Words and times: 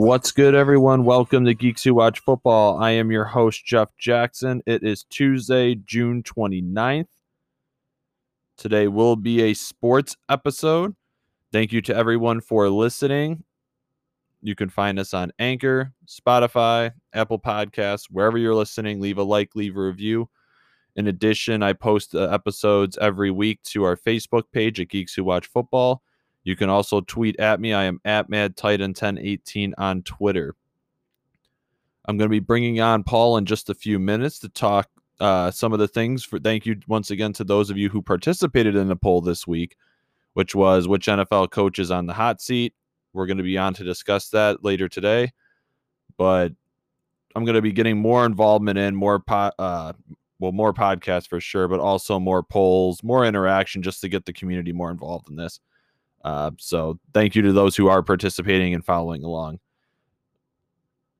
What's 0.00 0.30
good, 0.30 0.54
everyone? 0.54 1.02
Welcome 1.02 1.44
to 1.46 1.54
Geeks 1.54 1.82
Who 1.82 1.92
Watch 1.92 2.20
Football. 2.20 2.78
I 2.78 2.92
am 2.92 3.10
your 3.10 3.24
host, 3.24 3.66
Jeff 3.66 3.88
Jackson. 3.98 4.62
It 4.64 4.84
is 4.84 5.02
Tuesday, 5.02 5.74
June 5.74 6.22
29th. 6.22 7.08
Today 8.56 8.86
will 8.86 9.16
be 9.16 9.42
a 9.42 9.54
sports 9.54 10.16
episode. 10.28 10.94
Thank 11.50 11.72
you 11.72 11.82
to 11.82 11.96
everyone 11.96 12.40
for 12.40 12.68
listening. 12.68 13.42
You 14.40 14.54
can 14.54 14.68
find 14.68 15.00
us 15.00 15.14
on 15.14 15.32
Anchor, 15.40 15.92
Spotify, 16.06 16.92
Apple 17.12 17.40
Podcasts, 17.40 18.04
wherever 18.08 18.38
you're 18.38 18.54
listening. 18.54 19.00
Leave 19.00 19.18
a 19.18 19.24
like, 19.24 19.56
leave 19.56 19.76
a 19.76 19.80
review. 19.80 20.28
In 20.94 21.08
addition, 21.08 21.60
I 21.64 21.72
post 21.72 22.14
uh, 22.14 22.28
episodes 22.30 22.96
every 22.98 23.32
week 23.32 23.60
to 23.64 23.82
our 23.82 23.96
Facebook 23.96 24.44
page 24.52 24.78
at 24.78 24.90
Geeks 24.90 25.14
Who 25.14 25.24
Watch 25.24 25.48
Football. 25.48 26.04
You 26.48 26.56
can 26.56 26.70
also 26.70 27.02
tweet 27.02 27.38
at 27.38 27.60
me. 27.60 27.74
I 27.74 27.84
am 27.84 28.00
at 28.06 28.30
MadTitan1018 28.30 29.74
on 29.76 30.00
Twitter. 30.00 30.56
I'm 32.06 32.16
going 32.16 32.30
to 32.30 32.34
be 32.34 32.40
bringing 32.40 32.80
on 32.80 33.04
Paul 33.04 33.36
in 33.36 33.44
just 33.44 33.68
a 33.68 33.74
few 33.74 33.98
minutes 33.98 34.38
to 34.38 34.48
talk 34.48 34.88
uh, 35.20 35.50
some 35.50 35.74
of 35.74 35.78
the 35.78 35.86
things. 35.86 36.24
For 36.24 36.38
thank 36.38 36.64
you 36.64 36.76
once 36.86 37.10
again 37.10 37.34
to 37.34 37.44
those 37.44 37.68
of 37.68 37.76
you 37.76 37.90
who 37.90 38.00
participated 38.00 38.76
in 38.76 38.88
the 38.88 38.96
poll 38.96 39.20
this 39.20 39.46
week, 39.46 39.76
which 40.32 40.54
was 40.54 40.88
which 40.88 41.06
NFL 41.06 41.50
coach 41.50 41.78
is 41.78 41.90
on 41.90 42.06
the 42.06 42.14
hot 42.14 42.40
seat. 42.40 42.72
We're 43.12 43.26
going 43.26 43.36
to 43.36 43.44
be 43.44 43.58
on 43.58 43.74
to 43.74 43.84
discuss 43.84 44.30
that 44.30 44.64
later 44.64 44.88
today, 44.88 45.32
but 46.16 46.54
I'm 47.36 47.44
going 47.44 47.56
to 47.56 47.62
be 47.62 47.72
getting 47.72 47.98
more 47.98 48.24
involvement 48.24 48.78
in 48.78 48.96
more 48.96 49.20
po- 49.20 49.52
uh, 49.58 49.92
well, 50.38 50.52
more 50.52 50.72
podcasts 50.72 51.28
for 51.28 51.40
sure, 51.40 51.68
but 51.68 51.78
also 51.78 52.18
more 52.18 52.42
polls, 52.42 53.02
more 53.02 53.26
interaction, 53.26 53.82
just 53.82 54.00
to 54.00 54.08
get 54.08 54.24
the 54.24 54.32
community 54.32 54.72
more 54.72 54.90
involved 54.90 55.28
in 55.28 55.36
this. 55.36 55.60
Uh, 56.24 56.50
so 56.58 56.98
thank 57.14 57.34
you 57.34 57.42
to 57.42 57.52
those 57.52 57.76
who 57.76 57.88
are 57.88 58.02
participating 58.02 58.74
and 58.74 58.84
following 58.84 59.24
along. 59.24 59.60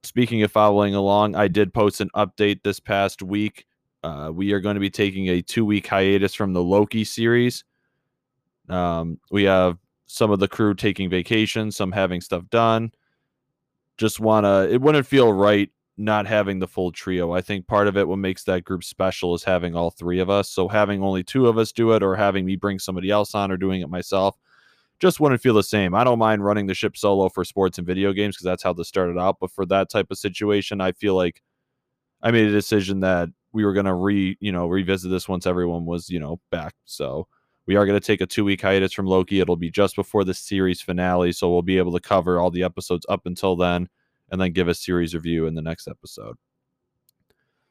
Speaking 0.03 0.43
of 0.43 0.53
following 0.53 0.95
along, 0.95 1.35
I 1.35 1.49
did 1.49 1.75
post 1.75 2.01
an 2.01 2.11
update 2.15 2.63
this 2.63 2.81
past 2.81 3.23
week. 3.23 3.67
Uh, 4.03 4.31
we 4.33 4.53
are 4.53 4.61
going 4.61 4.75
to 4.75 4.81
be 4.81 4.91
taking 4.91 5.29
a 5.29 5.43
two 5.43 5.65
week 5.65 5.87
hiatus 5.87 6.35
from 6.35 6.53
the 6.53 6.63
Loki 6.63 7.05
series. 7.05 7.65
Um, 8.69 9.19
we 9.31 9.45
have 9.45 9.79
some 10.07 10.31
of 10.31 10.41
the 10.41 10.49
crew 10.49 10.75
taking 10.75 11.11
vacation, 11.11 11.71
some 11.73 11.93
having 11.93 12.21
stuff 12.21 12.45
done. 12.51 12.93
Just 13.97 14.21
want 14.21 14.45
to, 14.45 14.73
it 14.73 14.81
wouldn't 14.81 15.07
feel 15.07 15.33
right 15.33 15.71
not 15.97 16.27
having 16.27 16.61
the 16.61 16.69
full 16.69 16.93
trio. 16.93 17.33
I 17.33 17.41
think 17.41 17.67
part 17.67 17.89
of 17.89 17.97
it, 17.97 18.07
what 18.07 18.19
makes 18.19 18.45
that 18.45 18.65
group 18.65 18.85
special 18.85 19.35
is 19.35 19.43
having 19.43 19.75
all 19.75 19.91
three 19.91 20.21
of 20.21 20.31
us. 20.31 20.49
So 20.49 20.69
having 20.69 21.03
only 21.03 21.25
two 21.25 21.49
of 21.49 21.59
us 21.59 21.73
do 21.73 21.93
it 21.93 22.05
or 22.05 22.15
having 22.15 22.47
me 22.47 22.55
bring 22.55 22.79
somebody 22.79 23.11
else 23.11 23.35
on 23.35 23.51
or 23.51 23.57
doing 23.57 23.81
it 23.81 23.91
myself 23.91 24.37
just 25.01 25.21
wouldn't 25.21 25.41
feel 25.41 25.55
the 25.55 25.63
same. 25.63 25.95
I 25.95 26.05
don't 26.05 26.19
mind 26.19 26.45
running 26.45 26.67
the 26.67 26.75
ship 26.75 26.97
solo 26.97 27.29
for 27.29 27.45
sports 27.45 27.79
and 27.79 27.87
video 27.87 28.13
games 28.13 28.37
because 28.37 28.45
that's 28.45 28.63
how 28.63 28.73
this 28.73 28.89
started 28.89 29.19
out. 29.19 29.37
But 29.41 29.53
for 29.53 29.65
that 29.67 29.91
type 29.91 30.09
of 30.11 30.19
situation, 30.19 30.81
I 30.81 30.93
feel 30.93 31.15
like 31.15 31.43
I 32.23 32.31
made 32.31 32.47
a 32.47 32.53
decision 32.53 33.01
that 33.01 33.29
we 33.53 33.65
were 33.65 33.73
gonna 33.73 33.95
re 33.95 34.37
you 34.41 34.53
know 34.53 34.67
revisit 34.67 35.11
this 35.11 35.29
once 35.29 35.47
everyone 35.47 35.87
was 35.87 36.11
you 36.11 36.19
know 36.19 36.41
back. 36.51 36.75
So 36.85 37.29
we 37.67 37.77
are 37.77 37.87
gonna 37.87 38.01
take 38.01 38.21
a 38.21 38.27
two 38.27 38.45
week 38.45 38.63
hiatus 38.63 38.93
from 38.93 39.07
Loki. 39.07 39.41
It'll 39.41 39.57
be 39.57 39.71
just 39.71 39.97
before 39.97 40.25
the 40.25 40.35
series 40.35 40.81
finale, 40.81 41.33
so 41.33 41.51
we'll 41.51 41.63
be 41.63 41.79
able 41.79 41.93
to 41.93 42.01
cover 42.01 42.41
all 42.41 42.51
the 42.51 42.65
episodes 42.65 43.07
up 43.09 43.27
until 43.27 43.57
then, 43.57 43.89
and 44.31 44.41
then 44.41 44.53
give 44.53 44.69
a 44.69 44.75
series 44.75 45.15
review 45.15 45.47
in 45.47 45.55
the 45.55 45.63
next 45.63 45.87
episode. 45.89 46.37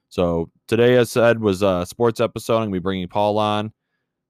So 0.09 0.49
today, 0.67 0.95
as 0.95 1.11
said, 1.11 1.39
was 1.41 1.61
a 1.61 1.85
sports 1.85 2.21
episode. 2.21 2.57
I'm 2.57 2.63
gonna 2.63 2.71
be 2.73 2.79
bringing 2.79 3.07
Paul 3.07 3.37
on. 3.37 3.73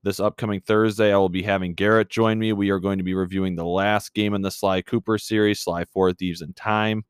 This 0.08 0.22
upcoming 0.22 0.62
Thursday, 0.62 1.12
I 1.14 1.18
will 1.18 1.28
be 1.28 1.44
having 1.44 1.74
Garrett 1.74 2.10
join 2.10 2.40
me. 2.40 2.54
We 2.54 2.70
are 2.70 2.80
going 2.80 2.98
to 2.98 3.04
be 3.04 3.14
reviewing 3.14 3.58
the 3.58 3.66
last 3.66 4.14
game 4.14 4.34
in 4.36 4.42
the 4.42 4.50
Sly 4.50 4.82
Cooper 4.82 5.18
series, 5.18 5.60
Sly 5.60 5.84
Four 5.84 6.14
Thieves 6.14 6.42
in 6.42 6.54
Time. 6.54 7.04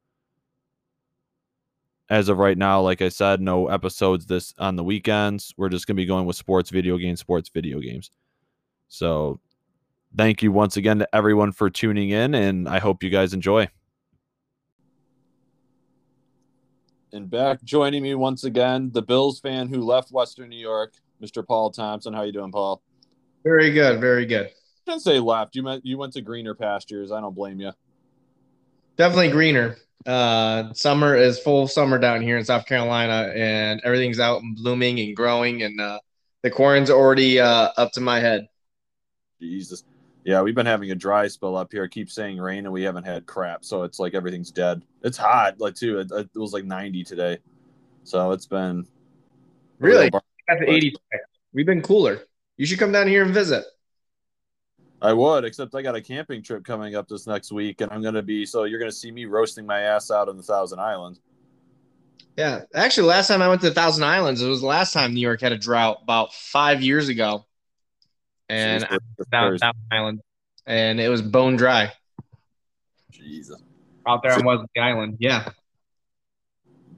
As 2.10 2.28
of 2.28 2.40
right 2.40 2.58
now, 2.58 2.82
like 2.82 3.04
I 3.04 3.10
said, 3.10 3.40
no 3.40 3.68
episodes 3.68 4.26
this 4.26 4.52
on 4.58 4.78
the 4.78 4.84
weekends. 4.84 5.54
We're 5.58 5.70
just 5.70 5.86
going 5.86 5.96
to 5.96 6.02
be 6.02 6.08
going 6.08 6.26
with 6.26 6.38
sports, 6.38 6.72
video 6.72 6.98
games, 6.98 7.20
sports, 7.20 7.52
video 7.54 7.80
games. 7.80 8.10
So, 8.88 9.40
thank 10.18 10.42
you 10.42 10.52
once 10.52 10.76
again 10.76 10.98
to 10.98 11.16
everyone 11.16 11.52
for 11.52 11.70
tuning 11.70 12.10
in, 12.10 12.34
and 12.34 12.68
I 12.68 12.80
hope 12.80 13.04
you 13.04 13.12
guys 13.12 13.32
enjoy. 13.32 13.68
And 17.14 17.30
back 17.30 17.64
joining 17.64 18.02
me 18.02 18.16
once 18.16 18.44
again, 18.44 18.90
the 18.92 19.04
Bills 19.04 19.40
fan 19.40 19.68
who 19.68 19.82
left 19.82 20.12
Western 20.12 20.50
New 20.50 20.58
York, 20.58 20.96
Mr. 21.22 21.46
Paul 21.46 21.70
Thompson. 21.70 22.12
How 22.12 22.22
are 22.22 22.26
you 22.26 22.34
doing, 22.34 22.52
Paul? 22.52 22.82
Very 23.48 23.72
good, 23.72 24.02
very 24.02 24.26
good. 24.26 24.48
I 24.48 24.92
didn't 24.92 25.04
say 25.04 25.20
left. 25.20 25.56
You 25.56 25.64
meant 25.64 25.86
you 25.86 25.98
went 25.98 26.12
to 26.14 26.22
greener 26.22 26.54
pastures. 26.54 27.14
I 27.14 27.22
don't 27.22 27.34
blame 27.34 27.62
you. 27.62 27.72
Definitely 28.98 29.30
greener. 29.30 29.78
Uh, 30.06 30.74
summer 30.74 31.16
is 31.16 31.40
full 31.40 31.66
summer 31.66 31.98
down 31.98 32.22
here 32.22 32.38
in 32.38 32.44
South 32.44 32.66
Carolina, 32.66 33.32
and 33.34 33.80
everything's 33.86 34.20
out 34.20 34.42
and 34.42 34.54
blooming 34.54 35.00
and 35.00 35.16
growing, 35.16 35.64
and 35.64 35.80
uh, 35.80 36.00
the 36.42 36.50
corn's 36.50 36.90
already 36.90 37.40
uh, 37.40 37.70
up 37.78 37.94
to 37.94 38.02
my 38.02 38.20
head. 38.20 38.50
Jesus. 39.40 39.86
Yeah, 40.26 40.42
we've 40.42 40.56
been 40.56 40.66
having 40.66 40.92
a 40.92 40.96
dry 40.96 41.30
spell 41.30 41.56
up 41.56 41.72
here. 41.72 41.86
I 41.86 41.88
Keep 41.88 42.12
saying 42.12 42.40
rain, 42.40 42.66
and 42.66 42.74
we 42.74 42.84
haven't 42.84 43.06
had 43.06 43.26
crap. 43.26 43.64
So 43.64 43.84
it's 43.84 43.98
like 43.98 44.14
everything's 44.14 44.52
dead. 44.52 44.82
It's 45.04 45.18
hot, 45.18 45.58
like 45.62 45.76
too. 45.76 46.00
It, 46.00 46.12
it 46.12 46.30
was 46.36 46.52
like 46.52 46.66
90 46.66 47.06
today, 47.06 47.38
so 48.04 48.32
it's 48.32 48.46
been 48.46 48.86
really. 49.80 50.10
That's 50.50 50.62
80. 50.68 50.96
We've 51.54 51.66
been 51.66 51.82
cooler. 51.82 52.28
You 52.58 52.66
should 52.66 52.80
come 52.80 52.92
down 52.92 53.08
here 53.08 53.24
and 53.24 53.34
visit. 53.34 53.64
I 55.00 55.14
would, 55.14 55.46
except 55.46 55.76
I 55.76 55.84
got 55.84 55.96
a 55.96 56.02
camping 56.02 56.42
trip 56.42 56.66
coming 56.66 56.96
up 56.96 57.08
this 57.08 57.28
next 57.28 57.52
week, 57.52 57.82
and 57.82 57.92
I'm 57.92 58.02
going 58.02 58.16
to 58.16 58.24
be 58.24 58.48
so 58.48 58.64
you're 58.64 58.80
going 58.80 58.92
to 58.92 58.98
see 58.98 59.12
me 59.12 59.26
roasting 59.26 59.66
my 59.66 59.82
ass 59.82 60.10
out 60.10 60.28
on 60.28 60.38
the 60.38 60.44
Thousand 60.44 60.80
Islands. 60.80 61.22
Yeah, 62.36 62.62
actually, 62.74 63.08
last 63.08 63.28
time 63.28 63.42
I 63.42 63.48
went 63.48 63.62
to 63.62 63.70
the 63.70 63.76
Thousand 63.76 64.04
Islands, 64.04 64.42
it 64.42 64.48
was 64.48 64.62
the 64.62 64.68
last 64.68 64.94
time 64.94 65.14
New 65.14 65.22
York 65.22 65.40
had 65.40 65.52
a 65.52 65.58
drought 65.58 66.00
about 66.02 66.34
five 66.34 66.82
years 66.82 67.10
ago, 67.10 67.46
and 68.50 68.84
I 68.86 68.98
down 69.32 69.58
Thousand 69.60 69.74
Island, 69.92 70.22
and 70.66 71.00
it 71.00 71.10
was 71.10 71.22
bone 71.22 71.58
dry. 71.58 71.94
Jesus, 73.12 73.62
out 74.08 74.24
there 74.24 74.34
on 74.34 74.44
Wellesley 74.44 74.68
Island, 74.80 75.18
yeah. 75.20 75.50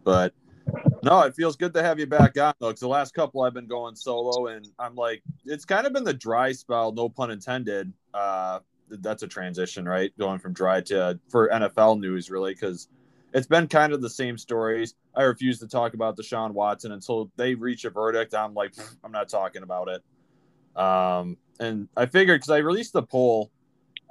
But 0.05 0.33
no, 1.03 1.21
it 1.21 1.35
feels 1.35 1.55
good 1.55 1.73
to 1.73 1.83
have 1.83 1.99
you 1.99 2.07
back 2.07 2.37
on 2.37 2.53
though, 2.59 2.67
because 2.67 2.79
the 2.79 2.87
last 2.87 3.13
couple 3.13 3.41
I've 3.41 3.53
been 3.53 3.67
going 3.67 3.95
solo, 3.95 4.47
and 4.47 4.67
I'm 4.79 4.95
like, 4.95 5.23
it's 5.45 5.65
kind 5.65 5.85
of 5.85 5.93
been 5.93 6.03
the 6.03 6.13
dry 6.13 6.51
spell, 6.51 6.91
no 6.91 7.09
pun 7.09 7.31
intended. 7.31 7.91
Uh, 8.13 8.59
that's 8.89 9.23
a 9.23 9.27
transition, 9.27 9.87
right? 9.87 10.11
Going 10.17 10.39
from 10.39 10.53
dry 10.53 10.81
to 10.81 11.19
for 11.29 11.49
NFL 11.49 11.99
news, 11.99 12.29
really, 12.29 12.53
because 12.53 12.87
it's 13.33 13.47
been 13.47 13.67
kind 13.67 13.93
of 13.93 14.01
the 14.01 14.09
same 14.09 14.37
stories. 14.37 14.95
I 15.15 15.23
refuse 15.23 15.59
to 15.59 15.67
talk 15.67 15.93
about 15.93 16.17
Deshaun 16.17 16.51
Watson 16.51 16.91
until 16.91 17.31
they 17.35 17.55
reach 17.55 17.85
a 17.85 17.89
verdict. 17.89 18.33
I'm 18.33 18.53
like, 18.53 18.73
I'm 19.03 19.11
not 19.11 19.29
talking 19.29 19.63
about 19.63 19.89
it. 19.89 20.81
Um, 20.81 21.37
and 21.59 21.87
I 21.95 22.05
figured 22.05 22.39
because 22.39 22.51
I 22.51 22.57
released 22.59 22.93
the 22.93 23.03
poll 23.03 23.51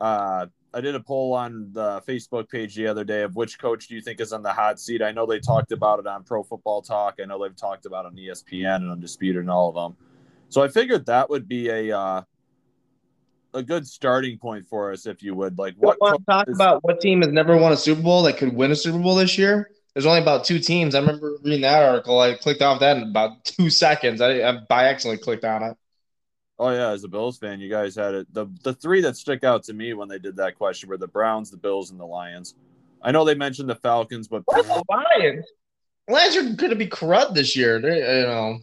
uh, 0.01 0.47
I 0.75 0.81
did 0.83 0.95
a 0.95 1.01
poll 1.01 1.33
on 1.33 1.71
the 1.73 2.03
Facebook 2.07 2.51
page 2.51 2.75
the 2.75 2.87
other 2.87 3.05
day 3.05 3.23
of 3.23 3.35
which 3.37 3.59
coach 3.59 3.89
do 3.89 3.95
you 3.95 4.03
think 4.03 4.21
is 4.21 4.33
on 4.33 4.43
the 4.43 4.53
hot 4.53 4.79
seat. 4.79 5.01
I 5.03 5.13
know 5.13 5.25
they 5.25 5.41
talked 5.41 5.73
about 5.73 5.99
it 5.99 6.07
on 6.07 6.25
Pro 6.25 6.43
Football 6.43 6.83
Talk. 6.83 7.17
I 7.23 7.25
know 7.25 7.43
they've 7.43 7.57
talked 7.57 7.87
about 7.87 8.05
it 8.05 8.09
on 8.09 8.17
ESPN 8.17 8.77
and 8.77 8.91
Undisputed 8.91 9.41
and 9.41 9.51
all 9.51 9.71
of 9.71 9.75
them. 9.75 9.97
So 10.51 10.63
I 10.63 10.69
figured 10.69 11.07
that 11.07 11.31
would 11.31 11.49
be 11.49 11.69
a 11.71 11.99
uh, 11.99 12.23
a 13.55 13.63
good 13.63 13.87
starting 13.87 14.39
point 14.39 14.67
for 14.67 14.93
us, 14.93 15.07
if 15.07 15.23
you 15.23 15.35
would. 15.35 15.59
Like, 15.59 15.75
what? 15.79 15.99
Want 16.01 16.19
to 16.19 16.25
talk 16.25 16.49
is- 16.49 16.57
about 16.57 16.85
what 16.85 17.01
team 17.01 17.23
has 17.23 17.33
never 17.33 17.57
won 17.57 17.73
a 17.73 17.77
Super 17.77 18.03
Bowl 18.03 18.23
that 18.25 18.37
could 18.37 18.55
win 18.55 18.71
a 18.71 18.77
Super 18.77 18.99
Bowl 18.99 19.15
this 19.15 19.39
year? 19.39 19.71
There's 19.95 20.07
only 20.07 20.21
about 20.21 20.45
two 20.45 20.59
teams. 20.59 20.95
I 20.95 21.01
remember 21.01 21.39
reading 21.43 21.63
that 21.63 21.83
article. 21.83 22.21
I 22.21 22.35
clicked 22.35 22.63
off 22.63 22.81
that 22.81 22.99
in 22.99 23.05
about 23.05 23.45
two 23.45 23.71
seconds. 23.85 24.21
I, 24.21 24.43
I 24.43 24.59
by 24.69 24.85
accident 24.85 25.23
clicked 25.23 25.45
on 25.45 25.63
it. 25.63 25.77
Oh 26.59 26.71
yeah, 26.71 26.91
as 26.91 27.05
a 27.05 27.09
Bills 27.09 27.39
fan, 27.39 27.61
you 27.61 27.71
guys 27.71 27.95
had 27.95 28.15
it. 28.15 28.35
The 28.35 28.47
the 28.65 28.75
three 28.75 29.01
that 29.03 29.17
stick 29.17 29.45
out 29.45 29.63
to 29.65 29.73
me 29.73 29.95
when 29.95 30.09
they 30.09 30.19
did 30.19 30.37
that 30.37 30.57
question 30.57 30.89
were 30.89 30.97
the 30.97 31.07
Browns, 31.07 31.51
the 31.51 31.57
Bills, 31.57 31.91
and 31.91 32.01
the 32.01 32.07
Lions. 32.07 32.55
I 33.01 33.13
know 33.13 33.25
they 33.25 33.37
mentioned 33.37 33.69
the 33.69 33.77
Falcons, 33.77 34.27
but 34.27 34.45
the 34.47 34.85
Lions. 34.91 35.47
Lions 36.09 36.37
are 36.37 36.43
going 36.43 36.71
to 36.71 36.77
be 36.77 36.89
crud 36.89 37.35
this 37.35 37.55
year. 37.55 37.81
They, 37.81 37.99
you 37.99 38.27
know. 38.27 38.59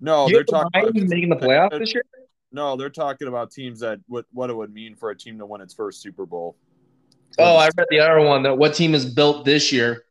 No, 0.00 0.28
they're 0.28 0.44
talking 0.44 0.82
about 0.82 0.94
making 0.94 1.28
the 1.30 1.36
playoffs 1.36 1.78
this 1.78 1.94
year. 1.94 2.04
No, 2.52 2.76
they're 2.76 2.90
talking 2.90 3.28
about 3.28 3.52
teams 3.52 3.80
that 3.80 4.00
what 4.06 4.26
what 4.32 4.50
it 4.50 4.56
would 4.56 4.72
mean 4.72 4.96
for 4.96 5.10
a 5.10 5.16
team 5.16 5.38
to 5.38 5.46
win 5.46 5.60
its 5.60 5.72
first 5.72 6.02
Super 6.02 6.26
Bowl. 6.26 6.56
Oh, 7.38 7.56
I 7.56 7.70
read 7.76 7.86
the 7.90 8.00
other 8.00 8.20
one 8.20 8.42
that 8.42 8.58
what 8.58 8.74
team 8.74 8.94
is 8.94 9.06
built 9.06 9.44
this 9.44 9.72
year 9.72 10.04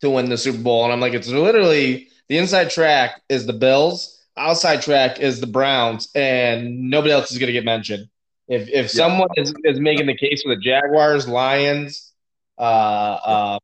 to 0.00 0.08
win 0.08 0.28
the 0.28 0.38
Super 0.38 0.58
Bowl, 0.58 0.84
and 0.84 0.92
I'm 0.92 1.00
like, 1.00 1.14
it's 1.14 1.28
literally 1.28 2.08
the 2.28 2.38
inside 2.38 2.70
track 2.70 3.22
is 3.28 3.44
the 3.44 3.52
Bills 3.52 4.23
outside 4.36 4.82
track 4.82 5.20
is 5.20 5.40
the 5.40 5.46
Browns, 5.46 6.08
and 6.14 6.90
nobody 6.90 7.12
else 7.12 7.30
is 7.30 7.38
going 7.38 7.48
to 7.48 7.52
get 7.52 7.64
mentioned. 7.64 8.08
If 8.48 8.68
if 8.68 8.74
yeah. 8.74 8.86
someone 8.86 9.28
is, 9.36 9.54
is 9.64 9.80
making 9.80 10.06
the 10.06 10.16
case 10.16 10.42
for 10.42 10.54
the 10.54 10.60
Jaguars, 10.60 11.26
Lions, 11.26 12.12
uh, 12.58 12.60
uh, 12.60 13.58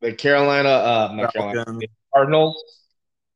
the 0.00 0.12
Carolina, 0.12 0.68
uh, 0.68 1.12
not 1.14 1.32
Carolina, 1.32 1.80
Cardinals, 2.14 2.62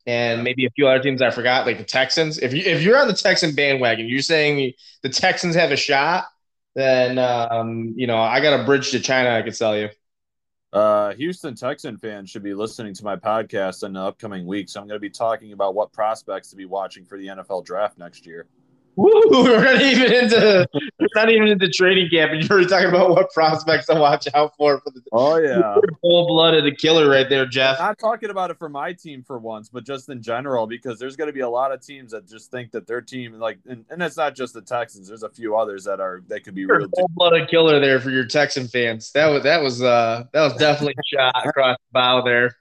and 0.07 0.45
maybe 0.45 0.67
a 0.67 0.71
few 0.71 0.87
other 0.87 1.03
teams 1.03 1.23
I 1.23 1.31
forgot, 1.31 1.67
like 1.67 1.79
the 1.79 1.85
Texans. 1.85 2.39
If 2.39 2.53
you 2.53 2.63
if 2.65 2.83
you're 2.83 2.99
on 2.99 3.09
the 3.09 3.15
Texan 3.15 3.55
bandwagon, 3.55 4.09
you're 4.09 4.23
saying 4.23 4.73
the 5.03 5.09
Texans 5.09 5.57
have 5.57 5.73
a 5.73 5.77
shot, 5.77 6.27
then 6.75 7.19
um, 7.19 7.95
you 7.97 8.07
know 8.07 8.19
I 8.19 8.41
got 8.41 8.61
a 8.61 8.65
bridge 8.65 8.93
to 8.93 9.01
China 9.01 9.31
I 9.31 9.43
could 9.43 9.57
sell 9.57 9.77
you. 9.77 9.89
Uh, 10.77 11.15
Houston 11.15 11.55
Texan 11.55 11.97
fans 11.97 12.29
should 12.29 12.43
be 12.43 12.53
listening 12.53 12.93
to 12.93 13.03
my 13.03 13.17
podcast 13.17 13.83
in 13.83 13.95
the 13.95 14.01
upcoming 14.01 14.47
weeks. 14.47 14.77
I'm 14.77 14.83
going 14.87 14.97
to 14.97 15.01
be 15.01 15.09
talking 15.09 15.55
about 15.55 15.75
what 15.75 15.91
prospects 15.91 16.51
to 16.51 16.57
be 16.57 16.67
watching 16.67 17.07
for 17.07 17.17
the 17.17 17.29
NFL 17.29 17.65
draft 17.65 17.97
next 17.97 18.27
year. 18.27 18.47
Woo, 18.97 19.23
we're 19.31 19.63
not 19.63 19.83
even 19.83 20.11
into 20.11 20.67
we're 20.73 21.09
not 21.15 21.29
even 21.29 21.49
into 21.49 21.69
training 21.69 22.09
camp, 22.09 22.33
and 22.33 22.43
you're 22.49 22.65
talking 22.65 22.89
about 22.89 23.11
what 23.11 23.31
prospects 23.31 23.87
to 23.87 23.95
watch 23.95 24.27
out 24.35 24.57
for 24.57 24.81
for 24.81 24.91
the 24.91 25.03
Oh 25.13 25.37
yeah, 25.37 25.77
full 26.01 26.27
blooded 26.27 26.79
killer 26.79 27.09
right 27.11 27.29
there, 27.29 27.47
Jeff. 27.47 27.79
not 27.79 27.99
talking 27.99 28.31
about 28.31 28.51
it 28.51 28.59
for 28.59 28.71
my 28.71 28.95
team 28.95 29.23
for 29.23 29.39
once, 29.39 29.69
but 29.69 29.85
just 29.85 30.09
in 30.09 30.23
general 30.23 30.67
because 30.67 30.99
there's 30.99 31.15
going 31.15 31.29
to 31.29 31.33
be 31.33 31.41
a 31.41 31.49
lot 31.49 31.73
of 31.73 31.85
teams 31.85 32.13
that 32.13 32.27
just 32.27 32.51
think 32.51 32.71
that 32.71 32.87
their 32.87 33.03
team 33.03 33.35
like, 33.39 33.59
and, 33.67 33.85
and 33.91 34.03
it's 34.03 34.17
not 34.17 34.35
just 34.35 34.55
the 34.55 34.63
Texans. 34.63 35.09
There's 35.09 35.23
a 35.23 35.31
few 35.31 35.57
others 35.57 35.85
that 35.85 36.01
are 36.01 36.23
that 36.29 36.45
could 36.45 36.55
be 36.55 36.63
you're 36.63 36.79
real 36.79 36.89
full 36.97 37.11
blooded 37.15 37.49
killer 37.49 37.79
there 37.81 38.01
for 38.01 38.11
your 38.11 38.25
Texan 38.25 38.67
fans. 38.67 39.13
That 39.13 39.27
was 39.27 39.43
that 39.43 39.63
was 39.63 39.83
uh 39.83 40.25
that 40.33 40.43
was 40.43 40.55
definitely 40.55 40.95
a 40.99 41.17
shot 41.17 41.47
across 41.47 41.77
the 41.77 41.93
bow 41.93 42.23
there. 42.23 42.57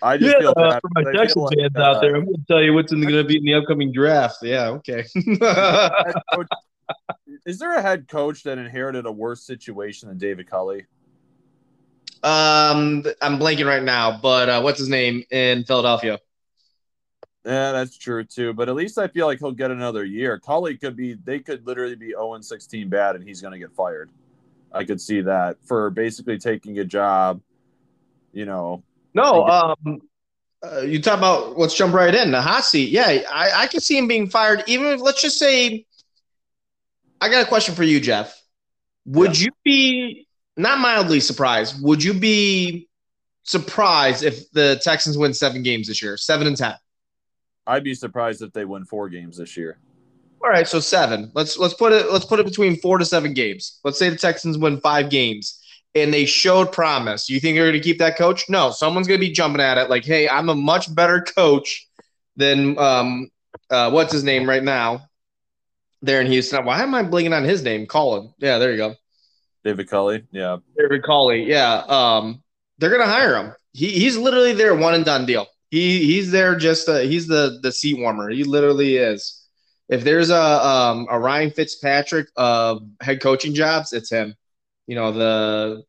I 0.00 0.16
just 0.16 0.34
Yeah, 0.34 0.40
feel 0.40 0.54
bad 0.54 0.80
for 0.80 0.90
my 0.94 1.02
because 1.02 1.36
I 1.36 1.40
like, 1.40 1.58
fans 1.58 1.76
uh, 1.76 1.80
out 1.80 2.00
there, 2.00 2.16
I'm 2.16 2.24
going 2.24 2.36
to 2.36 2.44
tell 2.46 2.62
you 2.62 2.72
what's 2.72 2.92
going 2.92 3.08
to 3.08 3.24
be 3.24 3.36
in 3.36 3.44
the 3.44 3.54
upcoming 3.54 3.92
draft. 3.92 4.36
Yeah, 4.42 4.78
okay. 4.78 5.04
coach- 6.32 6.46
is 7.44 7.58
there 7.58 7.74
a 7.74 7.82
head 7.82 8.08
coach 8.08 8.42
that 8.44 8.58
inherited 8.58 9.06
a 9.06 9.12
worse 9.12 9.42
situation 9.42 10.08
than 10.08 10.18
David 10.18 10.48
Culley? 10.48 10.86
um, 12.22 13.04
I'm 13.22 13.38
blanking 13.38 13.66
right 13.66 13.82
now, 13.82 14.18
but 14.20 14.48
uh, 14.48 14.60
what's 14.60 14.78
his 14.78 14.88
name 14.88 15.24
in 15.30 15.64
Philadelphia? 15.64 16.18
Yeah, 17.44 17.72
that's 17.72 17.96
true 17.96 18.24
too. 18.24 18.52
But 18.52 18.68
at 18.68 18.74
least 18.74 18.98
I 18.98 19.08
feel 19.08 19.26
like 19.26 19.38
he'll 19.38 19.52
get 19.52 19.70
another 19.70 20.04
year. 20.04 20.38
Culley 20.38 20.76
could 20.76 20.96
be 20.96 21.14
they 21.14 21.38
could 21.38 21.66
literally 21.66 21.96
be 21.96 22.08
0 22.08 22.34
and 22.34 22.44
16 22.44 22.88
bad 22.88 23.16
and 23.16 23.24
he's 23.26 23.40
gonna 23.40 23.58
get 23.58 23.72
fired. 23.72 24.10
I 24.72 24.84
could 24.84 25.00
see 25.00 25.22
that 25.22 25.56
for 25.64 25.90
basically 25.90 26.38
taking 26.38 26.78
a 26.78 26.84
job, 26.84 27.40
you 28.32 28.44
know. 28.44 28.82
No, 29.14 29.46
um, 29.46 30.00
uh, 30.62 30.80
you 30.80 31.00
talk 31.00 31.18
about 31.18 31.58
let's 31.58 31.74
jump 31.74 31.94
right 31.94 32.14
in 32.14 32.30
the 32.30 32.40
hot 32.40 32.64
seat. 32.64 32.90
Yeah, 32.90 33.22
I, 33.30 33.62
I 33.62 33.66
can 33.66 33.80
see 33.80 33.96
him 33.96 34.08
being 34.08 34.28
fired. 34.28 34.64
Even 34.66 34.86
if 34.86 35.00
let's 35.00 35.22
just 35.22 35.38
say, 35.38 35.86
I 37.20 37.28
got 37.28 37.44
a 37.44 37.48
question 37.48 37.74
for 37.74 37.84
you, 37.84 38.00
Jeff. 38.00 38.40
Would 39.06 39.40
you 39.40 39.50
be 39.64 40.26
not 40.56 40.78
mildly 40.78 41.20
surprised? 41.20 41.82
Would 41.82 42.02
you 42.02 42.12
be 42.12 42.88
surprised 43.44 44.22
if 44.22 44.50
the 44.50 44.78
Texans 44.82 45.16
win 45.16 45.32
seven 45.32 45.62
games 45.62 45.88
this 45.88 46.02
year, 46.02 46.16
seven 46.16 46.46
and 46.46 46.56
ten? 46.56 46.74
I'd 47.66 47.84
be 47.84 47.94
surprised 47.94 48.42
if 48.42 48.52
they 48.52 48.64
win 48.64 48.84
four 48.84 49.08
games 49.08 49.36
this 49.36 49.56
year. 49.56 49.78
All 50.42 50.50
right, 50.50 50.68
so 50.68 50.80
seven. 50.80 51.30
Let's 51.34 51.58
let's 51.58 51.74
put 51.74 51.92
it 51.92 52.12
let's 52.12 52.24
put 52.24 52.40
it 52.40 52.46
between 52.46 52.76
four 52.76 52.98
to 52.98 53.04
seven 53.04 53.32
games. 53.32 53.80
Let's 53.84 53.98
say 53.98 54.10
the 54.10 54.16
Texans 54.16 54.58
win 54.58 54.80
five 54.80 55.10
games 55.10 55.57
and 55.94 56.12
they 56.12 56.24
showed 56.24 56.72
promise. 56.72 57.28
You 57.28 57.40
think 57.40 57.56
they're 57.56 57.70
going 57.70 57.80
to 57.80 57.86
keep 57.86 57.98
that 57.98 58.16
coach? 58.16 58.44
No, 58.48 58.70
someone's 58.70 59.08
going 59.08 59.20
to 59.20 59.26
be 59.26 59.32
jumping 59.32 59.60
at 59.60 59.78
it 59.78 59.90
like, 59.90 60.04
"Hey, 60.04 60.28
I'm 60.28 60.48
a 60.48 60.54
much 60.54 60.94
better 60.94 61.20
coach 61.20 61.86
than 62.36 62.78
um 62.78 63.30
uh 63.70 63.90
what's 63.90 64.12
his 64.12 64.24
name 64.24 64.48
right 64.48 64.62
now 64.62 65.08
there 66.02 66.20
in 66.20 66.26
Houston. 66.28 66.64
Why 66.64 66.82
am 66.82 66.94
I 66.94 67.02
blinking 67.02 67.32
on 67.32 67.44
his 67.44 67.62
name? 67.62 67.86
Colin. 67.86 68.32
Yeah, 68.38 68.58
there 68.58 68.70
you 68.70 68.76
go. 68.76 68.94
David 69.64 69.88
Culley, 69.88 70.24
yeah. 70.30 70.58
David 70.76 71.02
Culley. 71.02 71.44
Yeah, 71.44 71.82
um, 71.88 72.42
they're 72.78 72.90
going 72.90 73.02
to 73.02 73.08
hire 73.12 73.36
him. 73.36 73.54
He, 73.72 73.90
he's 73.90 74.16
literally 74.16 74.52
their 74.52 74.74
one 74.74 74.94
and 74.94 75.04
done 75.04 75.26
deal. 75.26 75.46
He 75.70 76.04
he's 76.04 76.30
there 76.30 76.56
just 76.56 76.88
uh, 76.88 77.00
he's 77.00 77.26
the 77.26 77.58
the 77.62 77.70
seat 77.70 77.98
warmer. 77.98 78.30
He 78.30 78.44
literally 78.44 78.96
is. 78.96 79.44
If 79.90 80.02
there's 80.02 80.30
a 80.30 80.66
um, 80.66 81.06
a 81.10 81.18
Ryan 81.18 81.50
Fitzpatrick 81.50 82.28
of 82.36 82.82
head 83.02 83.20
coaching 83.20 83.52
jobs, 83.52 83.92
it's 83.92 84.10
him. 84.10 84.34
You 84.88 84.94
know 84.96 85.12
the 85.12 85.84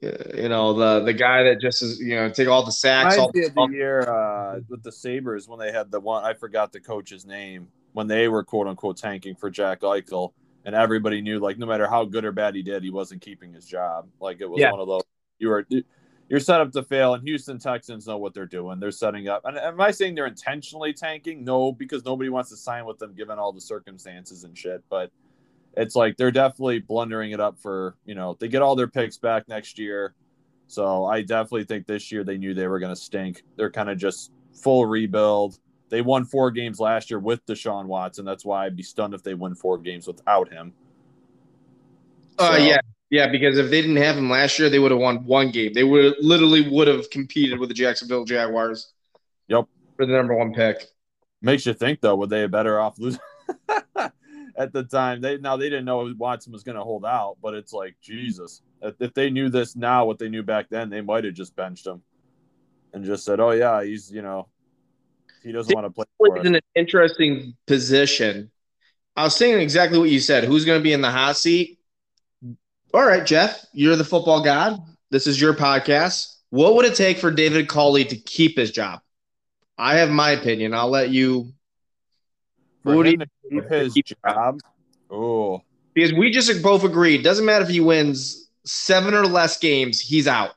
you 0.00 0.48
know 0.48 0.74
the 0.74 1.04
the 1.04 1.12
guy 1.12 1.42
that 1.42 1.60
just 1.60 1.82
is 1.82 1.98
you 1.98 2.14
know 2.14 2.28
take 2.30 2.46
all 2.46 2.62
the 2.62 2.70
sacks. 2.70 3.16
All, 3.16 3.30
Reminds 3.34 3.56
me 3.56 3.66
the 3.66 3.72
year 3.72 4.00
uh, 4.02 4.60
with 4.68 4.82
the 4.82 4.92
Sabres 4.92 5.48
when 5.48 5.58
they 5.58 5.72
had 5.72 5.90
the 5.90 5.98
one 5.98 6.22
I 6.22 6.34
forgot 6.34 6.72
the 6.72 6.80
coach's 6.80 7.26
name 7.26 7.68
when 7.94 8.06
they 8.06 8.28
were 8.28 8.44
quote 8.44 8.66
unquote 8.66 8.98
tanking 8.98 9.34
for 9.34 9.50
Jack 9.50 9.80
Eichel 9.80 10.32
and 10.64 10.74
everybody 10.74 11.20
knew 11.22 11.38
like 11.38 11.58
no 11.58 11.66
matter 11.66 11.86
how 11.86 12.04
good 12.04 12.24
or 12.24 12.32
bad 12.32 12.54
he 12.54 12.62
did 12.62 12.82
he 12.82 12.90
wasn't 12.90 13.22
keeping 13.22 13.52
his 13.52 13.66
job 13.66 14.06
like 14.20 14.40
it 14.40 14.48
was 14.48 14.60
Yeah. 14.60 14.70
one 14.70 14.80
of 14.80 14.86
those 14.86 15.02
you 15.38 15.48
were 15.48 15.66
you're 16.28 16.40
set 16.40 16.60
up 16.60 16.70
to 16.72 16.82
fail 16.82 17.14
and 17.14 17.22
Houston 17.26 17.58
Texans 17.58 18.06
know 18.06 18.18
what 18.18 18.34
they're 18.34 18.46
doing 18.46 18.78
they're 18.78 18.90
setting 18.90 19.28
up 19.28 19.42
and 19.44 19.58
am 19.58 19.80
I 19.80 19.90
saying 19.90 20.14
they're 20.14 20.26
intentionally 20.26 20.92
tanking 20.92 21.44
no 21.44 21.72
because 21.72 22.04
nobody 22.04 22.30
wants 22.30 22.50
to 22.50 22.56
sign 22.56 22.84
with 22.84 22.98
them 22.98 23.14
given 23.14 23.38
all 23.38 23.52
the 23.52 23.60
circumstances 23.60 24.44
and 24.44 24.56
shit 24.56 24.82
but 24.88 25.10
it's 25.76 25.96
like 25.96 26.16
they're 26.16 26.30
definitely 26.30 26.78
blundering 26.80 27.32
it 27.32 27.40
up 27.40 27.58
for 27.58 27.96
you 28.04 28.14
know 28.14 28.36
they 28.40 28.48
get 28.48 28.62
all 28.62 28.76
their 28.76 28.88
picks 28.88 29.16
back 29.16 29.48
next 29.48 29.78
year 29.78 30.14
so 30.68 31.04
I 31.04 31.20
definitely 31.20 31.64
think 31.64 31.86
this 31.86 32.10
year 32.10 32.24
they 32.24 32.38
knew 32.38 32.54
they 32.54 32.66
were 32.66 32.78
going 32.78 32.94
to 32.94 33.00
stink. 33.00 33.42
They're 33.56 33.70
kind 33.70 33.90
of 33.90 33.98
just 33.98 34.32
full 34.54 34.86
rebuild. 34.86 35.58
They 35.90 36.00
won 36.00 36.24
four 36.24 36.50
games 36.50 36.80
last 36.80 37.10
year 37.10 37.18
with 37.18 37.44
Deshaun 37.44 37.84
Watson. 37.84 38.24
That's 38.24 38.42
why 38.42 38.64
I'd 38.64 38.74
be 38.74 38.82
stunned 38.82 39.12
if 39.12 39.22
they 39.22 39.34
win 39.34 39.54
four 39.54 39.76
games 39.76 40.06
without 40.06 40.50
him. 40.50 40.72
uh, 42.38 42.52
So- 42.56 42.64
yeah, 42.64 42.78
yeah. 43.10 43.26
Because 43.30 43.58
if 43.58 43.68
they 43.68 43.82
didn't 43.82 43.96
have 43.96 44.16
him 44.16 44.30
last 44.30 44.58
year, 44.58 44.70
they 44.70 44.78
would 44.78 44.92
have 44.92 45.00
won 45.00 45.26
one 45.26 45.50
game. 45.50 45.74
They 45.74 45.84
would 45.84 46.14
literally 46.22 46.66
would 46.70 46.88
have 46.88 47.10
competed 47.10 47.58
with 47.58 47.68
the 47.68 47.74
Jacksonville 47.74 48.24
Jaguars. 48.24 48.94
Yep. 49.48 49.66
For 49.98 50.06
the 50.06 50.12
number 50.14 50.34
one 50.34 50.54
pick. 50.54 50.86
Makes 51.42 51.66
you 51.66 51.74
think 51.74 52.00
though, 52.00 52.16
would 52.16 52.30
they 52.30 52.40
have 52.40 52.50
better 52.50 52.80
off 52.80 52.98
losing 52.98 53.20
at 54.56 54.72
the 54.72 54.84
time? 54.84 55.20
They 55.20 55.38
now 55.38 55.56
they 55.56 55.68
didn't 55.68 55.84
know 55.84 56.12
Watson 56.16 56.52
was 56.52 56.62
going 56.62 56.76
to 56.76 56.82
hold 56.82 57.04
out, 57.04 57.36
but 57.42 57.54
it's 57.54 57.72
like 57.72 57.96
Jesus. 58.00 58.62
If, 58.80 58.94
if 59.00 59.14
they 59.14 59.30
knew 59.30 59.48
this 59.48 59.76
now, 59.76 60.04
what 60.04 60.18
they 60.18 60.28
knew 60.28 60.42
back 60.42 60.66
then, 60.70 60.90
they 60.90 61.00
might 61.00 61.24
have 61.24 61.34
just 61.34 61.54
benched 61.56 61.86
him 61.86 62.02
and 62.92 63.04
just 63.04 63.24
said, 63.24 63.40
"Oh 63.40 63.50
yeah, 63.50 63.82
he's 63.82 64.10
you 64.10 64.22
know 64.22 64.48
he 65.42 65.52
doesn't 65.52 65.74
want 65.74 65.86
to 65.86 65.90
play 65.90 66.04
He's 66.20 66.40
us." 66.40 66.46
in 66.46 66.54
an 66.54 66.62
interesting 66.74 67.54
position. 67.66 68.50
I 69.16 69.24
was 69.24 69.36
saying 69.36 69.60
exactly 69.60 69.98
what 69.98 70.08
you 70.08 70.20
said. 70.20 70.44
Who's 70.44 70.64
going 70.64 70.78
to 70.78 70.82
be 70.82 70.92
in 70.92 71.02
the 71.02 71.10
hot 71.10 71.36
seat? 71.36 71.78
All 72.94 73.06
right, 73.06 73.24
Jeff, 73.24 73.64
you're 73.72 73.96
the 73.96 74.04
football 74.04 74.42
god. 74.42 74.78
This 75.10 75.26
is 75.26 75.40
your 75.40 75.54
podcast. 75.54 76.36
What 76.50 76.74
would 76.74 76.84
it 76.84 76.94
take 76.94 77.18
for 77.18 77.30
David 77.30 77.68
Culley 77.68 78.04
to 78.04 78.16
keep 78.16 78.56
his 78.56 78.70
job? 78.70 79.00
I 79.78 79.96
have 79.96 80.10
my 80.10 80.30
opinion. 80.30 80.74
I'll 80.74 80.90
let 80.90 81.10
you. 81.10 81.52
For 82.82 82.96
What 82.96 83.04
do 83.04 83.10
him 83.10 83.20
to 83.20 83.26
keep 83.50 83.68
his 83.70 83.92
keep- 83.94 84.06
job. 84.26 84.60
Oh, 85.10 85.62
Because 85.94 86.12
we 86.12 86.30
just 86.30 86.62
both 86.62 86.84
agreed. 86.84 87.22
Doesn't 87.22 87.44
matter 87.44 87.64
if 87.64 87.70
he 87.70 87.80
wins 87.80 88.48
seven 88.64 89.14
or 89.14 89.26
less 89.26 89.58
games, 89.58 90.00
he's 90.00 90.26
out. 90.26 90.52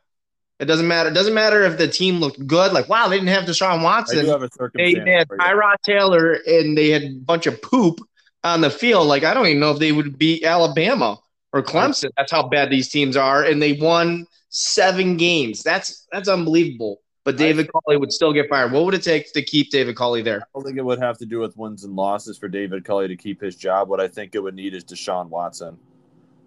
It 0.60 0.66
doesn't 0.66 0.88
matter. 0.88 1.10
It 1.10 1.14
doesn't 1.14 1.34
matter 1.34 1.64
if 1.64 1.78
the 1.78 1.88
team 1.90 2.20
looked 2.22 2.48
good. 2.48 2.72
Like, 2.72 2.88
wow, 2.88 3.10
they 3.10 3.18
didn't 3.18 3.30
have 3.30 3.44
Deshaun 3.44 3.80
I 3.80 3.84
Watson. 3.84 4.26
do 4.26 4.70
they 4.74 4.94
had 5.12 5.28
for. 5.28 5.38
Tyrod 5.38 5.76
Taylor 5.84 6.34
and 6.48 6.78
they 6.78 6.90
had 6.90 7.04
a 7.04 7.10
bunch 7.10 7.46
of 7.48 7.62
poop 7.62 8.00
on 8.46 8.62
the 8.62 8.70
field. 8.70 9.08
Like 9.08 9.24
I 9.26 9.34
don't 9.34 9.48
even 9.48 9.60
know 9.60 9.72
if 9.72 9.80
they 9.80 9.92
would 9.92 10.18
beat 10.18 10.46
Alabama 10.46 11.20
or 11.52 11.62
Clemson. 11.62 12.10
That's 12.16 12.32
how 12.32 12.48
bad 12.48 12.70
these 12.70 12.88
teams 12.88 13.18
are, 13.18 13.44
and 13.44 13.62
they 13.62 13.74
won 13.74 14.28
seven 14.50 15.18
games. 15.18 15.62
That's 15.62 16.08
that's 16.14 16.30
unbelievable. 16.30 17.02
But 17.26 17.38
David 17.38 17.72
Culley 17.72 17.98
would 17.98 18.14
still 18.14 18.32
get 18.32 18.48
fired. 18.48 18.72
What 18.72 18.86
would 18.86 18.94
it 18.94 19.02
take 19.02 19.34
to 19.34 19.42
keep 19.42 19.72
David 19.72 19.96
Culley 19.96 20.22
there? 20.22 20.42
I 20.42 20.46
don't 20.54 20.64
think 20.64 20.78
it 20.78 20.86
would 20.86 21.00
have 21.00 21.18
to 21.18 21.26
do 21.26 21.40
with 21.40 21.58
wins 21.58 21.84
and 21.84 21.96
losses 21.96 22.38
for 22.38 22.48
David 22.48 22.86
Culley 22.86 23.08
to 23.08 23.16
keep 23.16 23.42
his 23.42 23.56
job. 23.56 23.90
What 23.90 24.00
I 24.00 24.08
think 24.08 24.36
it 24.36 24.40
would 24.40 24.54
need 24.54 24.76
is 24.76 24.86
Deshaun 24.86 25.28
Watson. 25.30 25.76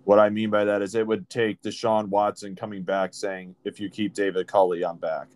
What 0.04 0.20
I 0.20 0.30
mean 0.30 0.50
by 0.50 0.64
that 0.64 0.80
is 0.80 0.94
it 0.94 1.04
would 1.04 1.28
take 1.28 1.61
Deshaun 1.62 2.06
Watson 2.06 2.54
coming 2.54 2.82
back 2.82 3.12
saying, 3.12 3.56
if 3.64 3.80
you 3.80 3.90
keep 3.90 4.14
David 4.14 4.47
Culley, 4.47 4.85
I'm 4.85 4.99
back. 4.99 5.26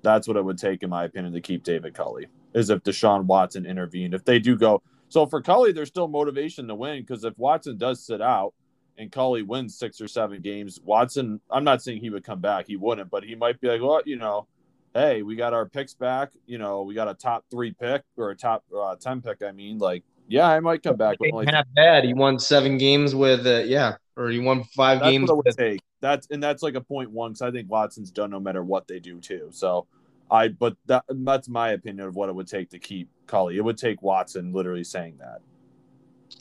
That's 0.00 0.26
what 0.26 0.38
it 0.38 0.44
would 0.44 0.58
take, 0.58 0.82
in 0.82 0.88
my 0.88 1.04
opinion, 1.04 1.34
to 1.34 1.40
keep 1.42 1.62
David 1.62 1.92
Culley, 1.92 2.26
is 2.54 2.70
if 2.70 2.82
Deshaun 2.84 3.24
Watson 3.26 3.66
intervened. 3.66 4.14
If 4.14 4.24
they 4.24 4.38
do 4.38 4.56
go. 4.56 4.82
So 5.10 5.26
for 5.26 5.42
Culley, 5.42 5.72
there's 5.72 5.88
still 5.88 6.08
motivation 6.08 6.66
to 6.68 6.74
win 6.74 7.02
because 7.02 7.22
if 7.22 7.38
Watson 7.38 7.76
does 7.76 8.02
sit 8.02 8.22
out 8.22 8.54
and 8.98 9.12
Culley 9.12 9.42
wins 9.42 9.78
six 9.78 10.00
or 10.00 10.08
seven 10.08 10.40
games, 10.40 10.80
Watson, 10.84 11.40
I'm 11.50 11.64
not 11.64 11.82
saying 11.82 12.00
he 12.00 12.10
would 12.10 12.24
come 12.24 12.40
back. 12.40 12.66
He 12.66 12.76
wouldn't, 12.76 13.10
but 13.10 13.24
he 13.24 13.34
might 13.34 13.60
be 13.60 13.68
like, 13.68 13.82
well, 13.82 14.02
you 14.04 14.16
know, 14.16 14.46
hey, 14.94 15.22
we 15.22 15.36
got 15.36 15.52
our 15.52 15.66
picks 15.66 15.94
back. 15.94 16.32
You 16.46 16.58
know, 16.58 16.82
we 16.82 16.94
got 16.94 17.08
a 17.08 17.14
top 17.14 17.44
three 17.50 17.72
pick 17.72 18.02
or 18.16 18.30
a 18.30 18.36
top 18.36 18.64
uh, 18.76 18.96
10 18.96 19.22
pick. 19.22 19.42
I 19.42 19.52
mean, 19.52 19.78
like, 19.78 20.02
yeah, 20.28 20.48
I 20.48 20.60
might 20.60 20.82
come 20.82 20.96
back. 20.96 21.20
With 21.20 21.32
only 21.32 21.46
Not 21.46 21.66
bad. 21.74 22.04
He 22.04 22.14
won 22.14 22.38
seven 22.38 22.78
games 22.78 23.14
with 23.14 23.46
uh, 23.46 23.62
yeah, 23.64 23.96
or 24.16 24.28
he 24.28 24.38
won 24.38 24.64
five 24.64 25.00
that's 25.00 25.10
games. 25.10 25.30
what 25.30 25.44
With, 25.44 25.56
take. 25.56 25.80
That's 26.00 26.26
and 26.30 26.42
that's 26.42 26.62
like 26.62 26.74
a 26.74 26.80
point 26.80 27.10
one 27.10 27.32
because 27.32 27.42
I 27.42 27.50
think 27.50 27.70
Watson's 27.70 28.10
done 28.10 28.30
no 28.30 28.40
matter 28.40 28.64
what 28.64 28.88
they 28.88 28.98
do 28.98 29.20
too. 29.20 29.48
So 29.52 29.86
I, 30.30 30.48
but 30.48 30.76
that 30.86 31.04
that's 31.08 31.48
my 31.48 31.70
opinion 31.70 32.08
of 32.08 32.16
what 32.16 32.28
it 32.28 32.34
would 32.34 32.48
take 32.48 32.70
to 32.70 32.78
keep 32.78 33.08
Culley. 33.26 33.56
It 33.56 33.64
would 33.64 33.78
take 33.78 34.02
Watson 34.02 34.52
literally 34.52 34.84
saying 34.84 35.18
that. 35.20 35.40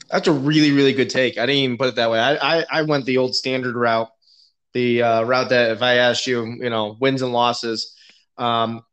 That's 0.10 0.28
a 0.28 0.34
really 0.34 0.72
really 0.72 0.94
good 0.94 1.10
take. 1.10 1.38
I 1.38 1.46
didn't 1.46 1.62
even 1.62 1.78
put 1.78 1.90
it 1.90 1.96
that 1.96 2.12
way. 2.12 2.20
I 2.20 2.60
I, 2.60 2.66
I 2.72 2.82
went 2.84 3.06
the 3.06 3.18
old 3.18 3.36
standard 3.36 3.76
route, 3.76 4.10
the 4.74 5.02
uh, 5.02 5.24
route 5.24 5.50
that 5.50 5.72
if 5.72 5.82
I 5.82 5.96
asked 5.96 6.28
you, 6.28 6.46
you 6.46 6.70
know, 6.70 6.98
wins 7.00 7.22
and 7.22 7.32
losses. 7.32 7.96
Um, 8.38 8.84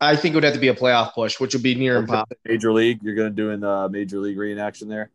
I 0.00 0.14
think 0.16 0.34
it 0.34 0.36
would 0.36 0.44
have 0.44 0.54
to 0.54 0.60
be 0.60 0.68
a 0.68 0.74
playoff 0.74 1.14
push, 1.14 1.40
which 1.40 1.54
would 1.54 1.62
be 1.62 1.74
near 1.74 1.96
impossible. 1.96 2.36
Major 2.44 2.72
League, 2.72 3.00
you're 3.02 3.14
gonna 3.14 3.30
do 3.30 3.50
in 3.50 3.64
uh, 3.64 3.88
Major 3.88 4.18
League 4.18 4.36
reenaction 4.36 4.88
there 4.88 5.10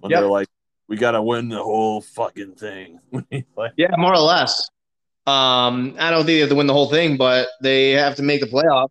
when 0.00 0.10
Yep. 0.10 0.20
they're 0.20 0.28
like, 0.28 0.48
we 0.88 0.96
gotta 0.96 1.20
win 1.22 1.48
the 1.48 1.62
whole 1.62 2.00
fucking 2.00 2.54
thing. 2.54 3.00
like, 3.56 3.72
Yeah, 3.76 3.88
more 3.98 4.12
or 4.12 4.18
less. 4.18 4.68
Um, 5.26 5.96
I 5.98 6.10
don't 6.10 6.20
think 6.20 6.36
they 6.36 6.38
have 6.38 6.48
to 6.50 6.54
win 6.54 6.66
the 6.66 6.72
whole 6.72 6.90
thing, 6.90 7.16
but 7.16 7.48
they 7.62 7.92
have 7.92 8.16
to 8.16 8.22
make 8.22 8.40
the 8.40 8.46
playoff. 8.46 8.88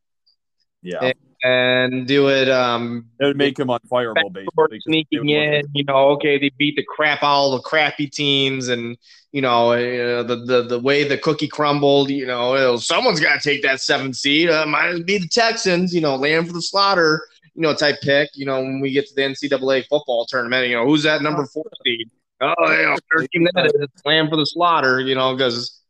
Yeah, 0.82 1.00
and 1.00 1.14
do 1.42 2.30
it. 2.30 2.50
Um, 2.50 3.06
it 3.20 3.26
would 3.26 3.38
make 3.38 3.58
him 3.58 3.68
unfireable, 3.68 4.32
basically. 4.32 4.80
Sneaking 4.82 5.30
in, 5.30 5.64
you 5.74 5.84
know, 5.84 6.10
okay, 6.10 6.38
they 6.38 6.52
beat 6.58 6.76
the 6.76 6.84
crap 6.84 7.24
all 7.24 7.52
the 7.52 7.62
crappy 7.62 8.08
teams, 8.08 8.68
and 8.68 8.98
you 9.32 9.42
know, 9.42 9.72
uh, 9.72 10.24
the 10.24 10.44
the 10.46 10.62
the 10.64 10.80
way 10.80 11.04
the 11.04 11.18
cookie 11.18 11.48
crumbled. 11.48 12.10
You 12.10 12.28
know, 12.28 12.78
someone's 12.78 13.20
got 13.20 13.42
to 13.42 13.50
take 13.50 13.64
that 13.64 13.82
seventh 13.82 14.16
seed. 14.16 14.50
Uh, 14.50 14.66
might 14.66 15.06
be 15.06 15.18
the 15.18 15.28
Texans. 15.28 15.94
You 15.94 16.02
know, 16.02 16.16
land 16.16 16.48
for 16.48 16.54
the 16.54 16.62
slaughter. 16.62 17.28
You 17.56 17.62
know, 17.64 17.74
type 17.74 18.02
pick. 18.02 18.30
You 18.34 18.46
know, 18.46 18.62
when 18.62 18.80
we 18.80 18.92
get 18.92 19.08
to 19.08 19.16
the 19.16 19.22
NCAA 19.22 19.88
football 19.88 20.26
tournament, 20.26 20.68
you 20.68 20.76
know, 20.76 20.86
who's 20.86 21.04
that 21.04 21.22
number 21.22 21.46
four 21.46 21.66
seed? 21.84 22.10
Oh, 22.42 22.54
you 22.72 22.84
know, 22.84 23.28
team 23.32 23.48
that 23.54 23.72
is 23.74 23.88
land 24.06 24.30
for 24.30 24.36
the 24.36 24.46
slaughter. 24.46 25.00
You 25.00 25.16
know, 25.16 25.36
because. 25.36 25.81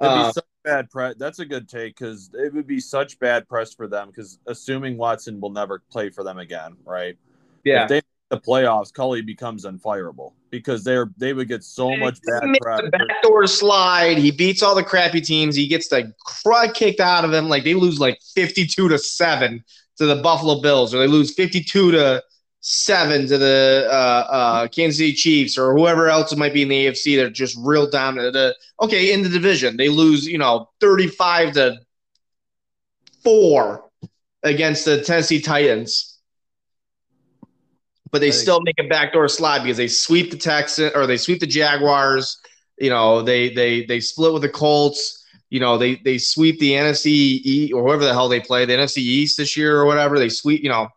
Uh, 0.00 0.32
bad 0.64 0.90
press. 0.90 1.14
That's 1.18 1.38
a 1.38 1.44
good 1.44 1.68
take 1.68 1.96
because 1.96 2.30
it 2.34 2.52
would 2.52 2.66
be 2.66 2.80
such 2.80 3.18
bad 3.18 3.48
press 3.48 3.74
for 3.74 3.86
them. 3.86 4.08
Because 4.08 4.38
assuming 4.46 4.96
Watson 4.96 5.40
will 5.40 5.50
never 5.50 5.82
play 5.90 6.10
for 6.10 6.24
them 6.24 6.38
again, 6.38 6.76
right? 6.84 7.16
Yeah. 7.64 7.84
If 7.84 7.88
they 7.88 8.02
the 8.30 8.40
playoffs, 8.40 8.92
Culley 8.92 9.20
becomes 9.20 9.64
unfireable 9.64 10.32
because 10.50 10.82
they're 10.82 11.10
they 11.16 11.32
would 11.32 11.46
get 11.46 11.62
so 11.62 11.94
much 11.96 12.18
bad 12.26 12.56
press. 12.60 12.80
The 12.80 12.90
backdoor 12.90 13.46
slide. 13.46 14.18
He 14.18 14.30
beats 14.30 14.62
all 14.62 14.74
the 14.74 14.82
crappy 14.82 15.20
teams. 15.20 15.54
He 15.54 15.68
gets 15.68 15.88
the 15.88 16.12
crud 16.26 16.74
kicked 16.74 17.00
out 17.00 17.24
of 17.24 17.32
him. 17.32 17.48
Like 17.48 17.64
they 17.64 17.74
lose 17.74 18.00
like 18.00 18.18
fifty-two 18.34 18.88
to 18.88 18.98
seven 18.98 19.62
to 19.98 20.06
the 20.06 20.16
Buffalo 20.16 20.60
Bills, 20.60 20.94
or 20.94 20.98
they 20.98 21.06
lose 21.06 21.32
fifty-two 21.34 21.92
to 21.92 22.22
seven 22.66 23.26
to 23.26 23.36
the 23.36 23.86
uh, 23.90 23.94
uh, 23.94 24.68
Kansas 24.68 24.96
City 24.96 25.12
Chiefs 25.12 25.58
or 25.58 25.74
whoever 25.76 26.08
else 26.08 26.32
it 26.32 26.38
might 26.38 26.54
be 26.54 26.62
in 26.62 26.68
the 26.68 26.86
AFC. 26.86 27.14
They're 27.14 27.28
just 27.28 27.58
real 27.60 27.88
dominant. 27.88 28.34
Uh, 28.34 28.52
okay, 28.80 29.12
in 29.12 29.22
the 29.22 29.28
division, 29.28 29.76
they 29.76 29.90
lose, 29.90 30.26
you 30.26 30.38
know, 30.38 30.70
35 30.80 31.52
to 31.52 31.76
four 33.22 33.84
against 34.42 34.86
the 34.86 35.02
Tennessee 35.02 35.42
Titans. 35.42 36.18
But 38.10 38.20
they 38.20 38.30
still 38.30 38.60
make 38.62 38.78
a 38.78 38.88
backdoor 38.88 39.28
slide 39.28 39.62
because 39.62 39.76
they 39.76 39.88
sweep 39.88 40.30
the 40.30 40.38
Texans 40.38 40.92
or 40.94 41.06
they 41.06 41.18
sweep 41.18 41.40
the 41.40 41.46
Jaguars. 41.46 42.38
You 42.78 42.88
know, 42.88 43.20
they 43.20 43.52
they 43.52 43.84
they 43.84 44.00
split 44.00 44.32
with 44.32 44.42
the 44.42 44.48
Colts. 44.48 45.26
You 45.50 45.60
know, 45.60 45.76
they 45.76 45.96
they 45.96 46.16
sweep 46.16 46.60
the 46.60 46.70
NFC 46.70 47.72
or 47.74 47.82
whoever 47.82 48.04
the 48.04 48.12
hell 48.12 48.28
they 48.28 48.40
play, 48.40 48.64
the 48.64 48.72
NFC 48.72 48.98
East 48.98 49.36
this 49.36 49.56
year 49.56 49.76
or 49.76 49.84
whatever. 49.84 50.18
They 50.18 50.28
sweep, 50.28 50.62
you 50.62 50.68
know, 50.70 50.88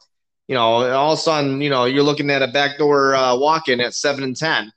you 0.48 0.56
know, 0.56 0.90
all 0.92 1.14
of 1.14 1.20
a 1.20 1.22
sudden, 1.22 1.62
you 1.62 1.70
know, 1.70 1.86
you're 1.86 2.04
looking 2.04 2.30
at 2.30 2.42
a 2.42 2.48
backdoor 2.48 3.16
uh, 3.16 3.36
walk-in 3.38 3.80
at 3.82 3.94
seven 3.94 4.24
and 4.24 4.36
ten. 4.36 4.72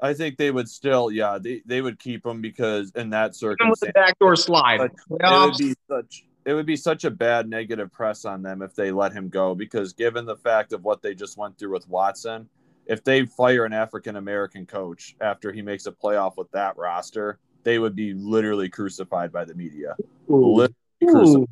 I 0.00 0.14
think 0.14 0.36
they 0.36 0.50
would 0.50 0.68
still, 0.68 1.10
yeah, 1.10 1.38
they, 1.40 1.62
they 1.64 1.80
would 1.80 1.98
keep 1.98 2.24
him 2.24 2.40
because 2.40 2.92
in 2.94 3.10
that 3.10 3.34
circumstance, 3.34 3.80
with 3.80 3.94
backdoor 3.94 4.36
slide, 4.36 4.80
it 4.82 4.90
would 5.10 5.56
be 5.56 5.74
such 5.88 6.24
it 6.44 6.54
would 6.54 6.66
be 6.66 6.76
such 6.76 7.04
a 7.04 7.10
bad 7.10 7.48
negative 7.48 7.92
press 7.92 8.24
on 8.24 8.40
them 8.40 8.62
if 8.62 8.74
they 8.74 8.92
let 8.92 9.12
him 9.12 9.28
go 9.28 9.54
because 9.54 9.92
given 9.92 10.24
the 10.24 10.36
fact 10.36 10.72
of 10.72 10.84
what 10.84 11.02
they 11.02 11.12
just 11.12 11.36
went 11.36 11.58
through 11.58 11.72
with 11.72 11.88
Watson, 11.88 12.48
if 12.86 13.02
they 13.02 13.26
fire 13.26 13.64
an 13.64 13.72
African 13.72 14.14
American 14.14 14.64
coach 14.64 15.16
after 15.20 15.50
he 15.50 15.60
makes 15.60 15.86
a 15.86 15.92
playoff 15.92 16.36
with 16.36 16.48
that 16.52 16.76
roster, 16.76 17.40
they 17.64 17.80
would 17.80 17.96
be 17.96 18.14
literally 18.14 18.68
crucified 18.68 19.32
by 19.32 19.44
the 19.44 19.54
media. 19.54 19.96
Ooh. 20.30 20.68
Ooh. 21.02 21.46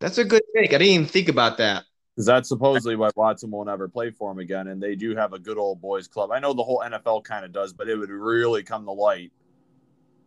That's 0.00 0.16
a 0.18 0.24
good 0.24 0.42
take. 0.56 0.70
I 0.70 0.78
didn't 0.78 0.94
even 0.94 1.06
think 1.06 1.28
about 1.28 1.58
that. 1.58 1.84
Because 2.16 2.26
that's 2.26 2.48
supposedly 2.48 2.96
why 2.96 3.10
Watson 3.14 3.50
won't 3.50 3.68
ever 3.68 3.86
play 3.86 4.10
for 4.10 4.32
him 4.32 4.38
again. 4.38 4.68
And 4.68 4.82
they 4.82 4.96
do 4.96 5.14
have 5.14 5.32
a 5.32 5.38
good 5.38 5.58
old 5.58 5.80
boys 5.80 6.08
club. 6.08 6.30
I 6.32 6.40
know 6.40 6.52
the 6.52 6.64
whole 6.64 6.82
NFL 6.84 7.24
kind 7.24 7.44
of 7.44 7.52
does, 7.52 7.72
but 7.72 7.88
it 7.88 7.96
would 7.96 8.10
really 8.10 8.62
come 8.62 8.84
to 8.86 8.92
light. 8.92 9.30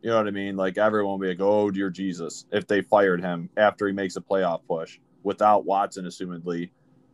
You 0.01 0.11
know 0.11 0.17
what 0.17 0.27
I 0.27 0.31
mean? 0.31 0.55
Like 0.55 0.77
everyone 0.77 1.19
would 1.19 1.25
be 1.25 1.29
like, 1.29 1.41
oh, 1.41 1.71
dear 1.71 1.89
Jesus, 1.89 2.45
if 2.51 2.67
they 2.67 2.81
fired 2.81 3.21
him 3.21 3.49
after 3.57 3.87
he 3.87 3.93
makes 3.93 4.15
a 4.15 4.21
playoff 4.21 4.61
push 4.67 4.99
without 5.23 5.65
Watson, 5.65 6.05
assumedly. 6.05 6.69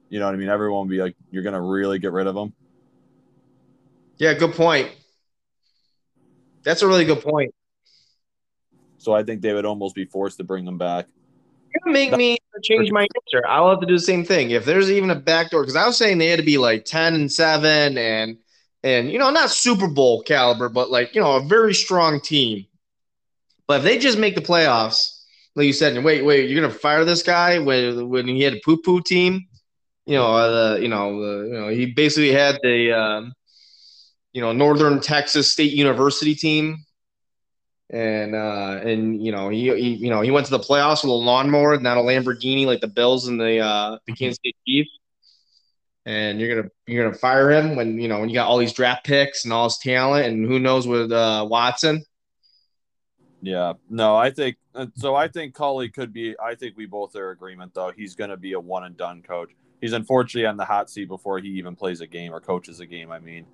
You 0.09 0.19
know 0.19 0.25
what 0.25 0.33
I 0.33 0.37
mean? 0.37 0.49
Everyone 0.49 0.87
would 0.87 0.91
be 0.91 1.01
like, 1.01 1.15
you're 1.31 1.43
going 1.43 1.53
to 1.53 1.61
really 1.61 1.99
get 1.99 2.11
rid 2.11 2.27
of 2.27 2.35
him? 2.35 2.53
Yeah, 4.17 4.33
good 4.33 4.53
point. 4.53 4.91
That's 6.63 6.81
a 6.81 6.87
really 6.87 7.05
good 7.05 7.21
point. 7.21 7.53
So 8.97 9.13
I 9.13 9.23
think 9.23 9.41
they 9.41 9.53
would 9.53 9.65
almost 9.65 9.95
be 9.95 10.05
forced 10.05 10.37
to 10.37 10.43
bring 10.43 10.67
him 10.67 10.77
back 10.77 11.07
gonna 11.83 11.93
make 11.93 12.11
me 12.15 12.37
change 12.63 12.91
my 12.91 13.01
answer. 13.01 13.45
I'll 13.47 13.69
have 13.69 13.79
to 13.81 13.85
do 13.85 13.93
the 13.93 13.99
same 13.99 14.23
thing. 14.23 14.51
If 14.51 14.65
there's 14.65 14.91
even 14.91 15.09
a 15.09 15.15
backdoor, 15.15 15.61
because 15.61 15.75
I 15.75 15.85
was 15.85 15.97
saying 15.97 16.17
they 16.17 16.27
had 16.27 16.39
to 16.39 16.45
be 16.45 16.57
like 16.57 16.85
10 16.85 17.15
and 17.15 17.31
7 17.31 17.97
and 17.97 18.37
and 18.83 19.11
you 19.11 19.19
know, 19.19 19.29
not 19.29 19.49
Super 19.49 19.87
Bowl 19.87 20.23
caliber, 20.23 20.69
but 20.69 20.89
like, 20.89 21.15
you 21.15 21.21
know, 21.21 21.35
a 21.35 21.41
very 21.41 21.73
strong 21.73 22.21
team. 22.21 22.65
But 23.67 23.79
if 23.79 23.83
they 23.83 23.97
just 23.97 24.17
make 24.17 24.35
the 24.35 24.41
playoffs, 24.41 25.21
like 25.55 25.65
you 25.65 25.73
said, 25.73 26.01
wait, 26.03 26.23
wait, 26.23 26.49
you're 26.49 26.61
gonna 26.61 26.73
fire 26.73 27.05
this 27.05 27.23
guy 27.23 27.59
when 27.59 28.09
when 28.09 28.27
he 28.27 28.41
had 28.41 28.53
a 28.53 28.61
poo 28.63 28.77
poo 28.77 29.01
team, 29.01 29.47
you 30.05 30.15
know, 30.15 30.35
uh, 30.35 30.75
the 30.75 30.81
you 30.81 30.87
know, 30.87 31.19
the, 31.21 31.47
you 31.47 31.53
know, 31.53 31.67
he 31.69 31.87
basically 31.87 32.31
had 32.31 32.59
the 32.63 32.93
um, 32.93 33.33
you 34.33 34.41
know, 34.41 34.53
Northern 34.53 34.99
Texas 34.99 35.51
State 35.51 35.73
University 35.73 36.35
team 36.35 36.85
and 37.89 38.35
uh, 38.35 38.79
and 38.83 39.23
you 39.23 39.31
know 39.31 39.49
he, 39.49 39.73
he, 39.75 39.95
you 39.95 40.09
know 40.09 40.21
he 40.21 40.31
went 40.31 40.45
to 40.45 40.51
the 40.51 40.59
playoffs 40.59 41.03
with 41.03 41.11
a 41.11 41.13
lawnmower, 41.13 41.79
not 41.79 41.97
a 41.97 42.01
Lamborghini 42.01 42.65
like 42.65 42.81
the 42.81 42.87
Bills 42.87 43.27
and 43.27 43.39
the 43.39 43.59
uh, 43.59 43.97
the 44.05 44.13
Kansas 44.13 44.39
City 44.43 44.55
Chiefs. 44.67 44.89
And 46.05 46.39
you're 46.39 46.55
gonna 46.55 46.69
you're 46.87 47.03
gonna 47.03 47.17
fire 47.17 47.51
him 47.51 47.75
when 47.75 47.99
you 47.99 48.07
know 48.07 48.19
when 48.19 48.29
you 48.29 48.35
got 48.35 48.47
all 48.47 48.57
these 48.57 48.73
draft 48.73 49.05
picks 49.05 49.43
and 49.43 49.53
all 49.53 49.65
his 49.65 49.77
talent, 49.77 50.25
and 50.25 50.45
who 50.45 50.59
knows 50.59 50.87
with 50.87 51.11
uh, 51.11 51.45
Watson. 51.49 52.03
Yeah, 53.41 53.73
no, 53.89 54.15
I 54.15 54.31
think 54.31 54.57
uh, 54.75 54.87
so. 54.95 55.15
I 55.15 55.27
think 55.27 55.53
Culley 55.53 55.89
could 55.89 56.13
be. 56.13 56.35
I 56.43 56.55
think 56.55 56.75
we 56.77 56.85
both 56.85 57.15
are 57.15 57.31
agreement 57.31 57.73
though. 57.73 57.91
He's 57.95 58.15
to 58.15 58.37
be 58.37 58.53
a 58.53 58.59
one 58.59 58.83
and 58.83 58.97
done 58.97 59.21
coach. 59.21 59.51
He's 59.81 59.93
unfortunately 59.93 60.45
on 60.45 60.57
the 60.57 60.65
hot 60.65 60.89
seat 60.89 61.07
before 61.07 61.39
he 61.39 61.47
even 61.49 61.75
plays 61.75 62.01
a 62.01 62.07
game 62.07 62.33
or 62.33 62.41
coaches 62.41 62.81
a 62.81 62.85
game. 62.85 63.11
I 63.11 63.19
mean, 63.19 63.45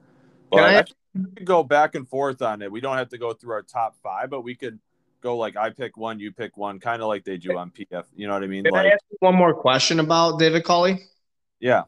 I, 0.64 0.84
we 1.14 1.32
could 1.36 1.46
go 1.46 1.64
back 1.64 1.96
and 1.96 2.08
forth 2.08 2.42
on 2.42 2.62
it. 2.62 2.72
We 2.72 2.82
don't 2.82 2.98
have 2.98 3.10
to 3.10 3.18
go 3.18 3.34
through 3.34 3.54
our 3.54 3.64
top 3.64 3.96
five, 4.04 4.30
but 4.30 4.42
we 4.42 4.56
could 4.56 4.80
go 5.22 5.38
like 5.38 5.56
I 5.58 5.70
pick 5.70 5.98
one, 5.98 6.20
you 6.20 6.32
pick 6.32 6.58
one, 6.58 6.80
kind 6.80 7.02
of 7.02 7.08
like 7.08 7.24
they 7.24 7.38
do 7.38 7.58
on 7.58 7.72
PF. 7.72 8.06
You 8.16 8.28
know 8.28 8.34
what 8.34 8.44
I 8.44 8.48
mean? 8.48 8.64
Can 8.64 8.74
like, 8.74 8.88
I 8.88 8.90
ask 8.90 9.04
one 9.20 9.36
more 9.36 9.54
question 9.54 10.00
about 10.00 10.40
David 10.40 10.64
Culley? 10.64 11.00
Yeah. 11.60 11.84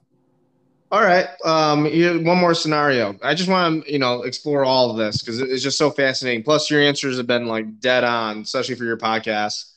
All 0.90 1.02
right. 1.02 1.28
Um, 1.44 1.84
one 2.24 2.38
more 2.38 2.54
scenario. 2.54 3.18
I 3.22 3.36
just 3.36 3.50
want 3.50 3.84
to, 3.84 3.92
you 3.92 4.00
know, 4.00 4.24
explore 4.24 4.64
all 4.64 4.90
of 4.90 4.98
this 4.98 5.22
because 5.22 5.42
it's 5.42 5.62
just 5.62 5.78
so 5.78 5.92
fascinating. 5.92 6.44
Plus, 6.44 6.72
your 6.72 6.82
answers 6.82 7.18
have 7.18 7.28
been 7.28 7.46
like 7.46 7.80
dead 7.80 8.06
on, 8.06 8.40
especially 8.40 8.76
for 8.76 8.86
your 8.86 8.98
podcast. 8.98 9.74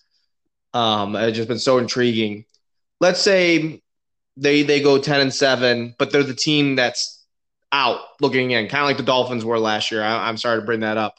Um, 0.72 1.16
it's 1.16 1.36
just 1.36 1.48
been 1.48 1.58
so 1.58 1.78
intriguing. 1.78 2.44
Let's 3.00 3.20
say 3.20 3.82
they 4.36 4.62
they 4.62 4.80
go 4.80 4.98
ten 4.98 5.20
and 5.20 5.34
seven, 5.34 5.96
but 5.98 6.12
they're 6.12 6.22
the 6.22 6.34
team 6.34 6.76
that's 6.76 7.19
out 7.72 8.00
looking 8.20 8.50
in, 8.50 8.68
kind 8.68 8.82
of 8.82 8.88
like 8.88 8.96
the 8.96 9.02
Dolphins 9.02 9.44
were 9.44 9.58
last 9.58 9.90
year. 9.90 10.02
I, 10.02 10.28
am 10.28 10.36
sorry 10.36 10.60
to 10.60 10.66
bring 10.66 10.80
that 10.80 10.96
up. 10.96 11.18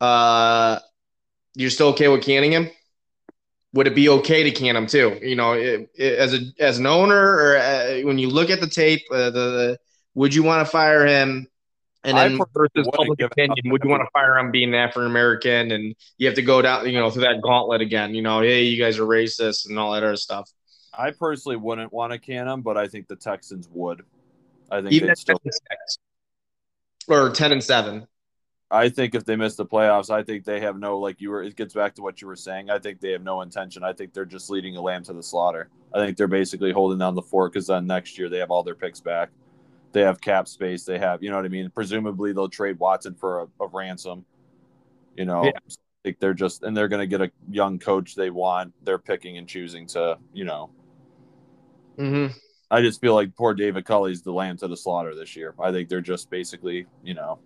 Uh, 0.00 0.78
you're 1.54 1.70
still 1.70 1.88
okay 1.88 2.08
with 2.08 2.22
canning 2.22 2.52
him? 2.52 2.70
Would 3.74 3.86
it 3.86 3.94
be 3.94 4.08
okay 4.08 4.42
to 4.42 4.50
can 4.50 4.76
him 4.76 4.86
too? 4.86 5.18
You 5.22 5.36
know, 5.36 5.52
it, 5.52 5.90
it, 5.94 6.18
as 6.18 6.34
a 6.34 6.40
as 6.58 6.78
an 6.78 6.86
owner, 6.86 7.16
or 7.16 7.56
uh, 7.56 8.00
when 8.02 8.18
you 8.18 8.28
look 8.28 8.50
at 8.50 8.60
the 8.60 8.68
tape, 8.68 9.02
uh, 9.10 9.30
the, 9.30 9.30
the, 9.30 9.78
would 10.14 10.34
you 10.34 10.42
want 10.42 10.66
to 10.66 10.70
fire 10.70 11.06
him? 11.06 11.46
And 12.04 12.18
then 12.18 12.40
versus 12.52 12.88
public 12.92 13.20
opinion, 13.20 13.70
would 13.70 13.82
you 13.84 13.90
want 13.90 14.02
to 14.02 14.10
fire 14.12 14.36
him 14.36 14.50
being 14.50 14.70
an 14.70 14.74
African 14.74 15.06
American? 15.10 15.70
And 15.70 15.94
you 16.18 16.26
have 16.26 16.34
to 16.34 16.42
go 16.42 16.60
down, 16.60 16.86
you 16.86 16.98
know, 16.98 17.10
through 17.10 17.22
that 17.22 17.40
gauntlet 17.40 17.80
again. 17.80 18.14
You 18.14 18.22
know, 18.22 18.40
hey, 18.40 18.64
you 18.64 18.82
guys 18.82 18.98
are 18.98 19.06
racist 19.06 19.68
and 19.68 19.78
all 19.78 19.92
that 19.92 20.02
other 20.02 20.16
stuff. 20.16 20.50
I 20.92 21.12
personally 21.12 21.56
wouldn't 21.56 21.92
want 21.92 22.12
to 22.12 22.18
can 22.18 22.48
him, 22.48 22.60
but 22.62 22.76
I 22.76 22.88
think 22.88 23.08
the 23.08 23.16
Texans 23.16 23.68
would. 23.72 24.02
I 24.72 24.80
think 24.80 24.92
even 24.92 25.14
still 25.14 25.38
or 27.08 27.30
ten 27.30 27.52
and 27.52 27.62
seven. 27.62 28.06
I 28.70 28.88
think 28.88 29.14
if 29.14 29.26
they 29.26 29.36
miss 29.36 29.54
the 29.54 29.66
playoffs, 29.66 30.08
I 30.08 30.22
think 30.22 30.46
they 30.46 30.58
have 30.60 30.78
no 30.78 30.98
like 30.98 31.20
you 31.20 31.28
were. 31.30 31.42
It 31.42 31.56
gets 31.56 31.74
back 31.74 31.94
to 31.96 32.02
what 32.02 32.22
you 32.22 32.26
were 32.26 32.36
saying. 32.36 32.70
I 32.70 32.78
think 32.78 33.00
they 33.00 33.12
have 33.12 33.22
no 33.22 33.42
intention. 33.42 33.84
I 33.84 33.92
think 33.92 34.14
they're 34.14 34.24
just 34.24 34.48
leading 34.48 34.78
a 34.78 34.80
lamb 34.80 35.04
to 35.04 35.12
the 35.12 35.22
slaughter. 35.22 35.68
I 35.94 35.98
think 35.98 36.16
they're 36.16 36.26
basically 36.26 36.72
holding 36.72 36.98
down 36.98 37.14
the 37.14 37.20
fort 37.20 37.52
because 37.52 37.66
then 37.66 37.86
next 37.86 38.16
year 38.16 38.30
they 38.30 38.38
have 38.38 38.50
all 38.50 38.62
their 38.62 38.74
picks 38.74 38.98
back. 38.98 39.28
They 39.92 40.00
have 40.00 40.22
cap 40.22 40.48
space. 40.48 40.84
They 40.84 40.98
have, 40.98 41.22
you 41.22 41.28
know 41.28 41.36
what 41.36 41.44
I 41.44 41.48
mean. 41.48 41.70
Presumably 41.74 42.32
they'll 42.32 42.48
trade 42.48 42.78
Watson 42.78 43.14
for 43.14 43.42
a, 43.42 43.46
a 43.64 43.66
ransom. 43.66 44.24
You 45.18 45.26
know, 45.26 45.44
yeah. 45.44 45.50
I 45.54 46.02
think 46.02 46.18
they're 46.18 46.32
just 46.32 46.62
and 46.62 46.74
they're 46.74 46.88
going 46.88 47.00
to 47.02 47.06
get 47.06 47.20
a 47.20 47.30
young 47.50 47.78
coach 47.78 48.14
they 48.14 48.30
want. 48.30 48.72
They're 48.84 48.96
picking 48.96 49.36
and 49.36 49.46
choosing 49.46 49.86
to, 49.88 50.16
you 50.32 50.46
know. 50.46 50.70
Mm-hmm. 51.98 52.32
I 52.72 52.80
just 52.80 53.02
feel 53.02 53.14
like 53.14 53.36
poor 53.36 53.52
David 53.52 53.84
Culley's 53.84 54.22
the 54.22 54.32
lamb 54.32 54.56
to 54.56 54.66
the 54.66 54.78
slaughter 54.78 55.14
this 55.14 55.36
year. 55.36 55.54
I 55.60 55.70
think 55.72 55.90
they're 55.90 56.00
just 56.00 56.30
basically, 56.30 56.86
you 57.04 57.12
know, 57.12 57.38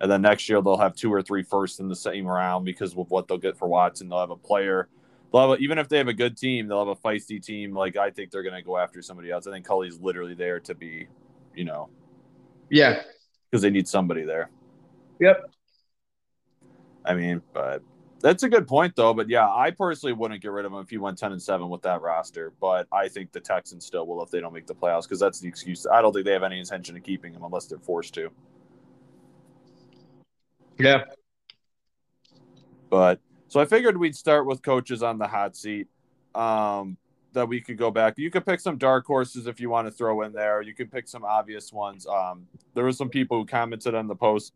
and 0.00 0.10
then 0.10 0.20
next 0.20 0.48
year 0.48 0.60
they'll 0.60 0.76
have 0.76 0.96
two 0.96 1.14
or 1.14 1.22
three 1.22 1.44
firsts 1.44 1.78
in 1.78 1.88
the 1.88 1.94
same 1.94 2.26
round 2.26 2.64
because 2.64 2.90
of 2.96 3.08
what 3.08 3.28
they'll 3.28 3.38
get 3.38 3.56
for 3.56 3.68
Watson. 3.68 4.08
They'll 4.08 4.18
have 4.18 4.30
a 4.30 4.36
player. 4.36 4.88
They'll 5.32 5.42
have 5.42 5.60
a, 5.60 5.62
even 5.62 5.78
if 5.78 5.88
they 5.88 5.96
have 5.98 6.08
a 6.08 6.12
good 6.12 6.36
team, 6.36 6.66
they'll 6.66 6.84
have 6.84 6.88
a 6.88 6.96
feisty 6.96 7.40
team. 7.40 7.72
Like 7.72 7.96
I 7.96 8.10
think 8.10 8.32
they're 8.32 8.42
going 8.42 8.56
to 8.56 8.62
go 8.62 8.76
after 8.76 9.00
somebody 9.00 9.30
else. 9.30 9.46
I 9.46 9.52
think 9.52 9.64
Culley's 9.64 10.00
literally 10.00 10.34
there 10.34 10.58
to 10.58 10.74
be, 10.74 11.06
you 11.54 11.64
know, 11.64 11.88
yeah, 12.68 13.04
because 13.48 13.62
they 13.62 13.70
need 13.70 13.86
somebody 13.86 14.24
there. 14.24 14.50
Yep. 15.20 15.54
I 17.04 17.14
mean, 17.14 17.42
but 17.54 17.84
that's 18.22 18.44
a 18.44 18.48
good 18.48 18.66
point 18.66 18.94
though. 18.96 19.12
But 19.12 19.28
yeah, 19.28 19.48
I 19.48 19.70
personally 19.70 20.12
wouldn't 20.12 20.40
get 20.40 20.52
rid 20.52 20.64
of 20.64 20.72
him 20.72 20.78
if 20.78 20.88
he 20.88 20.98
went 20.98 21.18
ten 21.18 21.32
and 21.32 21.42
seven 21.42 21.68
with 21.68 21.82
that 21.82 22.00
roster. 22.00 22.52
But 22.60 22.86
I 22.92 23.08
think 23.08 23.32
the 23.32 23.40
Texans 23.40 23.84
still 23.84 24.06
will 24.06 24.22
if 24.22 24.30
they 24.30 24.40
don't 24.40 24.54
make 24.54 24.66
the 24.66 24.74
playoffs 24.74 25.02
because 25.02 25.20
that's 25.20 25.40
the 25.40 25.48
excuse. 25.48 25.86
I 25.86 26.00
don't 26.00 26.12
think 26.12 26.24
they 26.24 26.32
have 26.32 26.42
any 26.42 26.58
intention 26.58 26.96
of 26.96 27.02
keeping 27.02 27.34
him 27.34 27.44
unless 27.44 27.66
they're 27.66 27.78
forced 27.78 28.14
to. 28.14 28.30
Yeah. 30.78 31.04
But 32.88 33.20
so 33.48 33.60
I 33.60 33.66
figured 33.66 33.96
we'd 33.96 34.16
start 34.16 34.46
with 34.46 34.62
coaches 34.62 35.02
on 35.02 35.18
the 35.18 35.26
hot 35.26 35.56
seat. 35.56 35.88
Um, 36.34 36.96
that 37.32 37.48
we 37.48 37.60
could 37.60 37.78
go 37.78 37.90
back. 37.90 38.14
You 38.18 38.30
could 38.30 38.44
pick 38.44 38.60
some 38.60 38.76
dark 38.76 39.06
horses 39.06 39.46
if 39.46 39.60
you 39.60 39.70
want 39.70 39.86
to 39.86 39.90
throw 39.90 40.22
in 40.22 40.32
there. 40.32 40.62
You 40.62 40.74
could 40.74 40.90
pick 40.90 41.08
some 41.08 41.24
obvious 41.24 41.72
ones. 41.72 42.06
Um, 42.06 42.46
there 42.74 42.84
were 42.84 42.92
some 42.92 43.08
people 43.08 43.38
who 43.38 43.46
commented 43.46 43.94
on 43.94 44.06
the 44.06 44.14
post 44.14 44.52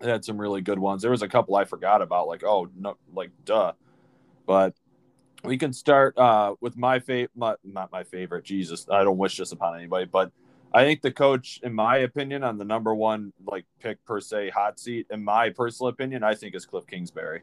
that 0.00 0.08
had 0.08 0.24
some 0.24 0.40
really 0.40 0.60
good 0.60 0.78
ones. 0.78 1.02
There 1.02 1.10
was 1.10 1.22
a 1.22 1.28
couple 1.28 1.56
I 1.56 1.64
forgot 1.64 2.02
about, 2.02 2.28
like 2.28 2.44
oh 2.44 2.68
no, 2.76 2.96
like 3.14 3.30
duh. 3.44 3.72
But 4.46 4.74
we 5.44 5.58
can 5.58 5.72
start 5.72 6.16
uh, 6.18 6.54
with 6.60 6.76
my 6.76 6.98
favorite, 6.98 7.30
not 7.36 7.92
my 7.92 8.04
favorite. 8.04 8.44
Jesus, 8.44 8.86
I 8.90 9.04
don't 9.04 9.18
wish 9.18 9.36
this 9.36 9.52
upon 9.52 9.76
anybody, 9.76 10.06
but 10.06 10.32
I 10.72 10.84
think 10.84 11.02
the 11.02 11.12
coach, 11.12 11.60
in 11.62 11.72
my 11.72 11.98
opinion, 11.98 12.42
on 12.44 12.58
the 12.58 12.64
number 12.64 12.94
one 12.94 13.32
like 13.46 13.64
pick 13.80 14.04
per 14.04 14.20
se 14.20 14.50
hot 14.50 14.78
seat, 14.78 15.06
in 15.10 15.24
my 15.24 15.50
personal 15.50 15.88
opinion, 15.88 16.22
I 16.22 16.34
think 16.34 16.54
is 16.54 16.66
Cliff 16.66 16.86
Kingsbury. 16.86 17.42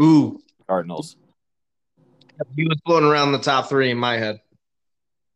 Ooh, 0.00 0.40
Cardinals. 0.66 1.16
He 2.54 2.64
was 2.64 2.78
floating 2.86 3.08
around 3.08 3.32
the 3.32 3.38
top 3.38 3.68
three 3.68 3.90
in 3.90 3.98
my 3.98 4.16
head. 4.16 4.40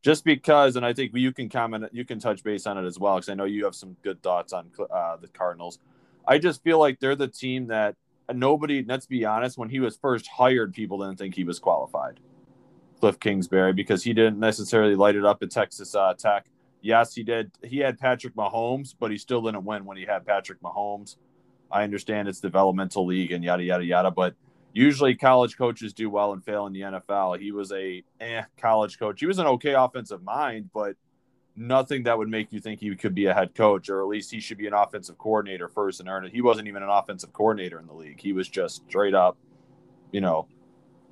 Just 0.03 0.25
because, 0.25 0.77
and 0.77 0.85
I 0.85 0.93
think 0.93 1.13
you 1.15 1.33
can 1.33 1.49
comment, 1.49 1.89
you 1.93 2.05
can 2.05 2.19
touch 2.19 2.43
base 2.43 2.67
on 2.67 2.77
it 2.77 2.87
as 2.87 2.99
well, 2.99 3.17
because 3.17 3.29
I 3.29 3.35
know 3.35 3.45
you 3.45 3.65
have 3.65 3.75
some 3.75 3.97
good 4.03 4.23
thoughts 4.23 4.53
on 4.53 4.71
uh, 4.93 5.17
the 5.17 5.29
Cardinals. 5.29 5.79
I 6.27 6.39
just 6.39 6.63
feel 6.63 6.79
like 6.79 7.01
they're 7.01 7.17
the 7.17 7.29
team 7.29 7.69
that 7.69 7.97
nobody, 8.33 8.85
let's 8.87 9.07
be 9.07 9.25
honest, 9.25 9.59
when 9.59 9.69
he 9.69 9.81
was 9.81 9.97
first 9.97 10.27
hired, 10.29 10.73
people 10.75 10.99
didn't 10.99 11.19
think 11.19 11.35
he 11.35 11.45
was 11.45 11.59
qualified. 11.59 12.21
Cliff 13.01 13.19
Kingsbury, 13.19 13.73
because 13.73 14.05
he 14.05 14.13
didn't 14.13 14.39
necessarily 14.39 14.95
light 14.95 15.17
it 15.17 15.25
up 15.25 15.43
at 15.43 15.51
Texas 15.51 15.95
uh, 15.95 16.15
Tech. 16.15 16.47
Yes, 16.81 17.15
he 17.15 17.23
did. 17.23 17.51
He 17.63 17.79
had 17.79 17.99
Patrick 17.99 18.35
Mahomes, 18.35 18.95
but 18.99 19.11
he 19.11 19.19
still 19.19 19.43
didn't 19.43 19.65
win 19.65 19.85
when 19.85 19.97
he 19.97 20.05
had 20.05 20.25
Patrick 20.25 20.61
Mahomes. 20.61 21.17
I 21.71 21.85
understand 21.85 22.29
it's 22.29 22.41
developmental 22.41 23.07
league 23.07 23.33
and 23.33 23.43
yada 23.43 23.63
yada 23.63 23.85
yada, 23.85 24.11
but 24.11 24.35
usually 24.73 25.15
college 25.15 25.57
coaches 25.57 25.93
do 25.93 26.11
well 26.11 26.33
and 26.33 26.45
fail 26.45 26.67
in 26.67 26.73
the 26.73 26.81
NFL. 26.81 27.41
He 27.41 27.53
was 27.53 27.73
a 27.73 28.05
eh, 28.21 28.43
college 28.57 28.99
coach. 28.99 29.21
He 29.21 29.27
was 29.27 29.39
an 29.39 29.47
okay 29.47 29.75
offensive 29.75 30.23
mind, 30.23 30.71
but 30.73 30.97
nothing 31.57 32.05
that 32.05 32.17
would 32.17 32.29
make 32.29 32.53
you 32.53 32.61
think 32.61 32.81
he 32.81 32.95
could 32.97 33.15
be 33.15 33.27
a 33.27 33.35
head 33.35 33.55
coach, 33.55 33.89
or 33.89 34.01
at 34.01 34.09
least 34.09 34.31
he 34.31 34.41
should 34.41 34.59
be 34.59 34.67
an 34.67 34.73
offensive 34.73 35.19
coordinator 35.19 35.69
first 35.69 36.01
and 36.01 36.09
earn 36.09 36.25
it. 36.25 36.33
He 36.33 36.41
wasn't 36.41 36.69
even 36.69 36.83
an 36.83 36.89
offensive 36.89 37.33
coordinator 37.33 37.79
in 37.79 37.87
the 37.87 37.93
league. 37.93 38.21
He 38.21 38.33
was 38.33 38.49
just 38.49 38.83
straight 38.89 39.15
up, 39.15 39.37
you 40.11 40.21
know, 40.21 40.49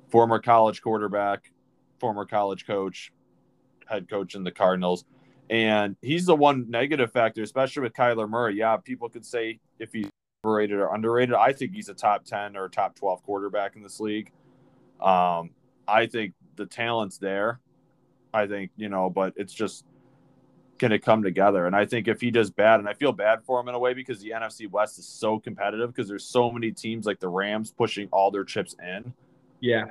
former 0.09 0.39
college 0.39 0.81
quarterback, 0.81 1.51
former 1.99 2.25
college 2.25 2.65
coach, 2.65 3.11
head 3.87 4.09
coach 4.09 4.35
in 4.35 4.43
the 4.43 4.51
Cardinals. 4.51 5.05
And 5.49 5.97
he's 6.01 6.25
the 6.25 6.35
one 6.35 6.69
negative 6.69 7.11
factor, 7.11 7.43
especially 7.43 7.83
with 7.83 7.93
Kyler 7.93 8.29
Murray. 8.29 8.55
Yeah, 8.55 8.77
people 8.77 9.09
could 9.09 9.25
say 9.25 9.59
if 9.79 9.91
he's 9.91 10.09
overrated 10.45 10.79
or 10.79 10.93
underrated. 10.93 11.35
I 11.35 11.53
think 11.53 11.73
he's 11.73 11.89
a 11.89 11.93
top 11.93 12.25
10 12.25 12.55
or 12.55 12.69
top 12.69 12.95
12 12.95 13.21
quarterback 13.23 13.75
in 13.75 13.83
this 13.83 13.99
league. 13.99 14.31
Um, 14.99 15.51
I 15.87 16.07
think 16.07 16.33
the 16.55 16.65
talent's 16.65 17.17
there. 17.17 17.59
I 18.33 18.47
think, 18.47 18.71
you 18.77 18.89
know, 18.89 19.09
but 19.09 19.33
it's 19.35 19.53
just 19.53 19.85
going 20.81 20.91
to 20.91 20.99
come 20.99 21.21
together. 21.23 21.67
And 21.67 21.75
I 21.75 21.85
think 21.85 22.07
if 22.07 22.19
he 22.19 22.31
does 22.31 22.49
bad, 22.49 22.79
and 22.79 22.89
I 22.89 22.93
feel 22.93 23.13
bad 23.13 23.43
for 23.45 23.59
him 23.59 23.69
in 23.69 23.75
a 23.75 23.79
way 23.79 23.93
because 23.93 24.19
the 24.19 24.31
NFC 24.31 24.69
West 24.69 24.99
is 24.99 25.07
so 25.07 25.39
competitive 25.39 25.93
because 25.93 26.09
there's 26.09 26.25
so 26.25 26.51
many 26.51 26.71
teams 26.71 27.05
like 27.05 27.19
the 27.19 27.29
Rams 27.29 27.71
pushing 27.71 28.09
all 28.11 28.31
their 28.31 28.43
chips 28.43 28.75
in. 28.83 29.13
Yeah. 29.61 29.85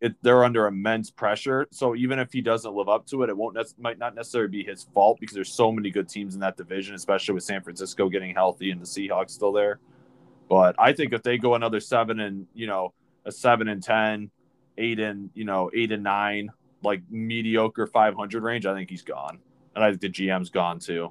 It, 0.00 0.14
they're 0.22 0.42
under 0.44 0.66
immense 0.66 1.10
pressure. 1.10 1.68
So 1.72 1.94
even 1.94 2.18
if 2.18 2.32
he 2.32 2.40
doesn't 2.40 2.74
live 2.74 2.88
up 2.88 3.06
to 3.08 3.22
it, 3.22 3.28
it 3.28 3.36
won't 3.36 3.58
might 3.78 3.98
not 3.98 4.14
necessarily 4.14 4.50
be 4.50 4.64
his 4.64 4.84
fault 4.94 5.18
because 5.20 5.34
there's 5.34 5.52
so 5.52 5.70
many 5.70 5.90
good 5.90 6.08
teams 6.08 6.34
in 6.34 6.40
that 6.40 6.56
division, 6.56 6.94
especially 6.94 7.34
with 7.34 7.44
San 7.44 7.62
Francisco 7.62 8.08
getting 8.08 8.34
healthy 8.34 8.70
and 8.70 8.80
the 8.80 8.86
Seahawks 8.86 9.30
still 9.30 9.52
there. 9.52 9.78
But 10.48 10.74
I 10.78 10.94
think 10.94 11.12
if 11.12 11.22
they 11.22 11.36
go 11.36 11.54
another 11.54 11.80
seven 11.80 12.18
and 12.18 12.46
you 12.54 12.66
know 12.66 12.94
a 13.26 13.30
seven 13.30 13.68
and 13.68 13.82
ten, 13.82 14.30
eight 14.78 14.98
and 15.00 15.28
you 15.34 15.44
know 15.44 15.70
eight 15.74 15.92
and 15.92 16.02
nine, 16.02 16.50
like 16.82 17.02
mediocre 17.10 17.86
five 17.86 18.14
hundred 18.16 18.42
range, 18.42 18.64
I 18.64 18.74
think 18.74 18.88
he's 18.88 19.02
gone, 19.02 19.38
and 19.80 19.86
I 19.86 19.90
think 19.96 20.02
the 20.02 20.10
GM's 20.10 20.50
gone 20.50 20.78
too. 20.78 21.10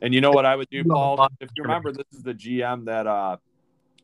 And 0.00 0.14
you 0.14 0.20
know 0.20 0.30
what 0.30 0.46
I 0.46 0.54
would 0.54 0.68
do, 0.70 0.84
Paul? 0.84 1.28
If 1.40 1.50
you 1.56 1.64
remember, 1.64 1.92
this 1.92 2.06
is 2.12 2.22
the 2.22 2.34
GM 2.34 2.84
that 2.86 3.08
uh, 3.08 3.38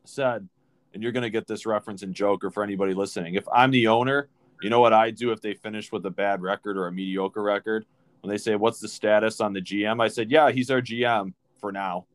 said, 0.05 0.47
and 0.93 1.01
you're 1.01 1.11
going 1.13 1.23
to 1.23 1.29
get 1.29 1.47
this 1.47 1.65
reference 1.65 2.03
in 2.03 2.13
Joker 2.13 2.49
for 2.49 2.61
anybody 2.63 2.93
listening. 2.93 3.35
If 3.35 3.47
I'm 3.53 3.71
the 3.71 3.87
owner, 3.87 4.27
you 4.61 4.69
know 4.69 4.81
what 4.81 4.91
I 4.91 5.11
do 5.11 5.31
if 5.31 5.41
they 5.41 5.53
finish 5.53 5.91
with 5.91 6.05
a 6.05 6.09
bad 6.09 6.41
record 6.41 6.77
or 6.77 6.87
a 6.87 6.91
mediocre 6.91 7.41
record? 7.41 7.85
When 8.21 8.29
they 8.29 8.37
say, 8.37 8.55
What's 8.55 8.79
the 8.79 8.89
status 8.89 9.39
on 9.39 9.53
the 9.53 9.61
GM? 9.61 10.01
I 10.01 10.09
said, 10.09 10.29
Yeah, 10.29 10.51
he's 10.51 10.69
our 10.69 10.81
GM 10.81 11.33
for 11.59 11.71
now. 11.71 12.05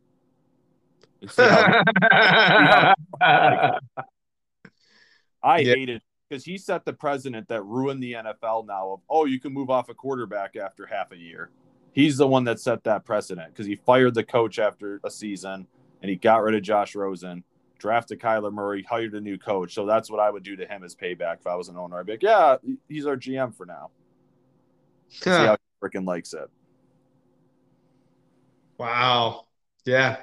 I 1.38 2.94
yeah. 5.42 5.99
Hate 6.35 6.40
it 6.40 6.44
because 6.44 6.44
he 6.44 6.59
set 6.59 6.85
the 6.85 6.92
precedent 6.92 7.49
that 7.49 7.62
ruined 7.64 8.03
the 8.03 8.12
NFL 8.12 8.66
now 8.66 8.92
of, 8.92 9.01
oh, 9.09 9.25
you 9.25 9.40
can 9.40 9.53
move 9.53 9.70
off 9.70 9.88
a 9.88 9.94
quarterback 9.94 10.57
after 10.57 10.87
half 10.87 11.12
a 11.12 11.16
year. 11.16 11.51
He's 11.92 12.16
the 12.16 12.27
one 12.27 12.44
that 12.44 12.61
set 12.61 12.85
that 12.85 13.05
precedent 13.05 13.53
because 13.53 13.66
he 13.66 13.77
fired 13.77 14.14
the 14.14 14.25
coach 14.25 14.59
after 14.59 15.01
a 15.05 15.11
season 15.11 15.66
and 16.03 16.11
he 16.11 16.16
got 16.16 16.42
rid 16.42 16.55
of 16.55 16.62
Josh 16.62 16.94
Rosen, 16.94 17.44
drafted 17.79 18.20
Kyler 18.20 18.53
Murray, 18.53 18.83
hired 18.83 19.14
a 19.14 19.20
new 19.20 19.38
coach. 19.38 19.75
So 19.75 19.87
that's 19.87 20.11
what 20.11 20.20
I 20.20 20.31
would 20.31 20.42
do 20.42 20.57
to 20.57 20.66
him 20.66 20.83
as 20.83 20.94
payback 20.94 21.38
if 21.40 21.47
I 21.47 21.55
was 21.55 21.68
an 21.68 21.77
owner. 21.77 21.99
I'd 21.99 22.07
be 22.07 22.12
like, 22.12 22.23
yeah, 22.23 22.57
he's 22.88 23.07
our 23.07 23.16
GM 23.16 23.55
for 23.55 23.64
now. 23.64 23.90
See 25.09 25.31
how 25.31 25.57
he 25.57 25.88
freaking 25.88 26.07
likes 26.07 26.35
it. 26.35 26.51
Wow. 28.77 29.47
Yeah. 29.85 30.16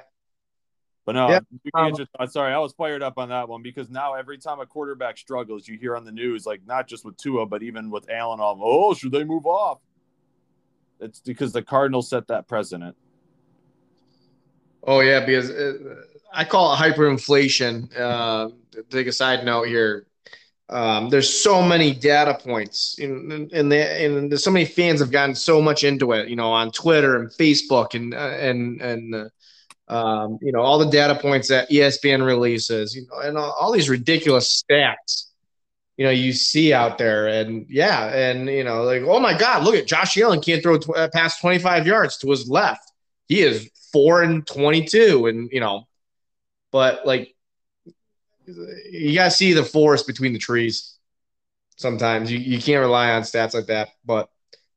But 1.04 1.16
no, 1.16 1.40
um, 1.74 1.96
just, 1.96 2.10
I'm 2.18 2.28
sorry, 2.28 2.52
I 2.52 2.58
was 2.58 2.72
fired 2.74 3.02
up 3.02 3.18
on 3.18 3.30
that 3.30 3.48
one 3.48 3.60
because 3.60 3.90
now 3.90 4.14
every 4.14 4.38
time 4.38 4.60
a 4.60 4.66
quarterback 4.66 5.18
struggles, 5.18 5.66
you 5.66 5.76
hear 5.76 5.96
on 5.96 6.04
the 6.04 6.12
news, 6.12 6.46
like 6.46 6.60
not 6.64 6.86
just 6.86 7.04
with 7.04 7.16
Tua, 7.16 7.44
but 7.44 7.62
even 7.64 7.90
with 7.90 8.08
Allen, 8.08 8.38
off, 8.38 8.58
oh, 8.60 8.94
should 8.94 9.10
they 9.10 9.24
move 9.24 9.44
off? 9.44 9.80
It's 11.00 11.18
because 11.18 11.52
the 11.52 11.62
Cardinals 11.62 12.08
set 12.08 12.28
that 12.28 12.46
precedent. 12.46 12.96
Oh 14.84 15.00
yeah, 15.00 15.24
because 15.24 15.50
it, 15.50 15.80
uh, 15.84 15.94
I 16.32 16.44
call 16.44 16.72
it 16.72 16.76
hyperinflation. 16.76 17.98
Uh, 17.98 18.50
to 18.70 18.82
take 18.84 19.08
a 19.08 19.12
side 19.12 19.44
note 19.44 19.66
here, 19.66 20.06
um, 20.68 21.10
there's 21.10 21.42
so 21.42 21.60
many 21.62 21.92
data 21.92 22.38
points, 22.40 22.96
and 23.00 23.32
and, 23.52 23.72
and 23.72 24.30
there's 24.30 24.44
so 24.44 24.52
many 24.52 24.64
fans 24.64 25.00
have 25.00 25.10
gotten 25.10 25.34
so 25.34 25.60
much 25.60 25.82
into 25.82 26.12
it, 26.12 26.28
you 26.28 26.36
know, 26.36 26.52
on 26.52 26.70
Twitter 26.70 27.16
and 27.16 27.28
Facebook 27.30 27.94
and 27.94 28.14
uh, 28.14 28.36
and 28.38 28.80
and. 28.80 29.14
Uh, 29.16 29.24
um, 29.88 30.38
you 30.40 30.52
know, 30.52 30.60
all 30.60 30.78
the 30.78 30.90
data 30.90 31.14
points 31.14 31.48
that 31.48 31.70
ESPN 31.70 32.24
releases, 32.24 32.94
you 32.94 33.06
know, 33.10 33.18
and 33.18 33.36
all, 33.36 33.52
all, 33.52 33.72
these 33.72 33.90
ridiculous 33.90 34.62
stats, 34.62 35.26
you 35.96 36.04
know, 36.04 36.10
you 36.10 36.32
see 36.32 36.72
out 36.72 36.98
there. 36.98 37.26
And 37.26 37.66
yeah, 37.68 38.06
and, 38.06 38.48
you 38.48 38.64
know, 38.64 38.84
like, 38.84 39.02
oh 39.02 39.20
my 39.20 39.36
God, 39.36 39.64
look 39.64 39.74
at 39.74 39.86
Josh 39.86 40.16
Allen 40.18 40.40
can't 40.40 40.62
throw 40.62 40.78
tw- 40.78 40.96
uh, 40.96 41.08
past 41.12 41.40
25 41.40 41.86
yards 41.86 42.16
to 42.18 42.30
his 42.30 42.48
left. 42.48 42.90
He 43.26 43.42
is 43.42 43.70
four 43.92 44.22
and 44.22 44.46
22. 44.46 45.26
And, 45.26 45.50
you 45.52 45.60
know, 45.60 45.86
but 46.70 47.04
like, 47.06 47.34
you 48.46 49.14
got 49.14 49.24
to 49.24 49.30
see 49.30 49.52
the 49.52 49.64
forest 49.64 50.06
between 50.06 50.32
the 50.32 50.38
trees 50.38 50.96
sometimes. 51.76 52.30
You, 52.30 52.38
you 52.38 52.60
can't 52.60 52.80
rely 52.80 53.12
on 53.12 53.22
stats 53.22 53.54
like 53.54 53.66
that. 53.66 53.90
But 54.04 54.30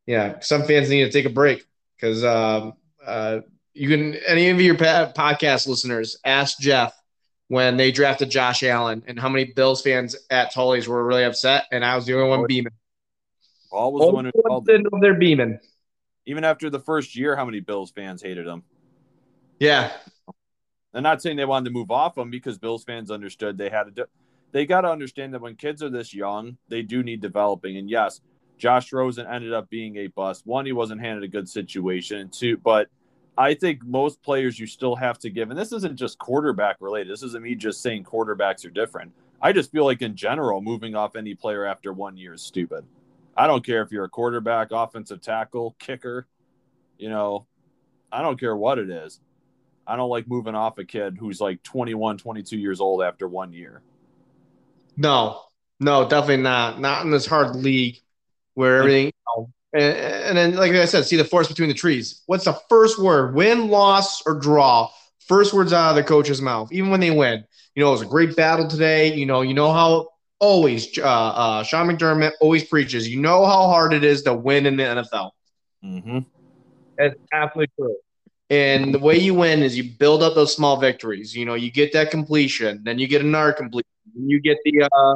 yeah, 0.05 0.39
some 0.39 0.63
fans 0.63 0.89
need 0.89 1.05
to 1.05 1.11
take 1.11 1.25
a 1.25 1.29
break 1.33 1.63
because, 1.95 2.23
um, 2.23 2.73
uh, 3.05 3.39
you 3.75 3.89
can 3.89 4.15
any 4.25 4.49
of 4.49 4.61
your 4.61 4.75
podcast 4.75 5.67
listeners 5.67 6.17
ask 6.23 6.57
Jeff 6.59 6.97
when 7.49 7.75
they 7.75 7.91
drafted 7.91 8.31
Josh 8.31 8.63
Allen 8.63 9.03
and 9.05 9.19
how 9.19 9.27
many 9.27 9.51
Bills 9.53 9.81
fans 9.81 10.15
at 10.31 10.53
Tully's 10.53 10.87
were 10.87 11.05
really 11.05 11.25
upset, 11.25 11.65
and 11.71 11.83
I 11.83 11.95
was 11.95 12.05
the 12.05 12.15
only 12.15 12.29
one 12.29 12.47
beaming. 12.47 12.71
Paul 13.69 13.91
was 13.91 14.07
the 14.07 14.13
one 14.13 14.25
who 14.25 14.31
called 14.47 14.65
them. 14.65 14.83
They're 15.01 15.13
beaming. 15.13 15.59
Even 16.25 16.45
after 16.45 16.69
the 16.69 16.79
first 16.79 17.15
year, 17.15 17.35
how 17.35 17.45
many 17.45 17.59
Bills 17.59 17.91
fans 17.91 18.23
hated 18.23 18.47
him? 18.47 18.63
Yeah. 19.59 19.91
I'm 20.93 21.03
not 21.03 21.21
saying 21.21 21.35
they 21.35 21.45
wanted 21.45 21.65
to 21.65 21.71
move 21.71 21.91
off 21.91 22.17
him 22.17 22.31
because 22.31 22.57
Bills 22.57 22.85
fans 22.85 23.11
understood 23.11 23.57
they 23.57 23.69
had 23.69 23.83
to. 23.83 23.91
Do, 23.91 24.05
they 24.53 24.65
got 24.65 24.81
to 24.81 24.89
understand 24.89 25.33
that 25.33 25.41
when 25.41 25.55
kids 25.55 25.83
are 25.83 25.89
this 25.89 26.13
young, 26.13 26.57
they 26.69 26.81
do 26.81 27.03
need 27.03 27.21
developing. 27.21 27.75
And 27.77 27.89
yes, 27.89 28.21
Josh 28.57 28.93
Rosen 28.93 29.27
ended 29.27 29.53
up 29.53 29.69
being 29.69 29.97
a 29.97 30.07
bust. 30.07 30.47
One, 30.47 30.65
he 30.65 30.71
wasn't 30.71 31.01
handed 31.01 31.23
a 31.23 31.27
good 31.27 31.49
situation. 31.49 32.19
And 32.19 32.31
two, 32.31 32.55
but– 32.55 32.87
I 33.37 33.53
think 33.53 33.83
most 33.85 34.21
players 34.21 34.57
you 34.59 34.67
still 34.67 34.95
have 34.95 35.19
to 35.19 35.29
give, 35.29 35.49
and 35.49 35.59
this 35.59 35.71
isn't 35.71 35.97
just 35.97 36.17
quarterback 36.17 36.77
related. 36.79 37.11
This 37.11 37.23
isn't 37.23 37.43
me 37.43 37.55
just 37.55 37.81
saying 37.81 38.05
quarterbacks 38.05 38.65
are 38.65 38.69
different. 38.69 39.11
I 39.41 39.51
just 39.51 39.71
feel 39.71 39.85
like 39.85 40.01
in 40.01 40.15
general, 40.15 40.61
moving 40.61 40.95
off 40.95 41.15
any 41.15 41.35
player 41.35 41.65
after 41.65 41.91
one 41.91 42.17
year 42.17 42.33
is 42.33 42.41
stupid. 42.41 42.85
I 43.35 43.47
don't 43.47 43.65
care 43.65 43.81
if 43.81 43.91
you're 43.91 44.05
a 44.05 44.09
quarterback, 44.09 44.69
offensive 44.71 45.21
tackle, 45.21 45.75
kicker, 45.79 46.27
you 46.97 47.09
know, 47.09 47.45
I 48.11 48.21
don't 48.21 48.39
care 48.39 48.55
what 48.55 48.79
it 48.79 48.89
is. 48.89 49.19
I 49.85 49.95
don't 49.95 50.09
like 50.09 50.27
moving 50.27 50.55
off 50.55 50.77
a 50.77 50.85
kid 50.85 51.17
who's 51.19 51.41
like 51.41 51.61
21, 51.63 52.17
22 52.17 52.57
years 52.57 52.79
old 52.79 53.03
after 53.03 53.27
one 53.27 53.53
year. 53.53 53.81
No, 54.97 55.41
no, 55.79 56.07
definitely 56.07 56.37
not. 56.37 56.79
Not 56.79 57.03
in 57.03 57.11
this 57.11 57.25
hard 57.25 57.55
league 57.55 57.99
where 58.53 58.79
everything. 58.79 59.05
You 59.07 59.11
know, 59.37 59.49
and, 59.75 59.97
and 59.97 60.37
then, 60.37 60.55
like 60.55 60.71
I 60.71 60.85
said, 60.85 61.05
see 61.05 61.17
the 61.17 61.25
forest 61.25 61.49
between 61.49 61.67
the 61.67 61.75
trees. 61.75 62.21
What's 62.27 62.45
the 62.45 62.57
first 62.69 62.97
word? 62.97 63.35
Win, 63.35 63.67
loss, 63.67 64.25
or 64.25 64.39
draw? 64.39 64.89
First 65.19 65.53
words 65.53 65.73
out 65.73 65.89
of 65.89 65.95
the 65.95 66.03
coach's 66.03 66.41
mouth, 66.41 66.71
even 66.71 66.89
when 66.89 67.01
they 67.01 67.11
win. 67.11 67.43
You 67.75 67.83
know, 67.83 67.89
it 67.89 67.91
was 67.91 68.01
a 68.01 68.05
great 68.05 68.35
battle 68.35 68.67
today. 68.67 69.13
You 69.13 69.25
know, 69.25 69.41
you 69.41 69.53
know 69.53 69.73
how 69.73 70.07
always 70.39 70.97
uh, 70.97 71.03
uh, 71.03 71.63
Sean 71.63 71.89
McDermott 71.89 72.31
always 72.39 72.63
preaches. 72.63 73.09
You 73.09 73.19
know 73.19 73.45
how 73.45 73.67
hard 73.67 73.91
it 73.91 74.03
is 74.03 74.23
to 74.23 74.33
win 74.33 74.65
in 74.65 74.77
the 74.77 74.83
NFL. 74.83 75.31
Mm-hmm. 75.83 76.19
That's 76.97 77.15
absolutely 77.33 77.73
true. 77.77 77.97
And 78.49 78.93
the 78.93 78.99
way 78.99 79.17
you 79.17 79.33
win 79.33 79.61
is 79.63 79.75
you 79.75 79.83
build 79.83 80.23
up 80.23 80.35
those 80.35 80.55
small 80.55 80.77
victories. 80.77 81.35
You 81.35 81.45
know, 81.45 81.55
you 81.55 81.71
get 81.71 81.91
that 81.93 82.11
completion, 82.11 82.81
then 82.83 82.99
you 82.99 83.07
get 83.07 83.21
another 83.21 83.51
completion, 83.51 83.89
you 84.15 84.39
get 84.39 84.57
the 84.63 84.83
uh, 84.83 85.15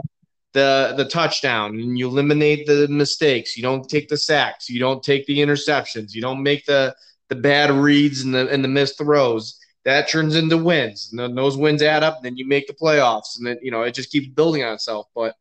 the 0.54 0.94
the 0.98 1.06
touchdown, 1.06 1.80
and 1.80 1.98
you 1.98 2.08
eliminate 2.08 2.66
the 2.66 2.88
mistakes. 2.88 3.56
You 3.56 3.64
don't 3.64 3.88
take 3.88 4.10
the 4.10 4.18
sacks, 4.18 4.70
you 4.70 4.80
don't 4.80 5.04
take 5.04 5.26
the 5.26 5.40
interceptions, 5.40 6.14
you 6.14 6.22
don't 6.22 6.44
make 6.44 6.66
the 6.66 6.96
the 7.30 7.36
bad 7.36 7.72
reads 7.72 8.22
and 8.22 8.34
the 8.34 8.50
and 8.50 8.64
the 8.64 8.68
missed 8.68 8.98
throws. 8.98 9.60
That 9.86 10.10
turns 10.10 10.36
into 10.36 10.58
wins, 10.58 11.10
and 11.12 11.20
then 11.20 11.36
those 11.36 11.56
wins 11.58 11.82
add 11.82 12.04
up. 12.04 12.18
And 12.18 12.26
then 12.26 12.38
you 12.38 12.48
make 12.48 12.68
the 12.68 12.74
playoffs, 12.74 13.38
and 13.38 13.48
then 13.48 13.60
you 13.62 13.72
know 13.72 13.84
it 13.84 13.94
just 13.94 14.12
keeps 14.12 14.28
building 14.28 14.64
on 14.64 14.74
itself. 14.74 15.08
But 15.16 15.36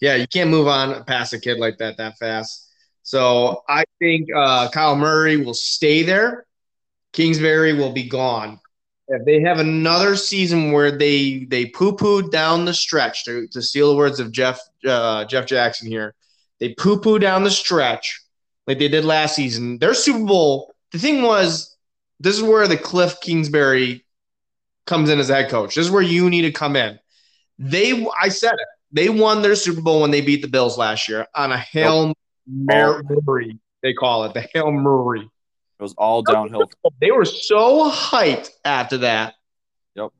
yeah, 0.00 0.16
you 0.16 0.26
can't 0.26 0.50
move 0.50 0.68
on 0.68 1.04
past 1.04 1.32
a 1.32 1.40
kid 1.40 1.58
like 1.58 1.78
that 1.78 1.96
that 1.96 2.18
fast. 2.18 2.66
So 3.02 3.62
I 3.68 3.84
think 3.98 4.28
uh, 4.36 4.68
Kyle 4.70 4.96
Murray 4.96 5.38
will 5.38 5.54
stay 5.54 6.02
there. 6.02 6.46
Kingsbury 7.12 7.72
will 7.72 7.92
be 7.92 8.08
gone. 8.08 8.60
If 9.08 9.24
they 9.24 9.40
have 9.40 9.58
another 9.58 10.16
season 10.16 10.72
where 10.72 10.90
they 10.90 11.44
they 11.44 11.66
poo 11.66 11.94
poo 11.94 12.28
down 12.28 12.64
the 12.64 12.74
stretch, 12.74 13.24
to, 13.24 13.46
to 13.48 13.62
steal 13.62 13.90
the 13.90 13.96
words 13.96 14.20
of 14.20 14.32
Jeff 14.32 14.60
uh, 14.86 15.24
Jeff 15.24 15.46
Jackson 15.46 15.88
here, 15.88 16.14
they 16.60 16.74
poo 16.74 16.98
poo 17.00 17.18
down 17.18 17.44
the 17.44 17.50
stretch 17.50 18.20
like 18.66 18.78
they 18.78 18.88
did 18.88 19.04
last 19.04 19.34
season. 19.34 19.78
Their 19.78 19.94
Super 19.94 20.24
Bowl. 20.24 20.74
The 20.92 20.98
thing 20.98 21.22
was, 21.22 21.76
this 22.20 22.36
is 22.36 22.42
where 22.42 22.68
the 22.68 22.76
Cliff 22.76 23.20
Kingsbury 23.20 24.04
comes 24.86 25.10
in 25.10 25.18
as 25.18 25.28
head 25.28 25.50
coach. 25.50 25.74
This 25.74 25.86
is 25.86 25.90
where 25.90 26.02
you 26.02 26.30
need 26.30 26.42
to 26.42 26.52
come 26.52 26.76
in. 26.76 26.98
They, 27.58 28.06
I 28.20 28.28
said 28.28 28.54
it. 28.54 28.68
They 28.90 29.08
won 29.08 29.42
their 29.42 29.54
Super 29.54 29.82
Bowl 29.82 30.00
when 30.00 30.10
they 30.10 30.22
beat 30.22 30.40
the 30.40 30.48
Bills 30.48 30.78
last 30.78 31.08
year 31.08 31.26
on 31.34 31.52
a 31.52 31.58
hail 31.58 32.14
Mary. 32.46 33.58
They 33.82 33.92
call 33.92 34.24
it 34.24 34.34
the 34.34 34.48
hail 34.54 34.70
Murray. 34.70 35.28
It 35.78 35.82
was 35.82 35.94
all 35.94 36.22
downhill. 36.22 36.70
They 37.00 37.10
were 37.10 37.24
so 37.24 37.90
hyped 37.90 38.50
after 38.64 38.98
that. 38.98 39.34
Yep. 39.94 40.10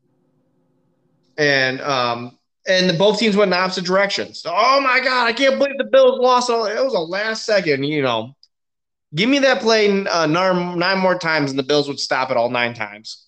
And 1.36 1.80
um 1.80 2.38
and 2.68 2.88
the, 2.88 2.94
both 2.94 3.18
teams 3.18 3.34
went 3.34 3.48
in 3.48 3.58
opposite 3.58 3.84
directions. 3.84 4.40
So, 4.40 4.52
oh 4.54 4.80
my 4.80 5.00
god, 5.00 5.26
I 5.26 5.32
can't 5.32 5.58
believe 5.58 5.78
the 5.78 5.84
Bills 5.84 6.20
lost. 6.20 6.50
All, 6.50 6.66
it 6.66 6.84
was 6.84 6.94
a 6.94 7.00
last 7.00 7.46
second, 7.46 7.82
you 7.84 8.02
know. 8.02 8.34
Give 9.14 9.28
me 9.28 9.38
that 9.38 9.62
play 9.62 10.04
uh, 10.04 10.26
nine, 10.26 10.78
nine 10.78 10.98
more 10.98 11.18
times, 11.18 11.50
and 11.50 11.58
the 11.58 11.62
Bills 11.62 11.88
would 11.88 11.98
stop 11.98 12.30
it 12.30 12.36
all 12.36 12.50
nine 12.50 12.74
times. 12.74 13.26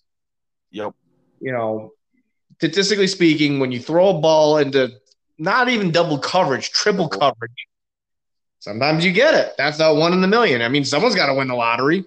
Yep. 0.73 0.95
You 1.41 1.53
know, 1.53 1.93
statistically 2.59 3.07
speaking, 3.07 3.61
when 3.61 3.73
you 3.73 3.81
throw 3.81 4.11
a 4.11 4.21
ball 4.21 4.59
into 4.59 4.93
not 5.39 5.71
even 5.71 5.91
double 5.91 6.19
coverage, 6.19 6.71
triple 6.71 7.09
coverage, 7.09 7.67
sometimes 8.59 9.07
you 9.07 9.13
get 9.13 9.33
it. 9.33 9.55
That's 9.57 9.79
not 9.79 9.97
one 9.97 10.13
in 10.13 10.21
the 10.21 10.29
million. 10.29 10.61
I 10.61 10.69
mean, 10.69 10.85
someone's 10.85 11.15
got 11.15 11.29
to 11.29 11.35
win 11.35 11.49
the 11.49 11.55
lottery. 11.55 12.05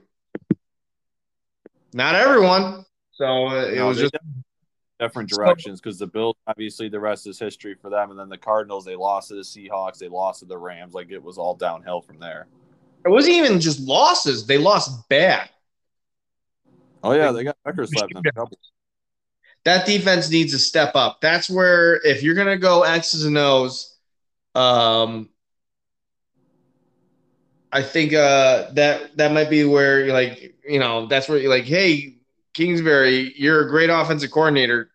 Not 1.93 2.15
everyone. 2.15 2.85
So 3.11 3.47
uh, 3.47 3.65
it 3.65 3.75
No, 3.75 3.87
was 3.87 3.99
just 3.99 4.15
different 4.99 5.29
directions 5.29 5.81
because 5.81 5.99
the 5.99 6.07
Bills, 6.07 6.35
obviously, 6.47 6.89
the 6.89 6.99
rest 6.99 7.27
is 7.27 7.39
history 7.39 7.75
for 7.75 7.89
them. 7.89 8.11
And 8.11 8.19
then 8.19 8.29
the 8.29 8.37
Cardinals, 8.37 8.85
they 8.85 8.95
lost 8.95 9.29
to 9.29 9.35
the 9.35 9.41
Seahawks, 9.41 9.97
they 9.97 10.07
lost 10.07 10.39
to 10.39 10.45
the 10.45 10.57
Rams. 10.57 10.93
Like 10.93 11.11
it 11.11 11.21
was 11.21 11.37
all 11.37 11.55
downhill 11.55 12.01
from 12.01 12.19
there. 12.19 12.47
it 13.05 13.09
wasn't 13.09 13.35
even 13.35 13.59
just 13.59 13.79
losses. 13.81 14.45
They 14.47 14.57
lost 14.57 15.07
bad. 15.09 15.49
Oh 17.03 17.11
yeah, 17.11 17.31
they 17.31 17.43
got 17.43 17.57
Becker 17.65 17.85
slapped 17.85 18.13
a 18.15 18.31
couple. 18.31 18.57
That 19.65 19.85
defense 19.85 20.29
needs 20.29 20.51
to 20.53 20.59
step 20.59 20.95
up. 20.95 21.19
That's 21.21 21.49
where 21.49 21.95
if 22.05 22.23
you're 22.23 22.35
gonna 22.35 22.57
go 22.57 22.83
X's 22.83 23.25
and 23.25 23.37
O's, 23.37 23.97
um, 24.55 25.29
I 27.71 27.81
think 27.81 28.13
uh, 28.13 28.71
that 28.73 29.17
that 29.17 29.31
might 29.31 29.49
be 29.49 29.63
where 29.65 30.11
like, 30.13 30.52
you 30.67 30.79
know, 30.79 31.07
that's 31.07 31.27
where 31.27 31.37
you're 31.37 31.49
like, 31.49 31.65
hey, 31.65 32.17
Kingsbury, 32.53 33.33
you're 33.35 33.67
a 33.67 33.69
great 33.69 33.89
offensive 33.89 34.31
coordinator. 34.31 34.89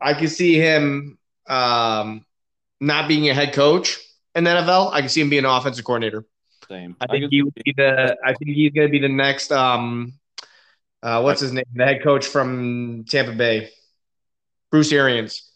I 0.00 0.14
can 0.14 0.28
see 0.28 0.58
him 0.58 1.18
um, 1.46 2.24
not 2.80 3.08
being 3.08 3.28
a 3.30 3.34
head 3.34 3.52
coach 3.52 3.98
in 4.34 4.44
the 4.44 4.50
NFL. 4.50 4.92
I 4.92 5.00
can 5.00 5.08
see 5.08 5.20
him 5.20 5.30
being 5.30 5.44
an 5.44 5.50
offensive 5.50 5.84
coordinator. 5.84 6.26
Same. 6.68 6.96
I 7.00 7.04
I 7.04 7.06
think 7.08 7.24
could- 7.24 7.32
he 7.32 7.42
would 7.42 7.54
be 7.64 7.74
the. 7.76 8.16
I 8.24 8.34
think 8.34 8.50
he's 8.50 8.72
going 8.72 8.88
to 8.88 8.92
be 8.92 8.98
the 8.98 9.08
next. 9.08 9.52
Um, 9.52 10.14
uh, 11.02 11.20
what's 11.20 11.40
his 11.40 11.52
name? 11.52 11.64
The 11.74 11.84
head 11.84 12.02
coach 12.02 12.26
from 12.26 13.04
Tampa 13.08 13.32
Bay, 13.32 13.70
Bruce 14.70 14.92
Arians. 14.92 15.50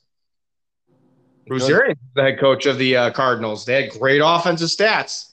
Bruce 1.46 1.66
Good. 1.66 1.72
Arians, 1.72 1.98
is 1.98 2.14
the 2.14 2.22
head 2.22 2.38
coach 2.38 2.66
of 2.66 2.76
the 2.76 2.96
uh, 2.96 3.11
Cardinals. 3.12 3.64
They 3.64 3.82
had 3.82 3.90
great 3.98 4.20
offensive 4.22 4.68
stats. 4.68 5.32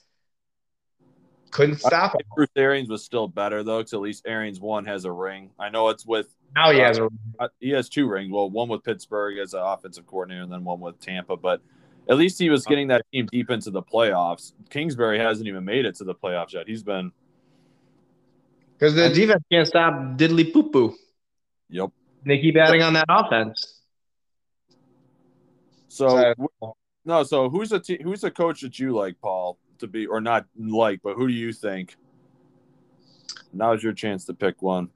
Couldn't 1.50 1.78
stop 1.78 2.14
him. 2.14 2.20
Bruce 2.34 2.48
Arians 2.56 2.88
was 2.88 3.04
still 3.04 3.28
better 3.28 3.62
though, 3.62 3.78
because 3.78 3.94
at 3.94 4.00
least 4.00 4.24
Arians 4.26 4.60
one 4.60 4.84
has 4.86 5.04
a 5.04 5.12
ring. 5.12 5.50
I 5.58 5.68
know 5.70 5.88
it's 5.88 6.04
with 6.04 6.34
Now 6.54 6.70
he 6.70 6.78
has 6.80 6.98
a. 6.98 7.08
uh, 7.38 7.48
he 7.60 7.70
has 7.70 7.88
two 7.88 8.08
rings. 8.08 8.30
Well, 8.32 8.50
one 8.50 8.68
with 8.68 8.82
Pittsburgh 8.82 9.38
as 9.38 9.54
an 9.54 9.60
offensive 9.62 10.06
coordinator, 10.06 10.42
and 10.42 10.52
then 10.52 10.64
one 10.64 10.80
with 10.80 11.00
Tampa. 11.00 11.36
But 11.36 11.62
at 12.08 12.16
least 12.18 12.38
he 12.38 12.50
was 12.50 12.64
getting 12.66 12.88
that 12.88 13.06
team 13.12 13.26
deep 13.32 13.50
into 13.50 13.70
the 13.70 13.82
playoffs. 13.82 14.52
Kingsbury 14.70 15.18
hasn't 15.18 15.48
even 15.48 15.64
made 15.64 15.86
it 15.86 15.94
to 15.96 16.04
the 16.04 16.14
playoffs 16.14 16.52
yet. 16.52 16.66
He's 16.68 16.82
been 16.82 17.10
Because 18.78 18.94
the 18.94 19.08
defense 19.08 19.42
can't 19.50 19.66
stop 19.66 19.94
diddly 20.18 20.52
poo 20.52 20.70
poo. 20.70 20.94
yep. 21.70 21.90
They 22.24 22.38
keep 22.38 22.56
adding 22.56 22.82
on 22.82 22.92
that 22.94 23.06
offense. 23.08 23.80
So 25.88 26.34
So- 26.60 26.76
no, 27.04 27.22
so 27.22 27.48
who's 27.48 27.72
a 27.72 27.78
te- 27.80 28.02
who's 28.02 28.24
a 28.24 28.30
coach 28.30 28.60
that 28.62 28.78
you 28.78 28.92
like, 28.94 29.20
Paul, 29.20 29.58
to 29.80 29.86
be 29.86 30.06
or 30.06 30.20
not 30.20 30.46
like, 30.58 31.00
but 31.02 31.14
who 31.14 31.26
do 31.28 31.34
you 31.34 31.52
think? 31.52 31.96
Now's 33.52 33.82
your 33.82 33.92
chance 33.92 34.24
to 34.26 34.34
pick 34.34 34.62
one. 34.62 34.90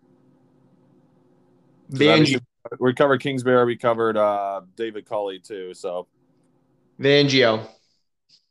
I 1.93 1.97
Van, 1.97 2.23
mean, 2.23 2.39
we 2.79 2.95
covered 2.95 3.21
Kingsbury, 3.21 3.65
we 3.65 3.77
covered 3.77 4.17
uh, 4.17 4.61
David 4.77 5.07
Culley 5.07 5.41
too. 5.41 5.75
So 5.75 6.07
Fangio. 7.01 7.67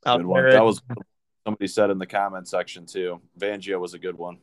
Good 0.05 0.25
one. 0.25 0.49
That 0.49 0.63
was 0.63 0.81
somebody 1.45 1.67
said 1.67 1.89
in 1.89 1.99
the 1.99 2.07
comment 2.07 2.47
section 2.47 2.85
too. 2.85 3.21
Fangio 3.39 3.79
was 3.79 3.93
a 3.93 3.99
good 3.99 4.17
one. 4.17 4.37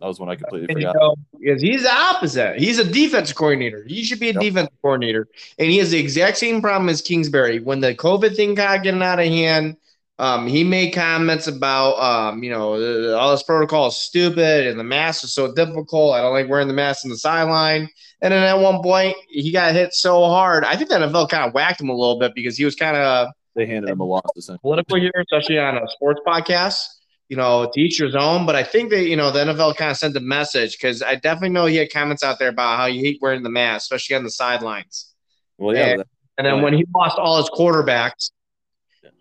That 0.00 0.06
was 0.06 0.18
one 0.18 0.30
I 0.30 0.36
completely 0.36 0.74
forgot. 0.74 0.96
Because 1.38 1.60
he's 1.60 1.82
the 1.82 1.92
opposite. 1.92 2.58
He's 2.58 2.78
a 2.78 2.84
defense 2.84 3.32
coordinator. 3.34 3.84
He 3.86 4.02
should 4.02 4.18
be 4.18 4.30
a 4.30 4.32
Yep. 4.32 4.42
defense 4.42 4.70
coordinator. 4.80 5.28
And 5.58 5.70
he 5.70 5.76
has 5.76 5.90
the 5.90 5.98
exact 5.98 6.38
same 6.38 6.62
problem 6.62 6.88
as 6.88 7.02
Kingsbury. 7.02 7.60
When 7.60 7.80
the 7.80 7.94
COVID 7.94 8.34
thing 8.34 8.54
got 8.54 8.82
getting 8.82 9.02
out 9.02 9.18
of 9.18 9.26
hand, 9.26 9.76
um, 10.20 10.46
he 10.46 10.62
made 10.64 10.90
comments 10.92 11.46
about, 11.46 11.94
um, 11.94 12.42
you 12.44 12.50
know, 12.50 12.74
uh, 12.74 13.16
all 13.16 13.30
this 13.30 13.42
protocol 13.42 13.88
is 13.88 13.96
stupid 13.96 14.66
and 14.66 14.78
the 14.78 14.84
mask 14.84 15.24
is 15.24 15.32
so 15.32 15.52
difficult. 15.52 16.14
I 16.14 16.20
don't 16.20 16.32
like 16.34 16.48
wearing 16.48 16.68
the 16.68 16.74
mask 16.74 17.04
on 17.06 17.10
the 17.10 17.16
sideline. 17.16 17.88
And 18.20 18.32
then 18.32 18.42
at 18.44 18.58
one 18.60 18.82
point, 18.82 19.16
he 19.30 19.50
got 19.50 19.72
hit 19.72 19.94
so 19.94 20.24
hard. 20.26 20.62
I 20.64 20.76
think 20.76 20.90
the 20.90 20.96
NFL 20.96 21.30
kind 21.30 21.44
of 21.48 21.54
whacked 21.54 21.80
him 21.80 21.88
a 21.88 21.94
little 21.94 22.18
bit 22.18 22.34
because 22.34 22.56
he 22.58 22.66
was 22.66 22.76
kind 22.76 22.96
of 22.98 23.28
They 23.56 23.64
handed 23.64 23.88
him 23.90 24.00
a 24.00 24.04
loss. 24.04 24.22
political 24.60 25.00
here, 25.00 25.10
especially 25.22 25.58
on 25.58 25.78
a 25.78 25.88
sports 25.88 26.20
podcast. 26.26 26.84
You 27.30 27.36
know, 27.36 27.70
to 27.72 27.80
each 27.80 27.98
your 28.00 28.10
own. 28.18 28.44
But 28.44 28.56
I 28.56 28.64
think 28.64 28.90
that 28.90 29.04
you 29.04 29.16
know 29.16 29.30
the 29.30 29.38
NFL 29.38 29.76
kind 29.76 29.90
of 29.92 29.96
sent 29.96 30.16
a 30.16 30.20
message 30.20 30.72
because 30.76 31.00
I 31.00 31.14
definitely 31.14 31.50
know 31.50 31.64
he 31.66 31.76
had 31.76 31.90
comments 31.92 32.22
out 32.24 32.38
there 32.40 32.48
about 32.48 32.76
how 32.76 32.86
you 32.86 33.00
hate 33.02 33.18
wearing 33.22 33.42
the 33.44 33.48
mask, 33.48 33.84
especially 33.84 34.16
on 34.16 34.24
the 34.24 34.30
sidelines. 34.32 35.14
Well, 35.56 35.74
yeah, 35.76 35.96
that- 35.98 36.06
And 36.38 36.46
then 36.46 36.60
when 36.60 36.74
he 36.74 36.84
lost 36.94 37.18
all 37.18 37.36
his 37.38 37.48
quarterbacks, 37.48 38.32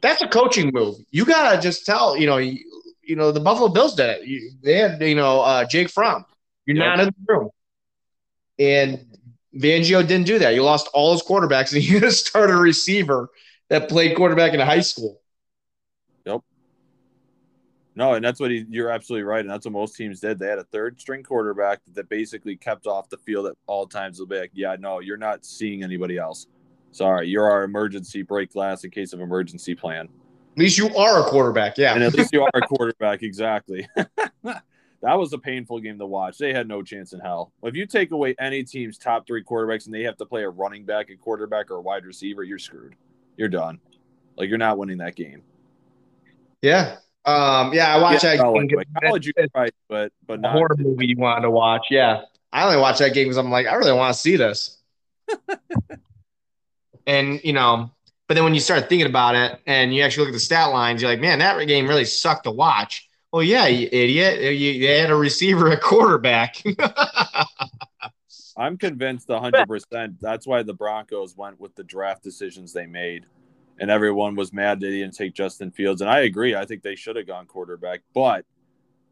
that's 0.01 0.21
a 0.21 0.27
coaching 0.27 0.71
move. 0.73 0.95
You 1.11 1.25
gotta 1.25 1.61
just 1.61 1.85
tell 1.85 2.17
you 2.17 2.27
know 2.27 2.37
you, 2.37 2.59
you 3.03 3.15
know 3.15 3.31
the 3.31 3.39
Buffalo 3.39 3.69
Bills 3.69 3.95
did 3.95 4.09
it. 4.09 4.27
You, 4.27 4.51
they 4.61 4.75
had 4.75 5.01
you 5.01 5.15
know 5.15 5.41
uh, 5.41 5.65
Jake 5.65 5.89
Fromm. 5.89 6.25
You're 6.65 6.77
Yep. 6.77 6.85
not 6.85 6.99
in 6.99 7.05
the 7.07 7.33
room, 7.33 7.49
and 8.59 9.05
Fangio 9.55 10.05
didn't 10.07 10.27
do 10.27 10.39
that. 10.39 10.53
You 10.53 10.63
lost 10.63 10.87
all 10.93 11.13
his 11.13 11.23
quarterbacks, 11.23 11.73
and 11.73 11.83
you 11.83 11.99
just 11.99 12.27
started 12.27 12.53
a 12.53 12.57
receiver 12.57 13.29
that 13.69 13.89
played 13.89 14.15
quarterback 14.15 14.53
in 14.53 14.59
high 14.59 14.81
school. 14.81 15.21
Yep. 16.25 16.41
No, 17.95 18.13
and 18.13 18.23
that's 18.23 18.39
what 18.39 18.51
he, 18.51 18.65
you're 18.69 18.89
absolutely 18.89 19.23
right. 19.23 19.41
And 19.41 19.49
that's 19.49 19.65
what 19.65 19.73
most 19.73 19.95
teams 19.95 20.19
did. 20.19 20.39
They 20.39 20.47
had 20.47 20.59
a 20.59 20.63
third 20.63 20.99
string 20.99 21.23
quarterback 21.23 21.81
that 21.93 22.07
basically 22.09 22.55
kept 22.55 22.87
off 22.87 23.09
the 23.09 23.17
field 23.17 23.47
at 23.47 23.55
all 23.67 23.87
times. 23.87 24.17
They'll 24.17 24.27
be 24.27 24.39
like, 24.39 24.51
yeah, 24.53 24.75
no, 24.79 24.99
you're 24.99 25.17
not 25.17 25.45
seeing 25.45 25.83
anybody 25.83 26.17
else. 26.17 26.47
Sorry, 26.91 27.27
you're 27.27 27.49
our 27.49 27.63
emergency 27.63 28.21
break 28.23 28.51
glass 28.53 28.83
in 28.83 28.91
case 28.91 29.13
of 29.13 29.19
emergency 29.21 29.75
plan. 29.75 30.05
At 30.53 30.57
least 30.57 30.77
you 30.77 30.93
are 30.95 31.21
a 31.21 31.23
quarterback, 31.23 31.77
yeah. 31.77 31.93
And 31.93 32.03
at 32.03 32.13
least 32.13 32.33
you 32.33 32.41
are 32.43 32.49
a 32.53 32.61
quarterback, 32.67 33.21
exactly. 33.23 33.87
that 34.43 34.63
was 35.01 35.31
a 35.33 35.37
painful 35.37 35.79
game 35.79 35.99
to 35.99 36.05
watch. 36.05 36.37
They 36.37 36.51
had 36.53 36.67
no 36.67 36.81
chance 36.81 37.13
in 37.13 37.19
hell. 37.19 37.53
If 37.63 37.75
you 37.75 37.85
take 37.85 38.11
away 38.11 38.35
any 38.39 38.63
team's 38.63 38.97
top 38.97 39.27
three 39.27 39.43
quarterbacks 39.43 39.85
and 39.85 39.93
they 39.93 40.03
have 40.03 40.17
to 40.17 40.25
play 40.25 40.43
a 40.43 40.49
running 40.49 40.83
back, 40.85 41.09
a 41.11 41.15
quarterback, 41.15 41.71
or 41.71 41.75
a 41.75 41.81
wide 41.81 42.05
receiver, 42.05 42.43
you're 42.43 42.57
screwed. 42.59 42.95
You're 43.37 43.49
done. 43.49 43.79
Like 44.35 44.49
you're 44.49 44.57
not 44.57 44.77
winning 44.77 44.97
that 44.97 45.15
game. 45.15 45.43
Yeah. 46.61 46.97
Um, 47.25 47.73
yeah, 47.73 47.95
I 47.95 48.01
watched 48.01 48.23
Yeah, 48.23 48.35
that 48.37 48.41
college, 48.41 48.69
game. 48.69 48.79
college 49.03 49.27
you 49.27 49.33
right, 49.53 49.73
but 49.87 50.11
but 50.25 50.41
not 50.41 50.53
horror 50.53 50.75
movie 50.77 51.07
you 51.07 51.15
wanted 51.17 51.41
to 51.43 51.51
watch. 51.51 51.87
Yeah. 51.91 52.21
I 52.51 52.65
only 52.65 52.77
watched 52.81 52.99
that 52.99 53.13
game 53.13 53.25
because 53.25 53.37
I'm 53.37 53.51
like, 53.51 53.67
I 53.67 53.75
really 53.75 53.93
want 53.93 54.13
to 54.13 54.19
see 54.19 54.35
this. 54.35 54.77
and 57.09 57.41
you 57.43 57.53
know, 57.53 57.91
but 58.27 58.35
then 58.35 58.43
when 58.43 58.53
you 58.53 58.59
start 58.59 58.87
thinking 58.87 59.07
about 59.07 59.35
it 59.35 59.59
and 59.65 59.93
you 59.93 60.03
actually 60.03 60.21
look 60.21 60.29
at 60.29 60.33
the 60.33 60.39
stat 60.39 60.69
lines, 60.69 61.01
you're 61.01 61.09
like, 61.09 61.19
man, 61.19 61.39
that 61.39 61.57
game 61.65 61.87
really 61.87 62.05
sucked 62.05 62.43
to 62.43 62.51
watch. 62.51 63.09
Well, 63.33 63.41
yeah, 63.41 63.65
you 63.65 63.89
idiot. 63.91 64.55
You, 64.55 64.87
had 64.87 65.09
a 65.09 65.15
receiver 65.15 65.71
a 65.71 65.79
quarterback. 65.79 66.61
I'm 68.57 68.77
convinced 68.77 69.29
100% 69.29 70.19
that's 70.19 70.45
why 70.45 70.63
the 70.63 70.73
Broncos 70.73 71.35
went 71.35 71.59
with 71.59 71.73
the 71.75 71.83
draft 71.83 72.23
decisions 72.23 72.73
they 72.73 72.85
made. 72.85 73.25
And 73.79 73.89
everyone 73.89 74.35
was 74.35 74.51
mad 74.51 74.79
they 74.79 74.89
didn't 74.89 75.15
take 75.15 75.33
Justin 75.33 75.71
Fields. 75.71 76.01
And 76.01 76.09
I 76.09 76.21
agree. 76.21 76.55
I 76.55 76.65
think 76.65 76.83
they 76.83 76.95
should 76.95 77.15
have 77.15 77.25
gone 77.25 77.45
quarterback, 77.45 78.01
but 78.13 78.45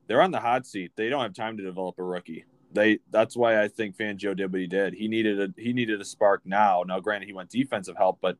they're 0.07 0.21
on 0.21 0.31
the 0.31 0.39
hot 0.39 0.67
seat. 0.67 0.91
They 0.95 1.09
don't 1.09 1.21
have 1.21 1.33
time 1.33 1.57
to 1.57 1.63
develop 1.63 1.97
a 1.97 2.03
rookie. 2.03 2.45
They 2.73 2.99
that's 3.11 3.35
why 3.35 3.61
I 3.61 3.67
think 3.67 3.97
Fangio 3.97 4.35
did 4.35 4.51
what 4.51 4.61
he 4.61 4.67
did. 4.67 4.93
He 4.93 5.07
needed 5.07 5.39
a 5.39 5.61
he 5.61 5.73
needed 5.73 6.01
a 6.01 6.05
spark 6.05 6.41
now. 6.45 6.83
Now, 6.85 6.99
granted, 6.99 7.27
he 7.27 7.33
went 7.33 7.49
defensive 7.49 7.95
help, 7.97 8.19
but 8.21 8.37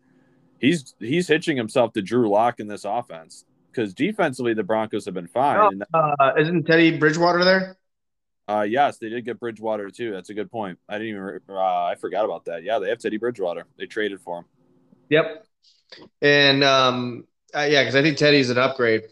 he's 0.60 0.96
he's 1.00 1.28
hitching 1.28 1.58
himself 1.58 1.94
to 1.94 2.02
Drew 2.02 2.30
Lock 2.30 2.60
in 2.60 2.68
this 2.68 2.86
offense 2.86 3.46
because 3.72 3.94
defensively 3.94 4.54
the 4.54 4.64
Broncos 4.64 5.06
have 5.06 5.14
been 5.14 5.28
fine. 5.28 5.72
And 5.72 5.84
uh, 5.94 6.34
isn't 6.38 6.66
Teddy 6.66 6.98
Bridgewater 6.98 7.44
there? 7.44 7.78
Uh, 8.48 8.66
yes, 8.68 8.98
they 8.98 9.10
did 9.10 9.26
get 9.26 9.40
Bridgewater 9.40 9.90
too. 9.90 10.12
That's 10.12 10.30
a 10.30 10.34
good 10.34 10.50
point. 10.50 10.80
I 10.88 10.98
didn't 10.98 11.16
even. 11.16 11.40
Uh, 11.50 11.86
I 11.86 11.96
forgot 12.00 12.26
about 12.26 12.46
that. 12.46 12.64
Yeah, 12.64 12.80
they 12.80 12.90
have 12.90 13.00
Teddy 13.00 13.18
Bridgewater. 13.18 13.66
They 13.78 13.86
traded 13.86 14.22
for 14.22 14.40
him. 14.40 14.46
Yep. 15.10 15.46
And 16.22 16.64
um, 16.64 17.26
uh, 17.56 17.68
yeah, 17.70 17.82
because 17.82 17.96
I 17.96 18.02
think 18.02 18.18
Teddy's 18.18 18.50
an 18.50 18.58
upgrade. 18.58 19.04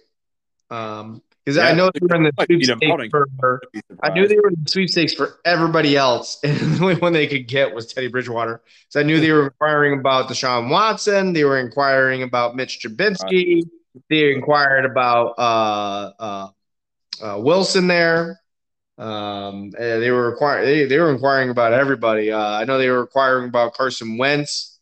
Um, 0.70 1.22
because 1.46 1.60
I 1.60 1.74
know 1.74 1.92
they 1.94 2.00
were 2.02 2.16
in 2.16 2.24
the 2.24 2.32
might 2.38 2.48
beat 2.48 2.68
him 2.68 2.80
out 2.92 3.00
sweepstakes 3.00 3.36
for. 3.40 3.62
I 4.02 4.10
knew 4.10 4.28
they 4.28 4.36
were 4.36 4.48
in 4.48 4.56
the 4.64 4.70
sweepstakes 4.70 5.14
for 5.14 5.38
everybody 5.46 5.96
else, 5.96 6.40
and 6.44 6.58
the 6.58 6.82
only 6.82 6.96
one 6.96 7.14
they 7.14 7.28
could 7.28 7.48
get 7.48 7.74
was 7.74 7.94
Teddy 7.94 8.08
Bridgewater. 8.08 8.62
So 8.90 9.00
I 9.00 9.04
knew 9.04 9.20
they 9.20 9.32
were 9.32 9.46
inquiring 9.46 10.00
about 10.00 10.28
Deshaun 10.28 10.70
Watson. 10.70 11.34
They 11.34 11.44
were 11.44 11.60
inquiring 11.60 12.24
about 12.24 12.56
Mitch 12.56 12.80
Trubisky. 12.84 13.62
They 14.10 14.34
inquired 14.34 14.86
about 14.86 15.36
uh, 15.38 16.12
uh, 16.20 16.48
uh, 17.22 17.40
Wilson 17.40 17.88
there. 17.88 18.42
Um, 18.98 19.72
they 19.72 20.10
were 20.10 20.32
requiring 20.32 20.66
they, 20.66 20.86
they 20.86 20.98
were 20.98 21.12
inquiring 21.12 21.50
about 21.50 21.74
everybody. 21.74 22.32
Uh, 22.32 22.40
I 22.40 22.64
know 22.66 22.78
they 22.78 22.90
were 22.90 23.02
inquiring 23.02 23.50
about 23.50 23.74
Carson 23.74 24.18
Wentz. 24.18 24.80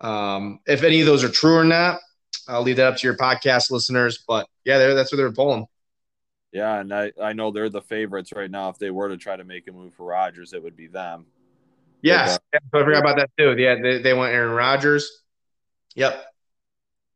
Um, 0.00 0.60
if 0.66 0.84
any 0.84 1.00
of 1.00 1.06
those 1.06 1.24
are 1.24 1.30
true 1.30 1.56
or 1.56 1.64
not, 1.64 1.98
I'll 2.46 2.62
leave 2.62 2.76
that 2.76 2.86
up 2.86 2.98
to 2.98 3.06
your 3.06 3.16
podcast 3.16 3.70
listeners. 3.70 4.22
But 4.28 4.46
yeah, 4.64 4.78
they're, 4.78 4.94
that's 4.94 5.10
what 5.10 5.16
they 5.16 5.24
were 5.24 5.32
pulling. 5.32 5.66
Yeah, 6.52 6.80
and 6.80 6.92
I, 6.94 7.12
I 7.20 7.32
know 7.32 7.50
they're 7.50 7.68
the 7.68 7.82
favorites 7.82 8.32
right 8.34 8.50
now. 8.50 8.70
If 8.70 8.78
they 8.78 8.90
were 8.90 9.08
to 9.08 9.16
try 9.16 9.36
to 9.36 9.44
make 9.44 9.68
a 9.68 9.72
move 9.72 9.94
for 9.94 10.06
Rodgers, 10.06 10.52
it 10.52 10.62
would 10.62 10.76
be 10.76 10.86
them. 10.86 11.26
Yes, 12.02 12.38
yeah, 12.52 12.60
so 12.72 12.80
I 12.80 12.84
forgot 12.84 13.00
about 13.00 13.16
that 13.16 13.30
too. 13.36 13.56
Yeah, 13.58 13.76
they, 13.82 13.98
they 14.00 14.14
went 14.14 14.32
Aaron 14.32 14.52
Rodgers. 14.52 15.22
Yep. 15.94 16.24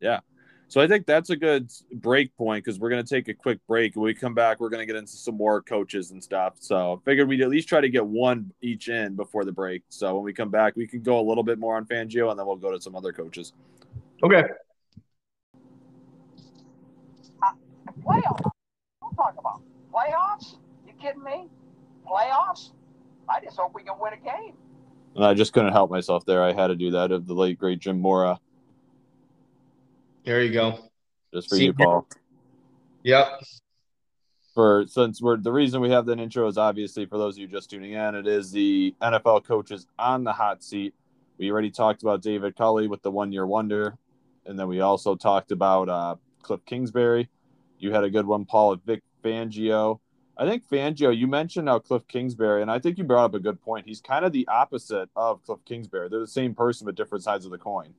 Yeah. 0.01 0.21
So 0.69 0.81
I 0.81 0.87
think 0.87 1.05
that's 1.05 1.31
a 1.31 1.37
good 1.37 1.69
break 1.93 2.37
point 2.37 2.65
because 2.65 2.79
we're 2.79 2.91
going 2.91 3.05
to 3.05 3.15
take 3.15 3.29
a 3.29 3.35
quick 3.35 3.59
break. 3.67 3.97
When 3.97 4.05
we 4.05 4.15
come 4.15 4.35
back, 4.35 4.61
we're 4.61 4.69
going 4.69 4.81
to 4.81 4.87
get 4.87 4.95
into 4.95 5.13
some 5.13 5.37
more 5.37 5.61
coaches 5.63 6.13
and 6.13 6.23
stuff. 6.23 6.55
So 6.61 6.95
I 6.95 6.97
figured 7.05 7.29
we'd 7.29 7.41
at 7.41 7.49
least 7.49 7.69
try 7.69 7.81
to 7.81 7.89
get 7.89 8.07
one 8.07 8.53
each 8.63 8.89
in 8.89 9.17
before 9.17 9.45
the 9.45 9.53
break. 9.53 9.83
So 9.89 10.15
when 10.15 10.23
we 10.23 10.33
come 10.33 10.51
back, 10.51 10.77
we 10.77 10.87
can 10.87 11.03
go 11.03 11.19
a 11.19 11.27
little 11.27 11.43
bit 11.43 11.59
more 11.59 11.77
on 11.77 11.87
Fangio 11.87 12.31
and 12.31 12.39
then 12.39 12.47
we'll 12.47 12.57
go 12.57 12.71
to 12.71 12.81
some 12.81 12.95
other 12.95 13.13
coaches. 13.13 13.53
Okay. 14.23 14.45
Uh, 17.43 17.53
Playoffs? 18.07 18.51
Don't 19.21 19.35
talk 19.35 19.39
about 19.39 19.61
playoffs. 19.93 20.57
You 20.87 20.93
kidding 21.01 21.23
me? 21.23 21.49
Playoffs? 22.07 22.71
I 23.29 23.41
just 23.41 23.57
hope 23.57 23.75
we 23.75 23.83
can 23.83 23.95
win 24.01 24.15
a 24.15 24.17
game. 24.17 24.55
And 25.15 25.25
I 25.25 25.35
just 25.35 25.53
couldn't 25.53 25.73
help 25.73 25.91
myself 25.91 26.25
there. 26.25 26.43
I 26.43 26.53
had 26.53 26.69
to 26.69 26.77
do 26.77 26.93
that 26.93 27.13
of 27.13 27.27
the 27.27 27.35
late, 27.35 27.59
great 27.59 27.81
Jim 27.81 28.01
Mora, 28.01 28.39
There 30.25 30.43
you 30.43 30.53
go. 30.53 30.79
just 31.35 31.49
for 31.51 31.57
See, 31.57 31.67
you, 31.67 31.75
Paul. 31.75 32.07
Yep. 33.03 33.43
for 34.55 34.85
since 34.87 35.21
we're 35.21 35.37
the 35.37 35.53
reason 35.53 35.81
we 35.81 35.91
have 35.91 36.07
that 36.07 36.19
intro 36.19 36.47
is 36.47 36.57
obviously 36.59 37.05
for 37.07 37.19
those 37.19 37.35
of 37.35 37.39
you 37.41 37.47
just 37.47 37.69
tuning 37.71 37.93
in, 37.93 38.15
it 38.15 38.27
is 38.27 38.51
the 38.51 38.95
NFL 39.03 39.45
coaches 39.45 39.87
on 39.99 40.25
the 40.25 40.33
hot 40.33 40.63
seat. 40.63 40.95
We 41.39 41.51
already 41.51 41.71
talked 41.71 42.03
about 42.03 42.23
David 42.23 42.57
Culley 42.57 42.87
with 42.89 43.03
the 43.03 43.11
one 43.11 43.33
year 43.33 43.47
wonder, 43.47 43.97
and 44.47 44.59
then 44.59 44.69
we 44.69 44.81
also 44.81 45.15
talked 45.15 45.53
about 45.53 45.89
uh, 45.89 46.17
Cliff 46.43 46.65
Kingsbury. 46.65 47.29
You 47.79 47.93
had 47.93 48.05
a 48.05 48.11
good 48.11 48.27
one, 48.27 48.45
Paul, 48.45 48.75
at 48.75 48.81
Vic 48.85 49.03
Fangio. 49.23 50.01
I 50.37 50.47
think 50.47 50.67
Fangio, 50.67 51.17
you 51.17 51.27
mentioned 51.27 51.67
now 51.67 51.79
Cliff 51.79 52.07
Kingsbury, 52.09 52.63
and 52.63 52.71
I 52.71 52.79
think 52.79 52.97
you 52.97 53.05
brought 53.05 53.27
up 53.27 53.35
a 53.35 53.41
good 53.41 53.61
point. 53.61 53.87
He's 53.87 54.01
kind 54.01 54.25
of 54.25 54.33
the 54.33 54.49
opposite 54.49 55.11
of 55.15 55.43
Cliff 55.43 55.61
Kingsbury. 55.65 56.09
They're 56.09 56.21
the 56.21 56.27
same 56.27 56.55
person 56.55 56.87
but 56.87 56.95
different 56.95 57.25
sides 57.25 57.45
of 57.45 57.51
the 57.51 57.59
coin. 57.59 57.95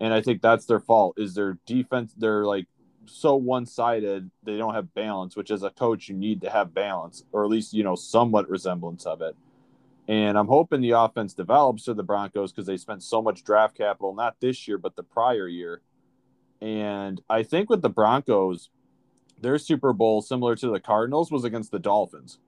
And 0.00 0.14
I 0.14 0.22
think 0.22 0.40
that's 0.40 0.66
their 0.66 0.80
fault. 0.80 1.18
Is 1.18 1.34
their 1.34 1.58
defense? 1.66 2.14
They're 2.16 2.44
like 2.44 2.66
so 3.08 3.36
one-sided 3.36 4.30
they 4.42 4.56
don't 4.56 4.74
have 4.74 4.92
balance 4.94 5.36
which 5.36 5.50
as 5.50 5.62
a 5.62 5.70
coach 5.70 6.08
you 6.08 6.14
need 6.14 6.40
to 6.42 6.50
have 6.50 6.74
balance 6.74 7.24
or 7.32 7.44
at 7.44 7.50
least 7.50 7.72
you 7.72 7.82
know 7.82 7.94
somewhat 7.94 8.48
resemblance 8.48 9.06
of 9.06 9.22
it 9.22 9.34
and 10.08 10.38
i'm 10.38 10.46
hoping 10.46 10.80
the 10.80 10.90
offense 10.90 11.34
develops 11.34 11.84
for 11.84 11.94
the 11.94 12.02
broncos 12.02 12.52
because 12.52 12.66
they 12.66 12.76
spent 12.76 13.02
so 13.02 13.22
much 13.22 13.42
draft 13.44 13.76
capital 13.76 14.14
not 14.14 14.36
this 14.40 14.68
year 14.68 14.78
but 14.78 14.96
the 14.96 15.02
prior 15.02 15.48
year 15.48 15.80
and 16.60 17.20
i 17.28 17.42
think 17.42 17.70
with 17.70 17.82
the 17.82 17.90
broncos 17.90 18.70
their 19.40 19.58
super 19.58 19.92
bowl 19.92 20.20
similar 20.22 20.54
to 20.56 20.68
the 20.70 20.80
cardinals 20.80 21.30
was 21.30 21.44
against 21.44 21.70
the 21.70 21.78
dolphins 21.78 22.38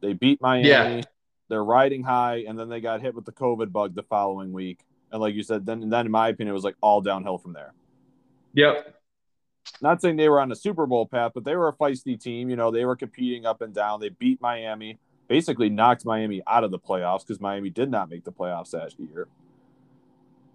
they 0.00 0.12
beat 0.12 0.40
miami 0.40 0.68
Yeah. 0.68 1.00
they're 1.48 1.64
riding 1.64 2.02
high 2.02 2.44
and 2.48 2.58
then 2.58 2.68
they 2.68 2.80
got 2.80 3.00
hit 3.00 3.14
with 3.14 3.24
the 3.24 3.32
covid 3.32 3.72
bug 3.72 3.94
the 3.94 4.02
following 4.02 4.52
week 4.52 4.80
and 5.12 5.20
like 5.20 5.34
you 5.34 5.42
said 5.42 5.66
then 5.66 5.88
then 5.88 6.06
in 6.06 6.12
my 6.12 6.28
opinion 6.28 6.52
it 6.52 6.54
was 6.54 6.64
like 6.64 6.76
all 6.80 7.00
downhill 7.00 7.38
from 7.38 7.52
there 7.52 7.72
Yep. 8.54 8.94
not 9.80 10.00
saying 10.02 10.16
they 10.16 10.28
were 10.28 10.40
on 10.40 10.50
a 10.50 10.56
Super 10.56 10.84
Bowl 10.86 11.06
path, 11.06 11.32
but 11.34 11.44
they 11.44 11.54
were 11.54 11.68
a 11.68 11.72
feisty 11.72 12.20
team. 12.20 12.50
You 12.50 12.56
know, 12.56 12.72
they 12.72 12.84
were 12.84 12.96
competing 12.96 13.46
up 13.46 13.60
and 13.62 13.72
down. 13.72 14.00
They 14.00 14.08
beat 14.08 14.40
Miami, 14.40 14.98
basically 15.28 15.68
knocked 15.68 16.04
Miami 16.04 16.42
out 16.48 16.64
of 16.64 16.72
the 16.72 16.78
playoffs 16.78 17.20
because 17.20 17.40
Miami 17.40 17.70
did 17.70 17.90
not 17.90 18.10
make 18.10 18.24
the 18.24 18.32
playoffs 18.32 18.74
last 18.74 18.98
year. 18.98 19.28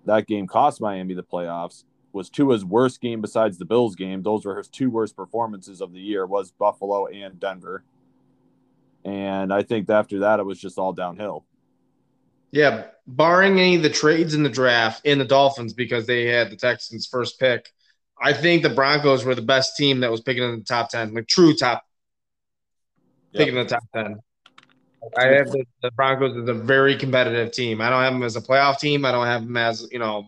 That 0.05 0.27
game 0.27 0.45
cost 0.47 0.81
Miami 0.81 1.13
the 1.13 1.23
playoffs. 1.23 1.85
Was 2.15 2.29
Tua's 2.29 2.63
worst 2.63 3.01
game 3.01 3.19
besides 3.19 3.57
the 3.57 3.65
Bills 3.65 3.93
game. 3.93 4.23
Those 4.23 4.45
were 4.45 4.57
his 4.57 4.69
two 4.69 4.89
worst 4.89 5.17
performances 5.17 5.81
of 5.81 5.91
the 5.91 5.99
year. 5.99 6.25
Was 6.25 6.49
Buffalo 6.49 7.07
and 7.07 7.37
Denver. 7.41 7.83
And 9.03 9.53
I 9.53 9.63
think 9.63 9.89
after 9.89 10.19
that, 10.19 10.39
it 10.39 10.45
was 10.45 10.57
just 10.57 10.77
all 10.77 10.93
downhill. 10.93 11.43
Yeah. 12.51 12.85
Barring 13.05 13.59
any 13.59 13.75
of 13.75 13.83
the 13.83 13.89
trades 13.89 14.33
in 14.33 14.43
the 14.43 14.49
draft 14.49 15.05
in 15.05 15.19
the 15.19 15.25
Dolphins 15.25 15.73
because 15.73 16.07
they 16.07 16.27
had 16.27 16.49
the 16.49 16.55
Texans' 16.55 17.05
first 17.05 17.37
pick, 17.37 17.69
I 18.19 18.31
think 18.31 18.63
the 18.63 18.69
Broncos 18.69 19.25
were 19.25 19.35
the 19.35 19.41
best 19.41 19.75
team 19.75 19.99
that 19.99 20.09
was 20.09 20.21
picking 20.21 20.43
in 20.43 20.59
the 20.59 20.63
top 20.63 20.89
10, 20.91 21.13
like 21.13 21.27
true 21.27 21.53
top, 21.53 21.83
picking 23.33 23.57
in 23.57 23.67
the 23.67 23.69
top 23.69 23.83
10. 23.93 24.15
I 25.17 25.25
have 25.33 25.51
the, 25.51 25.65
the 25.81 25.91
Broncos 25.91 26.37
as 26.37 26.47
a 26.47 26.53
very 26.53 26.95
competitive 26.95 27.51
team. 27.51 27.81
I 27.81 27.89
don't 27.89 28.01
have 28.01 28.13
them 28.13 28.23
as 28.23 28.37
a 28.37 28.41
playoff 28.41 28.79
team. 28.79 29.03
I 29.03 29.11
don't 29.11 29.27
have 29.27 29.43
them 29.43 29.57
as, 29.57 29.85
you 29.91 29.99
know, 29.99 30.27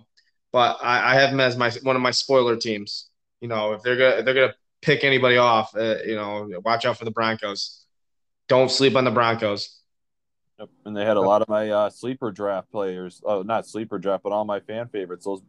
but 0.51 0.77
I, 0.81 1.13
I 1.13 1.19
have 1.19 1.31
them 1.31 1.39
as 1.39 1.57
my 1.57 1.71
one 1.83 1.95
of 1.95 2.01
my 2.01 2.11
spoiler 2.11 2.55
teams. 2.55 3.09
You 3.41 3.47
know, 3.47 3.73
if 3.73 3.81
they're 3.83 3.97
gonna 3.97 4.15
if 4.17 4.25
they're 4.25 4.33
gonna 4.33 4.55
pick 4.81 5.03
anybody 5.03 5.37
off, 5.37 5.75
uh, 5.75 5.97
you 6.05 6.15
know, 6.15 6.49
watch 6.63 6.85
out 6.85 6.97
for 6.97 7.05
the 7.05 7.11
Broncos. 7.11 7.85
Don't 8.47 8.71
sleep 8.71 8.95
on 8.95 9.03
the 9.03 9.11
Broncos. 9.11 9.81
Yep. 10.59 10.69
And 10.85 10.97
they 10.97 11.05
had 11.05 11.17
a 11.17 11.21
lot 11.21 11.41
of 11.41 11.49
my 11.49 11.69
uh, 11.69 11.89
sleeper 11.89 12.31
draft 12.31 12.71
players. 12.71 13.21
Oh, 13.23 13.43
not 13.43 13.67
sleeper 13.67 13.99
draft, 13.99 14.23
but 14.23 14.31
all 14.31 14.45
my 14.45 14.59
fan 14.59 14.87
favorites. 14.87 15.25
Those, 15.25 15.41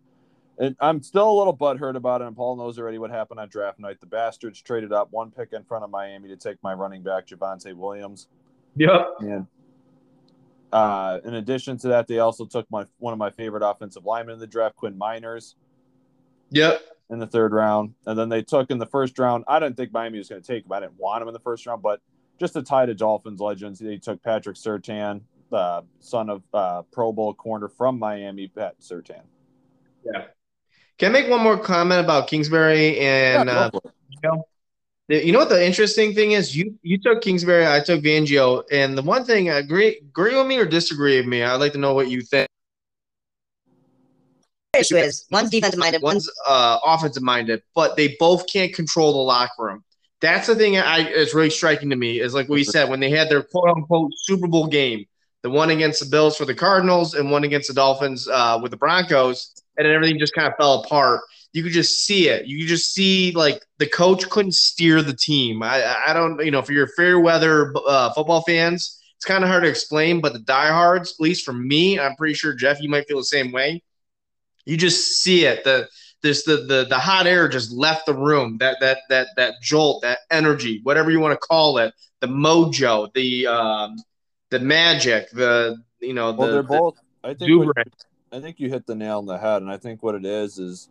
and 0.59 0.77
I'm 0.81 1.03
still 1.03 1.31
a 1.31 1.37
little 1.39 1.57
butthurt 1.57 1.97
about 1.97 2.21
it. 2.21 2.27
And 2.27 2.37
Paul 2.37 2.57
knows 2.57 2.79
already 2.79 2.99
what 2.99 3.11
happened 3.11 3.41
on 3.41 3.49
draft 3.49 3.79
night. 3.79 4.01
The 4.01 4.07
bastards 4.07 4.61
traded 4.61 4.93
up 4.93 5.09
one 5.11 5.31
pick 5.31 5.53
in 5.53 5.65
front 5.65 5.85
of 5.85 5.91
Miami 5.91 6.29
to 6.29 6.37
take 6.37 6.63
my 6.63 6.75
running 6.75 7.03
back 7.03 7.27
Javonte 7.27 7.75
Williams. 7.75 8.29
Yep. 8.77 9.15
And 9.21 9.47
uh, 10.73 11.21
in 11.25 11.35
addition 11.35 11.79
to 11.79 11.89
that, 11.89 12.07
they 12.09 12.19
also 12.19 12.45
took 12.47 12.71
my 12.71 12.85
one 12.99 13.13
of 13.13 13.19
my 13.19 13.31
favorite 13.31 13.63
offensive 13.69 14.05
linemen 14.05 14.35
in 14.35 14.41
the 14.41 14.47
draft, 14.47 14.77
Quinn 14.77 14.99
Meinerz, 14.99 15.55
Yep. 16.51 16.81
in 17.11 17.19
the 17.19 17.27
third 17.27 17.53
round. 17.53 17.95
And 18.07 18.19
then 18.19 18.29
they 18.29 18.43
took 18.43 18.71
in 18.71 18.79
the 18.79 18.87
first 18.87 19.19
round. 19.19 19.45
I 19.49 19.59
didn't 19.59 19.77
think 19.77 19.93
Miami 19.93 20.19
was 20.19 20.29
going 20.29 20.43
to 20.43 20.47
take 20.47 20.65
him. 20.65 20.73
I 20.73 20.81
didn't 20.81 20.99
want 20.99 21.23
him 21.23 21.29
in 21.29 21.35
the 21.35 21.41
first 21.41 21.67
round, 21.67 21.83
but 21.83 22.01
just 22.39 22.53
to 22.55 22.63
tie 22.63 22.87
to 22.87 22.95
Dolphins 22.95 23.41
legends, 23.41 23.79
they 23.79 23.97
took 23.97 24.23
Patrick 24.23 24.57
Surtain, 24.57 25.23
the 25.51 25.85
son 26.01 26.31
of 26.31 26.43
uh, 26.55 26.83
Pro 26.93 27.13
Bowl 27.13 27.35
corner 27.35 27.69
from 27.69 27.99
Miami, 27.99 28.49
Pat 28.49 28.79
Surtain. 28.81 29.23
Yeah. 30.05 30.27
Can 30.99 31.11
I 31.11 31.21
make 31.21 31.31
one 31.31 31.43
more 31.43 31.59
comment 31.59 32.05
about 32.05 32.29
Kingsbury 32.29 32.99
and 33.01 33.49
Yeah, 33.49 33.71
uh, 34.33 34.37
You 35.09 35.33
know 35.33 35.39
what 35.39 35.49
the 35.49 35.65
interesting 35.65 36.15
thing 36.15 36.33
is? 36.33 36.55
You 36.55 36.79
you 36.83 36.99
took 36.99 37.23
Kingsbury, 37.23 37.67
I 37.67 37.81
took 37.81 38.03
Fangio, 38.03 38.63
and 38.71 38.97
the 38.97 39.03
one 39.03 39.25
thing 39.25 39.49
agree 39.49 39.97
agree 39.97 40.37
with 40.37 40.47
me 40.47 40.59
or 40.59 40.67
disagree 40.67 41.17
with 41.17 41.27
me. 41.27 41.43
I'd 41.43 41.57
like 41.57 41.73
to 41.73 41.79
know 41.79 41.95
what 41.95 42.11
you 42.11 42.21
think. 42.21 42.47
issue 44.75 44.97
is 44.97 45.27
one's 45.31 45.49
defensive 45.49 45.79
minded, 45.79 46.03
one's 46.03 46.29
One's 46.29 46.31
uh, 46.47 46.79
offensive 46.85 47.23
minded, 47.23 47.63
but 47.75 47.97
they 47.97 48.17
both 48.19 48.47
can't 48.47 48.75
control 48.75 49.13
the 49.13 49.19
locker 49.19 49.65
room. 49.65 49.83
That's 50.21 50.47
the 50.47 50.55
thing 50.55 50.77
I 50.77 51.09
is 51.09 51.33
really 51.33 51.51
striking 51.51 51.89
to 51.89 51.97
me 51.97 52.21
is 52.21 52.35
like 52.35 52.51
we 52.51 52.63
said 52.63 52.91
when 52.91 53.01
they 53.01 53.11
had 53.11 53.31
their 53.31 53.43
quote 53.43 53.69
unquote 53.69 54.13
Super 54.15 54.47
Bowl 54.47 54.67
game, 54.67 55.07
the 55.43 55.49
one 55.49 55.71
against 55.71 56.01
the 56.01 56.07
Bills 56.07 56.37
for 56.37 56.45
the 56.45 56.55
Cardinals 56.55 57.15
and 57.15 57.31
one 57.31 57.45
against 57.45 57.69
the 57.69 57.75
Dolphins 57.75 58.29
uh, 58.29 58.59
with 58.61 58.73
the 58.73 58.77
Broncos, 58.77 59.55
and 59.79 59.87
then 59.87 59.95
everything 59.95 60.19
just 60.19 60.35
kind 60.35 60.49
of 60.49 60.55
fell 60.59 60.83
apart. 60.83 61.23
You 61.53 61.63
could 61.63 61.73
just 61.73 62.05
see 62.05 62.29
it. 62.29 62.47
You 62.47 62.59
could 62.59 62.69
just 62.69 62.93
see 62.93 63.33
like 63.33 63.65
the 63.79 63.87
coach 63.87 64.29
couldn't 64.29 64.55
steer 64.55 65.03
the 65.03 65.17
team. 65.17 65.63
I 65.63 65.83
I 66.09 66.13
don't 66.13 66.45
you 66.45 66.51
know 66.51 66.63
for 66.63 66.73
you're 66.73 66.89
fair 66.89 67.19
weather 67.19 67.73
uh, 67.87 68.13
football 68.13 68.43
fans, 68.43 68.99
it's 69.19 69.25
kind 69.25 69.43
of 69.43 69.51
hard 69.51 69.65
to 69.65 69.69
explain, 69.69 70.21
but 70.21 70.33
the 70.33 70.39
diehards, 70.39 71.15
at 71.15 71.21
least 71.21 71.45
for 71.45 71.53
me, 71.53 71.99
I'm 71.99 72.15
pretty 72.15 72.35
sure 72.35 72.55
Jeff, 72.55 72.81
you 72.81 72.89
might 72.89 73.09
feel 73.09 73.17
the 73.17 73.25
same 73.25 73.51
way. 73.51 73.83
You 74.65 74.77
just 74.77 75.21
see 75.21 75.45
it. 75.45 75.65
The 75.65 75.89
this 76.23 76.45
the 76.45 76.59
the 76.59 76.87
the 76.89 76.99
hot 76.99 77.27
air 77.27 77.49
just 77.49 77.73
left 77.73 78.07
the 78.07 78.15
room. 78.15 78.59
That 78.59 78.77
that 78.79 78.99
that 79.09 79.29
that 79.37 79.55
jolt, 79.61 80.03
that 80.03 80.21
energy, 80.31 80.81
whatever 80.85 81.11
you 81.11 81.19
want 81.19 81.33
to 81.33 81.47
call 81.47 81.79
it, 81.79 81.95
the 82.21 82.29
mojo, 82.29 83.13
the 83.13 83.49
um, 83.49 83.97
the 84.51 84.61
magic, 84.61 85.31
the 85.31 85.79
you 86.01 86.15
know 86.15 86.31
the, 86.31 86.39
Well, 86.39 86.53
they're 86.53 86.63
the 86.63 86.69
both. 86.69 86.99
I 87.25 87.35
think. 87.35 87.67
What. 87.67 87.89
I 88.31 88.41
think 88.41 88.61
you 88.61 88.69
hit 88.69 88.87
the 88.87 88.95
nail 88.95 89.19
on 89.19 89.27
the 89.27 89.39
head, 89.39 89.63
and 89.63 89.71
I 89.71 89.79
think 89.79 90.03
what 90.05 90.15
it 90.15 90.25
is 90.25 90.59
is 90.61 90.89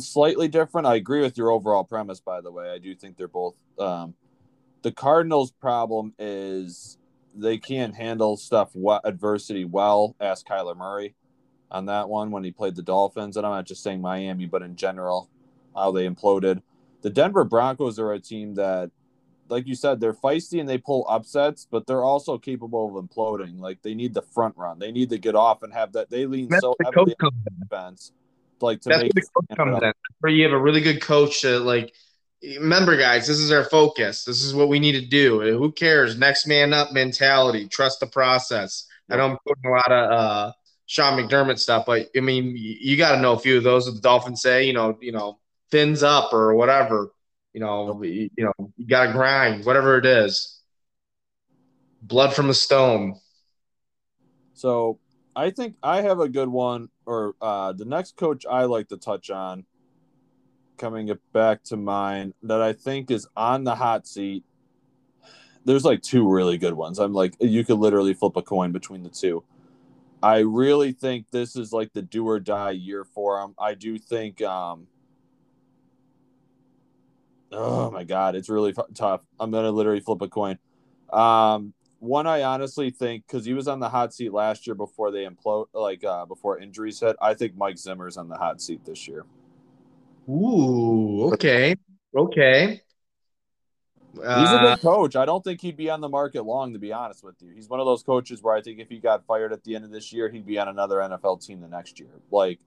slightly 0.00 0.48
different. 0.48 0.86
I 0.86 0.96
agree 0.96 1.20
with 1.20 1.36
your 1.36 1.50
overall 1.50 1.84
premise, 1.84 2.20
by 2.20 2.40
the 2.40 2.50
way. 2.50 2.70
I 2.70 2.78
do 2.78 2.94
think 2.94 3.16
they're 3.16 3.28
both. 3.28 3.54
Um, 3.78 4.14
the 4.82 4.92
Cardinals' 4.92 5.52
problem 5.52 6.12
is 6.18 6.98
they 7.34 7.58
can't 7.58 7.94
handle 7.94 8.36
stuff, 8.36 8.70
what 8.74 9.02
adversity 9.04 9.64
well. 9.64 10.16
Ask 10.20 10.46
Kyler 10.46 10.76
Murray 10.76 11.14
on 11.70 11.86
that 11.86 12.08
one 12.08 12.30
when 12.30 12.44
he 12.44 12.50
played 12.50 12.76
the 12.76 12.82
Dolphins, 12.82 13.36
and 13.36 13.46
I'm 13.46 13.52
not 13.52 13.66
just 13.66 13.82
saying 13.82 14.00
Miami, 14.00 14.46
but 14.46 14.62
in 14.62 14.76
general, 14.76 15.30
how 15.74 15.90
they 15.90 16.08
imploded. 16.08 16.62
The 17.00 17.10
Denver 17.10 17.44
Broncos 17.44 17.98
are 17.98 18.12
a 18.12 18.20
team 18.20 18.54
that, 18.56 18.90
like 19.48 19.66
you 19.66 19.74
said, 19.74 19.98
they're 19.98 20.12
feisty 20.12 20.60
and 20.60 20.68
they 20.68 20.78
pull 20.78 21.06
upsets, 21.08 21.66
but 21.68 21.86
they're 21.86 22.04
also 22.04 22.38
capable 22.38 22.96
of 22.96 23.04
imploding. 23.04 23.58
Like 23.58 23.82
they 23.82 23.94
need 23.94 24.14
the 24.14 24.22
front 24.22 24.56
run, 24.56 24.78
they 24.78 24.92
need 24.92 25.10
to 25.10 25.18
get 25.18 25.34
off 25.34 25.62
and 25.62 25.72
have 25.72 25.92
that. 25.94 26.10
They 26.10 26.26
lean 26.26 26.48
That's 26.50 26.62
so 26.62 26.74
the 26.78 26.84
heavily 26.84 27.14
on 27.22 27.32
defense, 27.60 28.12
like 28.62 28.80
to 28.82 28.88
That's 28.88 29.02
make 29.02 29.12
where 29.14 29.56
comes 29.56 29.82
in. 29.82 29.92
Where 30.20 30.32
you 30.32 30.44
have 30.44 30.52
a 30.52 30.58
really 30.58 30.80
good 30.80 31.00
coach 31.00 31.42
to 31.42 31.58
like. 31.58 31.94
Remember, 32.42 32.96
guys, 32.96 33.28
this 33.28 33.38
is 33.38 33.52
our 33.52 33.62
focus. 33.62 34.24
This 34.24 34.42
is 34.42 34.52
what 34.52 34.68
we 34.68 34.80
need 34.80 34.92
to 34.92 35.06
do. 35.06 35.40
Who 35.56 35.70
cares? 35.70 36.18
Next 36.18 36.46
man 36.48 36.72
up 36.72 36.92
mentality. 36.92 37.68
Trust 37.68 38.00
the 38.00 38.06
process. 38.08 38.86
I 39.08 39.16
know 39.16 39.30
I'm 39.30 39.36
quoting 39.46 39.66
a 39.66 39.70
lot 39.70 39.92
of 39.92 40.10
uh, 40.10 40.52
Sean 40.86 41.18
McDermott 41.18 41.58
stuff, 41.60 41.86
but 41.86 42.08
I 42.16 42.20
mean, 42.20 42.54
you 42.56 42.96
got 42.96 43.14
to 43.14 43.20
know 43.20 43.34
a 43.34 43.38
few 43.38 43.58
of 43.58 43.62
those. 43.62 43.86
That 43.86 43.92
the 43.92 44.00
Dolphins 44.00 44.42
say, 44.42 44.64
you 44.64 44.72
know, 44.72 44.98
you 45.00 45.12
know, 45.12 45.38
fins 45.70 46.02
up 46.02 46.32
or 46.32 46.54
whatever. 46.54 47.12
You 47.52 47.60
know, 47.60 48.02
you 48.02 48.30
you 48.36 48.44
know, 48.44 48.72
you 48.76 48.86
got 48.86 49.06
to 49.06 49.12
grind, 49.12 49.64
whatever 49.64 49.98
it 49.98 50.06
is. 50.06 50.60
Blood 52.00 52.34
from 52.34 52.50
a 52.50 52.54
stone. 52.54 53.20
So 54.54 54.98
I 55.34 55.50
think 55.50 55.76
I 55.82 56.02
have 56.02 56.20
a 56.20 56.28
good 56.28 56.48
one, 56.48 56.88
or 57.06 57.34
uh, 57.40 57.72
the 57.72 57.84
next 57.84 58.16
coach 58.16 58.44
I 58.48 58.64
like 58.64 58.88
to 58.88 58.96
touch 58.96 59.30
on, 59.30 59.64
coming 60.76 61.10
back 61.32 61.62
to 61.64 61.76
mine, 61.76 62.34
that 62.42 62.60
I 62.60 62.72
think 62.72 63.10
is 63.10 63.26
on 63.36 63.64
the 63.64 63.74
hot 63.74 64.06
seat. 64.06 64.44
There's 65.64 65.84
like 65.84 66.02
two 66.02 66.28
really 66.28 66.58
good 66.58 66.74
ones. 66.74 66.98
I'm 66.98 67.12
like, 67.14 67.34
you 67.40 67.64
could 67.64 67.78
literally 67.78 68.14
flip 68.14 68.36
a 68.36 68.42
coin 68.42 68.72
between 68.72 69.02
the 69.02 69.08
two. 69.08 69.44
I 70.22 70.38
really 70.38 70.92
think 70.92 71.30
this 71.30 71.56
is 71.56 71.72
like 71.72 71.92
the 71.92 72.02
do 72.02 72.28
or 72.28 72.38
die 72.38 72.72
year 72.72 73.04
for 73.04 73.40
him. 73.40 73.54
I 73.58 73.74
do 73.74 73.98
think, 73.98 74.42
um, 74.42 74.86
oh 77.50 77.90
my 77.90 78.04
God, 78.04 78.34
it's 78.34 78.48
really 78.48 78.72
fu- 78.72 78.82
tough. 78.94 79.22
I'm 79.40 79.50
going 79.50 79.64
to 79.64 79.70
literally 79.70 80.00
flip 80.00 80.20
a 80.22 80.28
coin. 80.28 80.58
Um, 81.12 81.74
one 82.02 82.26
I 82.26 82.42
honestly 82.42 82.90
think 82.90 83.26
because 83.26 83.44
he 83.44 83.52
was 83.54 83.68
on 83.68 83.78
the 83.78 83.88
hot 83.88 84.12
seat 84.12 84.32
last 84.32 84.66
year 84.66 84.74
before 84.74 85.12
they 85.12 85.24
implode, 85.24 85.66
like 85.72 86.02
uh, 86.02 86.26
before 86.26 86.58
injuries 86.58 86.98
hit. 86.98 87.14
I 87.22 87.34
think 87.34 87.56
Mike 87.56 87.78
Zimmer's 87.78 88.16
on 88.16 88.28
the 88.28 88.36
hot 88.36 88.60
seat 88.60 88.84
this 88.84 89.06
year. 89.06 89.24
Ooh, 90.28 91.32
okay, 91.32 91.76
okay. 92.16 92.82
He's 94.14 94.22
a 94.24 94.26
Uh, 94.26 94.74
good 94.74 94.82
coach. 94.82 95.16
I 95.16 95.24
don't 95.24 95.42
think 95.42 95.60
he'd 95.60 95.76
be 95.76 95.88
on 95.90 96.00
the 96.00 96.08
market 96.08 96.42
long, 96.42 96.72
to 96.74 96.78
be 96.78 96.92
honest 96.92 97.24
with 97.24 97.36
you. 97.40 97.50
He's 97.54 97.68
one 97.68 97.80
of 97.80 97.86
those 97.86 98.02
coaches 98.02 98.42
where 98.42 98.54
I 98.54 98.60
think 98.60 98.78
if 98.78 98.88
he 98.88 98.98
got 98.98 99.24
fired 99.24 99.52
at 99.52 99.64
the 99.64 99.74
end 99.74 99.84
of 99.84 99.90
this 99.90 100.12
year, 100.12 100.28
he'd 100.28 100.44
be 100.44 100.58
on 100.58 100.68
another 100.68 100.96
NFL 100.96 101.44
team 101.44 101.60
the 101.60 101.68
next 101.68 101.98
year. 101.98 102.10
Like, 102.30 102.60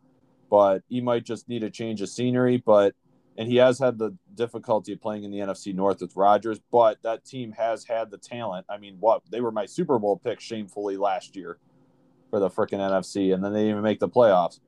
but 0.49 0.81
he 0.87 1.01
might 1.01 1.23
just 1.23 1.47
need 1.47 1.63
a 1.63 1.69
change 1.69 2.01
of 2.01 2.09
scenery. 2.09 2.57
But 2.57 2.95
and 3.37 3.49
he 3.49 3.57
has 3.57 3.79
had 3.79 3.97
the 3.97 4.15
difficulty 4.33 4.93
of 4.93 5.01
playing 5.01 5.23
in 5.23 5.31
the 5.31 5.39
NFC 5.39 5.73
North 5.73 6.01
with 6.01 6.15
Rodgers, 6.15 6.59
but 6.71 7.01
that 7.03 7.25
team 7.25 7.51
has 7.53 7.85
had 7.85 8.09
the 8.09 8.17
talent. 8.17 8.65
I 8.69 8.77
mean, 8.77 8.97
what 8.99 9.21
they 9.29 9.41
were 9.41 9.51
my 9.51 9.65
Super 9.65 9.99
Bowl 9.99 10.17
pick 10.17 10.39
shamefully 10.39 10.97
last 10.97 11.35
year 11.35 11.57
for 12.29 12.39
the 12.39 12.49
freaking 12.49 12.79
NFC, 12.79 13.33
and 13.33 13.43
then 13.43 13.53
they 13.53 13.59
didn't 13.59 13.71
even 13.71 13.83
make 13.83 13.99
the 13.99 14.09
playoffs. 14.09 14.59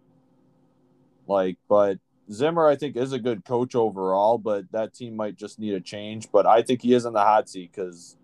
Like, 1.27 1.57
but 1.69 1.99
Zimmer, 2.31 2.67
I 2.67 2.75
think, 2.75 2.95
is 2.95 3.13
a 3.13 3.19
good 3.19 3.45
coach 3.45 3.75
overall, 3.75 4.37
but 4.37 4.71
that 4.71 4.93
team 4.93 5.15
might 5.15 5.35
just 5.35 5.59
need 5.59 5.73
a 5.73 5.81
change. 5.81 6.29
But 6.31 6.45
I 6.45 6.61
think 6.61 6.81
he 6.81 6.93
is 6.93 7.05
in 7.05 7.13
the 7.13 7.21
hot 7.21 7.49
seat 7.49 7.71
because, 7.73 8.17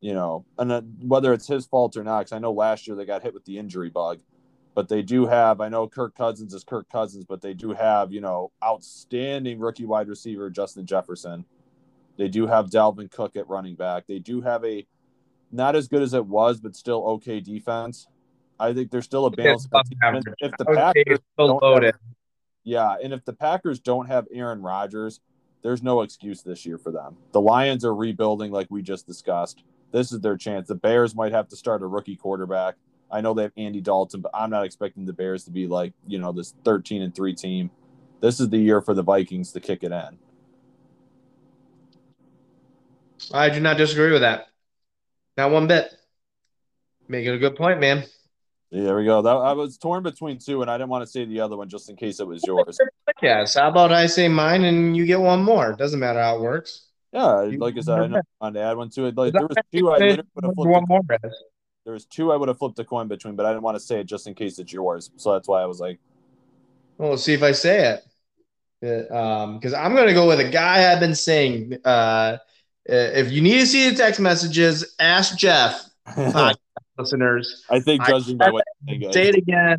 you 0.00 0.12
know, 0.12 0.44
and 0.58 0.72
uh, 0.72 0.82
whether 1.00 1.32
it's 1.32 1.46
his 1.46 1.66
fault 1.66 1.96
or 1.96 2.04
not, 2.04 2.20
because 2.20 2.32
I 2.32 2.38
know 2.38 2.52
last 2.52 2.86
year 2.86 2.96
they 2.96 3.06
got 3.06 3.22
hit 3.22 3.34
with 3.34 3.44
the 3.46 3.58
injury 3.58 3.90
bug, 3.90 4.20
but 4.74 4.88
they 4.88 5.02
do 5.02 5.26
have, 5.26 5.60
I 5.60 5.68
know 5.68 5.88
Kirk 5.88 6.14
Cousins 6.14 6.54
is 6.54 6.64
Kirk 6.64 6.88
Cousins, 6.90 7.24
but 7.24 7.40
they 7.40 7.54
do 7.54 7.72
have, 7.72 8.12
you 8.12 8.20
know, 8.20 8.52
outstanding 8.62 9.58
rookie 9.58 9.86
wide 9.86 10.08
receiver 10.08 10.50
Justin 10.50 10.86
Jefferson. 10.86 11.44
They 12.16 12.28
do 12.28 12.46
have 12.46 12.70
Dalvin 12.70 13.10
Cook 13.10 13.36
at 13.36 13.48
running 13.48 13.74
back. 13.74 14.06
They 14.06 14.18
do 14.18 14.40
have 14.40 14.64
a 14.64 14.86
not 15.50 15.76
as 15.76 15.88
good 15.88 16.02
as 16.02 16.14
it 16.14 16.26
was, 16.26 16.60
but 16.60 16.76
still 16.76 17.04
okay 17.04 17.40
defense. 17.40 18.06
I 18.60 18.72
think 18.72 18.90
there's 18.90 19.04
still 19.04 19.26
a 19.26 19.30
balance. 19.30 19.66
above 19.66 19.86
And 19.90 20.16
average. 20.16 20.34
If 20.40 20.52
the 20.58 20.64
I 20.66 20.70
would 20.70 20.76
say 20.76 21.04
Packers 21.04 21.18
still 21.34 21.58
loaded. 21.62 21.94
yeah, 22.64 22.96
and 23.02 23.12
if 23.12 23.24
the 23.24 23.32
Packers 23.32 23.80
don't 23.80 24.06
have 24.06 24.26
Aaron 24.32 24.62
Rodgers, 24.62 25.20
there's 25.62 25.82
no 25.82 26.02
excuse 26.02 26.42
this 26.42 26.66
year 26.66 26.78
for 26.78 26.92
them. 26.92 27.16
The 27.32 27.40
Lions 27.40 27.84
are 27.84 27.94
rebuilding 27.94 28.52
like 28.52 28.66
we 28.70 28.82
just 28.82 29.06
discussed. 29.06 29.62
This 29.92 30.12
is 30.12 30.20
their 30.20 30.36
chance. 30.36 30.68
The 30.68 30.74
Bears 30.74 31.14
might 31.14 31.32
have 31.32 31.48
to 31.48 31.56
start 31.56 31.82
a 31.82 31.86
rookie 31.86 32.16
quarterback. 32.16 32.76
I 33.10 33.20
know 33.20 33.34
they 33.34 33.42
have 33.42 33.52
Andy 33.56 33.80
Dalton, 33.80 34.20
but 34.20 34.30
I'm 34.34 34.50
not 34.50 34.64
expecting 34.64 35.06
the 35.06 35.12
Bears 35.12 35.44
to 35.44 35.50
be 35.50 35.66
like, 35.66 35.92
you 36.06 36.18
know, 36.18 36.32
this 36.32 36.54
13 36.64 37.02
and 37.02 37.14
3 37.14 37.34
team. 37.34 37.70
This 38.20 38.40
is 38.40 38.48
the 38.48 38.58
year 38.58 38.80
for 38.80 38.94
the 38.94 39.02
Vikings 39.02 39.52
to 39.52 39.60
kick 39.60 39.82
it 39.82 39.92
in. 39.92 40.18
I 43.32 43.50
do 43.50 43.60
not 43.60 43.76
disagree 43.76 44.12
with 44.12 44.22
that. 44.22 44.48
Not 45.36 45.50
one 45.50 45.66
bit. 45.66 45.92
Making 47.08 47.32
a 47.32 47.38
good 47.38 47.56
point, 47.56 47.80
man. 47.80 48.04
Yeah, 48.70 48.84
there 48.84 48.96
we 48.96 49.04
go. 49.04 49.22
That, 49.22 49.30
I 49.30 49.52
was 49.52 49.78
torn 49.78 50.02
between 50.02 50.38
two, 50.38 50.60
and 50.60 50.70
I 50.70 50.76
didn't 50.76 50.90
want 50.90 51.02
to 51.02 51.10
say 51.10 51.24
the 51.24 51.40
other 51.40 51.56
one 51.56 51.68
just 51.68 51.88
in 51.88 51.96
case 51.96 52.20
it 52.20 52.26
was 52.26 52.42
yours. 52.46 52.78
Yes. 53.20 53.54
How 53.54 53.68
about 53.68 53.90
I 53.90 54.06
say 54.06 54.28
mine 54.28 54.62
and 54.62 54.96
you 54.96 55.04
get 55.04 55.18
one 55.18 55.42
more? 55.42 55.72
Doesn't 55.72 55.98
matter 55.98 56.20
how 56.20 56.36
it 56.36 56.40
works. 56.40 56.86
Yeah, 57.12 57.50
like 57.56 57.76
I 57.76 57.80
said, 57.80 57.98
I 57.98 58.18
I 58.18 58.22
wanted 58.40 58.60
to 58.60 58.64
add 58.64 58.76
one 58.76 58.90
to 58.90 59.06
it. 59.06 59.16
Like 59.16 59.32
there 59.32 59.42
was 59.42 59.56
two 59.72 59.90
I 59.90 59.98
would 59.98 60.18
have 60.18 60.26
flipped. 60.34 60.56
one 60.56 60.84
more. 60.86 61.00
Rez. 61.08 61.34
There 61.88 61.94
was 61.94 62.04
two 62.04 62.32
I 62.32 62.36
would 62.36 62.48
have 62.48 62.58
flipped 62.58 62.78
a 62.80 62.84
coin 62.84 63.08
between, 63.08 63.34
but 63.34 63.46
I 63.46 63.48
didn't 63.48 63.62
want 63.62 63.76
to 63.76 63.80
say 63.80 64.00
it 64.00 64.04
just 64.04 64.26
in 64.26 64.34
case 64.34 64.58
it's 64.58 64.74
yours. 64.74 65.10
So 65.16 65.32
that's 65.32 65.48
why 65.48 65.62
I 65.62 65.64
was 65.64 65.80
like, 65.80 65.98
Well, 66.98 67.12
let's 67.12 67.22
see 67.22 67.32
if 67.32 67.42
I 67.42 67.52
say 67.52 67.98
it. 68.82 69.08
Uh, 69.10 69.16
Um, 69.16 69.54
because 69.54 69.72
I'm 69.72 69.94
gonna 69.94 70.12
go 70.12 70.28
with 70.28 70.38
a 70.38 70.50
guy 70.50 70.92
I've 70.92 71.00
been 71.00 71.14
saying. 71.14 71.78
Uh, 71.86 72.36
if 72.84 73.32
you 73.32 73.40
need 73.40 73.60
to 73.60 73.66
see 73.66 73.88
the 73.88 73.96
text 73.96 74.20
messages, 74.20 74.96
ask 75.00 75.38
Jeff. 75.38 75.82
I 76.06 76.52
Listeners, 76.98 77.64
I 77.70 77.80
think 77.80 78.02
I 78.02 78.10
judging 78.10 78.36
by 78.36 78.50
what 78.50 78.64
say 79.10 79.28
it 79.28 79.36
again. 79.36 79.78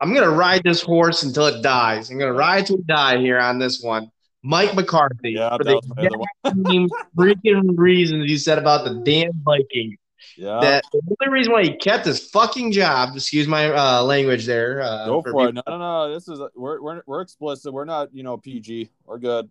I'm 0.00 0.14
gonna 0.14 0.30
ride 0.30 0.62
this 0.64 0.80
horse 0.80 1.24
until 1.24 1.44
it 1.44 1.60
dies. 1.60 2.08
I'm 2.08 2.18
gonna 2.18 2.32
ride 2.32 2.64
to 2.68 2.78
die 2.86 3.18
here 3.18 3.38
on 3.38 3.58
this 3.58 3.82
one. 3.82 4.10
Mike 4.42 4.74
McCarthy 4.74 5.32
yeah, 5.32 5.54
for 5.58 5.64
that 5.64 5.74
was 5.74 5.88
my 5.94 6.06
other 6.06 6.16
one. 6.16 6.28
the 6.42 6.64
same 6.70 6.88
freaking 7.14 7.76
reasons 7.76 8.30
you 8.30 8.38
said 8.38 8.56
about 8.56 8.86
the 8.86 9.02
damn 9.04 9.34
Vikings. 9.44 9.98
Yeah, 10.36 10.60
That 10.60 10.84
the 10.92 11.00
only 11.20 11.32
reason 11.32 11.52
why 11.52 11.62
he 11.64 11.76
kept 11.76 12.06
his 12.06 12.28
fucking 12.30 12.72
job, 12.72 13.16
excuse 13.16 13.46
my 13.46 13.70
uh, 13.70 14.02
language 14.02 14.46
there. 14.46 14.82
Uh, 14.82 15.06
go 15.06 15.22
for 15.22 15.48
it. 15.48 15.54
No, 15.54 15.62
no, 15.66 15.78
no. 15.78 16.14
This 16.14 16.28
is 16.28 16.40
we're 16.54 16.80
we're 16.80 17.02
we're 17.06 17.20
explicit. 17.20 17.72
We're 17.72 17.84
not 17.84 18.14
you 18.14 18.22
know 18.22 18.36
PG. 18.36 18.90
We're 19.04 19.18
good. 19.18 19.50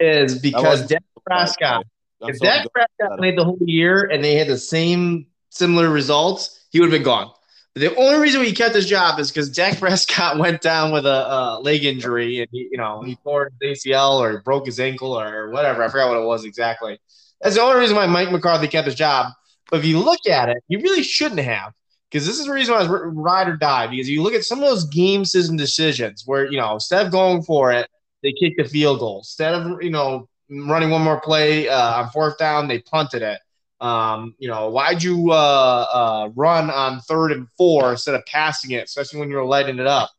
Is 0.00 0.38
because 0.38 0.86
Dak 0.86 1.02
Prescott. 1.26 1.84
I'm 2.22 2.30
If 2.30 2.38
sorry, 2.38 2.58
Dak 2.58 2.66
Prescott 2.72 3.18
played 3.18 3.36
the 3.36 3.44
whole 3.44 3.58
year 3.60 4.04
and 4.04 4.24
they 4.24 4.34
had 4.34 4.48
the 4.48 4.58
same 4.58 5.26
similar 5.50 5.90
results, 5.90 6.66
he 6.70 6.80
would 6.80 6.86
have 6.86 6.98
been 6.98 7.04
gone. 7.04 7.30
The 7.74 7.94
only 7.96 8.18
reason 8.18 8.42
he 8.42 8.52
kept 8.52 8.74
his 8.74 8.86
job 8.86 9.20
is 9.20 9.30
because 9.30 9.50
Dak 9.50 9.78
Prescott 9.80 10.38
went 10.38 10.60
down 10.60 10.92
with 10.92 11.06
a, 11.06 11.32
a 11.32 11.60
leg 11.60 11.84
injury, 11.84 12.40
and 12.40 12.48
he, 12.50 12.68
you 12.72 12.78
know 12.78 13.02
he 13.02 13.16
tore 13.16 13.50
his 13.60 13.84
ACL 13.84 14.20
or 14.20 14.40
broke 14.42 14.66
his 14.66 14.80
ankle 14.80 15.18
or 15.18 15.50
whatever. 15.50 15.82
I 15.82 15.88
forgot 15.88 16.08
what 16.08 16.18
it 16.18 16.24
was 16.24 16.44
exactly. 16.44 16.98
That's 17.40 17.56
the 17.56 17.62
only 17.62 17.78
reason 17.78 17.96
why 17.96 18.06
Mike 18.06 18.30
McCarthy 18.30 18.68
kept 18.68 18.86
his 18.86 18.94
job. 18.94 19.32
But 19.70 19.80
if 19.80 19.86
you 19.86 19.98
look 19.98 20.26
at 20.28 20.48
it, 20.48 20.58
you 20.68 20.80
really 20.80 21.02
shouldn't 21.02 21.40
have, 21.40 21.72
because 22.10 22.26
this 22.26 22.38
is 22.38 22.46
the 22.46 22.52
reason 22.52 22.74
why 22.74 22.82
it's 22.82 22.90
ride 22.90 23.48
or 23.48 23.56
die. 23.56 23.86
Because 23.86 24.08
you 24.08 24.22
look 24.22 24.34
at 24.34 24.44
some 24.44 24.58
of 24.58 24.68
those 24.68 24.84
game 24.84 25.24
system 25.24 25.56
decisions 25.56 26.24
where 26.26 26.50
you 26.50 26.58
know 26.58 26.74
instead 26.74 27.06
of 27.06 27.12
going 27.12 27.42
for 27.42 27.72
it, 27.72 27.88
they 28.22 28.32
kicked 28.32 28.58
the 28.58 28.68
field 28.68 28.98
goal. 28.98 29.18
Instead 29.18 29.54
of 29.54 29.82
you 29.82 29.90
know 29.90 30.28
running 30.50 30.90
one 30.90 31.02
more 31.02 31.20
play 31.20 31.68
uh, 31.68 32.02
on 32.02 32.10
fourth 32.10 32.36
down, 32.38 32.68
they 32.68 32.80
punted 32.80 33.22
it. 33.22 33.40
Um, 33.80 34.34
you 34.38 34.48
know, 34.48 34.68
why'd 34.68 35.02
you 35.02 35.30
uh, 35.30 35.86
uh, 35.92 36.30
run 36.34 36.70
on 36.70 37.00
third 37.00 37.32
and 37.32 37.48
four 37.56 37.92
instead 37.92 38.14
of 38.14 38.26
passing 38.26 38.72
it, 38.72 38.84
especially 38.84 39.20
when 39.20 39.30
you're 39.30 39.44
lighting 39.44 39.78
it 39.78 39.86
up? 39.86 40.10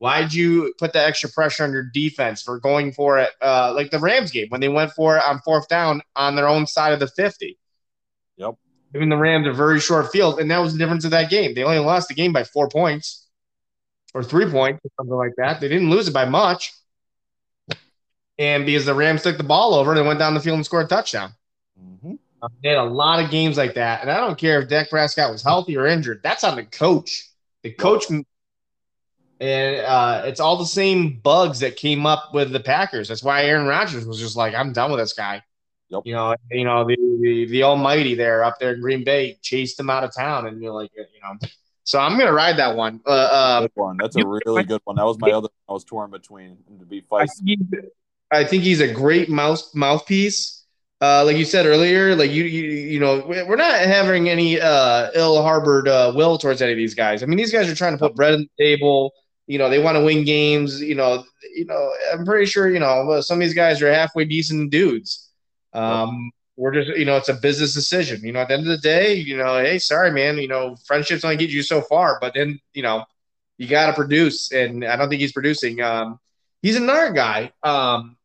Why'd 0.00 0.32
you 0.32 0.72
put 0.78 0.94
the 0.94 1.06
extra 1.06 1.28
pressure 1.28 1.62
on 1.62 1.72
your 1.72 1.84
defense 1.92 2.40
for 2.40 2.58
going 2.58 2.90
for 2.90 3.18
it, 3.18 3.28
uh, 3.42 3.74
like 3.74 3.90
the 3.90 3.98
Rams 3.98 4.30
game 4.30 4.46
when 4.48 4.62
they 4.62 4.70
went 4.70 4.92
for 4.92 5.18
it 5.18 5.22
on 5.22 5.40
fourth 5.40 5.68
down 5.68 6.00
on 6.16 6.36
their 6.36 6.48
own 6.48 6.66
side 6.66 6.94
of 6.94 7.00
the 7.00 7.06
50? 7.06 7.58
Yep. 8.38 8.54
Giving 8.94 9.10
the 9.10 9.18
Rams 9.18 9.46
a 9.46 9.52
very 9.52 9.78
short 9.78 10.10
field, 10.10 10.40
and 10.40 10.50
that 10.50 10.56
was 10.56 10.72
the 10.72 10.78
difference 10.78 11.04
of 11.04 11.10
that 11.10 11.28
game. 11.28 11.52
They 11.52 11.64
only 11.64 11.80
lost 11.80 12.08
the 12.08 12.14
game 12.14 12.32
by 12.32 12.44
four 12.44 12.70
points 12.70 13.28
or 14.14 14.22
three 14.22 14.50
points 14.50 14.80
or 14.86 14.90
something 14.96 15.16
like 15.16 15.34
that. 15.36 15.60
They 15.60 15.68
didn't 15.68 15.90
lose 15.90 16.08
it 16.08 16.14
by 16.14 16.24
much. 16.24 16.72
And 18.38 18.64
because 18.64 18.86
the 18.86 18.94
Rams 18.94 19.22
took 19.22 19.36
the 19.36 19.44
ball 19.44 19.74
over, 19.74 19.94
they 19.94 20.00
went 20.00 20.18
down 20.18 20.32
the 20.32 20.40
field 20.40 20.56
and 20.56 20.64
scored 20.64 20.86
a 20.86 20.88
touchdown. 20.88 21.34
Mm-hmm. 21.78 22.14
They 22.62 22.70
had 22.70 22.78
a 22.78 22.84
lot 22.84 23.22
of 23.22 23.30
games 23.30 23.58
like 23.58 23.74
that, 23.74 24.00
and 24.00 24.10
I 24.10 24.16
don't 24.16 24.38
care 24.38 24.62
if 24.62 24.68
Dak 24.70 24.88
Prescott 24.88 25.30
was 25.30 25.42
healthy 25.42 25.76
or 25.76 25.86
injured. 25.86 26.22
That's 26.22 26.42
on 26.42 26.56
the 26.56 26.64
coach. 26.64 27.28
The 27.62 27.72
coach, 27.72 28.06
and 29.40 29.84
uh, 29.84 30.22
it's 30.26 30.38
all 30.38 30.56
the 30.56 30.66
same 30.66 31.18
bugs 31.20 31.60
that 31.60 31.76
came 31.76 32.06
up 32.06 32.34
with 32.34 32.52
the 32.52 32.60
Packers. 32.60 33.08
That's 33.08 33.22
why 33.22 33.44
Aaron 33.44 33.66
Rodgers 33.66 34.06
was 34.06 34.18
just 34.18 34.36
like, 34.36 34.54
"I'm 34.54 34.72
done 34.72 34.90
with 34.90 35.00
this 35.00 35.14
guy." 35.14 35.42
Yep. 35.88 36.02
You 36.04 36.14
know, 36.14 36.36
you 36.50 36.64
know 36.64 36.84
the, 36.84 36.96
the 37.20 37.46
the 37.46 37.62
Almighty 37.64 38.14
there 38.14 38.44
up 38.44 38.58
there 38.60 38.74
in 38.74 38.80
Green 38.80 39.02
Bay 39.02 39.38
chased 39.42 39.80
him 39.80 39.90
out 39.90 40.04
of 40.04 40.14
town, 40.14 40.46
and 40.46 40.62
you're 40.62 40.72
like, 40.72 40.90
you 40.94 41.20
know. 41.22 41.36
So 41.84 41.98
I'm 41.98 42.18
gonna 42.18 42.32
ride 42.32 42.58
that 42.58 42.76
one. 42.76 43.00
Uh, 43.04 43.10
uh, 43.10 43.60
good 43.62 43.70
one. 43.74 43.96
That's 43.96 44.14
a 44.16 44.24
really 44.24 44.62
good 44.62 44.80
one. 44.84 44.96
That 44.96 45.06
was 45.06 45.18
my 45.18 45.32
other. 45.32 45.48
I 45.68 45.72
was 45.72 45.84
torn 45.84 46.10
between 46.10 46.58
to 46.78 46.84
be 46.84 47.02
I 47.10 47.24
feisty. 47.24 47.28
think, 47.44 47.60
he's, 47.70 47.80
I 48.30 48.44
think 48.44 48.62
he's 48.62 48.80
a 48.80 48.92
great 48.92 49.28
mouse 49.28 49.74
mouthpiece. 49.74 50.58
Uh, 51.02 51.24
like 51.24 51.38
you 51.38 51.46
said 51.46 51.64
earlier, 51.64 52.14
like 52.14 52.30
you, 52.30 52.44
you, 52.44 52.70
you 52.70 53.00
know, 53.00 53.24
we're 53.26 53.56
not 53.56 53.80
having 53.80 54.28
any 54.28 54.60
uh, 54.60 55.08
ill-harbored 55.14 55.88
uh, 55.88 56.12
will 56.14 56.36
towards 56.36 56.60
any 56.60 56.72
of 56.72 56.76
these 56.76 56.94
guys. 56.94 57.22
I 57.22 57.26
mean, 57.26 57.38
these 57.38 57.50
guys 57.50 57.70
are 57.70 57.74
trying 57.74 57.94
to 57.94 57.98
put 57.98 58.14
bread 58.14 58.34
on 58.34 58.40
the 58.40 58.62
table. 58.62 59.10
You 59.50 59.58
know, 59.58 59.68
they 59.68 59.80
want 59.80 59.96
to 59.96 60.04
win 60.04 60.22
games. 60.24 60.80
You 60.80 60.94
know, 60.94 61.24
you 61.56 61.64
know, 61.64 61.92
I'm 62.12 62.24
pretty 62.24 62.46
sure. 62.46 62.70
You 62.70 62.78
know, 62.78 63.20
some 63.20 63.38
of 63.38 63.40
these 63.40 63.52
guys 63.62 63.82
are 63.82 63.92
halfway 63.92 64.24
decent 64.24 64.70
dudes. 64.70 65.28
Um, 65.72 66.30
we're 66.56 66.72
just, 66.72 66.96
you 66.96 67.04
know, 67.04 67.16
it's 67.16 67.30
a 67.30 67.34
business 67.34 67.74
decision. 67.74 68.20
You 68.22 68.32
know, 68.32 68.40
at 68.42 68.48
the 68.48 68.54
end 68.54 68.68
of 68.68 68.68
the 68.68 68.78
day, 68.78 69.14
you 69.14 69.36
know, 69.36 69.58
hey, 69.58 69.80
sorry, 69.80 70.12
man. 70.12 70.38
You 70.38 70.46
know, 70.46 70.76
friendships 70.86 71.24
only 71.24 71.36
get 71.36 71.50
you 71.50 71.64
so 71.64 71.80
far, 71.80 72.18
but 72.20 72.32
then, 72.34 72.60
you 72.74 72.84
know, 72.84 73.04
you 73.58 73.66
got 73.66 73.88
to 73.88 73.92
produce, 73.92 74.52
and 74.52 74.84
I 74.84 74.94
don't 74.94 75.08
think 75.08 75.20
he's 75.20 75.32
producing. 75.32 75.80
Um, 75.82 76.20
he's 76.62 76.76
another 76.76 77.12
guy. 77.12 77.50
Um, 77.64 78.16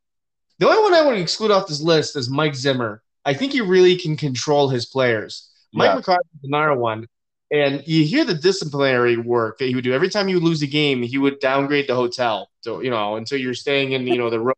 the 0.59 0.67
only 0.69 0.83
one 0.83 0.93
I 0.93 1.07
would 1.07 1.17
exclude 1.17 1.49
off 1.49 1.67
this 1.67 1.81
list 1.81 2.15
is 2.15 2.29
Mike 2.29 2.53
Zimmer. 2.53 3.01
I 3.25 3.33
think 3.33 3.51
he 3.51 3.61
really 3.61 3.97
can 3.97 4.15
control 4.15 4.69
his 4.69 4.85
players. 4.85 5.49
Mike 5.73 5.89
Yeah. 5.89 5.95
McCarthy 5.95 6.29
is 6.35 6.43
another 6.43 6.75
one. 6.75 7.07
And 7.51 7.83
you 7.87 8.03
hear 8.03 8.25
the 8.25 8.33
disciplinary 8.33 9.17
work 9.17 9.59
that 9.59 9.65
he 9.65 9.75
would 9.75 9.83
do. 9.83 9.93
Every 9.93 10.09
time 10.09 10.27
you 10.27 10.39
lose 10.39 10.61
a 10.61 10.67
game, 10.67 11.03
he 11.03 11.17
would 11.17 11.39
downgrade 11.39 11.87
the 11.87 11.95
hotel. 11.95 12.49
So, 12.61 12.81
you 12.81 12.89
know, 12.89 13.17
until 13.17 13.39
you're 13.39 13.53
staying 13.53 13.91
in, 13.91 14.07
you 14.07 14.17
know, 14.17 14.29
the 14.29 14.39
Roach, 14.39 14.57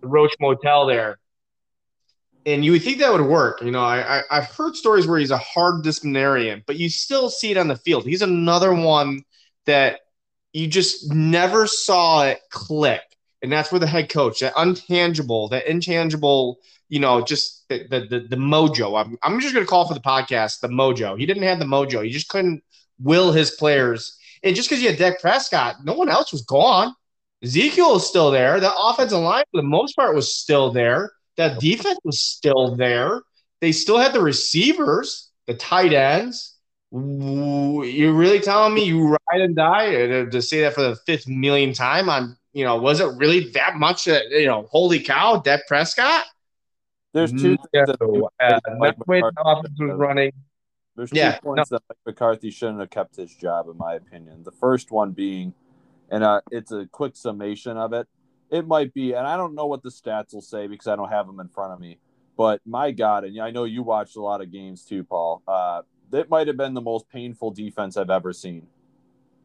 the 0.00 0.06
Roach 0.06 0.32
Motel 0.40 0.86
there. 0.86 1.18
And 2.46 2.64
you 2.64 2.72
would 2.72 2.82
think 2.82 2.98
that 2.98 3.12
would 3.12 3.26
work. 3.26 3.60
You 3.62 3.72
know, 3.72 3.82
I, 3.82 4.18
I, 4.18 4.22
I've 4.30 4.46
heard 4.46 4.76
stories 4.76 5.06
where 5.06 5.18
he's 5.18 5.32
a 5.32 5.38
hard 5.38 5.82
disciplinarian, 5.82 6.62
but 6.66 6.76
you 6.76 6.88
still 6.88 7.30
see 7.30 7.50
it 7.50 7.56
on 7.56 7.68
the 7.68 7.76
field. 7.76 8.04
He's 8.04 8.22
another 8.22 8.72
one 8.72 9.24
that 9.66 10.00
you 10.52 10.68
just 10.68 11.12
never 11.12 11.66
saw 11.66 12.24
it 12.24 12.40
click 12.50 13.02
and 13.42 13.52
that's 13.52 13.70
where 13.70 13.78
the 13.78 13.86
head 13.86 14.08
coach, 14.08 14.40
that 14.40 14.54
untangible, 14.54 15.50
that 15.50 15.66
intangible, 15.66 16.58
you 16.88 17.00
know, 17.00 17.20
just 17.22 17.68
the 17.68 17.86
the 17.88 18.00
the, 18.00 18.20
the 18.28 18.36
mojo. 18.36 19.00
I'm 19.00 19.18
I'm 19.22 19.40
just 19.40 19.54
gonna 19.54 19.66
call 19.66 19.86
for 19.86 19.94
the 19.94 20.00
podcast 20.00 20.60
the 20.60 20.68
mojo. 20.68 21.18
He 21.18 21.26
didn't 21.26 21.42
have 21.44 21.58
the 21.58 21.64
mojo. 21.64 22.04
He 22.04 22.10
just 22.10 22.28
couldn't 22.28 22.62
will 23.00 23.32
his 23.32 23.52
players. 23.52 24.16
And 24.42 24.54
just 24.54 24.68
because 24.68 24.82
you 24.82 24.90
had 24.90 24.98
Dak 24.98 25.20
Prescott, 25.20 25.84
no 25.84 25.94
one 25.94 26.08
else 26.08 26.32
was 26.32 26.42
gone. 26.42 26.94
Ezekiel 27.42 27.98
still 27.98 28.30
there. 28.30 28.60
The 28.60 28.72
offensive 28.76 29.18
line, 29.18 29.44
for 29.52 29.60
the 29.60 29.66
most 29.66 29.94
part, 29.94 30.14
was 30.14 30.34
still 30.34 30.72
there. 30.72 31.12
That 31.36 31.60
defense 31.60 31.98
was 32.04 32.20
still 32.20 32.74
there. 32.76 33.22
They 33.60 33.72
still 33.72 33.98
had 33.98 34.12
the 34.12 34.20
receivers, 34.20 35.30
the 35.46 35.54
tight 35.54 35.92
ends. 35.92 36.56
You're 36.90 38.12
really 38.12 38.40
telling 38.40 38.74
me 38.74 38.84
you 38.84 39.08
ride 39.08 39.40
and 39.40 39.54
die 39.54 39.88
uh, 39.88 40.06
to, 40.06 40.30
to 40.30 40.42
say 40.42 40.62
that 40.62 40.74
for 40.74 40.82
the 40.82 40.96
fifth 41.06 41.28
million 41.28 41.72
time 41.72 42.08
on 42.08 42.36
you 42.58 42.64
know, 42.64 42.76
was 42.76 42.98
it 42.98 43.06
really 43.16 43.50
that 43.50 43.76
much 43.76 44.06
that, 44.06 44.30
you 44.30 44.46
know, 44.46 44.66
holy 44.70 44.98
cow, 44.98 45.36
Dak 45.36 45.68
Prescott? 45.68 46.24
There's 47.12 47.32
two 47.32 47.56
things 47.56 47.60
No, 47.72 47.82
that 47.86 47.98
uh, 48.40 48.60
Mike 48.78 48.96
not 48.96 48.98
the 48.98 49.04
way 49.06 49.20
the 49.20 49.32
McCarthy 49.34 49.36
offense 49.44 49.78
was 49.80 49.98
running. 49.98 50.32
There's 50.96 51.10
Yeah, 51.12 51.32
two 51.32 51.40
points 51.42 51.70
that 51.70 51.82
Mike 51.88 51.98
McCarthy 52.06 52.50
shouldn't 52.50 52.80
have 52.80 52.90
kept 52.90 53.16
his 53.16 53.34
job, 53.34 53.68
in 53.68 53.76
my 53.76 53.94
opinion. 53.94 54.42
The 54.44 54.52
first 54.52 54.90
one 54.90 55.12
being, 55.12 55.54
and 56.10 56.24
uh, 56.24 56.40
it's 56.50 56.72
a 56.72 56.86
quick 56.90 57.16
summation 57.16 57.76
of 57.76 57.92
it. 57.92 58.06
It 58.50 58.66
might 58.66 58.92
be, 58.94 59.12
and 59.12 59.26
I 59.26 59.36
don't 59.36 59.54
know 59.54 59.66
what 59.66 59.82
the 59.82 59.90
stats 59.90 60.34
will 60.34 60.42
say 60.42 60.66
because 60.66 60.86
I 60.86 60.96
don't 60.96 61.10
have 61.10 61.26
them 61.26 61.40
in 61.40 61.48
front 61.48 61.72
of 61.72 61.80
me. 61.80 61.98
But 62.36 62.60
my 62.64 62.92
God, 62.92 63.24
and 63.24 63.40
I 63.40 63.50
know 63.50 63.64
you 63.64 63.82
watched 63.82 64.16
a 64.16 64.22
lot 64.22 64.40
of 64.40 64.52
games 64.52 64.84
too, 64.84 65.04
Paul. 65.04 65.42
Uh, 65.46 65.82
that 66.10 66.30
might 66.30 66.46
have 66.46 66.56
been 66.56 66.74
the 66.74 66.80
most 66.80 67.08
painful 67.08 67.50
defense 67.50 67.96
I've 67.96 68.10
ever 68.10 68.32
seen. 68.32 68.66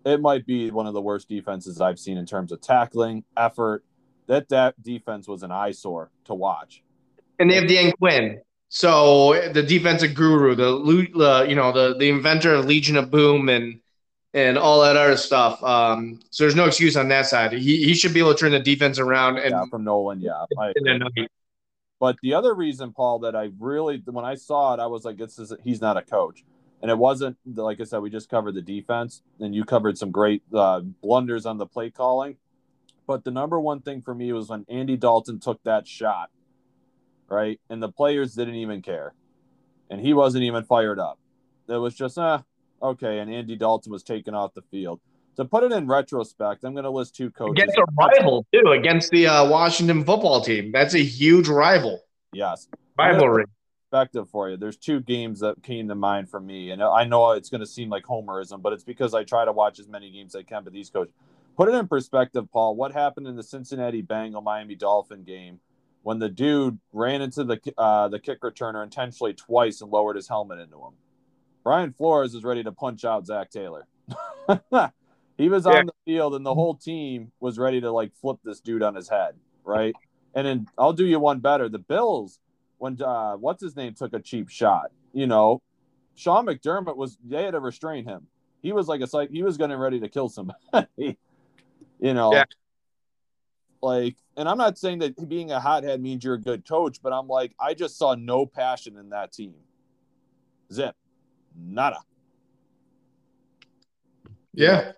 It 0.05 0.21
might 0.21 0.45
be 0.45 0.69
one 0.71 0.87
of 0.87 0.93
the 0.93 1.01
worst 1.01 1.29
defenses 1.29 1.81
I've 1.81 1.99
seen 1.99 2.17
in 2.17 2.25
terms 2.25 2.51
of 2.51 2.61
tackling, 2.61 3.23
effort. 3.37 3.83
That 4.27 4.49
that 4.49 4.81
defense 4.81 5.27
was 5.27 5.43
an 5.43 5.51
eyesore 5.51 6.11
to 6.25 6.33
watch. 6.33 6.83
And 7.39 7.49
they 7.49 7.55
have 7.55 7.67
Dan 7.67 7.91
Quinn. 7.93 8.41
So 8.69 9.49
the 9.51 9.61
defensive 9.61 10.15
guru, 10.15 10.55
the 10.55 10.73
uh, 11.23 11.43
you 11.43 11.55
know, 11.55 11.71
the 11.71 11.95
the 11.97 12.09
inventor 12.09 12.55
of 12.55 12.65
Legion 12.65 12.95
of 12.95 13.11
Boom 13.11 13.49
and 13.49 13.79
and 14.33 14.57
all 14.57 14.81
that 14.81 14.97
other 14.97 15.15
stuff. 15.17 15.63
Um, 15.63 16.19
so 16.31 16.43
there's 16.43 16.55
no 16.55 16.65
excuse 16.65 16.95
on 16.95 17.07
that 17.09 17.27
side. 17.27 17.53
He, 17.53 17.85
he 17.85 17.93
should 17.93 18.13
be 18.13 18.19
able 18.19 18.33
to 18.33 18.39
turn 18.39 18.51
the 18.51 18.59
defense 18.59 18.97
around 18.97 19.37
and 19.37 19.51
yeah, 19.51 19.65
from 19.69 19.83
Nolan. 19.83 20.21
Yeah, 20.21 20.45
I 20.57 20.73
in 20.75 20.87
a 20.87 20.95
agree. 20.95 21.11
night. 21.15 21.31
But 21.99 22.17
the 22.21 22.33
other 22.33 22.53
reason, 22.53 22.91
Paul, 22.91 23.19
that 23.19 23.35
I 23.35 23.51
really, 23.59 24.01
when 24.05 24.25
I 24.25 24.35
saw 24.35 24.73
it, 24.73 24.79
I 24.79 24.87
was 24.87 25.05
like, 25.05 25.17
"This 25.17 25.39
is 25.39 25.53
he's 25.63 25.79
not 25.79 25.95
a 25.95 26.01
coach," 26.01 26.43
and 26.81 26.89
it 26.89 26.97
wasn't. 26.97 27.37
Like 27.45 27.79
I 27.79 27.83
said, 27.83 27.99
we 27.99 28.09
just 28.09 28.29
covered 28.29 28.55
the 28.55 28.61
defense, 28.61 29.21
and 29.39 29.53
you 29.53 29.63
covered 29.63 29.97
some 29.97 30.11
great 30.11 30.41
uh, 30.53 30.79
blunders 30.79 31.45
on 31.45 31.57
the 31.57 31.67
play 31.67 31.91
calling. 31.91 32.37
But 33.05 33.23
the 33.23 33.31
number 33.31 33.59
one 33.59 33.81
thing 33.81 34.01
for 34.01 34.15
me 34.15 34.33
was 34.33 34.49
when 34.49 34.65
Andy 34.67 34.97
Dalton 34.97 35.39
took 35.39 35.63
that 35.63 35.87
shot, 35.87 36.29
right, 37.33 37.59
and 37.69 37.81
the 37.81 37.91
players 37.91 38.35
didn't 38.35 38.55
even 38.55 38.81
care, 38.81 39.13
and 39.89 39.99
he 39.99 40.13
wasn't 40.13 40.43
even 40.43 40.63
fired 40.63 40.99
up. 40.99 41.19
It 41.67 41.77
was 41.77 41.95
just, 41.95 42.17
ah, 42.17 42.43
okay, 42.81 43.19
and 43.19 43.33
Andy 43.33 43.55
Dalton 43.55 43.91
was 43.91 44.03
taken 44.03 44.33
off 44.33 44.53
the 44.53 44.61
field. 44.61 44.99
To 45.37 45.45
put 45.45 45.63
it 45.63 45.71
in 45.71 45.87
retrospect, 45.87 46.63
I'm 46.63 46.73
going 46.73 46.83
to 46.83 46.91
list 46.91 47.15
two 47.15 47.31
coaches. 47.31 47.63
Against 47.63 47.77
a 47.77 47.85
rival 47.97 48.45
too, 48.53 48.71
against 48.71 49.09
the 49.11 49.27
uh, 49.27 49.49
Washington 49.49 50.03
football 50.05 50.41
team. 50.41 50.71
That's 50.71 50.93
a 50.93 51.03
huge 51.03 51.47
rival 51.47 52.01
Yes. 52.33 52.67
rivalry. 52.97 53.45
perspective 53.89 54.29
for 54.29 54.49
you. 54.49 54.57
There's 54.57 54.77
two 54.77 54.99
games 55.01 55.39
that 55.39 55.61
came 55.63 55.87
to 55.87 55.95
mind 55.95 56.29
for 56.29 56.39
me, 56.39 56.71
and 56.71 56.81
I 56.83 57.03
know 57.05 57.31
it's 57.31 57.49
going 57.49 57.61
to 57.61 57.67
seem 57.67 57.89
like 57.89 58.03
homerism, 58.03 58.61
but 58.61 58.73
it's 58.73 58.83
because 58.83 59.13
I 59.13 59.23
try 59.23 59.45
to 59.45 59.51
watch 59.51 59.79
as 59.79 59.87
many 59.87 60.11
games 60.11 60.35
as 60.35 60.39
I 60.39 60.43
can. 60.43 60.63
But 60.63 60.73
these 60.73 60.89
coaches, 60.89 61.13
put 61.55 61.69
it 61.69 61.75
in 61.75 61.87
perspective, 61.87 62.51
Paul. 62.51 62.75
What 62.75 62.91
happened 62.91 63.27
in 63.27 63.35
the 63.35 63.43
Cincinnati 63.43 64.01
Bengal 64.01 64.41
Miami 64.41 64.75
Dolphin 64.75 65.23
game 65.23 65.59
when 66.03 66.19
the 66.19 66.29
dude 66.29 66.79
ran 66.91 67.21
into 67.21 67.43
the 67.43 67.59
uh, 67.77 68.07
the 68.09 68.19
kick 68.19 68.41
returner 68.41 68.83
intentionally 68.83 69.33
twice 69.33 69.81
and 69.81 69.91
lowered 69.91 70.15
his 70.15 70.27
helmet 70.27 70.59
into 70.59 70.75
him? 70.77 70.93
Brian 71.63 71.93
Flores 71.93 72.35
is 72.35 72.43
ready 72.43 72.63
to 72.63 72.71
punch 72.71 73.05
out 73.05 73.25
Zac 73.25 73.49
Taylor. 73.49 73.87
he 75.37 75.49
was 75.49 75.65
Yeah. 75.65 75.79
on 75.79 75.85
the 75.87 75.93
field, 76.05 76.35
and 76.35 76.45
the 76.45 76.53
whole 76.53 76.75
team 76.75 77.31
was 77.39 77.57
ready 77.57 77.81
to 77.81 77.91
like 77.91 78.13
flip 78.15 78.37
this 78.43 78.59
dude 78.59 78.83
on 78.83 78.95
his 78.95 79.09
head, 79.09 79.35
right? 79.63 79.95
And 80.35 80.45
then 80.45 80.67
I'll 80.77 80.93
do 80.93 81.05
you 81.05 81.19
one 81.19 81.39
better. 81.39 81.69
The 81.69 81.79
Bills 81.79 82.39
when 82.77 83.01
uh, 83.01 83.35
what's 83.35 83.63
his 83.63 83.75
name 83.75 83.93
took 83.93 84.13
a 84.13 84.19
cheap 84.19 84.49
shot. 84.49 84.91
You 85.13 85.27
know, 85.27 85.61
Sean 86.15 86.45
McDermott 86.45 86.97
was 86.97 87.17
they 87.23 87.43
had 87.43 87.51
to 87.51 87.59
restrain 87.59 88.03
him. 88.05 88.27
He 88.61 88.73
was 88.73 88.87
like 88.87 89.01
a 89.01 89.07
psych. 89.07 89.29
He 89.31 89.43
was 89.43 89.57
getting 89.57 89.77
ready 89.77 89.99
to 90.01 90.09
kill 90.09 90.27
somebody. 90.29 90.57
you 90.97 92.13
know, 92.13 92.33
Yeah. 92.33 92.43
Like, 93.83 94.15
and 94.37 94.47
I'm 94.49 94.57
not 94.57 94.77
saying 94.77 94.99
that 94.99 95.29
being 95.29 95.51
a 95.51 95.59
hothead 95.59 96.01
means 96.01 96.23
you're 96.23 96.33
a 96.35 96.41
good 96.41 96.67
coach, 96.67 96.99
but 97.03 97.13
I'm 97.13 97.27
like, 97.27 97.53
I 97.59 97.73
just 97.73 97.97
saw 97.97 98.15
no 98.15 98.45
passion 98.45 98.97
in 98.97 99.09
that 99.09 99.31
team. 99.31 99.53
Zip, 100.71 100.95
nada. 101.55 101.99
Yeah. 104.53 104.91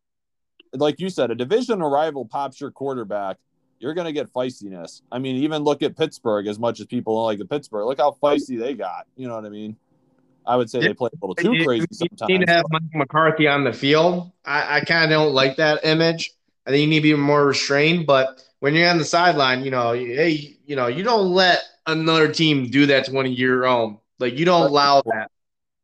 like 0.73 0.99
you 0.99 1.09
said, 1.09 1.31
a 1.31 1.35
division 1.35 1.79
rival 1.81 2.25
pops 2.25 2.59
your 2.59 2.71
quarterback, 2.71 3.37
you're 3.79 3.93
going 3.93 4.05
to 4.05 4.11
get 4.13 4.31
feistiness. 4.31 5.01
I 5.11 5.19
mean, 5.19 5.37
even 5.37 5.63
look 5.63 5.81
at 5.83 5.97
Pittsburgh. 5.97 6.47
As 6.47 6.59
much 6.59 6.79
as 6.79 6.85
people 6.85 7.15
don't 7.15 7.25
like 7.25 7.39
the 7.39 7.45
Pittsburgh, 7.45 7.85
look 7.85 7.97
how 7.99 8.17
feisty 8.21 8.59
they 8.59 8.73
got. 8.73 9.05
You 9.15 9.27
know 9.27 9.35
what 9.35 9.45
I 9.45 9.49
mean? 9.49 9.75
I 10.45 10.55
would 10.57 10.69
say 10.69 10.79
they 10.79 10.93
play 10.93 11.09
a 11.11 11.25
little 11.25 11.35
too 11.35 11.53
You- 11.53 11.65
crazy 11.65 11.87
you 11.89 11.97
sometimes. 12.09 12.29
need 12.29 12.45
to 12.45 12.51
have 12.51 12.65
Mike 12.69 12.83
McCarthy 12.93 13.47
on 13.47 13.63
the 13.63 13.73
field. 13.73 14.31
I, 14.45 14.77
I 14.77 14.81
kind 14.81 15.05
of 15.05 15.09
don't 15.09 15.33
like 15.33 15.55
that 15.57 15.83
image. 15.85 16.33
I 16.67 16.71
think 16.71 16.81
you 16.81 16.87
need 16.87 16.99
to 16.99 17.01
be 17.03 17.13
more 17.15 17.45
restrained. 17.45 18.05
But 18.05 18.43
when 18.65 18.73
you're 18.73 18.89
on 18.89 18.97
the 18.97 19.05
sideline, 19.05 19.63
you 19.63 19.69
know, 19.69 19.93
hey, 19.93 20.57
you 20.65 20.75
know, 20.75 20.87
you 20.87 21.03
don't 21.03 21.31
let 21.31 21.61
another 21.85 22.33
team 22.33 22.71
do 22.71 22.87
that 22.87 23.05
to 23.05 23.11
one 23.11 23.27
of 23.27 23.31
your 23.31 23.67
own. 23.67 23.99
Like 24.17 24.39
you 24.39 24.43
don't 24.43 24.63
allow 24.63 25.03
that. 25.05 25.29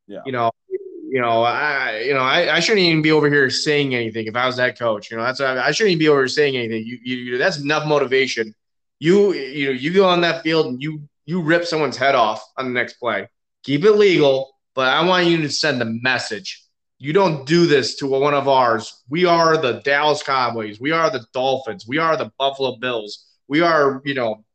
Yeah. 0.08 0.22
You 0.26 0.32
know, 0.32 0.50
you 0.68 1.22
know, 1.22 1.44
I, 1.44 2.00
you 2.00 2.16
know, 2.16 2.22
I, 2.22 2.56
I 2.56 2.60
shouldn't 2.60 2.84
even 2.84 3.04
be 3.04 3.12
over 3.12 3.30
here 3.30 3.52
saying 3.52 3.94
anything 3.94 4.26
if 4.26 4.36
I 4.36 4.48
was 4.48 4.56
that 4.56 4.80
coach. 4.80 5.12
You 5.12 5.18
know, 5.18 5.24
that's 5.24 5.40
I, 5.40 5.68
I 5.68 5.70
shouldn't 5.70 5.92
even 5.92 6.00
be 6.00 6.10
over 6.10 6.22
here 6.22 6.28
saying 6.28 6.58
anything. 6.58 6.84
You, 6.84 6.98
you, 7.04 7.18
you, 7.18 7.38
that's 7.38 7.60
enough 7.60 7.86
motivation. 7.86 8.56
You, 8.98 9.34
you 9.34 9.68
know, 9.68 9.74
you 9.74 9.94
go 9.94 10.10
on 10.10 10.22
that 10.22 10.42
field 10.42 10.66
and 10.66 10.82
you, 10.82 11.08
you 11.28 11.40
rip 11.40 11.66
someone's 11.66 11.98
head 11.98 12.16
off 12.16 12.44
on 12.58 12.66
the 12.66 12.72
next 12.72 12.94
play. 12.94 13.30
Keep 13.62 13.84
it 13.84 13.92
legal, 13.92 14.56
but 14.74 14.88
I 14.88 15.06
want 15.06 15.28
you 15.28 15.38
to 15.38 15.50
send 15.50 15.84
a 15.84 15.86
message. 15.86 16.64
You 17.02 17.14
don't 17.14 17.48
do 17.48 17.66
this 17.66 17.96
to 17.96 18.06
one 18.06 18.36
of 18.36 18.48
ours. 18.48 19.02
We 19.10 19.26
are 19.26 19.58
the 19.58 19.82
Dallas 19.84 20.22
Cowboys. 20.22 20.80
We 20.80 20.92
are 20.92 21.10
the 21.10 21.26
Dolphins. 21.34 21.88
We 21.88 21.98
are 21.98 22.16
the 22.16 22.32
Buffalo 22.38 22.76
Bills. 22.76 23.26
We 23.48 23.62
are, 23.62 24.04
you 24.06 24.14
know, 24.14 24.46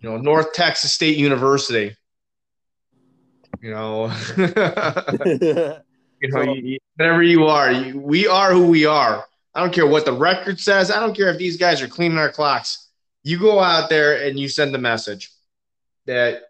you 0.00 0.10
know, 0.10 0.16
North 0.16 0.52
Texas 0.54 0.92
State 0.92 1.16
University. 1.16 1.94
You 3.60 3.70
know, 3.70 4.06
you 4.36 6.28
know, 6.28 6.42
you- 6.42 6.62
you- 6.64 6.78
whatever 6.96 7.22
you 7.22 7.44
are, 7.44 7.70
you, 7.70 8.00
we 8.00 8.26
are 8.26 8.52
who 8.52 8.66
we 8.66 8.84
are. 8.84 9.24
I 9.54 9.60
don't 9.60 9.72
care 9.72 9.86
what 9.86 10.04
the 10.04 10.12
record 10.12 10.58
says. 10.58 10.90
I 10.90 10.98
don't 10.98 11.16
care 11.16 11.28
if 11.30 11.38
these 11.38 11.56
guys 11.58 11.80
are 11.80 11.86
cleaning 11.86 12.18
our 12.18 12.32
clocks. 12.32 12.88
You 13.22 13.38
go 13.38 13.60
out 13.60 13.88
there 13.88 14.26
and 14.26 14.36
you 14.36 14.48
send 14.48 14.74
the 14.74 14.78
message 14.78 15.30
that 16.06 16.42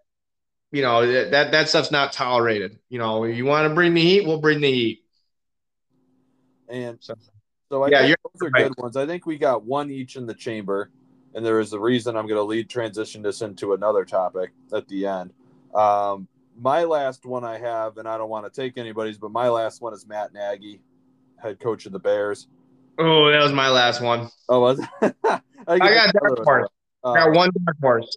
you 0.73 0.83
know 0.83 1.07
that 1.31 1.53
that 1.53 1.69
stuff's 1.69 1.91
not 1.93 2.13
tolerated. 2.13 2.79
You 2.89 2.99
know, 2.99 3.25
you 3.25 3.45
want 3.45 3.69
to 3.69 3.75
bring 3.75 3.95
the 3.95 4.01
heat, 4.01 4.27
we'll 4.27 4.41
bring 4.41 4.61
the 4.61 4.73
heat. 4.73 5.05
And 6.69 6.99
So- 7.01 7.15
so 7.71 7.83
I 7.85 7.89
Yeah, 7.89 8.03
those 8.33 8.43
are 8.49 8.51
right. 8.51 8.69
good 8.69 8.77
ones. 8.79 8.97
I 8.97 9.07
think 9.07 9.27
we 9.27 9.39
got 9.39 9.65
one 9.65 9.91
each 9.91 10.17
in 10.17 10.27
the 10.27 10.35
chamber, 10.35 10.91
and 11.35 11.45
there 11.45 11.61
is 11.61 11.73
a 11.73 11.81
reason 11.81 12.17
I'm 12.17 12.27
going 12.27 12.39
to 12.39 12.43
lead 12.45 12.69
transition 12.69 13.23
this 13.23 13.43
into 13.43 13.73
another 13.75 14.05
topic 14.05 14.51
at 14.73 14.89
the 14.89 15.07
end. 15.07 15.33
Um, 15.75 16.29
my 16.59 16.85
last 16.85 17.25
one 17.25 17.45
I 17.45 17.59
have, 17.59 17.97
and 17.99 18.07
I 18.09 18.19
don't 18.19 18.29
want 18.29 18.45
to 18.53 18.61
take 18.61 18.77
anybody's, 18.77 19.17
but 19.19 19.31
my 19.31 19.49
last 19.49 19.81
one 19.81 19.95
is 19.95 20.07
Matt 20.07 20.33
Nagy, 20.35 20.81
head 21.37 21.61
coach 21.61 21.87
of 21.87 21.93
the 21.93 21.99
Bears. 21.99 22.47
Oh, 22.99 23.31
that 23.31 23.43
was 23.43 23.53
my 23.53 23.71
last 23.71 24.03
one. 24.03 24.29
Oh, 24.51 24.61
was 24.61 24.79
it? 24.79 24.89
I, 25.25 25.41
I 25.67 25.79
got 25.79 26.13
dark 26.13 26.39
horse. 26.45 26.69
I 27.05 27.09
Uh, 27.09 27.15
got 27.15 27.33
one 27.35 27.51
dark 27.65 27.77
horse. 27.81 28.17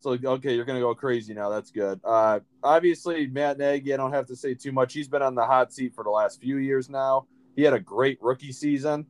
So 0.00 0.16
okay, 0.22 0.54
you're 0.54 0.64
gonna 0.64 0.80
go 0.80 0.94
crazy 0.94 1.34
now. 1.34 1.48
That's 1.50 1.70
good. 1.70 2.00
Uh, 2.04 2.40
obviously, 2.62 3.26
Matt 3.26 3.58
Nagy. 3.58 3.92
I 3.92 3.96
don't 3.96 4.12
have 4.12 4.26
to 4.26 4.36
say 4.36 4.54
too 4.54 4.70
much. 4.70 4.92
He's 4.92 5.08
been 5.08 5.22
on 5.22 5.34
the 5.34 5.44
hot 5.44 5.72
seat 5.72 5.94
for 5.94 6.04
the 6.04 6.10
last 6.10 6.40
few 6.40 6.58
years 6.58 6.88
now. 6.88 7.26
He 7.56 7.62
had 7.62 7.74
a 7.74 7.80
great 7.80 8.18
rookie 8.22 8.52
season, 8.52 9.06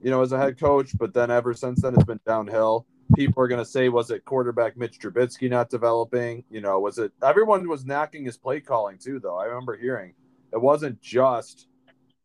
you 0.00 0.10
know, 0.10 0.22
as 0.22 0.30
a 0.30 0.38
head 0.38 0.58
coach, 0.58 0.96
but 0.96 1.12
then 1.12 1.30
ever 1.32 1.52
since 1.52 1.82
then 1.82 1.94
it's 1.94 2.04
been 2.04 2.20
downhill. 2.24 2.86
People 3.16 3.42
are 3.42 3.48
gonna 3.48 3.64
say, 3.64 3.88
was 3.88 4.12
it 4.12 4.24
quarterback 4.24 4.76
Mitch 4.76 5.00
Trubisky 5.00 5.50
not 5.50 5.68
developing? 5.68 6.44
You 6.48 6.60
know, 6.60 6.78
was 6.78 6.98
it? 6.98 7.10
Everyone 7.24 7.68
was 7.68 7.84
knocking 7.84 8.24
his 8.24 8.36
play 8.36 8.60
calling 8.60 8.98
too, 8.98 9.18
though. 9.18 9.36
I 9.36 9.46
remember 9.46 9.76
hearing 9.76 10.14
it 10.52 10.60
wasn't 10.60 11.00
just, 11.00 11.66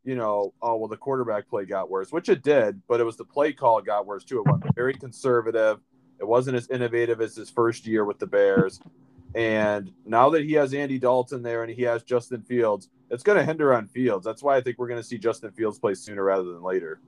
you 0.03 0.15
know, 0.15 0.53
oh 0.61 0.75
well, 0.75 0.87
the 0.87 0.97
quarterback 0.97 1.49
play 1.49 1.65
got 1.65 1.89
worse, 1.89 2.11
which 2.11 2.29
it 2.29 2.43
did, 2.43 2.79
but 2.87 2.99
it 2.99 3.03
was 3.03 3.17
the 3.17 3.25
play 3.25 3.51
call 3.51 3.81
got 3.81 4.05
worse 4.05 4.23
too. 4.23 4.39
It 4.41 4.45
went 4.45 4.75
very 4.75 4.93
conservative. 4.93 5.79
It 6.19 6.27
wasn't 6.27 6.57
as 6.57 6.69
innovative 6.69 7.21
as 7.21 7.35
his 7.35 7.49
first 7.49 7.85
year 7.85 8.05
with 8.05 8.19
the 8.19 8.27
Bears. 8.27 8.79
And 9.33 9.91
now 10.05 10.29
that 10.29 10.45
he 10.45 10.53
has 10.53 10.73
Andy 10.73 10.97
Dalton 10.97 11.43
there 11.43 11.63
and 11.63 11.71
he 11.71 11.81
has 11.83 12.03
Justin 12.03 12.41
Fields, 12.41 12.89
it's 13.09 13.23
going 13.23 13.37
to 13.37 13.43
hinder 13.43 13.73
on 13.73 13.87
Fields. 13.87 14.25
That's 14.25 14.41
why 14.41 14.55
I 14.55 14.61
think 14.61 14.77
we're 14.77 14.87
going 14.87 15.01
to 15.01 15.07
see 15.07 15.17
Justin 15.17 15.51
Fields 15.51 15.77
play 15.77 15.93
sooner 15.93 16.23
rather 16.23 16.45
than 16.45 16.63
later 16.63 16.99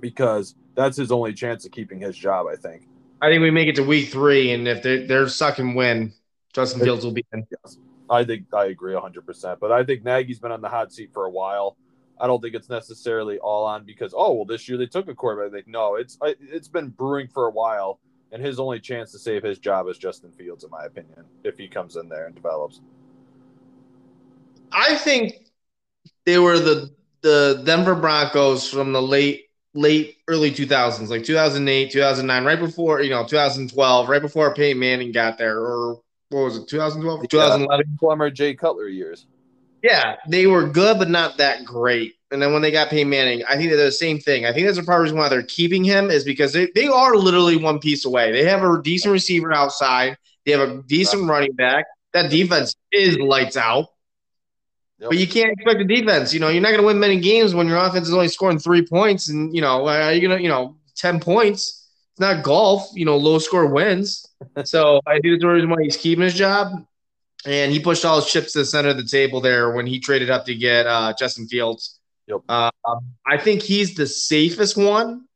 because 0.00 0.54
that's 0.74 0.96
his 0.96 1.10
only 1.10 1.32
chance 1.32 1.64
of 1.64 1.72
keeping 1.72 2.00
his 2.00 2.16
job, 2.16 2.46
I 2.46 2.56
think. 2.56 2.86
I 3.20 3.30
think 3.30 3.42
we 3.42 3.50
make 3.50 3.68
it 3.68 3.76
to 3.76 3.82
week 3.82 4.10
three, 4.10 4.52
and 4.52 4.68
if 4.68 4.82
they're, 4.82 5.06
they're 5.06 5.28
suck 5.28 5.58
and 5.58 5.74
win, 5.74 6.12
Justin 6.52 6.82
Fields 6.82 7.04
will 7.04 7.12
be 7.12 7.24
in. 7.32 7.46
Yes. 7.50 7.78
I 8.08 8.24
think 8.24 8.46
I 8.54 8.66
agree 8.66 8.94
100%. 8.94 9.58
But 9.58 9.72
I 9.72 9.84
think 9.84 10.04
Nagy's 10.04 10.38
been 10.38 10.52
on 10.52 10.60
the 10.60 10.68
hot 10.68 10.92
seat 10.92 11.10
for 11.12 11.24
a 11.24 11.30
while. 11.30 11.76
I 12.20 12.26
don't 12.26 12.40
think 12.40 12.54
it's 12.54 12.70
necessarily 12.70 13.38
all 13.38 13.64
on 13.64 13.84
because, 13.84 14.14
oh, 14.16 14.32
well, 14.32 14.44
this 14.44 14.68
year 14.68 14.78
they 14.78 14.86
took 14.86 15.08
a 15.08 15.14
quarterback. 15.14 15.52
I 15.52 15.56
think, 15.56 15.68
no, 15.68 15.96
it's 15.96 16.18
it's 16.22 16.68
been 16.68 16.88
brewing 16.88 17.28
for 17.28 17.46
a 17.46 17.50
while. 17.50 18.00
And 18.32 18.44
his 18.44 18.58
only 18.58 18.80
chance 18.80 19.12
to 19.12 19.18
save 19.18 19.42
his 19.42 19.58
job 19.58 19.88
is 19.88 19.98
Justin 19.98 20.32
Fields, 20.32 20.64
in 20.64 20.70
my 20.70 20.84
opinion, 20.84 21.24
if 21.44 21.56
he 21.56 21.68
comes 21.68 21.96
in 21.96 22.08
there 22.08 22.26
and 22.26 22.34
develops. 22.34 22.80
I 24.72 24.96
think 24.96 25.34
they 26.24 26.38
were 26.38 26.58
the 26.58 26.90
the 27.22 27.62
Denver 27.64 27.94
Broncos 27.94 28.68
from 28.68 28.92
the 28.92 29.02
late 29.02 29.46
late 29.74 30.16
early 30.26 30.50
2000s, 30.50 31.08
like 31.08 31.24
2008, 31.24 31.90
2009, 31.92 32.44
right 32.44 32.58
before 32.58 33.00
you 33.00 33.10
know 33.10 33.26
2012, 33.26 34.08
right 34.08 34.22
before 34.22 34.54
Peyton 34.54 34.78
Manning 34.78 35.12
got 35.12 35.38
there, 35.38 35.58
or 35.58 36.00
what 36.30 36.44
was 36.44 36.56
it, 36.56 36.68
2012, 36.68 37.28
2011? 37.28 37.96
Plummer 37.98 38.30
Jay 38.30 38.54
Cutler 38.54 38.88
years. 38.88 39.26
Yeah, 39.82 40.16
they 40.28 40.46
were 40.46 40.68
good, 40.68 40.98
but 40.98 41.08
not 41.08 41.36
that 41.38 41.64
great. 41.64 42.14
And 42.32 42.42
then 42.42 42.52
when 42.52 42.62
they 42.62 42.72
got 42.72 42.90
Peyton 42.90 43.08
Manning, 43.08 43.44
I 43.48 43.56
think 43.56 43.70
they're 43.70 43.84
the 43.84 43.92
same 43.92 44.18
thing. 44.18 44.46
I 44.46 44.52
think 44.52 44.66
that's 44.66 44.78
a 44.78 44.82
part 44.82 44.98
the 44.98 45.02
reason 45.04 45.18
why 45.18 45.28
they're 45.28 45.44
keeping 45.44 45.84
him 45.84 46.10
is 46.10 46.24
because 46.24 46.52
they, 46.52 46.68
they 46.74 46.88
are 46.88 47.14
literally 47.14 47.56
one 47.56 47.78
piece 47.78 48.04
away. 48.04 48.32
They 48.32 48.44
have 48.44 48.64
a 48.64 48.82
decent 48.82 49.12
receiver 49.12 49.52
outside. 49.52 50.18
They 50.44 50.52
have 50.52 50.68
a 50.68 50.82
decent 50.82 51.28
running 51.28 51.52
back. 51.52 51.84
That 52.12 52.30
defense 52.30 52.74
is 52.90 53.18
lights 53.18 53.56
out. 53.56 53.86
Yep. 54.98 55.10
But 55.10 55.18
you 55.18 55.26
can't 55.26 55.52
expect 55.52 55.78
the 55.78 55.84
defense. 55.84 56.32
You 56.32 56.40
know, 56.40 56.48
you're 56.48 56.62
not 56.62 56.68
going 56.68 56.80
to 56.80 56.86
win 56.86 56.98
many 56.98 57.20
games 57.20 57.54
when 57.54 57.68
your 57.68 57.76
offense 57.76 58.08
is 58.08 58.14
only 58.14 58.28
scoring 58.28 58.58
three 58.58 58.84
points, 58.84 59.28
and 59.28 59.54
you 59.54 59.60
know, 59.60 59.86
are 59.86 60.12
you 60.12 60.26
going 60.26 60.38
to, 60.38 60.42
you 60.42 60.48
know, 60.48 60.76
ten 60.94 61.20
points? 61.20 61.86
It's 62.12 62.20
not 62.20 62.42
golf. 62.42 62.88
You 62.94 63.04
know, 63.04 63.18
low 63.18 63.38
score 63.38 63.66
wins. 63.66 64.26
so 64.64 65.00
I 65.06 65.20
think 65.20 65.34
that's 65.34 65.42
the 65.42 65.48
reason 65.48 65.68
why 65.68 65.82
he's 65.82 65.98
keeping 65.98 66.24
his 66.24 66.32
job, 66.32 66.86
and 67.44 67.70
he 67.70 67.78
pushed 67.78 68.06
all 68.06 68.16
his 68.16 68.30
chips 68.30 68.52
to 68.52 68.60
the 68.60 68.64
center 68.64 68.88
of 68.88 68.96
the 68.96 69.04
table 69.04 69.42
there 69.42 69.72
when 69.72 69.86
he 69.86 70.00
traded 70.00 70.30
up 70.30 70.46
to 70.46 70.54
get 70.54 70.86
uh, 70.86 71.12
Justin 71.18 71.46
Fields. 71.46 71.95
Yep. 72.28 72.40
Uh, 72.48 72.70
I 73.26 73.38
think 73.38 73.62
he's 73.62 73.94
the 73.94 74.06
safest 74.06 74.76
one 74.76 75.26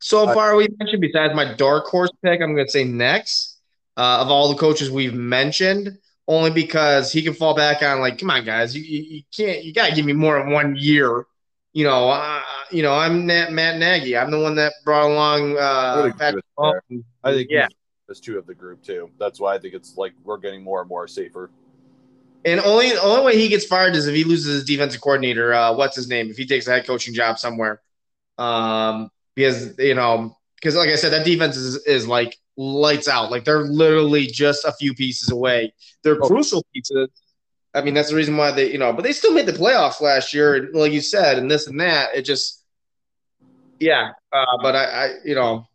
so 0.00 0.28
I- 0.28 0.34
far. 0.34 0.56
We 0.56 0.68
mentioned 0.78 1.00
besides 1.00 1.34
my 1.34 1.54
dark 1.54 1.86
horse 1.86 2.10
pick, 2.22 2.40
I'm 2.40 2.54
going 2.54 2.66
to 2.66 2.70
say 2.70 2.84
next 2.84 3.58
uh, 3.96 4.18
of 4.20 4.28
all 4.28 4.48
the 4.48 4.58
coaches 4.58 4.90
we've 4.90 5.14
mentioned 5.14 5.98
only 6.26 6.50
because 6.50 7.12
he 7.12 7.22
can 7.22 7.34
fall 7.34 7.54
back 7.54 7.82
on 7.82 8.00
like, 8.00 8.18
come 8.18 8.30
on, 8.30 8.44
guys, 8.44 8.74
you, 8.76 8.82
you, 8.82 9.16
you 9.16 9.22
can't, 9.34 9.64
you 9.64 9.72
got 9.72 9.90
to 9.90 9.94
give 9.94 10.06
me 10.06 10.12
more 10.12 10.38
than 10.38 10.50
one 10.50 10.76
year. 10.76 11.26
You 11.72 11.84
know, 11.84 12.08
uh, 12.08 12.40
you 12.70 12.82
know, 12.82 12.94
I'm 12.94 13.26
Nat, 13.26 13.52
Matt 13.52 13.78
Nagy. 13.78 14.16
I'm 14.16 14.30
the 14.30 14.40
one 14.40 14.54
that 14.56 14.72
brought 14.84 15.10
along 15.10 15.56
I 15.56 15.60
uh, 15.60 16.12
Patrick 16.12 16.44
with 16.56 16.66
you 16.66 16.72
there. 16.72 16.82
Mahomes. 16.98 17.04
I 17.24 17.32
think 17.32 17.48
yeah. 17.50 17.66
he's 18.08 18.20
two 18.20 18.38
of 18.38 18.46
the 18.46 18.54
group 18.54 18.82
too. 18.82 19.10
That's 19.18 19.40
why 19.40 19.54
I 19.54 19.58
think 19.58 19.74
it's 19.74 19.96
like 19.96 20.12
we're 20.22 20.38
getting 20.38 20.62
more 20.62 20.80
and 20.80 20.88
more 20.88 21.08
safer. 21.08 21.50
And 22.44 22.60
only 22.60 22.90
the 22.90 23.00
only 23.02 23.24
way 23.24 23.38
he 23.38 23.48
gets 23.48 23.64
fired 23.64 23.96
is 23.96 24.06
if 24.06 24.14
he 24.14 24.24
loses 24.24 24.54
his 24.54 24.64
defensive 24.64 25.00
coordinator. 25.00 25.54
Uh, 25.54 25.74
what's 25.74 25.96
his 25.96 26.08
name? 26.08 26.28
If 26.30 26.36
he 26.36 26.46
takes 26.46 26.66
a 26.66 26.72
head 26.72 26.86
coaching 26.86 27.14
job 27.14 27.38
somewhere, 27.38 27.80
um, 28.38 29.10
because 29.34 29.78
you 29.78 29.94
know, 29.94 30.36
because 30.56 30.76
like 30.76 30.90
I 30.90 30.96
said, 30.96 31.10
that 31.12 31.24
defense 31.24 31.56
is 31.56 31.76
is 31.86 32.06
like 32.06 32.36
lights 32.56 33.08
out. 33.08 33.30
Like 33.30 33.44
they're 33.44 33.62
literally 33.64 34.26
just 34.26 34.64
a 34.64 34.72
few 34.72 34.94
pieces 34.94 35.30
away. 35.30 35.72
They're 36.02 36.22
Oh. 36.22 36.26
crucial 36.28 36.64
pieces. 36.74 37.08
I 37.74 37.82
mean, 37.82 37.94
that's 37.94 38.10
the 38.10 38.14
reason 38.16 38.36
why 38.36 38.52
they, 38.52 38.70
you 38.70 38.78
know, 38.78 38.92
but 38.92 39.02
they 39.02 39.12
still 39.12 39.32
made 39.32 39.46
the 39.46 39.52
playoffs 39.52 40.00
last 40.00 40.32
year, 40.34 40.54
and 40.54 40.74
like 40.74 40.92
you 40.92 41.00
said, 41.00 41.38
and 41.38 41.50
this 41.50 41.66
and 41.66 41.80
that. 41.80 42.14
It 42.14 42.22
just, 42.22 42.62
yeah. 43.80 44.10
Uh, 44.32 44.44
but 44.62 44.76
I, 44.76 44.84
I, 44.84 45.10
you 45.24 45.34
know, 45.34 45.66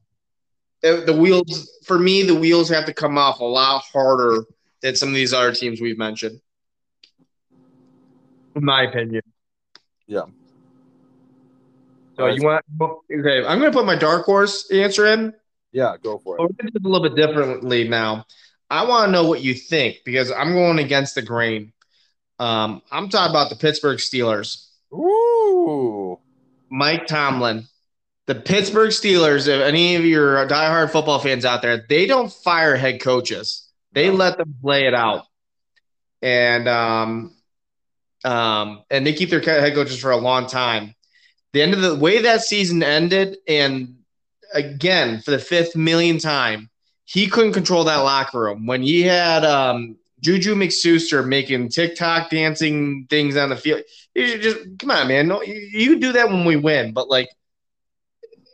it- 0.81 1.05
the 1.05 1.13
wheels 1.13 1.69
for 1.85 1.99
me, 1.99 2.23
the 2.23 2.35
wheels 2.35 2.69
have 2.69 2.85
to 2.85 2.93
come 2.93 3.17
off 3.17 3.39
a 3.39 3.43
lot 3.43 3.83
harder 3.91 4.45
than 4.81 4.95
some 4.95 5.09
of 5.09 5.15
these 5.15 5.33
other 5.33 5.51
teams 5.53 5.81
we've 5.81 5.97
mentioned 5.97 6.39
in 8.59 8.65
my 8.65 8.83
opinion. 8.83 9.21
Yeah. 10.07 10.23
So 12.17 12.27
you 12.27 12.43
want 12.43 12.65
okay? 12.81 13.45
I'm 13.45 13.59
going 13.59 13.71
to 13.71 13.77
put 13.77 13.85
my 13.85 13.95
dark 13.95 14.25
horse 14.25 14.69
answer 14.71 15.07
in. 15.07 15.33
Yeah, 15.71 15.95
go 16.01 16.17
for 16.17 16.35
it. 16.35 16.41
we're 16.41 16.47
going 16.47 16.71
to 16.71 16.71
do 16.71 16.77
it 16.77 16.85
a 16.85 16.89
little 16.89 17.07
bit 17.09 17.15
differently 17.15 17.87
now. 17.87 18.25
I 18.69 18.85
want 18.85 19.07
to 19.07 19.11
know 19.11 19.27
what 19.27 19.41
you 19.41 19.53
think 19.53 19.99
because 20.03 20.31
I'm 20.31 20.53
going 20.53 20.79
against 20.79 21.15
the 21.15 21.21
grain. 21.21 21.71
Um, 22.37 22.81
I'm 22.91 23.09
talking 23.09 23.29
about 23.29 23.49
the 23.49 23.55
Pittsburgh 23.55 23.99
Steelers. 23.99 24.67
Ooh. 24.93 26.19
Mike 26.69 27.07
Tomlin, 27.07 27.67
the 28.25 28.35
Pittsburgh 28.35 28.91
Steelers. 28.91 29.47
If 29.47 29.61
any 29.61 29.95
of 29.95 30.05
your 30.05 30.45
diehard 30.47 30.91
football 30.91 31.19
fans 31.19 31.45
out 31.45 31.61
there, 31.61 31.85
they 31.87 32.05
don't 32.05 32.31
fire 32.31 32.75
head 32.75 33.01
coaches. 33.01 33.67
They 33.93 34.11
let 34.11 34.37
them 34.37 34.55
play 34.61 34.87
it 34.87 34.93
out. 34.93 35.25
And 36.21 36.67
um, 36.67 37.35
um, 38.25 38.83
and 38.89 39.05
they 39.05 39.13
keep 39.13 39.29
their 39.29 39.41
head 39.41 39.73
coaches 39.73 39.99
for 39.99 40.11
a 40.11 40.17
long 40.17 40.47
time. 40.47 40.95
The 41.53 41.61
end 41.61 41.73
of 41.73 41.81
the 41.81 41.95
way 41.95 42.21
that 42.21 42.41
season 42.41 42.83
ended, 42.83 43.37
and 43.47 43.95
again 44.53 45.21
for 45.21 45.31
the 45.31 45.39
fifth 45.39 45.75
million 45.75 46.17
time, 46.17 46.69
he 47.05 47.27
couldn't 47.27 47.53
control 47.53 47.83
that 47.85 47.97
locker 47.97 48.39
room 48.39 48.65
when 48.65 48.81
he 48.81 49.01
had 49.01 49.43
um, 49.43 49.97
JuJu 50.23 50.53
Smith-Schuster 50.53 51.23
making 51.23 51.69
TikTok 51.69 52.29
dancing 52.29 53.07
things 53.09 53.35
on 53.35 53.49
the 53.49 53.55
field. 53.55 53.81
You 54.13 54.37
just 54.37 54.57
come 54.79 54.91
on, 54.91 55.07
man. 55.07 55.27
No, 55.27 55.41
you, 55.41 55.55
you 55.55 55.99
do 55.99 56.11
that 56.13 56.29
when 56.29 56.45
we 56.45 56.55
win, 56.55 56.93
but 56.93 57.09
like 57.09 57.29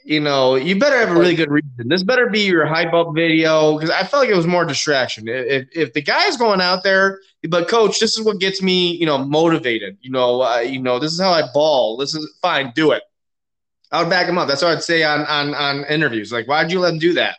you 0.06 0.20
know, 0.20 0.54
you 0.54 0.78
better 0.78 1.00
have 1.00 1.10
a 1.10 1.20
really 1.20 1.34
good 1.34 1.50
reason. 1.50 1.88
This 1.88 2.04
better 2.04 2.30
be 2.30 2.42
your 2.42 2.68
hype 2.68 2.94
up 2.94 3.16
video 3.16 3.74
because 3.74 3.90
I 3.90 4.04
felt 4.04 4.22
like 4.22 4.30
it 4.30 4.36
was 4.36 4.46
more 4.46 4.64
distraction. 4.64 5.28
If, 5.28 5.68
if 5.72 5.94
the 5.94 6.02
guy's 6.04 6.38
going 6.38 6.62
out 6.62 6.84
there, 6.84 7.20
but 7.50 7.68
coach, 7.68 8.00
this 8.00 8.16
is 8.16 8.24
what 8.24 8.40
gets 8.40 8.62
me, 8.62 8.92
you 8.92 9.08
know, 9.08 9.18
motivated. 9.18 9.98
You 10.02 10.12
know, 10.12 10.44
uh, 10.44 10.60
you 10.60 10.80
know, 10.80 11.00
this 11.00 11.12
is 11.12 11.20
how 11.20 11.32
I 11.32 11.52
ball. 11.52 11.98
This 11.98 12.14
is 12.14 12.38
fine. 12.40 12.72
Do 12.76 12.92
it. 12.92 13.02
I 13.92 14.04
would 14.04 14.10
back 14.12 14.28
him 14.28 14.38
up. 14.38 14.48
That's 14.48 14.62
what 14.62 14.78
I'd 14.78 14.84
say 14.84 15.02
on 15.02 15.22
on 15.22 15.56
on 15.56 15.86
interviews. 15.86 16.32
Like, 16.32 16.48
why'd 16.48 16.72
you 16.72 16.80
let 16.80 16.94
him 16.94 17.00
do 17.00 17.14
that? 17.14 17.38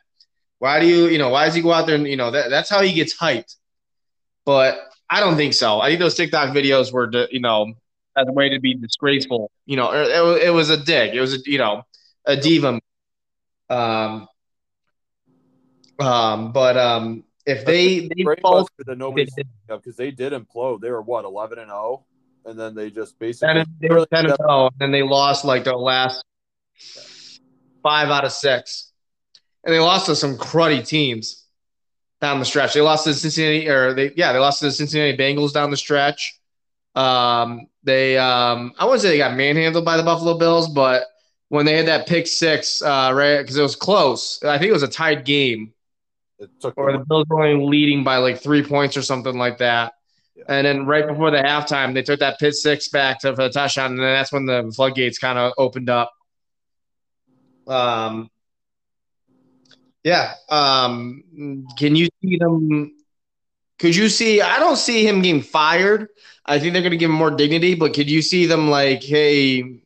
Why 0.59 0.81
do 0.81 0.87
you, 0.87 1.07
you 1.07 1.19
know, 1.19 1.29
why 1.29 1.45
does 1.45 1.55
he 1.55 1.62
go 1.62 1.73
out 1.73 1.87
there 1.87 1.95
and 1.95 2.09
you 2.09 2.17
know 2.17 2.33
that, 2.33 2.51
that's 2.51 2.69
how 2.69 2.83
he 2.83 2.93
gets 2.93 3.17
hyped? 3.17 3.55
But 4.45 4.77
I 5.09 5.21
don't 5.21 5.37
think 5.37 5.55
so. 5.55 5.81
I 5.81 5.89
think 5.89 6.01
those 6.01 6.17
TikTok 6.17 6.53
videos 6.53 6.93
were, 6.93 7.09
you 7.31 7.41
know, 7.41 7.75
as 8.17 8.27
a 8.27 8.33
way 8.33 8.49
to 8.49 8.59
be 8.59 8.75
disgraceful. 8.75 9.53
You 9.67 9.77
know, 9.77 9.93
it, 9.93 10.47
it 10.49 10.51
was 10.51 10.71
a 10.71 10.77
dig. 10.77 11.14
It 11.14 11.21
was, 11.21 11.35
a, 11.35 11.39
you 11.45 11.59
know 11.59 11.85
a 12.27 12.37
diva. 12.37 12.81
Um, 13.68 14.29
um, 15.99 16.53
but 16.53 16.77
um, 16.77 17.24
if 17.47 17.64
they 17.64 18.09
they 18.09 18.24
both 18.43 18.68
because 19.68 19.97
they 19.97 20.11
did 20.11 20.33
implode. 20.33 20.81
They 20.81 20.91
were 20.91 21.03
what 21.03 21.24
eleven 21.24 21.59
and 21.59 21.68
zero, 21.68 22.05
oh? 22.05 22.51
and 22.51 22.59
then 22.59 22.74
they 22.74 22.91
just 22.91 23.18
basically 23.18 23.64
they 23.81 23.89
were 23.89 24.07
ten 24.07 24.27
and 24.27 24.37
zero, 24.37 24.49
oh, 24.49 24.66
and 24.66 24.79
then 24.79 24.91
they 24.91 25.03
lost 25.03 25.45
like 25.45 25.64
their 25.64 25.77
last 25.77 26.24
five 27.83 28.09
out 28.09 28.24
of 28.24 28.33
six, 28.33 28.93
and 29.64 29.72
they 29.72 29.79
lost 29.79 30.07
to 30.07 30.16
some 30.16 30.37
cruddy 30.37 30.87
teams 30.87 31.45
down 32.20 32.41
the 32.41 32.45
stretch. 32.45 32.74
They 32.74 32.81
lost 32.81 33.05
to 33.05 33.11
the 33.11 33.16
Cincinnati, 33.16 33.68
or 33.68 33.95
they 33.95 34.12
yeah, 34.16 34.33
they 34.33 34.39
lost 34.39 34.59
to 34.61 34.66
the 34.66 34.72
Cincinnati 34.72 35.16
Bengals 35.16 35.53
down 35.53 35.70
the 35.70 35.77
stretch. 35.77 36.39
Um, 36.97 37.68
they 37.85 38.18
um, 38.18 38.72
I 38.79 38.85
wouldn't 38.85 39.03
say 39.03 39.11
they 39.11 39.18
got 39.18 39.37
manhandled 39.37 39.85
by 39.85 39.97
the 39.97 40.03
Buffalo 40.03 40.37
Bills, 40.37 40.68
but 40.68 41.05
when 41.57 41.64
they 41.64 41.74
had 41.74 41.86
that 41.86 42.07
pick 42.07 42.26
six, 42.26 42.82
uh, 42.82 43.11
right? 43.14 43.38
Because 43.38 43.57
it 43.57 43.62
was 43.62 43.74
close. 43.74 44.42
I 44.44 44.59
think 44.59 44.68
it 44.68 44.74
was 44.74 44.82
a 44.82 44.88
tied 44.88 45.24
game. 45.24 45.72
or 46.76 46.92
the 46.92 47.04
Bills 47.09 47.24
were 47.30 47.42
only 47.42 47.66
leading 47.66 48.04
by 48.04 48.18
like 48.18 48.38
three 48.38 48.62
points 48.62 48.94
or 48.94 49.02
something 49.02 49.38
like 49.38 49.57
that. 49.59 49.94
Yeah. 50.36 50.44
And 50.48 50.66
then 50.66 50.84
right 50.84 51.07
before 51.07 51.30
the 51.30 51.38
halftime, 51.38 51.94
they 51.94 52.02
took 52.02 52.20
that 52.20 52.38
pick 52.38 52.52
six 52.52 52.88
back 52.88 53.20
to 53.20 53.34
for 53.34 53.44
the 53.44 53.48
touchdown, 53.48 53.92
and 53.92 54.00
then 54.00 54.12
that's 54.12 54.30
when 54.30 54.44
the 54.44 54.70
floodgates 54.76 55.18
kind 55.18 55.38
of 55.38 55.54
opened 55.57 55.88
up. 55.88 56.12
Um, 57.66 58.30
yeah. 60.04 60.34
Um, 60.50 61.66
can 61.78 61.96
you 61.96 62.09
see 62.22 62.36
them? 62.36 62.92
Could 63.78 63.96
you 63.96 64.11
see? 64.11 64.42
I 64.42 64.59
don't 64.59 64.76
see 64.76 65.09
him 65.09 65.22
getting 65.22 65.40
fired. 65.40 66.09
I 66.44 66.59
think 66.59 66.74
they're 66.74 66.82
going 66.82 66.92
to 66.92 66.98
give 66.98 67.11
him 67.11 67.16
more 67.16 67.30
dignity, 67.30 67.74
but 67.74 67.94
could 67.94 68.11
you 68.11 68.20
see 68.20 68.44
them 68.44 68.68
like, 68.68 69.02
hey, 69.02 69.80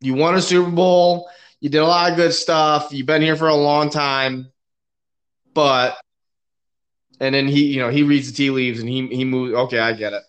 you 0.00 0.14
won 0.14 0.34
a 0.34 0.42
Super 0.42 0.70
Bowl. 0.70 1.28
You 1.60 1.68
did 1.68 1.78
a 1.78 1.86
lot 1.86 2.10
of 2.10 2.16
good 2.16 2.32
stuff. 2.32 2.88
You've 2.92 3.06
been 3.06 3.22
here 3.22 3.36
for 3.36 3.48
a 3.48 3.54
long 3.54 3.90
time, 3.90 4.50
but 5.52 5.96
and 7.20 7.34
then 7.34 7.46
he, 7.46 7.66
you 7.66 7.80
know, 7.80 7.90
he 7.90 8.02
reads 8.02 8.30
the 8.30 8.36
tea 8.36 8.50
leaves 8.50 8.80
and 8.80 8.88
he 8.88 9.06
he 9.08 9.24
moves. 9.24 9.54
Okay, 9.54 9.78
I 9.78 9.92
get 9.92 10.12
it. 10.12 10.22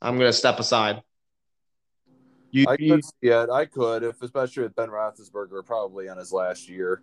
I'm 0.00 0.16
gonna 0.16 0.32
step 0.32 0.58
aside. 0.58 1.02
You, 2.50 2.64
I 2.66 2.76
could 2.76 3.04
see 3.04 3.28
it. 3.28 3.50
I 3.50 3.66
could, 3.66 4.02
if 4.02 4.22
especially 4.22 4.62
with 4.62 4.74
Ben 4.74 4.88
Roethlisberger 4.88 5.66
probably 5.66 6.08
on 6.08 6.16
his 6.16 6.32
last 6.32 6.68
year, 6.68 7.02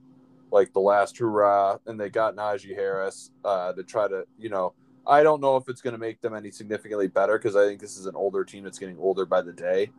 like 0.51 0.73
the 0.73 0.79
last 0.79 1.17
hurrah, 1.17 1.77
and 1.85 1.99
they 1.99 2.09
got 2.09 2.35
Najee 2.35 2.75
Harris 2.75 3.29
uh, 3.43 3.73
to 3.73 3.83
try 3.83 4.07
to, 4.07 4.25
you 4.39 4.49
know, 4.49 4.73
I 5.05 5.21
don't 5.21 5.41
know 5.41 5.55
if 5.55 5.69
it's 5.69 5.81
going 5.81 5.93
to 5.93 5.99
make 5.99 6.19
them 6.21 6.33
any 6.33 6.49
significantly 6.49 7.07
better 7.07 7.37
because 7.37 7.55
I 7.55 7.65
think 7.65 7.79
this 7.79 7.95
is 7.97 8.07
an 8.07 8.15
older 8.15 8.43
team 8.43 8.63
that's 8.63 8.79
getting 8.79 8.97
older 8.97 9.25
by 9.25 9.43
the 9.43 9.53
day. 9.53 9.91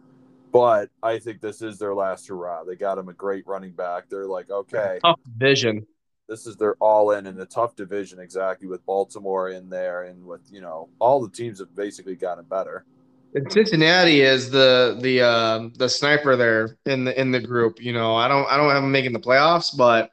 But 0.56 0.88
I 1.02 1.18
think 1.18 1.42
this 1.42 1.60
is 1.60 1.78
their 1.78 1.94
last 1.94 2.28
hurrah. 2.28 2.64
They 2.64 2.76
got 2.76 2.96
him 2.96 3.10
a 3.10 3.12
great 3.12 3.46
running 3.46 3.72
back. 3.72 4.08
They're 4.08 4.24
like, 4.24 4.48
okay, 4.50 5.00
tough 5.04 5.20
division. 5.38 5.86
This 6.30 6.46
is 6.46 6.56
their 6.56 6.76
all 6.76 7.10
in 7.10 7.26
in 7.26 7.38
a 7.38 7.44
tough 7.44 7.76
division, 7.76 8.20
exactly 8.20 8.66
with 8.66 8.84
Baltimore 8.86 9.50
in 9.50 9.68
there 9.68 10.04
and 10.04 10.24
with 10.24 10.40
you 10.50 10.62
know 10.62 10.88
all 10.98 11.20
the 11.20 11.28
teams 11.28 11.58
have 11.58 11.76
basically 11.76 12.16
gotten 12.16 12.44
better. 12.44 12.86
And 13.34 13.52
Cincinnati 13.52 14.22
is 14.22 14.48
the 14.48 14.96
the 14.98 15.20
uh, 15.20 15.68
the 15.76 15.90
sniper 15.90 16.36
there 16.36 16.78
in 16.86 17.04
the 17.04 17.20
in 17.20 17.32
the 17.32 17.40
group. 17.40 17.78
You 17.82 17.92
know, 17.92 18.16
I 18.16 18.26
don't 18.26 18.50
I 18.50 18.56
don't 18.56 18.70
have 18.70 18.82
them 18.82 18.92
making 18.92 19.12
the 19.12 19.20
playoffs, 19.20 19.76
but 19.76 20.10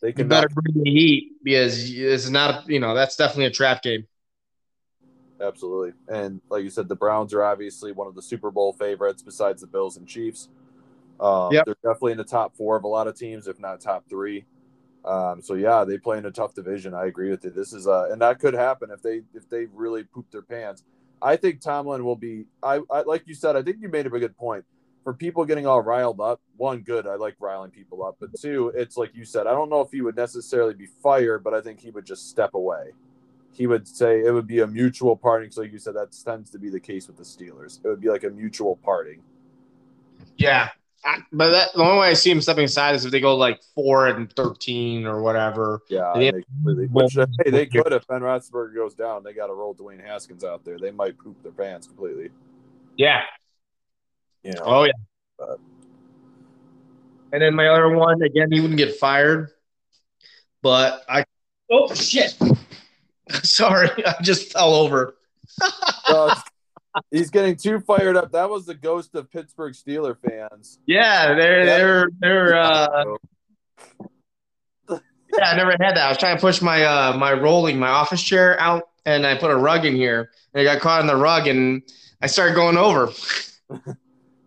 they 0.00 0.14
can 0.14 0.26
better 0.26 0.48
bring 0.48 0.82
the 0.84 0.90
heat 0.90 1.32
because 1.42 1.92
it's 1.92 2.30
not 2.30 2.66
you 2.66 2.80
know 2.80 2.94
that's 2.94 3.16
definitely 3.16 3.44
a 3.44 3.50
trap 3.50 3.82
game 3.82 4.06
absolutely. 5.42 5.92
And 6.08 6.40
like 6.48 6.64
you 6.64 6.70
said, 6.70 6.88
the 6.88 6.96
Browns 6.96 7.34
are 7.34 7.42
obviously 7.42 7.92
one 7.92 8.06
of 8.06 8.14
the 8.14 8.22
Super 8.22 8.50
Bowl 8.50 8.72
favorites 8.72 9.22
besides 9.22 9.60
the 9.60 9.66
Bills 9.66 9.96
and 9.96 10.06
Chiefs. 10.06 10.48
Um, 11.20 11.52
yep. 11.52 11.66
They're 11.66 11.76
definitely 11.82 12.12
in 12.12 12.18
the 12.18 12.24
top 12.24 12.56
four 12.56 12.76
of 12.76 12.84
a 12.84 12.88
lot 12.88 13.06
of 13.06 13.16
teams, 13.16 13.46
if 13.46 13.58
not 13.60 13.80
top 13.80 14.08
three. 14.08 14.44
Um, 15.04 15.42
so 15.42 15.54
yeah, 15.54 15.84
they 15.84 15.98
play 15.98 16.18
in 16.18 16.26
a 16.26 16.30
tough 16.30 16.54
division. 16.54 16.94
I 16.94 17.06
agree 17.06 17.30
with 17.30 17.44
you. 17.44 17.50
This 17.50 17.72
is 17.72 17.86
uh, 17.86 18.08
and 18.10 18.20
that 18.22 18.38
could 18.38 18.54
happen 18.54 18.90
if 18.90 19.02
they 19.02 19.22
if 19.34 19.48
they 19.48 19.66
really 19.72 20.04
poop 20.04 20.30
their 20.30 20.42
pants. 20.42 20.84
I 21.20 21.36
think 21.36 21.60
Tomlin 21.60 22.04
will 22.04 22.16
be. 22.16 22.44
I, 22.62 22.80
I 22.90 23.02
like 23.02 23.24
you 23.26 23.34
said. 23.34 23.56
I 23.56 23.62
think 23.62 23.78
you 23.80 23.88
made 23.88 24.06
a 24.06 24.10
good 24.10 24.36
point 24.36 24.64
for 25.02 25.12
people 25.12 25.44
getting 25.44 25.66
all 25.66 25.80
riled 25.80 26.20
up. 26.20 26.40
One, 26.56 26.80
good. 26.80 27.06
I 27.06 27.16
like 27.16 27.34
riling 27.40 27.70
people 27.70 28.04
up, 28.04 28.16
but 28.20 28.30
two, 28.40 28.72
it's 28.76 28.96
like 28.96 29.14
you 29.14 29.24
said. 29.24 29.46
I 29.46 29.52
don't 29.52 29.70
know 29.70 29.80
if 29.80 29.90
he 29.90 30.02
would 30.02 30.16
necessarily 30.16 30.74
be 30.74 30.86
fired, 31.02 31.42
but 31.42 31.54
I 31.54 31.60
think 31.60 31.80
he 31.80 31.90
would 31.90 32.04
just 32.04 32.30
step 32.30 32.54
away 32.54 32.92
he 33.52 33.66
would 33.66 33.86
say 33.86 34.24
it 34.24 34.32
would 34.32 34.46
be 34.46 34.60
a 34.60 34.66
mutual 34.66 35.16
parting. 35.16 35.50
So, 35.50 35.60
like 35.60 35.72
you 35.72 35.78
said, 35.78 35.94
that 35.94 36.16
tends 36.24 36.50
to 36.50 36.58
be 36.58 36.70
the 36.70 36.80
case 36.80 37.06
with 37.06 37.16
the 37.16 37.22
Steelers. 37.22 37.84
It 37.84 37.88
would 37.88 38.00
be 38.00 38.08
like 38.08 38.24
a 38.24 38.30
mutual 38.30 38.76
parting. 38.76 39.22
Yeah, 40.38 40.70
I, 41.04 41.18
but 41.32 41.50
that, 41.50 41.68
the 41.74 41.82
only 41.82 42.00
way 42.00 42.08
I 42.08 42.14
see 42.14 42.30
him 42.30 42.40
stepping 42.40 42.64
aside 42.64 42.94
is 42.94 43.04
if 43.04 43.12
they 43.12 43.20
go 43.20 43.36
like 43.36 43.60
four 43.74 44.06
and 44.08 44.32
thirteen 44.32 45.06
or 45.06 45.20
whatever. 45.20 45.82
Yeah, 45.88 46.12
they, 46.14 46.30
they, 46.30 46.86
which, 46.86 47.16
uh, 47.18 47.26
hey, 47.44 47.50
they 47.50 47.66
could 47.66 47.92
if 47.92 48.06
Ben 48.06 48.22
Roethlisberger 48.22 48.74
goes 48.74 48.94
down. 48.94 49.22
They 49.22 49.32
got 49.32 49.48
to 49.48 49.54
roll 49.54 49.74
Dwayne 49.74 50.04
Haskins 50.04 50.44
out 50.44 50.64
there. 50.64 50.78
They 50.78 50.90
might 50.90 51.18
poop 51.18 51.42
their 51.42 51.52
pants 51.52 51.86
completely. 51.86 52.30
Yeah. 52.96 53.22
You 54.42 54.52
know, 54.52 54.62
oh 54.64 54.84
yeah. 54.84 54.92
But. 55.38 55.58
And 57.32 57.40
then 57.40 57.54
my 57.54 57.68
other 57.68 57.88
one 57.88 58.22
again, 58.22 58.50
he 58.50 58.60
wouldn't 58.60 58.78
get 58.78 58.96
fired, 58.96 59.50
but 60.62 61.04
I. 61.08 61.24
Oh 61.70 61.94
shit! 61.94 62.36
Sorry, 63.42 63.90
I 64.06 64.14
just 64.22 64.52
fell 64.52 64.74
over. 64.74 65.14
uh, 66.06 66.34
he's 67.10 67.30
getting 67.30 67.56
too 67.56 67.80
fired 67.80 68.16
up. 68.16 68.32
That 68.32 68.50
was 68.50 68.66
the 68.66 68.74
ghost 68.74 69.14
of 69.14 69.30
Pittsburgh 69.30 69.74
Steeler 69.74 70.16
fans. 70.16 70.78
Yeah, 70.86 71.34
they're 71.34 71.64
they're 71.64 72.08
they're. 72.20 72.56
Uh, 72.56 73.04
yeah, 75.38 75.50
I 75.50 75.56
never 75.56 75.70
had 75.72 75.96
that. 75.96 75.98
I 75.98 76.08
was 76.08 76.18
trying 76.18 76.36
to 76.36 76.40
push 76.40 76.60
my 76.60 76.84
uh 76.84 77.16
my 77.16 77.32
rolling 77.32 77.78
my 77.78 77.88
office 77.88 78.22
chair 78.22 78.60
out, 78.60 78.88
and 79.06 79.26
I 79.26 79.36
put 79.36 79.50
a 79.50 79.56
rug 79.56 79.84
in 79.84 79.94
here, 79.94 80.30
and 80.54 80.60
I 80.60 80.64
got 80.64 80.82
caught 80.82 81.00
in 81.00 81.06
the 81.06 81.16
rug, 81.16 81.46
and 81.46 81.82
I 82.20 82.26
started 82.26 82.54
going 82.54 82.76
over. 82.76 83.06
that 83.68 83.96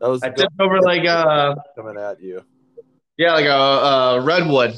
was 0.01 0.21
I 0.23 0.29
tipped 0.29 0.59
over 0.59 0.81
like 0.81 1.05
uh 1.07 1.55
coming 1.75 1.97
at 1.97 2.21
you. 2.21 2.43
Yeah, 3.17 3.33
like 3.33 3.45
a, 3.45 3.49
a 3.49 4.21
redwood. 4.21 4.77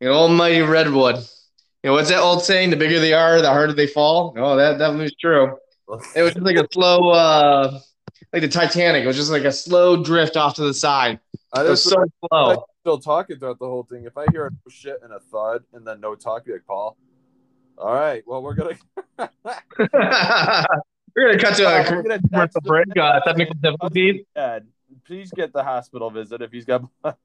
An 0.00 0.08
almighty 0.08 0.62
redwood. 0.62 1.26
You 1.82 1.90
know, 1.90 1.94
what's 1.94 2.10
that 2.10 2.20
old 2.20 2.42
saying? 2.42 2.70
The 2.70 2.76
bigger 2.76 3.00
they 3.00 3.14
are, 3.14 3.40
the 3.40 3.48
harder 3.48 3.72
they 3.72 3.86
fall. 3.86 4.34
Oh, 4.36 4.56
that 4.56 4.78
definitely 4.78 5.06
is 5.06 5.14
true. 5.20 5.56
It 6.14 6.22
was 6.22 6.34
just 6.34 6.46
like 6.46 6.54
a 6.54 6.68
slow, 6.70 7.10
uh, 7.10 7.80
like 8.32 8.42
the 8.42 8.48
Titanic. 8.48 9.02
It 9.02 9.08
was 9.08 9.16
just 9.16 9.32
like 9.32 9.42
a 9.42 9.50
slow 9.50 10.04
drift 10.04 10.36
off 10.36 10.54
to 10.54 10.62
the 10.62 10.72
side. 10.72 11.18
I 11.52 11.64
it 11.64 11.68
was 11.68 11.82
so 11.82 12.04
slow. 12.28 12.50
I'm 12.50 12.58
still 12.82 12.98
talking 12.98 13.38
throughout 13.38 13.58
the 13.58 13.66
whole 13.66 13.82
thing. 13.82 14.04
If 14.04 14.16
I 14.16 14.26
hear 14.30 14.46
a 14.46 14.70
shit 14.70 14.98
and 15.02 15.12
a 15.12 15.18
thud 15.18 15.64
and 15.72 15.84
then 15.84 16.00
no 16.00 16.14
talk, 16.14 16.44
be 16.44 16.52
like, 16.52 16.64
Paul. 16.64 16.96
All 17.76 17.92
right. 17.92 18.22
Well, 18.24 18.40
we're 18.40 18.54
gonna 18.54 18.78
we're 21.16 21.26
gonna 21.26 21.38
cut 21.38 21.56
to 21.56 21.64
a 21.66 22.20
commercial 22.20 22.60
break. 22.60 22.86
Uh, 22.96 23.18
technical 23.20 23.54
difficulties. 23.54 24.24
Please 25.06 25.32
get 25.32 25.52
the 25.52 25.64
hospital 25.64 26.10
visit 26.10 26.40
if 26.42 26.52
he's 26.52 26.64
got. 26.64 26.84
well, 27.02 27.24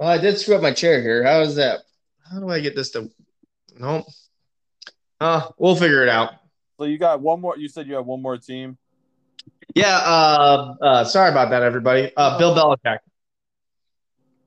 I 0.00 0.18
did 0.18 0.38
screw 0.38 0.54
up 0.54 0.62
my 0.62 0.72
chair 0.72 1.02
here. 1.02 1.24
How 1.24 1.40
is 1.40 1.56
that? 1.56 1.80
How 2.30 2.40
do 2.40 2.48
I 2.48 2.60
get 2.60 2.76
this 2.76 2.90
to? 2.90 3.10
Nope. 3.78 4.06
Uh, 5.20 5.48
we'll 5.58 5.76
figure 5.76 6.02
it 6.02 6.08
out. 6.08 6.32
So 6.78 6.84
you 6.84 6.98
got 6.98 7.20
one 7.20 7.40
more. 7.40 7.56
You 7.56 7.68
said 7.68 7.86
you 7.86 7.94
have 7.94 8.06
one 8.06 8.22
more 8.22 8.38
team. 8.38 8.78
Yeah. 9.74 9.96
Uh, 9.96 10.74
uh 10.80 11.04
sorry 11.04 11.30
about 11.30 11.50
that, 11.50 11.62
everybody. 11.62 12.12
Uh, 12.16 12.38
Bill 12.38 12.54
Belichick. 12.54 12.98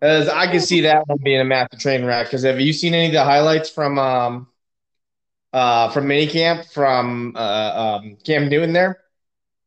As 0.01 0.27
I 0.27 0.47
can 0.47 0.59
see 0.59 0.81
that 0.81 1.07
one 1.07 1.19
being 1.23 1.39
a 1.39 1.45
massive 1.45 1.79
train 1.79 2.03
wreck. 2.05 2.27
Because 2.27 2.43
have 2.43 2.59
you 2.59 2.73
seen 2.73 2.93
any 2.93 3.07
of 3.07 3.13
the 3.13 3.23
highlights 3.23 3.69
from 3.69 3.99
um 3.99 4.47
uh, 5.53 5.89
from 5.89 6.07
minicamp 6.07 6.71
from 6.71 7.33
uh, 7.35 7.99
um, 8.01 8.17
Cam 8.25 8.49
Newton 8.49 8.73
there. 8.73 8.99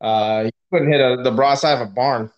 Uh, 0.01 0.45
he 0.45 0.51
couldn't 0.71 0.91
hit 0.91 1.01
a, 1.01 1.23
the 1.23 1.31
broadside 1.31 1.81
of 1.81 1.89
a 1.89 1.91
barn. 1.91 2.31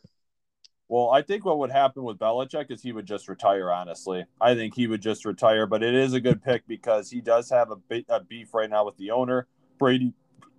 Well, 0.89 1.11
I 1.11 1.21
think 1.21 1.45
what 1.45 1.59
would 1.59 1.71
happen 1.71 2.03
with 2.03 2.19
Belichick 2.19 2.71
is 2.71 2.83
he 2.83 2.93
would 2.93 3.07
just 3.07 3.29
retire. 3.29 3.71
Honestly, 3.71 4.25
I 4.41 4.55
think 4.55 4.75
he 4.75 4.87
would 4.87 5.03
just 5.03 5.25
retire. 5.25 5.67
But 5.67 5.83
it 5.83 5.95
is 5.95 6.15
a 6.15 6.21
good 6.21 6.43
pick 6.43 6.67
because 6.67 7.11
he 7.11 7.21
does 7.21 7.51
have 7.51 7.71
a, 7.71 8.21
beef 8.21 8.55
right 8.55 8.71
now 8.71 8.87
with 8.87 8.97
the 8.97 9.11
owner. 9.11 9.47
Brady 9.79 10.15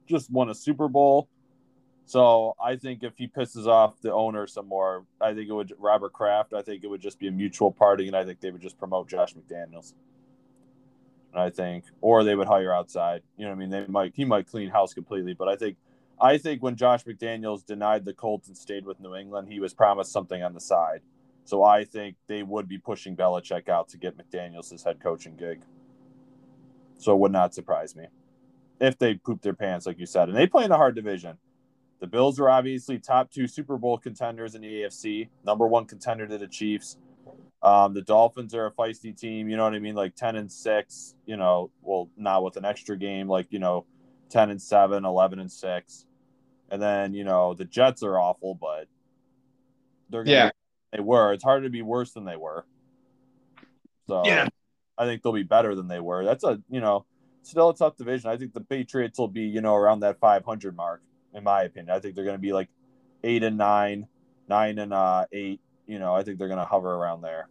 just 0.08 0.30
won 0.30 0.50
a 0.50 0.56
Super 0.56 0.88
Bowl, 0.88 1.28
so 2.10 2.56
I 2.60 2.76
think 2.76 3.04
if 3.04 3.18
he 3.18 3.28
pisses 3.28 3.68
off 3.68 4.02
the 4.02 4.12
owner 4.12 4.48
some 4.48 4.68
more, 4.68 5.06
I 5.22 5.34
think 5.34 5.50
it 5.50 5.54
would 5.54 5.74
Robert 5.78 6.12
Kraft. 6.12 6.54
I 6.54 6.64
think 6.64 6.84
it 6.84 6.88
would 6.88 7.02
just 7.02 7.20
be 7.20 7.28
a 7.28 7.32
mutual 7.32 7.72
party, 7.72 8.08
and 8.08 8.16
I 8.16 8.26
think 8.26 8.40
they 8.40 8.50
would 8.50 8.62
just 8.62 8.80
promote 8.80 9.08
Josh 9.08 9.36
McDaniels. 9.36 9.94
I 11.36 11.52
think, 11.52 11.86
or 12.02 12.24
they 12.24 12.34
would 12.34 12.48
hire 12.48 12.74
outside. 12.74 13.22
You 13.38 13.46
know, 13.46 13.52
what 13.52 13.58
I 13.58 13.60
mean, 13.60 13.70
they 13.70 13.86
might 13.88 14.14
he 14.16 14.26
might 14.26 14.48
clean 14.48 14.70
house 14.70 14.94
completely, 14.96 15.36
but 15.36 15.48
I 15.48 15.56
think 15.56 15.78
I 16.22 16.38
think 16.38 16.62
when 16.62 16.76
Josh 16.76 17.06
McDaniels 17.06 17.66
denied 17.66 18.06
the 18.06 18.14
Colts 18.14 18.48
and 18.48 18.58
stayed 18.58 18.86
with 18.86 19.00
New 19.00 19.16
England, 19.16 19.48
he 19.52 19.60
was 19.60 19.74
promised 19.74 20.12
something 20.12 20.44
on 20.44 20.54
the 20.54 20.60
side. 20.60 21.02
So 21.46 21.64
I 21.64 21.86
think 21.86 22.16
they 22.28 22.44
would 22.44 22.68
be 22.68 22.78
pushing 22.78 23.16
Belichick 23.16 23.70
out 23.70 23.90
to 23.90 23.98
get 23.98 24.18
McDaniels 24.18 24.84
head 24.84 25.00
coaching 25.02 25.36
gig. 25.36 25.62
So 26.98 27.14
it 27.14 27.20
would 27.20 27.32
not 27.32 27.54
surprise 27.54 27.96
me 27.96 28.08
if 28.80 28.98
they 28.98 29.16
poop 29.16 29.42
their 29.42 29.54
pants, 29.54 29.86
like 29.86 29.98
you 29.98 30.06
said. 30.06 30.28
And 30.28 30.38
they 30.38 30.46
play 30.46 30.66
in 30.66 30.72
a 30.72 30.78
hard 30.78 30.96
division. 30.96 31.38
The 32.02 32.08
Bills 32.08 32.40
are 32.40 32.50
obviously 32.50 33.00
top 33.00 33.32
two 33.32 33.48
Super 33.48 33.78
Bowl 33.78 33.98
contenders 33.98 34.56
in 34.56 34.62
the 34.62 34.68
AFC, 34.68 35.30
number 35.46 35.68
one 35.68 35.86
contender 35.86 36.28
to 36.28 36.38
the 36.38 36.48
Chiefs. 36.48 36.98
Um, 37.62 37.94
the 37.94 38.02
Dolphins 38.02 38.54
are 38.54 38.68
a 38.68 38.72
feisty 38.72 39.18
team, 39.18 39.50
you 39.50 39.58
know 39.58 39.66
what 39.66 39.74
I 39.74 39.80
mean? 39.80 39.96
Like 39.96 40.16
10 40.16 40.38
and 40.38 40.52
6, 40.52 41.16
you 41.26 41.36
know, 41.36 41.72
well, 41.82 42.10
not 42.16 42.44
with 42.44 42.56
an 42.56 42.64
extra 42.64 42.98
game, 42.98 43.28
like, 43.28 43.48
you 43.50 43.60
know, 43.60 43.86
10 44.30 44.50
and 44.50 44.62
7, 44.62 45.04
11 45.04 45.40
and 45.40 45.52
6. 45.52 46.06
And 46.72 46.82
then, 46.82 47.14
you 47.14 47.24
know, 47.24 47.54
the 47.54 47.66
Jets 47.66 48.04
are 48.04 48.20
awful, 48.20 48.56
but 48.56 48.88
they're 50.10 50.24
gonna 50.24 50.36
Yeah. 50.36 50.52
they 50.92 51.00
were. 51.00 51.34
It's 51.34 51.44
hard 51.44 51.64
to 51.64 51.70
be 51.70 51.82
worse 51.82 52.12
than 52.14 52.26
they 52.26 52.36
were. 52.36 52.66
So 54.08 54.24
Yeah. 54.26 54.48
I 54.98 55.06
think 55.06 55.24
they'll 55.24 55.34
be 55.34 55.44
better 55.44 55.76
than 55.76 55.88
they 55.88 56.00
were. 56.00 56.24
That's 56.26 56.44
a 56.44 56.62
you 56.70 56.82
know, 56.82 57.06
still 57.44 57.70
a 57.70 57.76
tough 57.76 57.96
division. 57.96 58.30
I 58.30 58.38
think 58.38 58.54
the 58.54 58.62
Patriots 58.62 59.18
will 59.18 59.28
be, 59.28 59.44
you 59.44 59.62
know, 59.62 59.76
around 59.76 60.02
that 60.02 60.20
five 60.20 60.46
hundred 60.46 60.76
mark, 60.76 61.02
in 61.34 61.44
my 61.44 61.64
opinion. 61.64 61.96
I 61.96 62.00
think 62.00 62.16
they're 62.16 62.26
gonna 62.26 62.38
be 62.38 62.54
like 62.54 62.70
eight 63.24 63.44
and 63.44 63.58
nine, 63.58 64.08
nine 64.48 64.78
and 64.80 64.94
uh 64.94 65.26
eight. 65.32 65.62
You 65.88 66.00
know, 66.00 66.14
I 66.14 66.24
think 66.24 66.38
they're 66.38 66.50
gonna 66.50 66.66
hover 66.66 66.94
around 66.94 67.22
there. 67.22 67.48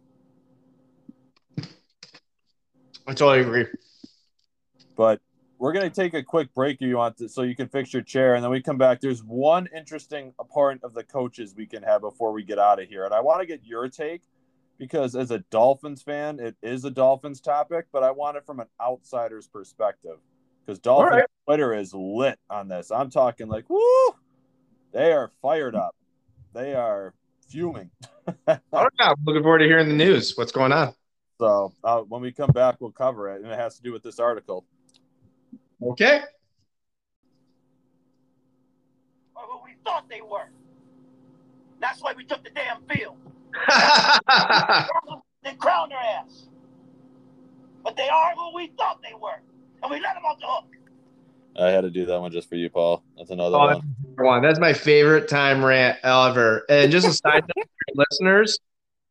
I 3.07 3.13
totally 3.13 3.41
agree. 3.41 3.65
But 4.95 5.21
we're 5.59 5.73
going 5.73 5.89
to 5.89 5.93
take 5.95 6.13
a 6.13 6.23
quick 6.23 6.53
break 6.55 6.81
if 6.81 6.87
you 6.87 6.95
want 6.97 7.17
to, 7.17 7.27
so 7.27 7.41
you 7.41 7.55
can 7.55 7.67
fix 7.67 7.93
your 7.93 8.01
chair, 8.01 8.35
and 8.35 8.43
then 8.43 8.49
we 8.49 8.61
come 8.61 8.77
back. 8.77 9.01
There's 9.01 9.23
one 9.23 9.67
interesting 9.75 10.33
part 10.51 10.79
of 10.83 10.93
the 10.93 11.03
coaches 11.03 11.53
we 11.55 11.67
can 11.67 11.83
have 11.83 12.01
before 12.01 12.31
we 12.31 12.43
get 12.43 12.57
out 12.57 12.81
of 12.81 12.87
here, 12.87 13.03
and 13.03 13.13
I 13.13 13.19
want 13.19 13.41
to 13.41 13.45
get 13.45 13.63
your 13.63 13.89
take 13.89 14.23
because 14.77 15.15
as 15.15 15.31
a 15.31 15.39
Dolphins 15.51 16.01
fan, 16.01 16.39
it 16.39 16.55
is 16.63 16.85
a 16.85 16.89
Dolphins 16.89 17.41
topic, 17.41 17.87
but 17.91 18.03
I 18.03 18.11
want 18.11 18.37
it 18.37 18.45
from 18.45 18.61
an 18.61 18.67
outsider's 18.81 19.47
perspective 19.47 20.17
because 20.65 20.79
Dolphins 20.79 21.11
right. 21.11 21.25
Twitter 21.45 21.73
is 21.73 21.93
lit 21.93 22.39
on 22.49 22.69
this. 22.69 22.89
I'm 22.89 23.09
talking 23.09 23.49
like, 23.49 23.69
woo, 23.69 24.15
they 24.93 25.11
are 25.11 25.29
fired 25.41 25.75
up, 25.75 25.93
they 26.53 26.73
are 26.73 27.13
fuming. 27.49 27.91
All 28.47 28.59
right, 28.73 28.91
I'm 28.99 29.15
looking 29.25 29.43
forward 29.43 29.59
to 29.59 29.65
hearing 29.65 29.89
the 29.89 29.95
news. 29.95 30.37
What's 30.37 30.53
going 30.53 30.71
on? 30.71 30.93
So 31.37 31.73
uh, 31.83 31.99
when 32.01 32.21
we 32.21 32.31
come 32.31 32.51
back, 32.51 32.77
we'll 32.79 32.91
cover 32.91 33.29
it, 33.35 33.41
and 33.41 33.51
it 33.51 33.59
has 33.59 33.75
to 33.75 33.81
do 33.81 33.91
with 33.91 34.03
this 34.03 34.19
article. 34.19 34.65
Okay. 35.81 36.21
Or 39.35 39.43
who 39.43 39.63
we 39.63 39.71
thought 39.85 40.09
they 40.09 40.21
were. 40.21 40.49
That's 41.79 42.01
why 42.01 42.13
we 42.15 42.25
took 42.25 42.43
the 42.43 42.49
damn 42.51 42.81
field. 42.83 43.15
Then 45.41 45.55
crown 45.55 45.87
their 45.87 45.97
ass. 45.97 46.49
But 47.81 47.95
they 47.95 48.09
are 48.09 48.33
who 48.35 48.53
we 48.55 48.73
thought 48.77 48.99
they 49.01 49.13
were. 49.13 49.41
And 49.81 49.89
we 49.89 50.01
let 50.01 50.15
them 50.15 50.25
off 50.25 50.37
the 50.39 50.47
hook. 50.47 50.65
I 51.57 51.69
had 51.69 51.81
to 51.81 51.89
do 51.89 52.05
that 52.07 52.19
one 52.19 52.31
just 52.31 52.49
for 52.49 52.55
you, 52.55 52.69
Paul. 52.69 53.03
That's 53.17 53.29
another 53.29 53.55
Oh, 53.55 53.59
one. 53.67 53.95
one. 54.17 54.41
That's 54.41 54.59
my 54.59 54.73
favorite 54.73 55.29
time 55.29 55.63
rant 55.63 55.97
ever. 56.03 56.65
And 56.69 56.91
just 56.91 57.07
a 57.07 57.13
side 57.13 57.43
note, 57.55 57.67
for 57.67 58.03
listeners, 58.11 58.59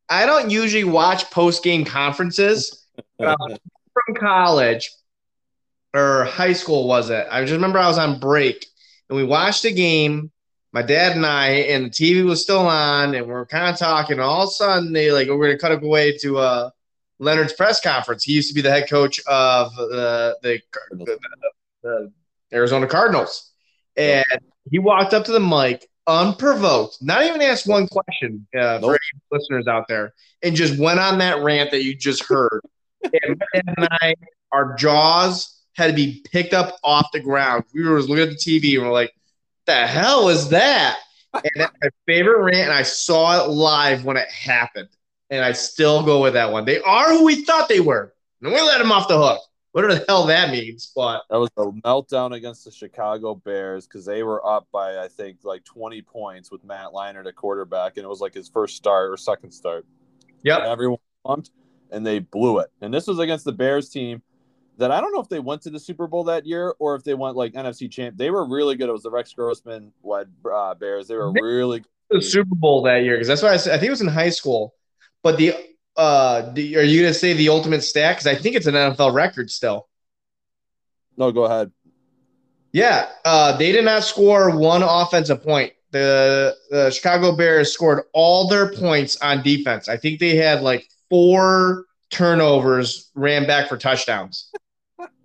I 0.07 0.27
don't 0.27 0.51
usually 0.51 0.83
watch 0.83 1.29
post 1.31 1.63
game 1.63 1.83
conferences 1.83 2.85
uh, 3.19 3.35
from 3.93 4.15
college 4.15 4.91
or 5.93 6.25
high 6.25 6.53
school. 6.53 6.87
Was 6.87 7.09
it? 7.09 7.27
I 7.29 7.41
just 7.41 7.53
remember 7.53 7.79
I 7.79 7.87
was 7.87 7.97
on 7.97 8.19
break 8.19 8.65
and 9.09 9.17
we 9.17 9.23
watched 9.23 9.65
a 9.65 9.71
game. 9.71 10.31
My 10.71 10.83
dad 10.83 11.15
and 11.15 11.25
I, 11.25 11.49
and 11.49 11.85
the 11.85 11.89
TV 11.89 12.23
was 12.23 12.43
still 12.43 12.67
on, 12.67 13.15
and 13.15 13.25
we 13.25 13.33
are 13.33 13.45
kind 13.45 13.73
of 13.73 13.79
talking. 13.79 14.19
All 14.19 14.43
of 14.43 14.49
a 14.49 14.51
sudden, 14.51 14.93
they 14.93 15.11
like 15.11 15.27
we're 15.27 15.47
gonna 15.47 15.57
cut 15.57 15.83
away 15.83 16.15
to 16.19 16.37
uh, 16.37 16.69
Leonard's 17.17 17.53
press 17.53 17.81
conference. 17.81 18.23
He 18.23 18.33
used 18.33 18.49
to 18.49 18.53
be 18.53 18.61
the 18.61 18.69
head 18.69 18.87
coach 18.87 19.19
of 19.25 19.71
uh, 19.79 20.33
the, 20.43 20.61
the, 20.91 21.17
the 21.81 22.11
Arizona 22.53 22.85
Cardinals, 22.85 23.51
and 23.97 24.23
he 24.69 24.77
walked 24.77 25.15
up 25.15 25.25
to 25.25 25.31
the 25.31 25.39
mic 25.39 25.87
unprovoked, 26.05 26.97
not 27.01 27.23
even 27.23 27.41
asked 27.41 27.67
one 27.67 27.87
question 27.87 28.47
uh, 28.55 28.79
for 28.79 28.91
any 28.91 29.21
listeners 29.31 29.67
out 29.67 29.87
there, 29.87 30.13
and 30.43 30.55
just 30.55 30.77
went 30.79 30.99
on 30.99 31.17
that 31.17 31.41
rant 31.41 31.71
that 31.71 31.83
you 31.83 31.95
just 31.95 32.23
heard. 32.25 32.61
and 33.03 33.39
my 33.39 33.45
dad 33.53 33.73
and 33.77 33.87
I, 34.01 34.15
our 34.51 34.75
jaws 34.75 35.58
had 35.79 35.87
to 35.87 35.95
be 35.95 36.21
picked 36.31 36.53
up 36.53 36.75
off 36.83 37.07
the 37.11 37.19
ground. 37.19 37.63
We 37.73 37.83
were 37.83 38.01
looking 38.01 38.19
at 38.19 38.29
the 38.29 38.35
TV 38.35 38.75
and 38.75 38.85
we're 38.85 38.93
like, 38.93 39.13
"The 39.65 39.87
hell 39.87 40.25
was 40.25 40.49
that?" 40.49 40.99
And 41.33 41.51
that's 41.55 41.73
my 41.81 41.89
favorite 42.05 42.43
rant, 42.43 42.69
and 42.69 42.73
I 42.73 42.83
saw 42.83 43.43
it 43.43 43.49
live 43.49 44.03
when 44.03 44.17
it 44.17 44.29
happened, 44.29 44.89
and 45.29 45.43
I 45.43 45.53
still 45.53 46.03
go 46.03 46.21
with 46.21 46.33
that 46.33 46.51
one. 46.51 46.65
They 46.65 46.81
are 46.81 47.09
who 47.09 47.23
we 47.23 47.43
thought 47.45 47.69
they 47.69 47.79
were, 47.79 48.13
and 48.41 48.51
we 48.51 48.59
let 48.61 48.79
them 48.79 48.91
off 48.91 49.07
the 49.07 49.17
hook. 49.17 49.41
Whatever 49.71 49.93
the 49.93 50.05
hell 50.07 50.25
that 50.25 50.49
means, 50.49 50.91
but 50.95 51.23
That 51.29 51.37
was 51.37 51.51
a 51.55 51.65
meltdown 51.65 52.35
against 52.35 52.65
the 52.65 52.71
Chicago 52.71 53.35
Bears 53.35 53.85
because 53.85 54.03
they 54.03 54.23
were 54.23 54.45
up 54.45 54.67
by 54.71 54.97
I 54.97 55.07
think 55.07 55.37
like 55.43 55.63
20 55.63 56.01
points 56.01 56.51
with 56.51 56.63
Matt 56.63 56.87
Leinart 56.87 57.27
at 57.27 57.35
quarterback, 57.35 57.97
and 57.97 58.03
it 58.03 58.09
was 58.09 58.19
like 58.19 58.33
his 58.33 58.49
first 58.49 58.75
start 58.75 59.11
or 59.11 59.17
second 59.17 59.51
start. 59.51 59.85
yep. 60.43 60.61
Everyone 60.61 60.97
pumped, 61.23 61.51
and 61.91 62.05
they 62.05 62.17
blew 62.17 62.57
it. 62.59 62.69
And 62.81 62.91
this 62.91 63.05
was 63.05 63.19
against 63.19 63.45
the 63.45 63.51
Bears 63.51 63.89
team 63.89 64.23
that 64.79 64.91
I 64.91 64.99
don't 65.01 65.13
know 65.13 65.21
if 65.21 65.29
they 65.29 65.39
went 65.39 65.61
to 65.63 65.69
the 65.69 65.79
Super 65.79 66.07
Bowl 66.07 66.23
that 66.25 66.45
year 66.45 66.73
or 66.79 66.95
if 66.95 67.03
they 67.03 67.13
went 67.13 67.35
like 67.35 67.53
NFC 67.53 67.89
champ. 67.91 68.17
They 68.17 68.31
were 68.31 68.45
really 68.45 68.75
good. 68.75 68.89
It 68.89 68.93
was 68.93 69.03
the 69.03 69.11
Rex 69.11 69.33
Grossman 69.33 69.91
led 70.03 70.29
uh, 70.51 70.73
Bears. 70.73 71.07
They 71.07 71.15
were 71.15 71.31
really 71.31 71.83
the 72.09 72.21
Super 72.21 72.55
Bowl 72.55 72.81
that 72.83 73.03
year 73.03 73.15
because 73.15 73.27
that's 73.27 73.41
why 73.41 73.49
I, 73.49 73.57
said, 73.57 73.75
I 73.75 73.77
think 73.77 73.87
it 73.87 73.91
was 73.91 74.01
in 74.01 74.07
high 74.07 74.29
school. 74.29 74.73
But 75.21 75.37
the 75.37 75.53
uh, 75.95 76.51
the, 76.53 76.77
are 76.77 76.81
you 76.81 77.01
gonna 77.01 77.13
say 77.13 77.33
the 77.33 77.49
ultimate 77.49 77.83
stat? 77.83 78.15
Because 78.15 78.27
I 78.27 78.41
think 78.41 78.55
it's 78.55 78.67
an 78.67 78.73
NFL 78.73 79.13
record 79.13 79.51
still. 79.51 79.87
no. 81.17 81.31
Go 81.31 81.43
ahead. 81.43 81.71
Yeah, 82.71 83.09
uh, 83.25 83.57
they 83.57 83.71
did 83.71 83.83
not 83.83 84.03
score 84.03 84.57
one 84.57 84.83
offensive 84.83 85.43
point. 85.43 85.73
The 85.91 86.55
the 86.69 86.91
Chicago 86.91 87.35
Bears 87.35 87.73
scored 87.73 88.03
all 88.13 88.47
their 88.47 88.73
points 88.73 89.17
on 89.17 89.41
defense. 89.41 89.89
I 89.89 89.97
think 89.97 90.19
they 90.19 90.35
had 90.35 90.61
like 90.61 90.87
four 91.09 91.85
turnovers, 92.09 93.09
ran 93.15 93.45
back 93.45 93.69
for 93.69 93.77
touchdowns. 93.77 94.51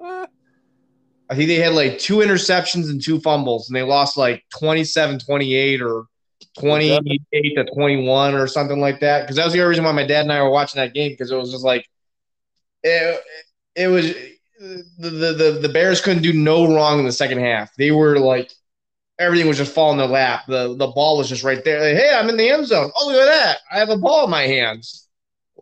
I 0.05 1.35
think 1.35 1.49
they 1.49 1.57
had 1.57 1.73
like 1.73 1.99
two 1.99 2.17
interceptions 2.17 2.91
and 2.91 3.03
two 3.03 3.21
fumbles, 3.21 3.69
and 3.69 3.77
they 3.77 3.83
lost 3.83 4.17
like 4.17 4.45
27 4.59 5.19
28 5.21 5.83
or 5.83 6.05
28 6.59 7.57
to 7.57 7.65
21 7.65 8.35
or 8.35 8.47
something 8.47 8.81
like 8.81 9.01
that. 9.01 9.23
Because 9.23 9.37
that 9.37 9.45
was 9.45 9.53
the 9.53 9.61
only 9.61 9.71
reason 9.71 9.85
why 9.85 9.93
my 9.93 10.07
dad 10.07 10.23
and 10.23 10.33
I 10.33 10.43
were 10.43 10.51
watching 10.51 10.81
that 10.81 10.95
game 10.95 11.13
because 11.13 11.31
it 11.31 11.37
was 11.37 11.51
just 11.51 11.65
like, 11.65 11.89
it, 12.83 13.21
it 13.75 13.89
was 13.89 14.15
the, 14.99 15.11
the, 15.11 15.59
the, 15.63 15.69
Bears 15.69 16.01
couldn't 16.01 16.23
do 16.23 16.33
no 16.33 16.73
wrong 16.75 16.99
in 16.99 17.05
the 17.05 17.13
second 17.13 17.39
half. 17.39 17.75
They 17.77 17.91
were 17.91 18.19
like, 18.19 18.53
everything 19.19 19.49
was 19.49 19.57
just 19.57 19.75
falling 19.75 19.99
in 19.99 20.07
their 20.07 20.09
lap. 20.09 20.43
The, 20.47 20.77
the 20.77 20.89
ball 20.89 21.19
was 21.19 21.29
just 21.29 21.45
right 21.45 21.65
there. 21.65 21.81
Like, 21.81 22.03
hey, 22.03 22.15
I'm 22.15 22.29
in 22.29 22.37
the 22.37 22.51
end 22.51 22.67
zone. 22.67 22.91
Oh, 22.97 23.09
look 23.09 23.21
at 23.21 23.27
that. 23.27 23.59
I 23.73 23.79
have 23.79 23.91
a 23.91 23.97
ball 23.97 24.25
in 24.25 24.31
my 24.31 24.43
hands. 24.43 25.09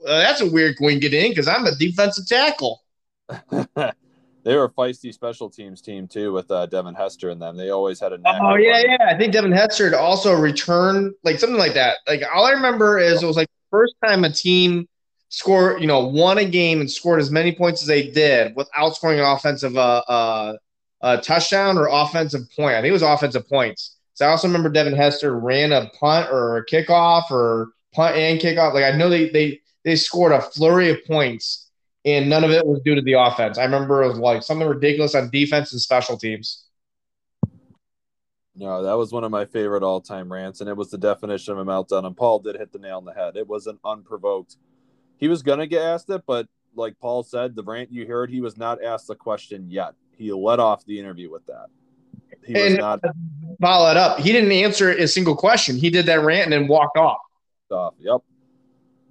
Uh, 0.06 0.18
that's 0.18 0.40
a 0.40 0.50
weird 0.50 0.76
to 0.76 0.98
get 0.98 1.14
in 1.14 1.30
because 1.30 1.48
I'm 1.48 1.66
a 1.66 1.74
defensive 1.76 2.26
tackle. 2.26 2.82
they 4.44 4.56
were 4.56 4.64
a 4.64 4.68
feisty 4.70 5.12
special 5.12 5.48
teams 5.50 5.80
team 5.80 6.08
too 6.08 6.32
with 6.32 6.50
uh, 6.50 6.66
Devin 6.66 6.94
Hester 6.94 7.30
and 7.30 7.40
them. 7.40 7.56
They 7.56 7.70
always 7.70 8.00
had 8.00 8.12
a 8.12 8.18
Oh 8.24 8.56
yeah, 8.56 8.70
running. 8.72 8.96
yeah. 9.00 9.06
I 9.08 9.16
think 9.16 9.32
Devin 9.32 9.52
Hester 9.52 9.96
also 9.96 10.34
returned 10.34 11.14
like 11.24 11.38
something 11.38 11.58
like 11.58 11.74
that. 11.74 11.98
Like 12.06 12.22
all 12.34 12.44
I 12.44 12.50
remember 12.52 12.98
is 12.98 13.22
it 13.22 13.26
was 13.26 13.36
like 13.36 13.48
first 13.70 13.94
time 14.04 14.24
a 14.24 14.30
team 14.30 14.88
scored, 15.28 15.80
you 15.80 15.86
know, 15.86 16.00
won 16.06 16.38
a 16.38 16.44
game 16.44 16.80
and 16.80 16.90
scored 16.90 17.20
as 17.20 17.30
many 17.30 17.54
points 17.54 17.82
as 17.82 17.88
they 17.88 18.10
did 18.10 18.54
without 18.56 18.96
scoring 18.96 19.18
an 19.18 19.24
offensive 19.26 19.76
uh, 19.76 20.02
uh, 20.08 20.56
uh, 21.00 21.16
touchdown 21.18 21.78
or 21.78 21.88
offensive 21.90 22.42
point. 22.54 22.74
I 22.74 22.80
think 22.80 22.90
it 22.90 22.92
was 22.92 23.02
offensive 23.02 23.48
points. 23.48 23.96
So 24.14 24.26
I 24.26 24.30
also 24.30 24.46
remember 24.46 24.68
Devin 24.68 24.94
Hester 24.94 25.38
ran 25.38 25.72
a 25.72 25.88
punt 25.98 26.28
or 26.30 26.58
a 26.58 26.66
kickoff 26.66 27.30
or 27.30 27.68
punt 27.94 28.16
and 28.16 28.38
kickoff. 28.40 28.74
Like 28.74 28.84
I 28.84 28.96
know 28.96 29.08
they 29.08 29.30
they 29.30 29.60
they 29.84 29.96
scored 29.96 30.32
a 30.32 30.42
flurry 30.42 30.90
of 30.90 31.04
points 31.06 31.61
and 32.04 32.28
none 32.28 32.44
of 32.44 32.50
it 32.50 32.66
was 32.66 32.80
due 32.84 32.94
to 32.94 33.02
the 33.02 33.14
offense. 33.14 33.58
I 33.58 33.64
remember 33.64 34.02
it 34.02 34.08
was 34.08 34.18
like 34.18 34.42
something 34.42 34.66
ridiculous 34.66 35.14
on 35.14 35.30
defense 35.30 35.72
and 35.72 35.80
special 35.80 36.16
teams. 36.16 36.64
No, 38.54 38.82
that 38.82 38.94
was 38.94 39.12
one 39.12 39.24
of 39.24 39.30
my 39.30 39.46
favorite 39.46 39.82
all 39.82 40.00
time 40.00 40.30
rants, 40.30 40.60
and 40.60 40.68
it 40.68 40.76
was 40.76 40.90
the 40.90 40.98
definition 40.98 41.52
of 41.52 41.58
a 41.58 41.64
meltdown. 41.64 42.04
And 42.04 42.16
Paul 42.16 42.40
did 42.40 42.56
hit 42.56 42.72
the 42.72 42.78
nail 42.78 42.98
on 42.98 43.04
the 43.04 43.14
head. 43.14 43.36
It 43.36 43.48
was 43.48 43.66
an 43.66 43.78
unprovoked. 43.84 44.56
He 45.16 45.28
was 45.28 45.42
gonna 45.42 45.66
get 45.66 45.82
asked 45.82 46.10
it, 46.10 46.22
but 46.26 46.48
like 46.74 46.98
Paul 47.00 47.22
said, 47.22 47.54
the 47.54 47.62
rant 47.62 47.92
you 47.92 48.06
heard, 48.06 48.30
he 48.30 48.40
was 48.40 48.56
not 48.56 48.82
asked 48.82 49.06
the 49.06 49.14
question 49.14 49.70
yet. 49.70 49.94
He 50.16 50.32
let 50.32 50.60
off 50.60 50.84
the 50.84 50.98
interview 50.98 51.30
with 51.30 51.46
that. 51.46 51.66
He 52.44 52.54
was 52.54 52.72
And 52.72 52.78
not 52.78 53.00
follow 53.60 53.90
it 53.90 53.96
up. 53.96 54.18
He 54.18 54.32
didn't 54.32 54.52
answer 54.52 54.90
a 54.90 55.06
single 55.06 55.36
question. 55.36 55.76
He 55.76 55.90
did 55.90 56.06
that 56.06 56.20
rant 56.20 56.44
and 56.44 56.52
then 56.52 56.68
walked 56.68 56.96
off. 56.96 57.18
off. 57.70 57.94
Yep. 57.98 58.20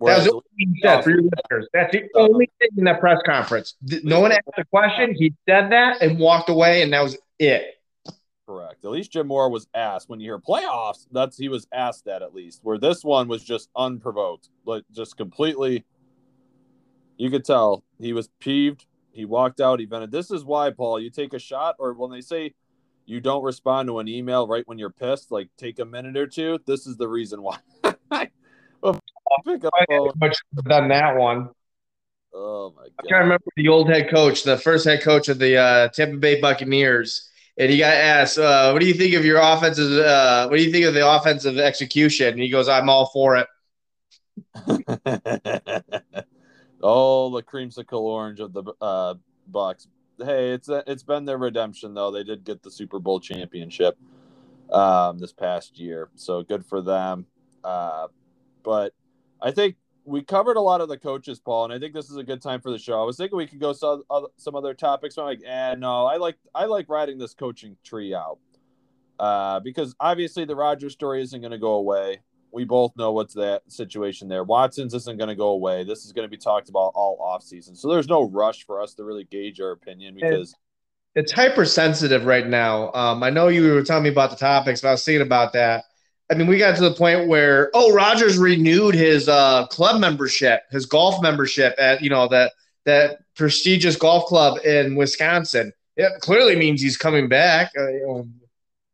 That 0.08 0.18
was 0.18 0.26
the 0.26 0.42
he 0.58 0.82
said 0.82 1.04
for 1.04 1.10
your 1.12 1.22
listeners. 1.22 1.68
That's 1.74 1.92
the 1.92 2.10
oh. 2.16 2.28
only 2.28 2.50
thing 2.60 2.70
in 2.78 2.84
that 2.86 3.00
press 3.00 3.20
conference. 3.26 3.76
No 4.04 4.20
one 4.20 4.32
asked 4.32 4.42
a 4.58 4.66
question. 4.66 5.14
He 5.16 5.34
said 5.48 5.72
that 5.72 6.02
and 6.02 6.20
walked 6.20 6.50
away, 6.50 6.82
and 6.82 6.92
that 6.94 7.02
was 7.02 7.18
it. 7.40 7.76
correct. 8.48 8.84
At 8.84 8.92
least 8.92 9.12
Jim 9.12 9.28
Mora 9.28 9.50
was 9.50 9.68
asked 9.74 10.10
when 10.10 10.20
you 10.20 10.32
hear 10.32 10.40
playoffs. 10.40 11.08
That's 11.12 11.38
he 11.38 11.50
was 11.50 11.68
asked 11.72 12.06
that 12.06 12.22
at 12.22 12.34
least. 12.34 12.60
Where 12.64 12.78
this 12.78 13.04
one 13.04 13.28
was 13.28 13.44
just 13.44 13.70
unprovoked, 13.76 14.50
like 14.66 14.84
just 14.92 15.18
completely. 15.18 15.86
You 17.18 17.30
could 17.30 17.46
tell 17.46 17.84
he 18.00 18.14
was 18.14 18.30
peeved. 18.40 18.86
He 19.12 19.26
walked 19.26 19.62
out. 19.62 19.80
He 19.80 19.86
vented. 19.86 20.12
This 20.12 20.32
is 20.32 20.44
why, 20.44 20.72
Paul. 20.72 21.00
You 21.00 21.10
take 21.10 21.34
a 21.34 21.40
shot, 21.40 21.76
or 21.78 21.94
when 21.94 22.12
they 22.12 22.22
say 22.22 22.54
you 23.06 23.20
don't 23.20 23.44
respond 23.44 23.88
to 23.88 24.00
an 24.00 24.08
email 24.08 24.48
right 24.48 24.68
when 24.68 24.78
you're 24.78 24.90
pissed, 24.90 25.32
like 25.32 25.50
take 25.58 25.80
a 25.80 25.86
minute 25.86 26.18
or 26.18 26.28
two. 26.28 26.60
This 26.66 26.88
is 26.88 26.98
the 26.98 27.08
reason 27.08 27.42
why. 27.42 27.58
Well, 28.82 29.00
pick 29.46 29.64
up 29.66 29.74
I 29.74 29.86
phone. 29.88 30.14
much 30.20 30.38
done 30.68 30.90
that 30.90 31.16
one. 31.18 31.50
Oh 32.34 32.74
my 32.76 32.88
I 33.00 33.04
god! 33.04 33.10
can't 33.10 33.24
remember 33.24 33.46
the 33.56 33.68
old 33.68 33.90
head 33.90 34.10
coach, 34.10 34.44
the 34.44 34.58
first 34.58 34.86
head 34.86 35.02
coach 35.02 35.28
of 35.30 35.40
the 35.40 35.58
uh, 35.58 35.88
Tampa 35.90 36.18
Bay 36.18 36.40
Buccaneers, 36.40 37.30
and 37.58 37.70
he 37.70 37.78
got 37.78 37.94
asked, 37.94 38.38
uh, 38.38 38.72
"What 38.72 38.80
do 38.80 38.88
you 38.88 38.94
think 38.94 39.16
of 39.16 39.26
your 39.26 39.40
offensive? 39.40 39.92
Uh, 39.92 40.48
what 40.48 40.58
do 40.58 40.64
you 40.64 40.72
think 40.72 40.86
of 40.86 40.94
the 40.94 41.08
offensive 41.10 41.58
execution?" 41.58 42.30
And 42.30 42.40
he 42.42 42.50
goes, 42.50 42.70
"I'm 42.70 42.90
all 42.90 43.08
for 43.08 43.38
it." 43.38 43.48
oh, 46.82 47.30
the 47.32 47.44
creamsicle 47.44 48.00
orange 48.02 48.40
of 48.40 48.54
the 48.54 48.64
uh, 48.82 49.16
Bucs. 49.52 49.88
Hey, 50.18 50.52
it's 50.52 50.70
it's 50.70 51.04
been 51.04 51.26
their 51.26 51.38
redemption 51.38 51.94
though. 51.94 52.12
They 52.12 52.24
did 52.24 52.44
get 52.44 52.62
the 52.62 52.72
Super 52.72 53.00
Bowl 53.00 53.20
championship 53.20 53.98
um, 54.72 55.18
this 55.20 55.34
past 55.34 55.80
year, 55.80 56.10
so 56.16 56.44
good 56.44 56.66
for 56.66 56.82
them. 56.82 57.26
Uh, 57.64 58.08
but 58.64 58.94
I 59.42 59.52
think 59.52 59.76
we 60.06 60.24
covered 60.24 60.58
a 60.58 60.62
lot 60.62 60.82
of 60.82 60.90
the 60.90 60.98
coaches, 60.98 61.40
Paul, 61.40 61.66
and 61.66 61.74
I 61.74 61.80
think 61.80 61.94
this 61.94 62.10
is 62.10 62.18
a 62.18 62.24
good 62.24 62.42
time 62.42 62.62
for 62.62 62.72
the 62.72 62.80
show. 62.80 63.02
I 63.02 63.06
was 63.06 63.18
thinking 63.18 63.38
we 63.38 63.48
could 63.48 63.60
go 63.60 63.74
some 63.74 64.04
other, 64.10 64.28
some 64.38 64.56
other 64.56 64.74
topics, 64.74 65.16
but 65.16 65.22
I'm 65.22 65.28
like, 65.28 65.42
eh, 65.46 65.76
no, 65.78 66.06
I 66.06 66.18
like 66.18 66.38
I 66.56 66.66
like 66.66 66.90
riding 66.90 67.18
this 67.18 67.34
coaching 67.34 67.78
tree 67.84 68.14
out 68.14 68.40
uh, 69.20 69.60
because 69.60 69.96
obviously 70.00 70.46
the 70.46 70.56
Rodgers 70.56 70.94
story 70.94 71.22
isn't 71.22 71.40
going 71.40 71.52
to 71.52 71.60
go 71.60 71.74
away. 71.74 72.22
We 72.52 72.66
both 72.66 72.92
know 72.98 73.14
what's 73.14 73.34
that 73.36 73.62
situation 73.72 74.28
there. 74.28 74.44
Watson's 74.44 74.94
isn't 74.94 75.18
going 75.18 75.30
to 75.30 75.36
go 75.36 75.50
away. 75.50 75.86
This 75.86 76.04
is 76.04 76.12
going 76.12 76.26
to 76.26 76.30
be 76.30 76.38
talked 76.38 76.68
about 76.68 76.92
all 76.96 77.18
offseason. 77.20 77.78
So 77.78 77.88
there's 77.88 78.10
no 78.10 78.24
rush 78.24 78.66
for 78.66 78.82
us 78.82 78.94
to 78.96 79.06
really 79.06 79.24
gauge 79.24 79.62
our 79.62 79.72
opinion 79.72 80.16
because 80.16 80.54
It's 81.16 81.32
hypersensitive 81.32 82.26
right 82.26 82.48
now. 82.48 82.92
Um, 82.94 83.24
I 83.24 83.30
know 83.30 83.48
you 83.48 83.72
were 83.74 83.84
telling 83.84 84.04
me 84.04 84.10
about 84.10 84.32
the 84.32 84.36
topics, 84.36 84.82
but 84.82 84.90
I 84.90 84.92
was 84.92 85.06
thinking 85.06 85.22
about 85.22 85.54
that. 85.54 85.86
I 86.32 86.34
mean, 86.34 86.48
we 86.48 86.58
got 86.58 86.78
to 86.78 86.82
the 86.82 86.94
point 86.94 87.28
where 87.28 87.70
oh, 87.74 87.94
Rodgers 87.94 88.38
renewed 88.38 88.96
his 88.96 89.28
uh, 89.28 89.68
club 89.68 90.00
membership, 90.00 90.64
his 90.72 90.86
golf 90.86 91.22
membership 91.22 91.76
at 91.78 92.02
you 92.02 92.10
know 92.10 92.28
that 92.30 92.54
that 92.86 93.20
prestigious 93.36 93.98
golf 93.98 94.26
club 94.26 94.60
in 94.66 94.96
Wisconsin. 94.96 95.74
It 95.98 96.22
clearly 96.22 96.56
means 96.56 96.82
he's 96.82 96.98
coming 96.98 97.28
back. 97.28 97.72
Uh, 97.78 98.24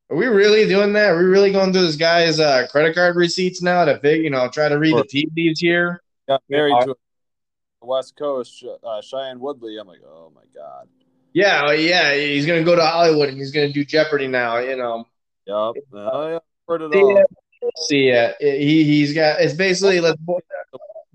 are 0.10 0.16
we 0.16 0.26
really 0.26 0.68
doing 0.68 0.94
that? 0.94 1.12
Are 1.12 1.18
we 1.18 1.26
really 1.26 1.52
going 1.52 1.74
through 1.74 1.86
this 1.86 1.96
guy's 1.96 2.40
uh, 2.40 2.66
credit 2.72 2.96
card 2.96 3.16
receipts 3.16 3.62
now 3.62 3.86
to 3.86 4.00
fig, 4.00 4.24
you 4.24 4.30
know, 4.30 4.50
try 4.50 4.68
to 4.68 4.80
read 4.80 4.96
the 4.96 5.04
tea 5.04 5.30
leaves 5.36 5.60
here? 5.60 6.02
got 6.28 6.42
married 6.50 6.76
to 6.86 6.96
a 7.82 7.86
West 7.86 8.16
Coast, 8.18 8.64
uh, 8.66 9.02
Shailene 9.02 9.38
Woodley. 9.38 9.78
I'm 9.78 9.88
like, 9.88 10.02
oh 10.06 10.32
my 10.34 10.42
god. 10.56 10.88
Yeah, 11.34 11.72
yeah, 11.72 12.16
he's 12.16 12.48
gonna 12.48 12.64
go 12.64 12.76
to 12.76 12.86
Hollywood 12.86 13.30
and 13.30 13.38
he's 13.38 13.52
gonna 13.52 13.72
do 13.72 13.86
Jeopardy 13.86 14.28
now. 14.28 14.58
You 14.58 14.76
know, 14.76 15.06
Yep. 15.48 15.76
Oh, 15.94 16.28
yeah. 16.30 16.40
Heard 16.68 16.82
it 16.82 16.94
See 16.94 17.00
all. 17.00 17.24
see 17.88 18.08
it. 18.10 18.36
He 18.40 18.84
he's 18.84 19.14
got. 19.14 19.42
It's 19.42 19.54
basically 19.54 20.00
let's 20.00 20.20
boil 20.22 20.42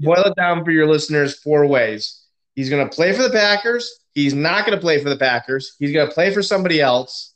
boil 0.01 0.25
it 0.25 0.37
down 0.37 0.65
for 0.65 0.71
your 0.71 0.89
listeners 0.89 1.39
four 1.39 1.67
ways. 1.67 2.25
He's 2.55 2.71
gonna 2.71 2.89
play 2.89 3.13
for 3.13 3.23
the 3.23 3.31
Packers. 3.31 3.91
He's 4.15 4.35
not 4.35 4.65
gonna 4.65 4.81
play 4.81 5.03
for 5.03 5.09
the 5.09 5.17
Packers. 5.17 5.77
He's 5.79 5.93
gonna 5.93 6.11
play 6.11 6.33
for 6.33 6.43
somebody 6.43 6.81
else, 6.81 7.35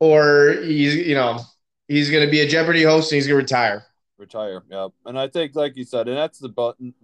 or 0.00 0.56
he's 0.62 0.94
you 0.94 1.14
know 1.14 1.40
he's 1.88 2.10
gonna 2.10 2.30
be 2.30 2.40
a 2.40 2.48
Jeopardy 2.48 2.82
host 2.82 3.12
and 3.12 3.16
he's 3.16 3.26
gonna 3.26 3.36
retire. 3.38 3.84
retire. 4.16 4.62
Yep. 4.70 4.92
And 5.06 5.18
I 5.18 5.28
think, 5.28 5.54
like 5.54 5.76
you 5.76 5.84
said, 5.84 6.08
and 6.08 6.16
that's 6.16 6.38
the 6.38 6.48
button. 6.48 6.94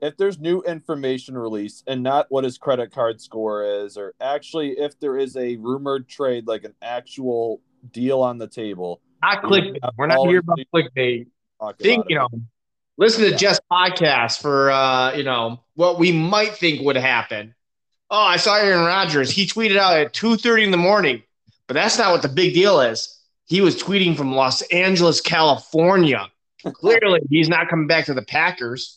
If 0.00 0.16
there's 0.18 0.38
new 0.38 0.60
information 0.62 1.36
released 1.38 1.84
and 1.86 2.02
not 2.02 2.26
what 2.28 2.44
his 2.44 2.58
credit 2.58 2.92
card 2.92 3.20
score 3.22 3.64
is, 3.64 3.96
or 3.96 4.14
actually 4.20 4.72
if 4.72 4.98
there 5.00 5.16
is 5.16 5.36
a 5.36 5.56
rumored 5.56 6.08
trade, 6.08 6.46
like 6.46 6.64
an 6.64 6.74
actual 6.82 7.62
deal 7.90 8.20
on 8.20 8.36
the 8.36 8.46
table, 8.48 9.00
Not 9.24 9.42
clickbait. 9.42 9.78
We're 9.96 10.06
not 10.06 10.26
here 10.26 10.40
about 10.40 10.58
clickbait. 10.74 11.26
Think 11.80 12.06
you 12.08 12.16
know. 12.16 12.28
Listen 12.96 13.24
to 13.24 13.30
Yeah. 13.30 13.36
Jess 13.36 13.60
podcast 13.72 14.40
for 14.40 14.70
uh, 14.70 15.14
you 15.14 15.24
know 15.24 15.60
what 15.74 15.98
we 15.98 16.12
might 16.12 16.54
think 16.54 16.82
would 16.82 16.96
happen. 16.96 17.54
Oh, 18.10 18.22
I 18.22 18.36
saw 18.36 18.56
Aaron 18.56 18.84
Rodgers. 18.84 19.30
He 19.30 19.46
tweeted 19.46 19.76
out 19.76 19.96
at 19.98 20.12
two 20.12 20.36
thirty 20.36 20.62
in 20.62 20.70
the 20.70 20.76
morning, 20.76 21.22
but 21.66 21.74
that's 21.74 21.98
not 21.98 22.12
what 22.12 22.22
the 22.22 22.28
big 22.28 22.54
deal 22.54 22.80
is. 22.80 23.18
He 23.46 23.60
was 23.60 23.82
tweeting 23.82 24.16
from 24.16 24.34
Los 24.34 24.62
Angeles, 24.62 25.20
California. 25.20 26.28
Clearly, 26.62 27.20
he's 27.28 27.48
not 27.48 27.68
coming 27.68 27.86
back 27.86 28.06
to 28.06 28.14
the 28.14 28.22
Packers. 28.22 28.96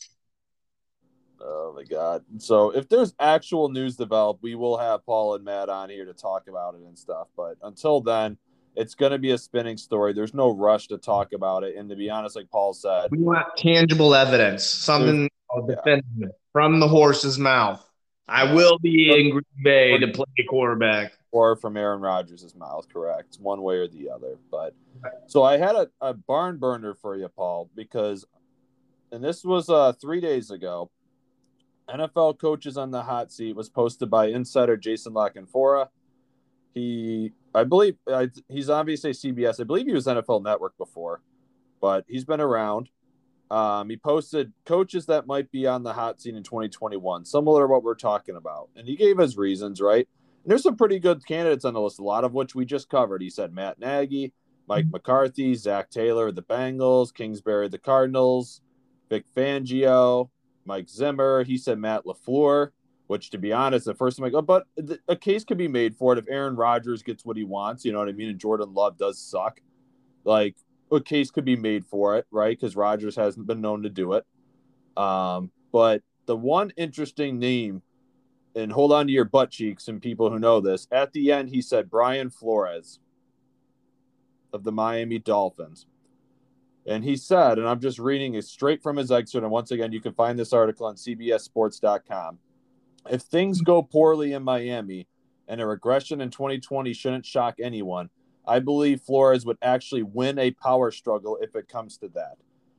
Oh 1.40 1.72
my 1.74 1.84
god! 1.84 2.24
So 2.38 2.70
if 2.70 2.88
there's 2.88 3.14
actual 3.18 3.68
news 3.70 3.96
developed, 3.96 4.42
we 4.42 4.54
will 4.54 4.76
have 4.76 5.04
Paul 5.06 5.34
and 5.34 5.44
Matt 5.44 5.68
on 5.68 5.88
here 5.90 6.04
to 6.04 6.12
talk 6.14 6.48
about 6.48 6.74
it 6.74 6.80
and 6.82 6.98
stuff. 6.98 7.28
But 7.36 7.56
until 7.62 8.00
then, 8.00 8.36
it's 8.78 8.94
going 8.94 9.12
to 9.12 9.18
be 9.18 9.32
a 9.32 9.38
spinning 9.38 9.76
story. 9.76 10.12
There's 10.12 10.34
no 10.34 10.50
rush 10.50 10.86
to 10.88 10.98
talk 10.98 11.32
about 11.32 11.64
it. 11.64 11.76
And 11.76 11.90
to 11.90 11.96
be 11.96 12.08
honest, 12.08 12.36
like 12.36 12.48
Paul 12.50 12.72
said, 12.72 13.10
We 13.10 13.18
want 13.18 13.46
tangible 13.56 14.14
evidence, 14.14 14.64
something 14.64 15.28
definitive 15.66 16.30
from 16.52 16.78
the 16.80 16.88
horse's 16.88 17.38
mouth. 17.38 17.84
I 18.28 18.52
will 18.52 18.78
be 18.78 19.10
in 19.10 19.30
Green 19.30 19.64
Bay 19.64 19.98
to 19.98 20.08
play 20.08 20.26
quarterback. 20.48 21.12
or 21.32 21.56
from 21.56 21.76
Aaron 21.76 22.00
Rodgers' 22.00 22.54
mouth, 22.54 22.86
correct, 22.92 23.38
one 23.40 23.62
way 23.62 23.76
or 23.76 23.88
the 23.88 24.10
other. 24.10 24.36
But 24.50 24.74
so 25.26 25.42
I 25.42 25.56
had 25.56 25.74
a, 25.74 25.88
a 26.00 26.14
barn 26.14 26.58
burner 26.58 26.94
for 26.94 27.16
you, 27.16 27.28
Paul, 27.28 27.70
because, 27.74 28.26
and 29.10 29.24
this 29.24 29.44
was 29.44 29.68
uh, 29.68 29.92
three 30.00 30.20
days 30.20 30.50
ago. 30.50 30.90
NFL 31.88 32.38
coaches 32.38 32.76
on 32.76 32.90
the 32.90 33.02
hot 33.02 33.32
seat 33.32 33.56
was 33.56 33.70
posted 33.70 34.10
by 34.10 34.26
insider 34.26 34.76
Jason 34.76 35.14
La 35.14 35.30
Canfora. 35.30 35.88
He, 36.78 37.32
I 37.54 37.64
believe, 37.64 37.96
I, 38.06 38.30
he's 38.48 38.70
obviously 38.70 39.10
CBS. 39.10 39.60
I 39.60 39.64
believe 39.64 39.86
he 39.86 39.92
was 39.92 40.06
NFL 40.06 40.44
Network 40.44 40.78
before, 40.78 41.20
but 41.80 42.04
he's 42.08 42.24
been 42.24 42.40
around. 42.40 42.88
Um, 43.50 43.88
he 43.88 43.96
posted 43.96 44.52
coaches 44.64 45.06
that 45.06 45.26
might 45.26 45.50
be 45.50 45.66
on 45.66 45.82
the 45.82 45.92
hot 45.92 46.20
seat 46.20 46.34
in 46.34 46.42
2021, 46.42 47.24
similar 47.24 47.62
to 47.62 47.66
what 47.66 47.82
we're 47.82 47.94
talking 47.94 48.36
about, 48.36 48.68
and 48.76 48.86
he 48.86 48.94
gave 48.94 49.18
his 49.18 49.36
reasons, 49.36 49.80
right? 49.80 50.06
And 50.44 50.50
there's 50.50 50.62
some 50.62 50.76
pretty 50.76 50.98
good 50.98 51.26
candidates 51.26 51.64
on 51.64 51.74
the 51.74 51.80
list, 51.80 51.98
a 51.98 52.04
lot 52.04 52.24
of 52.24 52.34
which 52.34 52.54
we 52.54 52.64
just 52.64 52.88
covered. 52.88 53.22
He 53.22 53.30
said 53.30 53.54
Matt 53.54 53.78
Nagy, 53.78 54.32
Mike 54.68 54.86
McCarthy, 54.90 55.54
Zac 55.54 55.90
Taylor, 55.90 56.30
the 56.30 56.42
Bengals, 56.42 57.12
Kingsbury, 57.12 57.68
the 57.68 57.78
Cardinals, 57.78 58.60
Vic 59.08 59.24
Fangio, 59.34 60.28
Mike 60.66 60.88
Zimmer. 60.88 61.42
He 61.42 61.56
said 61.56 61.78
Matt 61.78 62.04
LaFleur, 62.04 62.70
which 63.08 63.30
to 63.30 63.38
be 63.38 63.52
honest, 63.52 63.88
at 63.88 63.98
first 63.98 64.18
I'm 64.18 64.24
like, 64.24 64.34
oh, 64.34 64.42
but 64.42 64.66
a 65.08 65.16
case 65.16 65.44
could 65.44 65.58
be 65.58 65.68
made 65.68 65.96
for 65.96 66.12
it 66.12 66.18
if 66.18 66.26
Aaron 66.28 66.56
Rodgers 66.56 67.02
gets 67.02 67.24
what 67.24 67.36
he 67.36 67.44
wants. 67.44 67.84
You 67.84 67.92
know 67.92 67.98
what 67.98 68.08
I 68.08 68.12
mean? 68.12 68.28
And 68.28 68.38
Jordan 68.38 68.72
Love 68.72 68.96
does 68.96 69.18
suck. 69.18 69.60
Like 70.24 70.56
a 70.92 71.00
case 71.00 71.30
could 71.30 71.44
be 71.44 71.56
made 71.56 71.84
for 71.84 72.16
it, 72.16 72.26
right? 72.30 72.58
Because 72.58 72.76
Rodgers 72.76 73.16
hasn't 73.16 73.46
been 73.46 73.60
known 73.60 73.82
to 73.82 73.88
do 73.88 74.12
it. 74.12 74.26
Um, 74.96 75.50
but 75.72 76.02
the 76.26 76.36
one 76.36 76.70
interesting 76.76 77.38
name 77.38 77.82
and 78.54 78.72
hold 78.72 78.92
on 78.92 79.06
to 79.06 79.12
your 79.12 79.24
butt 79.24 79.50
cheeks 79.50 79.88
and 79.88 80.02
people 80.02 80.30
who 80.30 80.38
know 80.38 80.60
this. 80.60 80.86
At 80.90 81.12
the 81.12 81.32
end, 81.32 81.48
he 81.48 81.62
said 81.62 81.90
Brian 81.90 82.30
Flores 82.30 83.00
of 84.52 84.64
the 84.64 84.72
Miami 84.72 85.18
Dolphins. 85.18 85.86
And 86.86 87.04
he 87.04 87.16
said, 87.16 87.58
and 87.58 87.68
I'm 87.68 87.80
just 87.80 87.98
reading 87.98 88.34
it 88.34 88.44
straight 88.44 88.82
from 88.82 88.96
his 88.96 89.10
excerpt. 89.10 89.44
And 89.44 89.52
once 89.52 89.70
again, 89.70 89.92
you 89.92 90.00
can 90.00 90.14
find 90.14 90.38
this 90.38 90.52
article 90.52 90.86
on 90.86 90.96
CBSSports.com. 90.96 92.38
If 93.10 93.22
things 93.22 93.62
go 93.62 93.82
poorly 93.82 94.32
in 94.34 94.42
Miami 94.42 95.08
and 95.48 95.60
a 95.60 95.66
regression 95.66 96.20
in 96.20 96.30
2020 96.30 96.92
shouldn't 96.92 97.26
shock 97.26 97.56
anyone, 97.60 98.10
I 98.46 98.58
believe 98.60 99.00
Flores 99.00 99.46
would 99.46 99.58
actually 99.62 100.02
win 100.02 100.38
a 100.38 100.50
power 100.50 100.90
struggle 100.90 101.38
if 101.40 101.56
it 101.56 101.68
comes 101.68 101.96
to 101.98 102.08
that. 102.10 102.36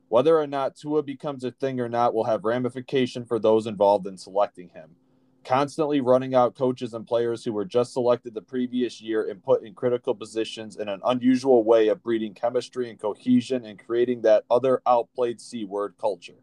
Whether 0.08 0.40
or 0.40 0.48
not 0.48 0.76
Tua 0.76 1.04
becomes 1.04 1.44
a 1.44 1.52
thing 1.52 1.80
or 1.80 1.90
not 1.90 2.14
will 2.14 2.26
have 2.26 2.44
ramification 2.44 3.26
for 3.26 3.40
those 3.40 3.68
involved 3.68 4.08
in 4.08 4.18
selecting 4.18 4.70
him. 4.70 4.96
constantly 5.44 6.02
running 6.02 6.36
out 6.36 6.56
coaches 6.56 6.94
and 6.94 7.08
players 7.08 7.44
who 7.44 7.54
were 7.54 7.66
just 7.66 7.94
selected 7.94 8.34
the 8.34 8.42
previous 8.42 9.02
year 9.02 9.30
and 9.30 9.44
put 9.44 9.64
in 9.64 9.74
critical 9.74 10.14
positions 10.14 10.76
in 10.78 10.90
an 10.90 11.02
unusual 11.06 11.64
way 11.64 11.88
of 11.88 12.04
breeding 12.04 12.34
chemistry 12.34 12.90
and 12.90 13.00
cohesion 13.00 13.66
and 13.66 13.84
creating 13.84 14.22
that 14.22 14.44
other 14.52 14.82
outplayed 14.86 15.42
C 15.42 15.66
word 15.66 15.96
culture. 16.00 16.36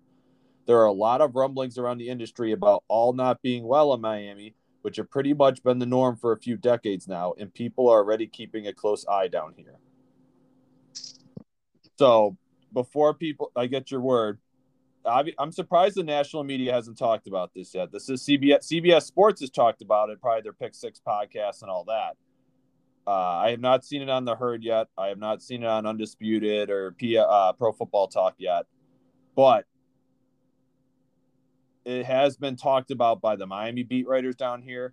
There 0.67 0.79
are 0.79 0.87
a 0.87 0.93
lot 0.93 1.21
of 1.21 1.37
rumblings 1.37 1.79
around 1.79 1.99
the 1.99 2.09
industry 2.09 2.53
about 2.53 2.83
all 2.89 3.13
not 3.13 3.41
being 3.41 3.65
well 3.67 3.95
in 3.95 4.01
Miami, 4.01 4.55
which 4.83 4.97
have 4.97 5.11
pretty 5.11 5.33
much 5.33 5.63
been 5.63 5.79
the 5.79 5.87
norm 5.87 6.17
for 6.17 6.33
a 6.33 6.39
few 6.39 6.57
decades 6.57 7.07
now, 7.07 7.35
and 7.39 7.55
people 7.55 7.89
are 7.89 7.99
already 7.99 8.27
keeping 8.27 8.67
a 8.67 8.73
close 8.73 9.07
eye 9.07 9.29
down 9.29 9.55
here. 9.57 9.77
So, 11.99 12.37
before 12.73 13.15
people, 13.15 13.53
I 13.57 13.67
get 13.67 13.91
your 13.91 14.01
word. 14.01 14.39
I'm 15.05 15.53
surprised 15.53 15.97
the 15.97 16.03
national 16.03 16.43
media 16.43 16.73
hasn't 16.73 16.99
talked 16.99 17.29
about 17.29 17.55
this 17.55 17.73
yet. 17.73 17.93
This 17.93 18.09
is 18.09 18.25
CBS. 18.25 18.67
CBS 18.67 19.03
Sports 19.03 19.41
has 19.41 19.51
talked 19.51 19.81
about 19.81 20.11
it, 20.11 20.21
probably 20.21 20.43
their 20.43 20.53
Pick 20.53 20.75
Six 20.75 21.01
podcast 21.07 21.63
and 21.63 21.71
all 21.71 21.85
that. 21.85 22.17
Uh, 23.07 23.11
I 23.11 23.51
have 23.51 23.61
not 23.61 23.85
seen 23.85 24.03
it 24.03 24.11
on 24.11 24.25
the 24.25 24.35
herd 24.35 24.65
yet. 24.65 24.89
I 24.99 25.07
have 25.07 25.19
not 25.19 25.43
seen 25.43 25.63
it 25.63 25.69
on 25.69 25.87
Undisputed 25.87 26.71
or 26.71 26.91
P, 26.91 27.17
uh, 27.17 27.53
Pro 27.53 27.71
Football 27.71 28.09
Talk 28.09 28.35
yet, 28.39 28.65
but 29.37 29.65
it 31.87 32.05
has 32.05 32.37
been 32.37 32.57
talked 32.57 32.91
about 32.91 33.21
by 33.21 33.37
the 33.37 33.47
Miami 33.47 33.85
beat 33.85 34.09
writers 34.09 34.35
down 34.35 34.61
here. 34.61 34.93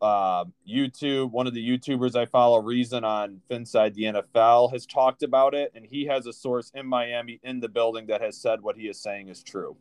Uh, 0.00 0.44
YouTube, 0.66 1.32
one 1.32 1.46
of 1.46 1.52
the 1.52 1.68
YouTubers 1.68 2.14
I 2.14 2.24
follow, 2.24 2.58
Reason 2.58 3.04
on 3.04 3.42
Finside 3.50 3.94
the 3.94 4.04
NFL, 4.04 4.72
has 4.72 4.86
talked 4.86 5.24
about 5.24 5.54
it, 5.54 5.72
and 5.74 5.84
he 5.84 6.06
has 6.06 6.26
a 6.26 6.32
source 6.32 6.70
in 6.72 6.86
Miami 6.86 7.40
in 7.42 7.58
the 7.58 7.68
building 7.68 8.06
that 8.06 8.22
has 8.22 8.40
said 8.40 8.62
what 8.62 8.76
he 8.76 8.88
is 8.88 8.98
saying 8.98 9.28
is 9.28 9.42
true. 9.42 9.76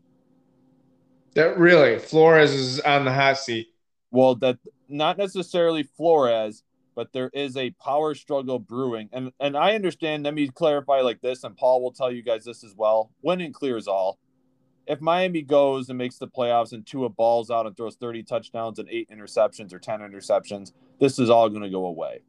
That 1.36 1.58
really 1.58 2.00
Flores 2.00 2.52
is 2.52 2.80
on 2.82 3.06
the 3.06 3.14
hot 3.14 3.38
seat. 3.38 3.68
Well, 4.12 4.34
that 4.36 4.58
not 4.90 5.20
necessarily 5.20 5.84
Flores, 5.84 6.64
but 6.96 7.14
there 7.14 7.30
is 7.32 7.56
a 7.56 7.70
power 7.70 8.16
struggle 8.16 8.58
brewing, 8.58 9.10
and 9.14 9.32
and 9.40 9.56
I 9.56 9.76
understand. 9.76 10.24
Let 10.24 10.34
me 10.34 10.50
clarify 10.50 11.02
like 11.02 11.22
this, 11.22 11.44
and 11.44 11.56
Paul 11.56 11.84
will 11.84 11.92
tell 11.92 12.12
you 12.12 12.24
guys 12.24 12.44
this 12.44 12.64
as 12.64 12.74
well. 12.76 13.12
Winning 13.22 13.54
clears 13.54 13.88
all 13.88 14.18
if 14.90 15.00
Miami 15.00 15.44
goes 15.44 15.88
and 15.90 16.00
makes 16.00 16.18
the 16.18 16.28
playoffs 16.28 16.74
and 16.74 16.86
Tua 16.86 17.10
balls 17.10 17.52
out 17.52 17.68
and 17.68 17.78
throws 17.78 17.96
30 17.96 18.24
touchdowns 18.24 18.80
and 18.80 18.90
eight 18.90 19.08
interceptions 19.12 19.72
or 19.72 19.78
10 19.78 20.00
interceptions, 20.00 20.74
this 21.00 21.20
is 21.20 21.30
all 21.30 21.48
going 21.48 21.62
to 21.62 21.70
go 21.70 21.86
away. 21.86 22.22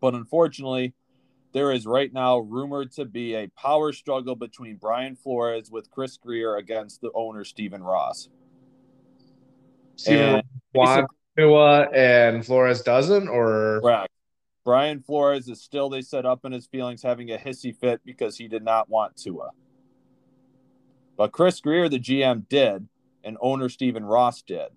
But 0.00 0.14
unfortunately, 0.14 0.92
there 1.52 1.70
is 1.70 1.86
right 1.86 2.12
now 2.12 2.38
rumored 2.38 2.90
to 2.92 3.04
be 3.04 3.36
a 3.36 3.46
power 3.50 3.92
struggle 3.92 4.34
between 4.34 4.74
Brian 4.74 5.14
Flores 5.14 5.70
with 5.70 5.88
Chris 5.92 6.16
Grier 6.16 6.56
against 6.56 7.00
the 7.00 7.12
owner 7.14 7.44
Stephen 7.44 7.82
Ross. 7.82 8.28
Stephen 9.94 10.42
wants 10.74 11.14
Tua 11.36 11.88
and 11.94 12.44
Flores 12.44 12.82
doesn't, 12.82 13.28
or 13.28 13.80
correct. 13.82 14.12
Brian 14.64 15.00
Flores 15.00 15.48
is 15.48 15.62
still 15.62 15.88
they 15.88 16.02
set 16.02 16.26
up 16.26 16.44
in 16.44 16.50
his 16.50 16.66
feelings 16.66 17.02
having 17.02 17.30
a 17.30 17.38
hissy 17.38 17.74
fit 17.74 18.00
because 18.04 18.36
he 18.36 18.48
did 18.48 18.64
not 18.64 18.88
want 18.88 19.16
Tua. 19.16 19.50
But 21.18 21.32
Chris 21.32 21.60
Grier, 21.60 21.88
the 21.88 21.98
GM, 21.98 22.48
did, 22.48 22.88
and 23.24 23.36
owner 23.42 23.68
Stephen 23.68 24.04
Ross 24.04 24.40
did. 24.40 24.68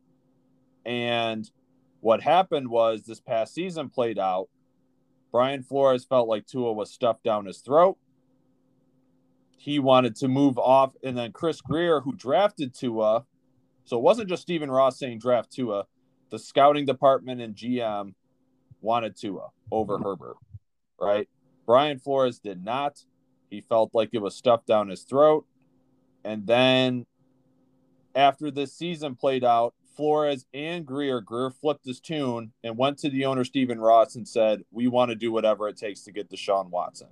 And 0.86 1.50
what 2.00 2.22
happened 2.22 2.68
was 2.68 3.04
this 3.04 3.22
past 3.22 3.54
season 3.54 3.89
played 3.89 4.18
out. 4.18 4.50
Brian 5.32 5.62
Flores 5.62 6.04
felt 6.04 6.28
like 6.28 6.48
Tua 6.48 6.74
was 6.74 6.92
stuffed 6.92 7.24
down 7.24 7.46
his 7.46 7.60
throat. 7.60 7.98
He 9.56 9.78
wanted 9.78 10.16
to 10.18 10.28
move 10.28 10.58
off. 10.58 10.94
And 11.04 11.16
then 11.16 11.32
Chris 11.32 11.62
Grier, 11.62 12.02
who 12.02 12.14
drafted 12.14 12.74
Tua, 12.74 13.24
so 13.86 13.98
it 13.98 14.04
wasn't 14.04 14.28
just 14.28 14.42
Stephen 14.42 14.72
Ross 14.72 14.98
saying 14.98 15.20
draft 15.20 15.52
Tua, 15.52 15.86
the 16.32 16.39
scouting 16.39 16.86
department 16.86 17.39
and 17.39 17.56
GM 17.56 18.16
wanted 18.82 19.16
Tua 19.16 19.50
over 19.72 20.00
Herbert, 20.00 20.38
right? 21.00 21.30
Brian 21.68 22.00
Flores 22.00 22.39
did 22.39 22.66
not. 22.66 23.06
He 23.52 23.62
felt 23.62 23.94
like 23.94 24.10
it 24.14 24.22
was 24.22 24.36
stuffed 24.36 24.66
down 24.66 24.89
his 24.89 25.04
throat. 25.04 25.46
And 26.24 26.46
then 26.46 27.06
after 28.16 28.52
this 28.52 28.74
season 28.74 29.16
played 29.16 29.44
out, 29.44 29.74
Flores 29.96 30.46
and 30.54 30.86
Greer, 30.86 31.22
Grier 31.22 31.50
flipped 31.50 31.86
his 31.86 32.00
tune 32.00 32.54
and 32.64 32.78
went 32.78 32.98
to 33.00 33.10
the 33.10 33.26
owner, 33.26 33.44
Stephen 33.44 33.80
Ross, 33.80 34.16
and 34.16 34.28
said, 34.28 34.64
We 34.72 34.88
want 34.88 35.10
to 35.10 35.16
do 35.16 35.32
whatever 35.32 35.68
it 35.68 35.78
takes 35.78 36.02
to 36.04 36.12
get 36.12 36.30
Deshaun 36.30 36.70
Watson. 36.70 37.10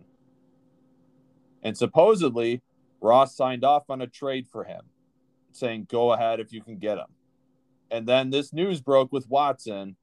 And 1.62 1.78
supposedly, 1.78 2.62
Ross 3.02 3.36
signed 3.36 3.64
off 3.64 3.90
on 3.90 4.02
a 4.02 4.08
trade 4.08 4.48
for 4.48 4.64
him, 4.64 4.82
saying, 5.52 5.88
Go 5.90 6.14
ahead 6.14 6.40
if 6.40 6.54
you 6.54 6.62
can 6.62 6.78
get 6.78 6.98
him. 6.98 7.08
And 7.92 8.08
then 8.08 8.30
this 8.30 8.54
news 8.54 8.82
broke 8.82 9.12
with 9.12 9.30
Watson. 9.30 9.96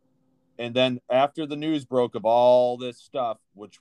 And 0.58 0.74
then 0.74 1.00
after 1.10 1.46
the 1.46 1.56
news 1.56 1.84
broke 1.84 2.14
of 2.14 2.24
all 2.24 2.76
this 2.76 2.98
stuff, 2.98 3.38
which 3.54 3.78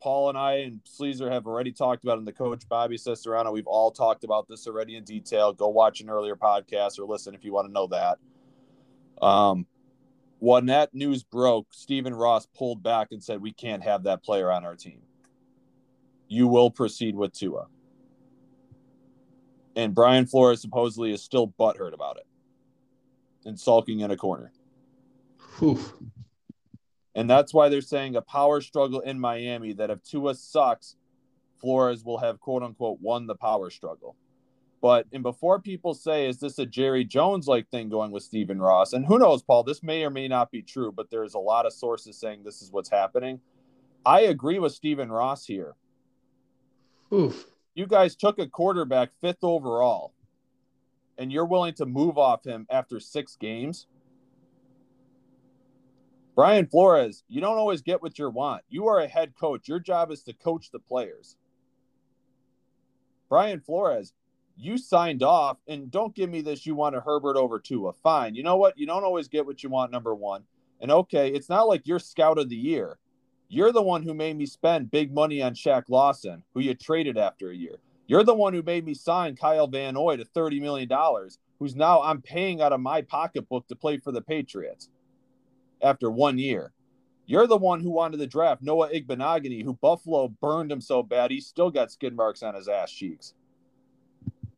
Paul 0.00 0.28
and 0.28 0.38
I 0.38 0.54
and 0.56 0.80
Sleezer 0.84 1.30
have 1.30 1.46
already 1.46 1.72
talked 1.72 2.04
about, 2.04 2.18
and 2.18 2.26
the 2.26 2.32
coach 2.32 2.68
Bobby 2.68 2.96
Cesarano, 2.96 3.52
we've 3.52 3.66
all 3.66 3.90
talked 3.90 4.24
about 4.24 4.46
this 4.48 4.66
already 4.66 4.96
in 4.96 5.04
detail. 5.04 5.52
Go 5.52 5.68
watch 5.68 6.00
an 6.00 6.10
earlier 6.10 6.36
podcast 6.36 6.98
or 6.98 7.04
listen 7.04 7.34
if 7.34 7.44
you 7.44 7.52
want 7.52 7.66
to 7.66 7.72
know 7.72 7.86
that. 7.88 8.18
Um, 9.24 9.66
when 10.38 10.66
that 10.66 10.94
news 10.94 11.22
broke, 11.22 11.68
Stephen 11.70 12.14
Ross 12.14 12.46
pulled 12.46 12.82
back 12.82 13.08
and 13.10 13.22
said, 13.22 13.40
"We 13.40 13.52
can't 13.52 13.82
have 13.82 14.02
that 14.04 14.22
player 14.22 14.52
on 14.52 14.64
our 14.64 14.76
team. 14.76 15.00
You 16.28 16.46
will 16.46 16.70
proceed 16.70 17.16
with 17.16 17.32
Tua." 17.32 17.68
And 19.74 19.94
Brian 19.94 20.26
Flores 20.26 20.60
supposedly 20.60 21.12
is 21.12 21.22
still 21.22 21.48
butthurt 21.48 21.94
about 21.94 22.18
it 22.18 22.26
and 23.46 23.58
sulking 23.58 24.00
in 24.00 24.10
a 24.10 24.16
corner. 24.16 24.52
Oof. 25.62 25.94
And 27.16 27.28
that's 27.28 27.54
why 27.54 27.70
they're 27.70 27.80
saying 27.80 28.14
a 28.14 28.20
power 28.20 28.60
struggle 28.60 29.00
in 29.00 29.18
Miami 29.18 29.72
that 29.72 29.90
if 29.90 30.02
Tua 30.02 30.34
sucks, 30.34 30.96
Flores 31.58 32.04
will 32.04 32.18
have 32.18 32.38
quote 32.38 32.62
unquote 32.62 33.00
won 33.00 33.26
the 33.26 33.34
power 33.34 33.70
struggle. 33.70 34.14
But 34.82 35.06
and 35.10 35.22
before 35.22 35.58
people 35.58 35.94
say, 35.94 36.28
is 36.28 36.38
this 36.38 36.58
a 36.58 36.66
Jerry 36.66 37.04
Jones 37.04 37.48
like 37.48 37.68
thing 37.70 37.88
going 37.88 38.10
with 38.10 38.22
Stephen 38.22 38.60
Ross? 38.60 38.92
And 38.92 39.06
who 39.06 39.18
knows, 39.18 39.42
Paul, 39.42 39.64
this 39.64 39.82
may 39.82 40.04
or 40.04 40.10
may 40.10 40.28
not 40.28 40.50
be 40.50 40.60
true, 40.60 40.92
but 40.92 41.10
there's 41.10 41.32
a 41.32 41.38
lot 41.38 41.64
of 41.64 41.72
sources 41.72 42.20
saying 42.20 42.42
this 42.44 42.60
is 42.60 42.70
what's 42.70 42.90
happening. 42.90 43.40
I 44.04 44.20
agree 44.20 44.58
with 44.58 44.72
Stephen 44.72 45.10
Ross 45.10 45.46
here. 45.46 45.74
Oof. 47.12 47.46
You 47.74 47.86
guys 47.86 48.14
took 48.14 48.38
a 48.38 48.46
quarterback 48.46 49.10
fifth 49.22 49.42
overall, 49.42 50.12
and 51.16 51.32
you're 51.32 51.46
willing 51.46 51.74
to 51.74 51.86
move 51.86 52.18
off 52.18 52.44
him 52.44 52.66
after 52.68 53.00
six 53.00 53.36
games. 53.36 53.86
Brian 56.36 56.66
Flores, 56.66 57.24
you 57.28 57.40
don't 57.40 57.56
always 57.56 57.80
get 57.80 58.02
what 58.02 58.18
you 58.18 58.28
want. 58.28 58.62
You 58.68 58.88
are 58.88 59.00
a 59.00 59.08
head 59.08 59.32
coach. 59.40 59.68
Your 59.68 59.80
job 59.80 60.12
is 60.12 60.22
to 60.24 60.34
coach 60.34 60.70
the 60.70 60.78
players. 60.78 61.34
Brian 63.30 63.58
Flores, 63.58 64.12
you 64.54 64.76
signed 64.76 65.22
off, 65.22 65.56
and 65.66 65.90
don't 65.90 66.14
give 66.14 66.28
me 66.28 66.42
this. 66.42 66.66
You 66.66 66.74
want 66.74 66.94
a 66.94 67.00
Herbert 67.00 67.38
over 67.38 67.58
Tua. 67.58 67.94
Fine. 67.94 68.34
You 68.34 68.42
know 68.42 68.58
what? 68.58 68.76
You 68.76 68.86
don't 68.86 69.02
always 69.02 69.28
get 69.28 69.46
what 69.46 69.62
you 69.62 69.70
want, 69.70 69.90
number 69.90 70.14
one. 70.14 70.42
And 70.78 70.90
okay, 70.90 71.30
it's 71.30 71.48
not 71.48 71.68
like 71.68 71.86
you're 71.86 71.98
scout 71.98 72.38
of 72.38 72.50
the 72.50 72.54
year. 72.54 72.98
You're 73.48 73.72
the 73.72 73.80
one 73.80 74.02
who 74.02 74.12
made 74.12 74.36
me 74.36 74.44
spend 74.44 74.90
big 74.90 75.14
money 75.14 75.40
on 75.40 75.54
Shaq 75.54 75.84
Lawson, 75.88 76.42
who 76.52 76.60
you 76.60 76.74
traded 76.74 77.16
after 77.16 77.50
a 77.50 77.56
year. 77.56 77.78
You're 78.08 78.24
the 78.24 78.34
one 78.34 78.52
who 78.52 78.62
made 78.62 78.84
me 78.84 78.92
sign 78.92 79.36
Kyle 79.36 79.68
Van 79.68 79.94
Noy 79.94 80.18
to 80.18 80.24
$30 80.26 80.60
million, 80.60 80.88
who's 81.58 81.74
now 81.74 82.02
I'm 82.02 82.20
paying 82.20 82.60
out 82.60 82.74
of 82.74 82.80
my 82.80 83.00
pocketbook 83.00 83.68
to 83.68 83.74
play 83.74 83.96
for 83.96 84.12
the 84.12 84.20
Patriots 84.20 84.90
after 85.86 86.10
one 86.10 86.38
year. 86.38 86.72
You're 87.26 87.46
the 87.46 87.56
one 87.56 87.80
who 87.80 87.90
wanted 87.90 88.18
the 88.18 88.26
draft 88.26 88.62
Noah 88.62 88.90
Igbinoghene, 88.90 89.64
who 89.64 89.74
Buffalo 89.74 90.28
burned 90.28 90.70
him 90.70 90.80
so 90.80 91.02
bad 91.02 91.30
he 91.30 91.40
still 91.40 91.70
got 91.70 91.90
skid 91.90 92.14
marks 92.14 92.42
on 92.42 92.54
his 92.54 92.68
ass 92.68 92.90
cheeks. 92.92 93.34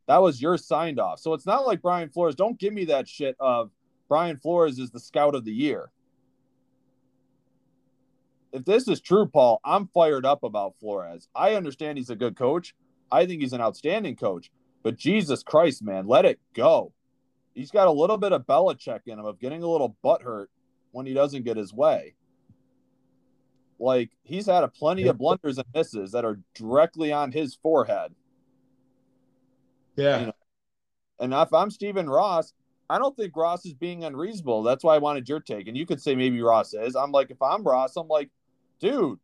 That 0.07 0.23
was 0.23 0.41
your 0.41 0.57
signed 0.57 0.99
off. 0.99 1.21
So 1.21 1.35
it's 1.35 1.47
not 1.47 1.67
like 1.67 1.83
Brian 1.83 2.09
Flores. 2.09 2.35
Don't 2.35 2.59
give 2.59 2.73
me 2.73 2.87
that 2.87 3.09
shit 3.09 3.37
of 3.41 3.71
Brian 4.09 4.39
Flores 4.39 4.79
is 4.79 4.91
the 4.91 5.01
scout 5.01 5.35
of 5.35 5.45
the 5.45 5.53
year. 5.53 5.91
If 8.53 8.65
this 8.65 8.89
is 8.89 9.01
true, 9.01 9.27
Paul, 9.27 9.61
I'm 9.65 9.89
fired 9.89 10.25
up 10.25 10.43
about 10.43 10.77
Flores. 10.81 11.29
I 11.35 11.55
understand 11.55 11.99
he's 11.99 12.11
a 12.11 12.17
good 12.17 12.37
coach. 12.37 12.75
I 13.13 13.27
think 13.27 13.43
he's 13.43 13.53
an 13.53 13.61
outstanding 13.61 14.17
coach. 14.17 14.51
But 14.83 14.97
Jesus 14.97 15.43
Christ, 15.43 15.83
man, 15.83 16.07
let 16.07 16.25
it 16.25 16.41
go. 16.55 16.93
He's 17.55 17.71
got 17.71 17.89
a 17.89 17.93
little 17.93 18.17
bit 18.17 18.33
of 18.33 18.47
Belichick 18.47 19.01
in 19.07 19.19
him 19.19 19.27
of 19.27 19.39
getting 19.39 19.63
a 19.63 19.69
little 19.69 19.97
butt 20.03 20.23
hurt 20.23 20.51
when 20.99 21.07
he 21.07 21.15
doesn't 21.15 21.45
get 21.45 21.57
his 21.57 21.73
way. 21.73 22.15
Like 23.79 24.11
he's 24.25 24.47
had 24.47 24.65
a 24.65 24.69
plenty 24.69 25.07
of 25.07 25.17
blunders 25.17 25.57
and 25.57 25.67
misses 25.73 26.11
that 26.11 26.25
are 26.25 26.41
directly 26.55 27.13
on 27.13 27.31
his 27.31 27.55
forehead. 27.55 28.13
Yeah. 29.95 30.19
You 30.19 30.27
know? 30.27 30.33
And 31.21 31.33
if 31.33 31.55
I'm 31.55 31.71
Stephen 31.71 32.11
Ross, 32.11 32.53
I 32.91 32.99
don't 32.99 33.17
think 33.17 33.37
Ross 33.37 33.65
is 33.65 33.75
being 33.75 34.03
unreasonable. 34.03 34.65
That's 34.65 34.83
why 34.83 34.97
I 34.97 34.99
wanted 34.99 35.29
your 35.29 35.39
take. 35.39 35.69
And 35.69 35.77
you 35.77 35.87
could 35.87 36.03
say 36.03 36.17
maybe 36.17 36.43
Ross 36.43 36.75
is. 36.75 36.97
I'm 36.97 37.13
like, 37.13 37.31
if 37.31 37.41
I'm 37.41 37.63
Ross, 37.63 37.97
I'm 37.97 38.09
like, 38.09 38.31
dude, 38.81 39.21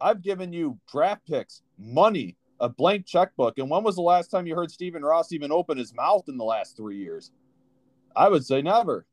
I've 0.00 0.22
given 0.22 0.54
you 0.54 0.78
draft 0.90 1.26
picks, 1.26 1.60
money, 1.78 2.38
a 2.60 2.70
blank 2.70 3.04
checkbook. 3.04 3.58
And 3.58 3.68
when 3.68 3.84
was 3.84 3.96
the 3.96 4.02
last 4.02 4.28
time 4.28 4.46
you 4.46 4.56
heard 4.56 4.70
Stephen 4.70 5.02
Ross 5.02 5.32
even 5.32 5.52
open 5.52 5.76
his 5.76 5.94
mouth 5.94 6.24
in 6.28 6.38
the 6.38 6.44
last 6.44 6.78
three 6.78 6.96
years? 6.96 7.30
I 8.16 8.30
would 8.30 8.46
say 8.46 8.62
never 8.62 9.04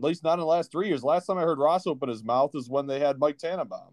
At 0.00 0.04
least 0.04 0.24
not 0.24 0.34
in 0.34 0.40
the 0.40 0.46
last 0.46 0.72
three 0.72 0.88
years. 0.88 1.04
Last 1.04 1.26
time 1.26 1.36
I 1.36 1.42
heard 1.42 1.58
Ross 1.58 1.86
open 1.86 2.08
his 2.08 2.24
mouth 2.24 2.52
is 2.54 2.70
when 2.70 2.86
they 2.86 2.98
had 3.00 3.18
Mike 3.18 3.36
Tannenbaum. 3.36 3.92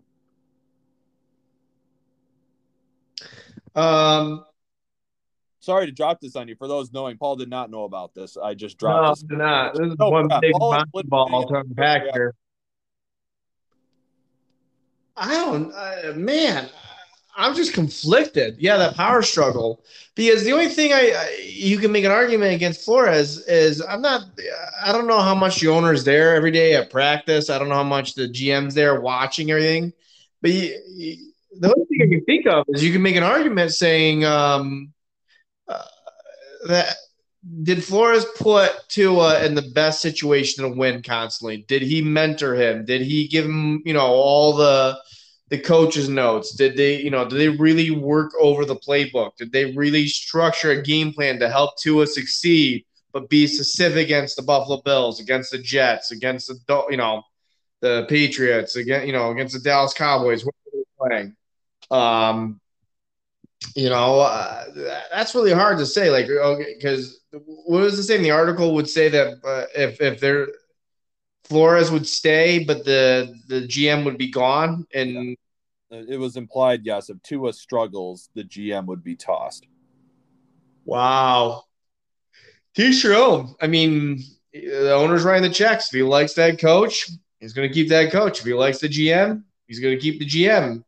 Um, 3.76 4.45
Sorry 5.60 5.86
to 5.86 5.91
drop 5.91 6.22
this 6.22 6.38
on 6.38 6.47
you. 6.47 6.55
For 6.55 6.70
those 6.70 6.93
knowing, 6.93 7.18
Paul 7.18 7.36
did 7.36 7.49
not 7.49 7.70
know 7.70 7.84
about 7.84 8.14
this. 8.14 8.38
I 8.38 8.53
just 8.53 8.82
no, 8.82 8.88
dropped 8.88 9.18
this. 9.20 9.24
it's 9.24 9.38
not. 9.38 9.74
This 9.76 9.88
is 9.91 9.95
No, 9.99 10.10
one 10.10 10.30
crap. 10.30 10.41
big 10.41 10.53
All 10.62 10.72
is 10.74 10.78
bounce 10.93 11.08
ball 11.10 11.26
listening. 11.41 11.47
to 11.49 11.70
unpack 11.70 12.03
here. 12.14 12.34
I 15.18 15.34
don't, 15.34 15.74
uh, 15.74 16.14
man. 16.16 16.70
I'm 17.38 17.56
just 17.56 17.74
conflicted. 17.74 18.58
Yeah, 18.58 18.78
that 18.78 18.96
power 18.96 19.22
struggle. 19.22 19.84
Because 20.16 20.44
the 20.44 20.54
only 20.54 20.70
thing 20.70 20.92
I, 20.92 21.12
I 21.16 21.40
you 21.44 21.78
can 21.78 21.92
make 21.92 22.04
an 22.04 22.12
argument 22.12 22.56
against 22.56 22.84
Flores 22.84 23.38
is 23.48 23.80
I'm 23.80 24.02
not. 24.02 24.24
I 24.84 24.92
don't 24.92 25.08
know 25.08 25.22
how 25.22 25.36
much 25.36 25.60
the 25.60 25.68
owner's 25.68 26.04
there 26.04 26.36
every 26.36 26.52
day 26.52 26.76
at 26.76 26.90
practice. 26.90 27.52
I 27.52 27.60
don't 27.60 27.70
know 27.70 27.76
how 27.76 27.84
much 27.84 28.16
the 28.16 28.28
GM's 28.28 28.74
there 28.74 29.00
watching 29.00 29.52
everything. 29.52 29.94
But 30.42 30.52
you, 30.52 30.82
you, 30.88 31.32
the 31.60 31.68
only 31.68 31.86
thing 31.86 32.02
I 32.02 32.10
can 32.10 32.26
think 32.26 32.48
of 32.48 32.66
is 32.70 32.84
you 32.84 32.92
can 32.92 33.04
make 33.04 33.16
an 33.16 33.24
argument 33.24 33.72
saying 33.72 34.26
um, 34.26 34.92
uh, 35.68 35.84
that 36.68 36.96
did 37.64 37.84
Flores 37.84 38.26
put 38.36 38.72
Tua 38.90 39.46
in 39.46 39.54
the 39.54 39.62
best 39.62 40.02
situation 40.02 40.64
to 40.64 40.70
win 40.70 41.04
constantly? 41.04 41.66
Did 41.68 41.84
he 41.84 42.02
mentor 42.02 42.56
him? 42.56 42.84
Did 42.84 43.02
he 43.02 43.28
give 43.28 43.46
him, 43.46 43.84
you 43.86 43.94
know, 43.94 44.08
all 44.08 44.54
the 44.54 45.00
the 45.50 45.58
coach's 45.58 46.10
notes? 46.10 46.56
Did 46.56 46.76
they, 46.76 47.02
you 47.02 47.10
know, 47.10 47.28
did 47.28 47.38
they 47.38 47.50
really 47.50 47.91
work 47.91 48.32
over 48.39 48.66
the 48.66 48.76
playbook? 48.76 49.36
Did 49.38 49.52
they 49.52 49.74
really 49.74 50.08
structure 50.08 50.72
a 50.72 50.82
game 50.82 51.14
plan 51.14 51.39
to 51.39 51.50
help 51.50 51.78
Tua 51.78 52.08
succeed, 52.08 52.86
but 53.14 53.30
be 53.30 53.48
specific 53.48 54.06
against 54.06 54.36
the 54.36 54.43
Buffalo 54.43 54.82
Bills, 54.82 55.20
against 55.20 55.52
the 55.52 55.58
Jets, 55.58 56.12
against 56.12 56.48
the, 56.48 56.86
you 56.89 56.98
know, 56.98 57.24
the 57.82 58.06
Patriots, 58.10 58.76
again, 58.76 59.08
you 59.08 59.14
know, 59.14 59.32
against 59.32 59.54
the 59.54 59.62
Dallas 59.62 59.93
Cowboys? 59.93 60.43
What 60.43 60.56
are 60.56 60.78
they 60.78 60.84
playing? 61.00 61.36
Um, 61.89 62.60
you 63.76 63.89
know, 63.89 64.20
uh, 64.20 64.66
that's 65.12 65.34
really 65.34 65.54
hard 65.54 65.78
to 65.80 65.86
say. 65.86 66.10
Like, 66.10 66.28
because 66.28 67.22
what 67.32 67.82
was 67.82 67.98
the 67.98 68.04
same? 68.04 68.22
The 68.22 68.32
article 68.32 68.74
would 68.76 68.89
say 68.89 69.10
that 69.10 69.39
uh, 69.43 69.66
if 69.76 70.02
if 70.02 70.20
there 70.20 70.48
Flores 71.50 71.91
would 71.91 72.08
stay, 72.08 72.64
but 72.64 72.84
the 72.86 73.34
the 73.48 73.62
GM 73.68 74.04
would 74.06 74.18
be 74.18 74.30
gone, 74.30 74.86
and 74.93 75.38
It 75.91 76.20
was 76.20 76.36
implied, 76.38 76.86
yes, 76.86 77.10
if 77.10 77.22
Tua 77.24 77.54
struggles, 77.54 78.30
the 78.36 78.43
GM 78.43 78.86
would 78.88 79.04
be 79.04 79.16
tossed. 79.16 79.68
wow, 80.86 81.64
teach 82.76 83.04
your 83.04 83.16
own. 83.16 83.56
I 83.62 83.68
mean, 83.68 84.24
the 84.54 84.93
owner's 84.93 85.24
writing 85.24 85.48
the 85.48 85.54
checks. 85.54 85.88
If 85.88 85.93
he 85.93 86.04
likes 86.04 86.34
that 86.34 86.60
coach, 86.60 87.10
he's 87.39 87.54
going 87.54 87.68
to 87.68 87.74
keep 87.74 87.89
that 87.89 88.12
coach. 88.12 88.39
If 88.39 88.45
he 88.45 88.54
likes 88.54 88.80
the 88.80 88.89
GM, 88.89 89.43
he's 89.68 89.80
going 89.80 89.95
to 89.95 90.02
keep 90.02 90.20
the 90.20 90.26
GM. 90.26 90.84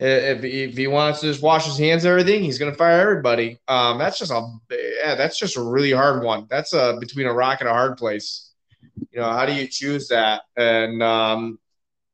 If, 0.00 0.42
if 0.44 0.76
he 0.76 0.88
wants 0.88 1.20
to 1.20 1.26
just 1.26 1.42
wash 1.42 1.64
his 1.66 1.78
hands 1.78 2.04
of 2.04 2.10
everything, 2.10 2.42
he's 2.42 2.58
going 2.58 2.72
to 2.72 2.78
fire 2.78 3.00
everybody. 3.00 3.58
Um, 3.68 3.98
that's 3.98 4.18
just 4.18 4.32
a 4.32 4.48
yeah, 4.70 5.14
that's 5.14 5.38
just 5.38 5.56
a 5.56 5.62
really 5.62 5.92
hard 5.92 6.24
one. 6.24 6.46
That's 6.50 6.72
a 6.72 6.96
between 7.00 7.26
a 7.26 7.32
rock 7.32 7.60
and 7.60 7.68
a 7.68 7.72
hard 7.72 7.98
place. 7.98 8.51
You 8.96 9.20
know, 9.20 9.30
how 9.30 9.46
do 9.46 9.54
you 9.54 9.66
choose 9.66 10.08
that? 10.08 10.42
And 10.56 11.02
um, 11.02 11.58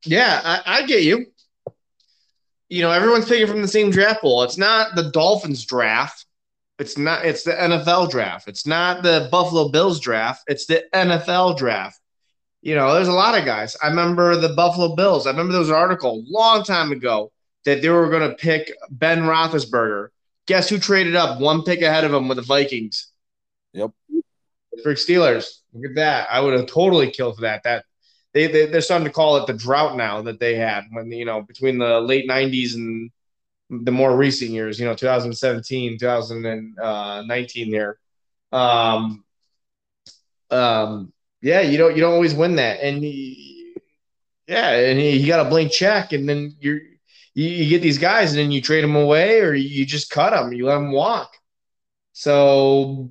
yeah, 0.04 0.40
I, 0.44 0.78
I 0.78 0.86
get 0.86 1.02
you. 1.02 1.26
You 2.68 2.82
know, 2.82 2.90
everyone's 2.90 3.28
picking 3.28 3.46
from 3.46 3.62
the 3.62 3.68
same 3.68 3.90
draft 3.90 4.20
pool. 4.20 4.42
It's 4.42 4.58
not 4.58 4.94
the 4.94 5.10
Dolphins 5.10 5.64
draft. 5.64 6.26
It's 6.78 6.96
not. 6.96 7.24
It's 7.24 7.42
the 7.42 7.52
NFL 7.52 8.10
draft. 8.10 8.46
It's 8.46 8.66
not 8.66 9.02
the 9.02 9.28
Buffalo 9.32 9.68
Bills 9.68 10.00
draft. 10.00 10.44
It's 10.46 10.66
the 10.66 10.84
NFL 10.94 11.56
draft. 11.56 11.98
You 12.60 12.74
know, 12.74 12.94
there's 12.94 13.08
a 13.08 13.12
lot 13.12 13.38
of 13.38 13.44
guys. 13.44 13.76
I 13.82 13.88
remember 13.88 14.36
the 14.36 14.50
Buffalo 14.50 14.94
Bills. 14.94 15.26
I 15.26 15.30
remember 15.30 15.52
there 15.52 15.60
was 15.60 15.70
an 15.70 15.76
article 15.76 16.10
a 16.12 16.22
long 16.30 16.62
time 16.62 16.92
ago 16.92 17.32
that 17.64 17.82
they 17.82 17.88
were 17.88 18.10
going 18.10 18.28
to 18.28 18.36
pick 18.36 18.72
Ben 18.90 19.20
Roethlisberger. 19.20 20.08
Guess 20.46 20.68
who 20.68 20.78
traded 20.78 21.14
up 21.14 21.40
one 21.40 21.62
pick 21.62 21.82
ahead 21.82 22.04
of 22.04 22.12
him 22.12 22.28
with 22.28 22.36
the 22.36 22.42
Vikings? 22.42 23.08
Yep. 23.74 23.90
Pittsburgh 24.70 24.96
Steelers. 24.96 25.57
Look 25.72 25.90
at 25.90 25.94
that. 25.96 26.28
I 26.30 26.40
would 26.40 26.54
have 26.54 26.66
totally 26.66 27.10
killed 27.10 27.36
for 27.36 27.42
that. 27.42 27.62
That 27.64 27.84
they, 28.32 28.46
they 28.46 28.66
they're 28.66 28.80
starting 28.80 29.06
to 29.06 29.12
call 29.12 29.36
it 29.38 29.46
the 29.46 29.52
drought 29.52 29.96
now 29.96 30.22
that 30.22 30.40
they 30.40 30.54
had 30.56 30.84
when 30.90 31.10
you 31.10 31.24
know 31.24 31.42
between 31.42 31.78
the 31.78 32.00
late 32.00 32.28
'90s 32.28 32.74
and 32.74 33.10
the 33.70 33.92
more 33.92 34.16
recent 34.16 34.50
years. 34.50 34.78
You 34.80 34.86
know, 34.86 34.94
2017, 34.94 35.98
2019 35.98 37.70
there. 37.70 37.98
Um, 38.52 39.24
um, 40.50 41.12
yeah, 41.40 41.60
you 41.60 41.78
don't 41.78 41.94
you 41.94 42.00
don't 42.00 42.14
always 42.14 42.34
win 42.34 42.56
that, 42.56 42.80
and 42.82 43.02
he, 43.02 43.74
yeah, 44.46 44.70
and 44.70 44.98
he, 44.98 45.20
he 45.20 45.26
got 45.26 45.46
a 45.46 45.48
blank 45.48 45.72
check, 45.72 46.12
and 46.12 46.28
then 46.28 46.54
you're 46.60 46.80
you, 47.34 47.48
you 47.48 47.68
get 47.68 47.82
these 47.82 47.98
guys, 47.98 48.30
and 48.30 48.38
then 48.38 48.50
you 48.50 48.60
trade 48.60 48.82
them 48.82 48.96
away, 48.96 49.40
or 49.40 49.54
you 49.54 49.86
just 49.86 50.10
cut 50.10 50.30
them, 50.30 50.52
you 50.52 50.66
let 50.66 50.74
them 50.74 50.92
walk. 50.92 51.36
So 52.12 53.10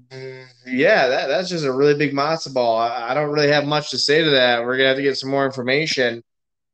yeah, 0.67 1.07
that, 1.07 1.27
that's 1.27 1.49
just 1.49 1.65
a 1.65 1.71
really 1.71 1.95
big 1.95 2.13
matzo 2.13 2.53
ball. 2.53 2.77
I, 2.77 3.11
I 3.11 3.13
don't 3.13 3.31
really 3.31 3.49
have 3.49 3.65
much 3.65 3.91
to 3.91 3.97
say 3.97 4.23
to 4.23 4.29
that. 4.31 4.63
We're 4.63 4.77
gonna 4.77 4.89
have 4.89 4.97
to 4.97 5.03
get 5.03 5.17
some 5.17 5.29
more 5.29 5.45
information. 5.45 6.23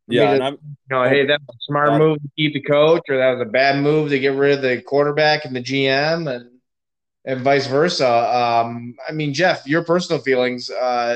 Yeah, 0.07 0.31
I'm 0.31 0.53
You 0.53 0.75
know, 0.89 1.03
hey, 1.03 1.25
that's 1.25 1.43
a 1.43 1.53
smart 1.61 1.97
move 1.97 2.21
to 2.21 2.29
keep 2.35 2.53
the 2.53 2.61
coach, 2.61 3.03
or 3.09 3.17
that 3.17 3.31
was 3.31 3.41
a 3.41 3.49
bad 3.49 3.81
move 3.81 4.09
to 4.09 4.19
get 4.19 4.35
rid 4.35 4.57
of 4.57 4.61
the 4.61 4.81
quarterback 4.81 5.45
and 5.45 5.55
the 5.55 5.61
GM, 5.61 6.33
and 6.33 6.49
and 7.25 7.41
vice 7.41 7.67
versa. 7.67 8.07
Um, 8.07 8.95
I 9.07 9.13
mean, 9.13 9.33
Jeff, 9.33 9.65
your 9.65 9.83
personal 9.83 10.21
feelings. 10.21 10.69
Uh, 10.69 11.15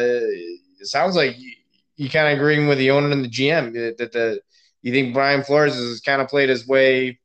it 0.80 0.88
sounds 0.88 1.16
like 1.16 1.38
you, 1.38 1.52
you 1.98 2.10
kind 2.10 2.32
of 2.32 2.38
agreeing 2.38 2.68
with 2.68 2.78
the 2.78 2.92
owner 2.92 3.12
and 3.12 3.26
the 3.26 3.30
GM 3.30 3.74
that, 3.74 3.98
that 3.98 4.12
the 4.14 4.40
you 4.82 4.94
think 4.94 5.14
Brian 5.14 5.44
Flores 5.44 5.76
has 5.76 6.00
kind 6.00 6.22
of 6.22 6.30
played 6.30 6.50
his 6.50 6.68
way, 6.68 7.20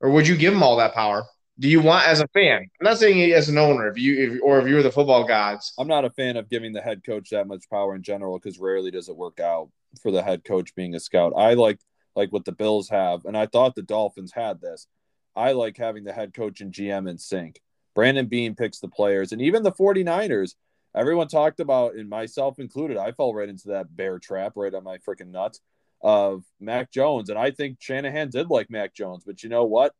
or 0.00 0.10
would 0.10 0.26
you 0.26 0.36
give 0.36 0.54
him 0.54 0.62
all 0.62 0.76
that 0.76 0.94
power? 0.94 1.24
Do 1.58 1.68
you 1.68 1.80
want 1.80 2.08
as 2.08 2.20
a 2.20 2.26
fan? 2.28 2.62
I'm 2.80 2.84
not 2.84 2.98
saying 2.98 3.32
as 3.32 3.48
an 3.48 3.58
owner, 3.58 3.88
if 3.88 3.96
you 3.96 4.34
if, 4.34 4.40
or 4.42 4.58
if 4.58 4.66
you're 4.66 4.82
the 4.82 4.90
football 4.90 5.24
gods. 5.24 5.72
I'm 5.78 5.86
not 5.86 6.04
a 6.04 6.10
fan 6.10 6.36
of 6.36 6.50
giving 6.50 6.72
the 6.72 6.80
head 6.80 7.04
coach 7.04 7.30
that 7.30 7.46
much 7.46 7.70
power 7.70 7.94
in 7.94 8.02
general 8.02 8.38
because 8.38 8.58
rarely 8.58 8.90
does 8.90 9.08
it 9.08 9.16
work 9.16 9.38
out 9.38 9.70
for 10.02 10.10
the 10.10 10.22
head 10.22 10.44
coach 10.44 10.74
being 10.74 10.94
a 10.94 11.00
scout. 11.00 11.32
I 11.36 11.54
like 11.54 11.78
like 12.16 12.32
what 12.32 12.44
the 12.44 12.52
Bills 12.52 12.88
have, 12.88 13.24
and 13.24 13.36
I 13.36 13.46
thought 13.46 13.74
the 13.74 13.82
Dolphins 13.82 14.32
had 14.32 14.60
this. 14.60 14.88
I 15.36 15.52
like 15.52 15.76
having 15.76 16.04
the 16.04 16.12
head 16.12 16.34
coach 16.34 16.60
and 16.60 16.72
GM 16.72 17.08
in 17.08 17.18
sync. 17.18 17.60
Brandon 17.94 18.26
Beane 18.26 18.56
picks 18.56 18.80
the 18.80 18.88
players, 18.88 19.32
and 19.32 19.40
even 19.40 19.62
the 19.62 19.72
49ers. 19.72 20.54
Everyone 20.96 21.26
talked 21.26 21.58
about, 21.58 21.96
and 21.96 22.08
myself 22.08 22.60
included, 22.60 22.96
I 22.96 23.10
fell 23.10 23.34
right 23.34 23.48
into 23.48 23.68
that 23.68 23.96
bear 23.96 24.20
trap 24.20 24.52
right 24.54 24.72
on 24.72 24.84
my 24.84 24.98
freaking 24.98 25.32
nuts 25.32 25.60
of 26.00 26.44
Mac 26.60 26.92
Jones. 26.92 27.30
And 27.30 27.38
I 27.38 27.50
think 27.50 27.78
Shanahan 27.80 28.30
did 28.30 28.48
like 28.48 28.70
Mac 28.70 28.94
Jones, 28.94 29.24
but 29.26 29.42
you 29.42 29.48
know 29.48 29.64
what? 29.64 29.92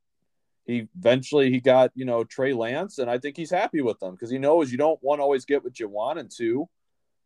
He 0.66 0.88
eventually 0.96 1.50
he 1.50 1.60
got, 1.60 1.90
you 1.94 2.04
know, 2.04 2.24
Trey 2.24 2.52
Lance, 2.52 2.98
and 2.98 3.10
I 3.10 3.18
think 3.18 3.36
he's 3.36 3.50
happy 3.50 3.82
with 3.82 4.00
them 4.00 4.12
because 4.12 4.30
he 4.30 4.38
knows 4.38 4.72
you 4.72 4.78
don't 4.78 5.02
want 5.02 5.18
to 5.18 5.22
always 5.22 5.44
get 5.44 5.62
what 5.62 5.78
you 5.78 5.88
want, 5.88 6.18
and 6.18 6.30
two, 6.30 6.68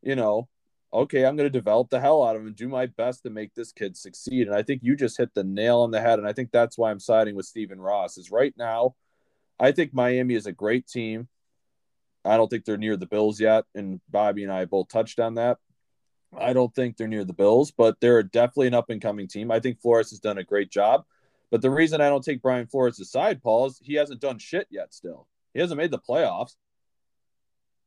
you 0.03 0.17
know, 0.17 0.49
okay, 0.93 1.25
I'm 1.25 1.37
going 1.37 1.47
to 1.47 1.59
develop 1.59 1.91
the 1.91 2.01
hell 2.01 2.23
out 2.25 2.35
of 2.35 2.43
him 2.43 2.49
and 2.49 2.57
do 2.57 2.69
my 2.69 2.87
best 2.87 3.23
to 3.23 3.31
make 3.31 3.55
this 3.55 3.73
kid 3.73 3.97
succeed. 3.97 4.47
And 4.47 4.57
I 4.57 4.63
think 4.63 4.83
you 4.83 4.97
just 4.97 5.19
hit 5.19 5.35
the 5.35 5.45
nail 5.45 5.81
on 5.81 5.91
the 5.91 6.01
head. 6.01 6.19
And 6.19 6.27
I 6.27 6.33
think 6.33 6.51
that's 6.51 6.79
why 6.79 6.91
I'm 6.91 7.01
siding 7.01 7.35
with 7.35 7.47
Stephen 7.47 7.81
Ross. 7.81 8.17
Is 8.17 8.31
right 8.31 8.55
now, 8.57 8.95
I 9.61 9.73
think 9.73 9.93
Miami 9.93 10.35
is 10.35 10.47
a 10.47 10.53
great 10.53 10.87
team. 10.87 11.29
I 12.25 12.37
don't 12.37 12.49
think 12.49 12.65
they're 12.65 12.77
near 12.77 12.97
the 12.97 13.07
Bills 13.07 13.41
yet. 13.41 13.65
And 13.75 14.01
Bobby 14.09 14.45
and 14.45 14.53
I 14.53 14.65
both 14.65 14.89
touched 14.89 15.21
on 15.21 15.35
that. 15.35 15.59
I 16.37 16.53
don't 16.53 16.75
think 16.75 16.97
they're 16.97 17.09
near 17.09 17.25
the 17.25 17.33
Bills, 17.33 17.71
but 17.71 18.01
they're 18.01 18.23
definitely 18.23 18.69
an 18.69 18.75
up 18.75 18.91
and 18.91 19.01
coming 19.01 19.29
team. 19.29 19.51
I 19.51 19.61
think 19.61 19.81
Flores 19.81 20.11
has 20.11 20.21
done 20.21 20.39
a 20.39 20.45
great 20.45 20.71
job. 20.71 21.05
But 21.51 21.63
the 21.63 21.71
reason 21.71 22.01
I 22.01 22.09
don't 22.09 22.25
take 22.25 22.43
Brian 22.43 22.67
Flores 22.67 23.01
aside, 23.01 23.43
Paul, 23.43 23.67
is 23.67 23.81
he 23.83 23.95
hasn't 23.95 24.21
done 24.21 24.39
shit 24.39 24.67
yet 24.71 24.93
still. 24.93 25.27
He 25.55 25.61
hasn't 25.61 25.79
made 25.79 25.91
the 25.91 25.99
playoffs. 25.99 26.55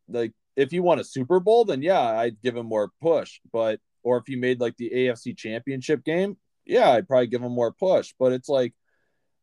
Like, 0.08 0.34
if 0.56 0.74
you 0.74 0.84
won 0.84 1.00
a 1.00 1.04
Super 1.04 1.40
Bowl, 1.40 1.66
then 1.66 1.82
yeah, 1.82 2.02
I'd 2.02 2.42
give 2.42 2.56
him 2.58 2.66
more 2.66 2.92
push. 3.02 3.40
But, 3.52 3.80
or 4.04 4.18
if 4.18 4.24
he 4.26 4.36
made 4.36 4.60
like 4.60 4.78
the 4.78 4.90
AFC 4.90 5.38
championship 5.38 6.04
game, 6.04 6.38
yeah, 6.66 6.90
I'd 6.90 7.08
probably 7.08 7.28
give 7.28 7.44
him 7.44 7.54
more 7.54 7.72
push. 7.72 8.14
But 8.18 8.34
it's 8.34 8.50
like, 8.50 8.74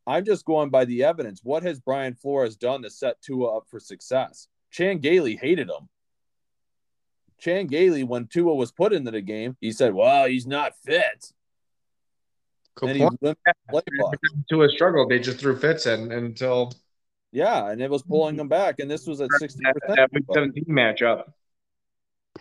I'm 0.06 0.24
just 0.24 0.44
going 0.44 0.70
by 0.70 0.84
the 0.84 1.04
evidence. 1.04 1.40
What 1.42 1.62
has 1.62 1.80
Brian 1.80 2.14
Flores 2.14 2.56
done 2.56 2.82
to 2.82 2.90
set 2.90 3.20
Tua 3.20 3.58
up 3.58 3.64
for 3.70 3.78
success? 3.78 4.48
Chan 4.70 4.98
Gailey 4.98 5.36
hated 5.36 5.68
him. 5.68 5.88
Chan 7.38 7.68
Gailey, 7.68 8.04
when 8.04 8.26
Tua 8.26 8.54
was 8.54 8.72
put 8.72 8.92
into 8.92 9.10
the 9.10 9.20
game, 9.20 9.56
he 9.60 9.70
said, 9.70 9.94
Well, 9.94 10.26
he's 10.26 10.46
not 10.46 10.72
fit. 10.84 11.32
Good 12.78 12.90
and 12.90 12.98
point. 12.98 14.16
To 14.50 14.62
a 14.62 14.68
struggle, 14.68 15.08
they 15.08 15.18
just 15.18 15.40
threw 15.40 15.58
fits 15.58 15.86
in 15.86 16.12
until 16.12 16.72
Yeah, 17.32 17.70
and 17.70 17.82
it 17.82 17.90
was 17.90 18.02
pulling 18.02 18.36
them 18.36 18.48
back. 18.48 18.78
And 18.78 18.90
this 18.90 19.06
was 19.06 19.20
at 19.20 19.30
60%. 19.30 19.56
that, 19.62 19.96
that 19.96 20.12
Week 20.12 20.24
17 20.32 20.64
matchup. 20.66 21.24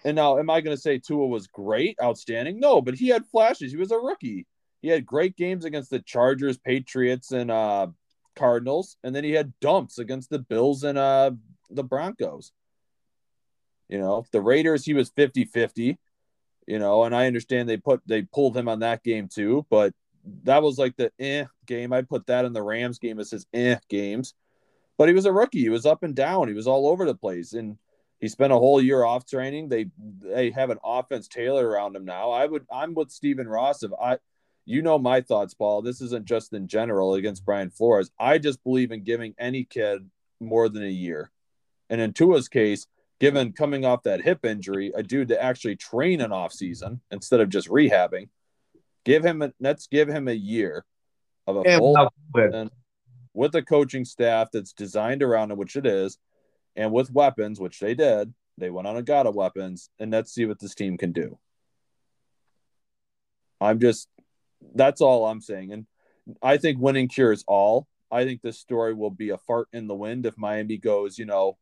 And 0.05 0.15
now, 0.15 0.37
am 0.37 0.49
I 0.49 0.61
going 0.61 0.75
to 0.75 0.81
say 0.81 0.99
Tua 0.99 1.25
was 1.25 1.47
great, 1.47 1.97
outstanding? 2.01 2.59
No, 2.59 2.81
but 2.81 2.93
he 2.93 3.07
had 3.07 3.25
flashes. 3.25 3.71
He 3.71 3.77
was 3.77 3.91
a 3.91 3.97
rookie. 3.97 4.45
He 4.81 4.89
had 4.89 5.07
great 5.07 5.35
games 5.35 5.65
against 5.65 5.89
the 5.89 5.99
Chargers, 5.99 6.59
Patriots, 6.59 7.31
and 7.31 7.49
uh, 7.49 7.87
Cardinals. 8.35 8.97
And 9.03 9.15
then 9.15 9.23
he 9.23 9.31
had 9.31 9.53
dumps 9.59 9.97
against 9.97 10.29
the 10.29 10.39
Bills 10.39 10.83
and 10.83 10.99
uh, 10.99 11.31
the 11.71 11.83
Broncos. 11.83 12.51
You 13.89 13.97
know, 13.97 14.23
the 14.31 14.41
Raiders, 14.41 14.85
he 14.85 14.93
was 14.93 15.09
50 15.09 15.45
50. 15.45 15.97
You 16.67 16.79
know, 16.79 17.05
and 17.05 17.15
I 17.15 17.27
understand 17.27 17.67
they 17.67 17.77
put 17.77 18.01
they 18.05 18.23
pulled 18.23 18.55
him 18.55 18.67
on 18.67 18.79
that 18.79 19.01
game 19.01 19.29
too, 19.29 19.65
but 19.69 19.93
that 20.43 20.63
was 20.63 20.77
like 20.77 20.95
the 20.97 21.11
eh 21.19 21.45
game. 21.65 21.93
I 21.93 22.01
put 22.01 22.27
that 22.27 22.45
in 22.45 22.53
the 22.53 22.63
Rams 22.63 22.99
game 22.99 23.19
as 23.19 23.31
his 23.31 23.45
eh 23.53 23.77
games. 23.89 24.33
But 24.97 25.07
he 25.07 25.13
was 25.13 25.25
a 25.25 25.33
rookie. 25.33 25.61
He 25.61 25.69
was 25.69 25.85
up 25.85 26.03
and 26.03 26.15
down. 26.15 26.47
He 26.47 26.53
was 26.53 26.67
all 26.67 26.87
over 26.87 27.05
the 27.05 27.15
place. 27.15 27.53
And 27.53 27.77
he 28.19 28.27
spent 28.27 28.53
a 28.53 28.57
whole 28.57 28.81
year 28.81 29.03
off 29.03 29.25
training. 29.25 29.69
They 29.69 29.87
they 30.19 30.51
have 30.51 30.69
an 30.69 30.79
offense 30.83 31.27
tailored 31.27 31.65
around 31.65 31.95
him 31.95 32.05
now. 32.05 32.31
I 32.31 32.45
would 32.45 32.65
I'm 32.71 32.93
with 32.93 33.11
Stephen 33.11 33.47
Ross 33.47 33.83
if 33.83 33.91
I 34.01 34.17
you 34.65 34.81
know 34.81 34.97
my 34.99 35.21
thoughts, 35.21 35.53
Paul. 35.53 35.81
This 35.81 36.01
isn't 36.01 36.25
just 36.25 36.53
in 36.53 36.67
general 36.67 37.13
against 37.13 37.45
Brian 37.45 37.69
Flores. 37.69 38.11
I 38.19 38.37
just 38.37 38.63
believe 38.63 38.91
in 38.91 39.03
giving 39.03 39.35
any 39.37 39.63
kid 39.63 40.09
more 40.39 40.67
than 40.67 40.83
a 40.83 40.89
year. 40.89 41.31
And 41.89 42.01
in 42.01 42.11
Tua's 42.13 42.49
case, 42.49 42.87
given 43.19 43.53
coming 43.53 43.85
off 43.85 44.03
that 44.03 44.21
hip 44.21 44.45
injury, 44.45 44.91
a 44.93 45.03
dude 45.03 45.29
to 45.29 45.41
actually 45.41 45.75
train 45.75 46.21
an 46.21 46.31
off 46.31 46.51
season 46.51 47.01
instead 47.11 47.39
of 47.39 47.49
just 47.49 47.69
rehabbing, 47.69 48.29
give 49.07 49.23
him 49.23 49.41
a, 49.41 49.53
let's 49.59 49.87
give 49.87 50.09
him 50.09 50.27
a 50.27 50.33
year 50.33 50.85
of 51.47 51.55
a 51.55 51.61
And 51.61 51.79
full 51.79 52.09
season 52.35 52.69
with 53.33 53.55
a 53.55 53.61
coaching 53.61 54.03
staff 54.03 54.49
that's 54.51 54.73
designed 54.73 55.23
around 55.23 55.51
it, 55.51 55.57
which 55.57 55.75
it 55.75 55.85
is, 55.85 56.17
and 56.75 56.91
with 56.91 57.11
weapons, 57.11 57.59
which 57.59 57.79
they 57.79 57.95
did. 57.95 58.33
They 58.57 58.69
went 58.69 58.87
on 58.87 58.97
and 58.97 59.05
got 59.05 59.27
a 59.27 59.31
weapons, 59.31 59.89
and 59.99 60.11
let's 60.11 60.33
see 60.33 60.45
what 60.45 60.59
this 60.59 60.75
team 60.75 60.97
can 60.97 61.11
do. 61.11 61.37
I'm 63.61 63.79
just 63.79 64.09
that's 64.75 65.01
all 65.01 65.25
I'm 65.25 65.41
saying. 65.41 65.71
And 65.71 65.85
I 66.41 66.57
think 66.57 66.79
winning 66.79 67.07
cures 67.07 67.43
all. 67.47 67.87
I 68.11 68.25
think 68.25 68.41
this 68.41 68.59
story 68.59 68.93
will 68.93 69.11
be 69.11 69.29
a 69.29 69.37
fart 69.37 69.67
in 69.71 69.87
the 69.87 69.95
wind 69.95 70.25
if 70.25 70.37
Miami 70.37 70.77
goes, 70.77 71.17
you 71.17 71.25
know, 71.25 71.57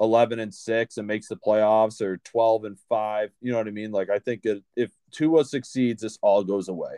11 0.00 0.38
and 0.40 0.52
6 0.52 0.96
and 0.96 1.06
makes 1.06 1.28
the 1.28 1.36
playoffs 1.36 2.00
or 2.00 2.16
12 2.18 2.64
and 2.64 2.78
5. 2.88 3.30
You 3.40 3.52
know 3.52 3.58
what 3.58 3.68
I 3.68 3.70
mean? 3.70 3.92
Like, 3.92 4.10
I 4.10 4.18
think 4.18 4.44
it, 4.44 4.62
if 4.76 4.90
Tua 5.12 5.44
succeeds, 5.44 6.02
this 6.02 6.18
all 6.22 6.42
goes 6.44 6.68
away. 6.68 6.94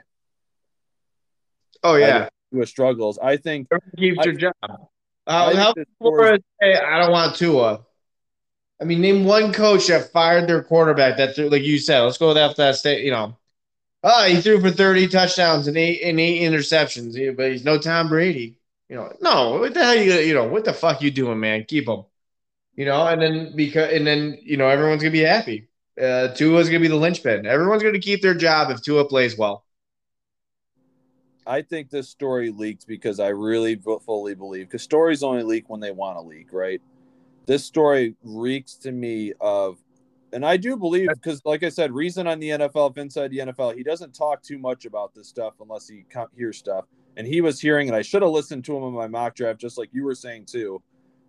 Oh 1.82 1.96
yeah, 1.96 2.28
Tua 2.52 2.66
struggles. 2.66 3.18
I 3.22 3.36
think. 3.36 3.68
keeps 3.96 4.18
I- 4.20 4.24
your 4.24 4.34
job. 4.34 4.52
I 4.62 4.76
Uh, 5.26 5.46
think 5.48 5.58
how 5.60 5.72
this 5.74 5.86
Flores 5.98 6.40
say 6.60 6.74
I 6.74 6.98
don't 7.00 7.12
want 7.12 7.36
Tua? 7.36 7.84
I 8.80 8.84
mean, 8.84 9.00
name 9.00 9.24
one 9.24 9.52
coach 9.52 9.86
that 9.86 10.10
fired 10.12 10.48
their 10.48 10.62
quarterback. 10.62 11.16
That 11.16 11.38
like 11.50 11.62
you 11.62 11.78
said. 11.78 12.00
Let's 12.00 12.18
go 12.18 12.28
with 12.28 12.36
that. 12.36 12.56
That 12.56 12.76
state. 12.76 13.04
You 13.04 13.10
know, 13.12 13.36
oh, 14.02 14.24
he 14.26 14.40
threw 14.40 14.60
for 14.60 14.70
thirty 14.70 15.08
touchdowns 15.08 15.66
and 15.66 15.76
eight 15.76 16.02
and 16.02 16.18
eight 16.20 16.42
interceptions. 16.42 17.36
But 17.36 17.52
he's 17.52 17.64
no 17.64 17.78
Tom 17.78 18.08
Brady. 18.08 18.56
You 18.88 18.96
know, 18.96 19.12
no. 19.22 19.58
What 19.60 19.72
the 19.74 19.82
hell 19.84 19.94
you? 19.94 20.12
You 20.14 20.34
know, 20.34 20.44
what 20.48 20.64
the 20.64 20.72
fuck 20.74 21.00
you 21.00 21.10
doing, 21.10 21.40
man? 21.40 21.64
Keep 21.64 21.88
him. 21.88 22.04
You 22.76 22.84
know, 22.84 23.06
and 23.06 23.22
then 23.22 23.52
because 23.54 23.92
and 23.92 24.06
then 24.06 24.38
you 24.42 24.56
know 24.56 24.68
everyone's 24.68 25.02
gonna 25.02 25.12
be 25.12 25.20
happy. 25.20 25.68
Uh, 26.00 26.28
Tua's 26.28 26.68
gonna 26.68 26.80
be 26.80 26.88
the 26.88 26.96
linchpin. 26.96 27.46
Everyone's 27.46 27.82
gonna 27.82 28.00
keep 28.00 28.20
their 28.20 28.34
job 28.34 28.70
if 28.70 28.82
Tua 28.82 29.04
plays 29.06 29.38
well. 29.38 29.64
I 31.46 31.62
think 31.62 31.90
this 31.90 32.08
story 32.08 32.50
leaked 32.50 32.86
because 32.86 33.20
I 33.20 33.28
really 33.28 33.76
fully 34.04 34.34
believe 34.34 34.66
because 34.66 34.82
stories 34.82 35.22
only 35.22 35.42
leak 35.42 35.68
when 35.68 35.80
they 35.80 35.92
want 35.92 36.16
to 36.16 36.22
leak, 36.22 36.52
right? 36.52 36.80
This 37.46 37.64
story 37.64 38.16
reeks 38.22 38.74
to 38.76 38.92
me 38.92 39.34
of, 39.40 39.78
and 40.32 40.44
I 40.44 40.56
do 40.56 40.76
believe 40.76 41.08
because, 41.08 41.42
like 41.44 41.62
I 41.62 41.68
said, 41.68 41.92
reason 41.92 42.26
on 42.26 42.40
the 42.40 42.50
NFL, 42.50 42.96
inside 42.96 43.30
the 43.30 43.38
NFL, 43.38 43.76
he 43.76 43.82
doesn't 43.82 44.14
talk 44.14 44.42
too 44.42 44.58
much 44.58 44.86
about 44.86 45.14
this 45.14 45.28
stuff 45.28 45.54
unless 45.60 45.86
he 45.86 46.06
hears 46.34 46.56
stuff. 46.56 46.86
And 47.16 47.26
he 47.26 47.42
was 47.42 47.60
hearing, 47.60 47.88
and 47.88 47.96
I 47.96 48.02
should 48.02 48.22
have 48.22 48.30
listened 48.30 48.64
to 48.64 48.76
him 48.76 48.84
in 48.84 48.92
my 48.92 49.06
mock 49.06 49.36
draft, 49.36 49.60
just 49.60 49.76
like 49.76 49.90
you 49.92 50.04
were 50.04 50.14
saying 50.14 50.46
too, 50.46 50.82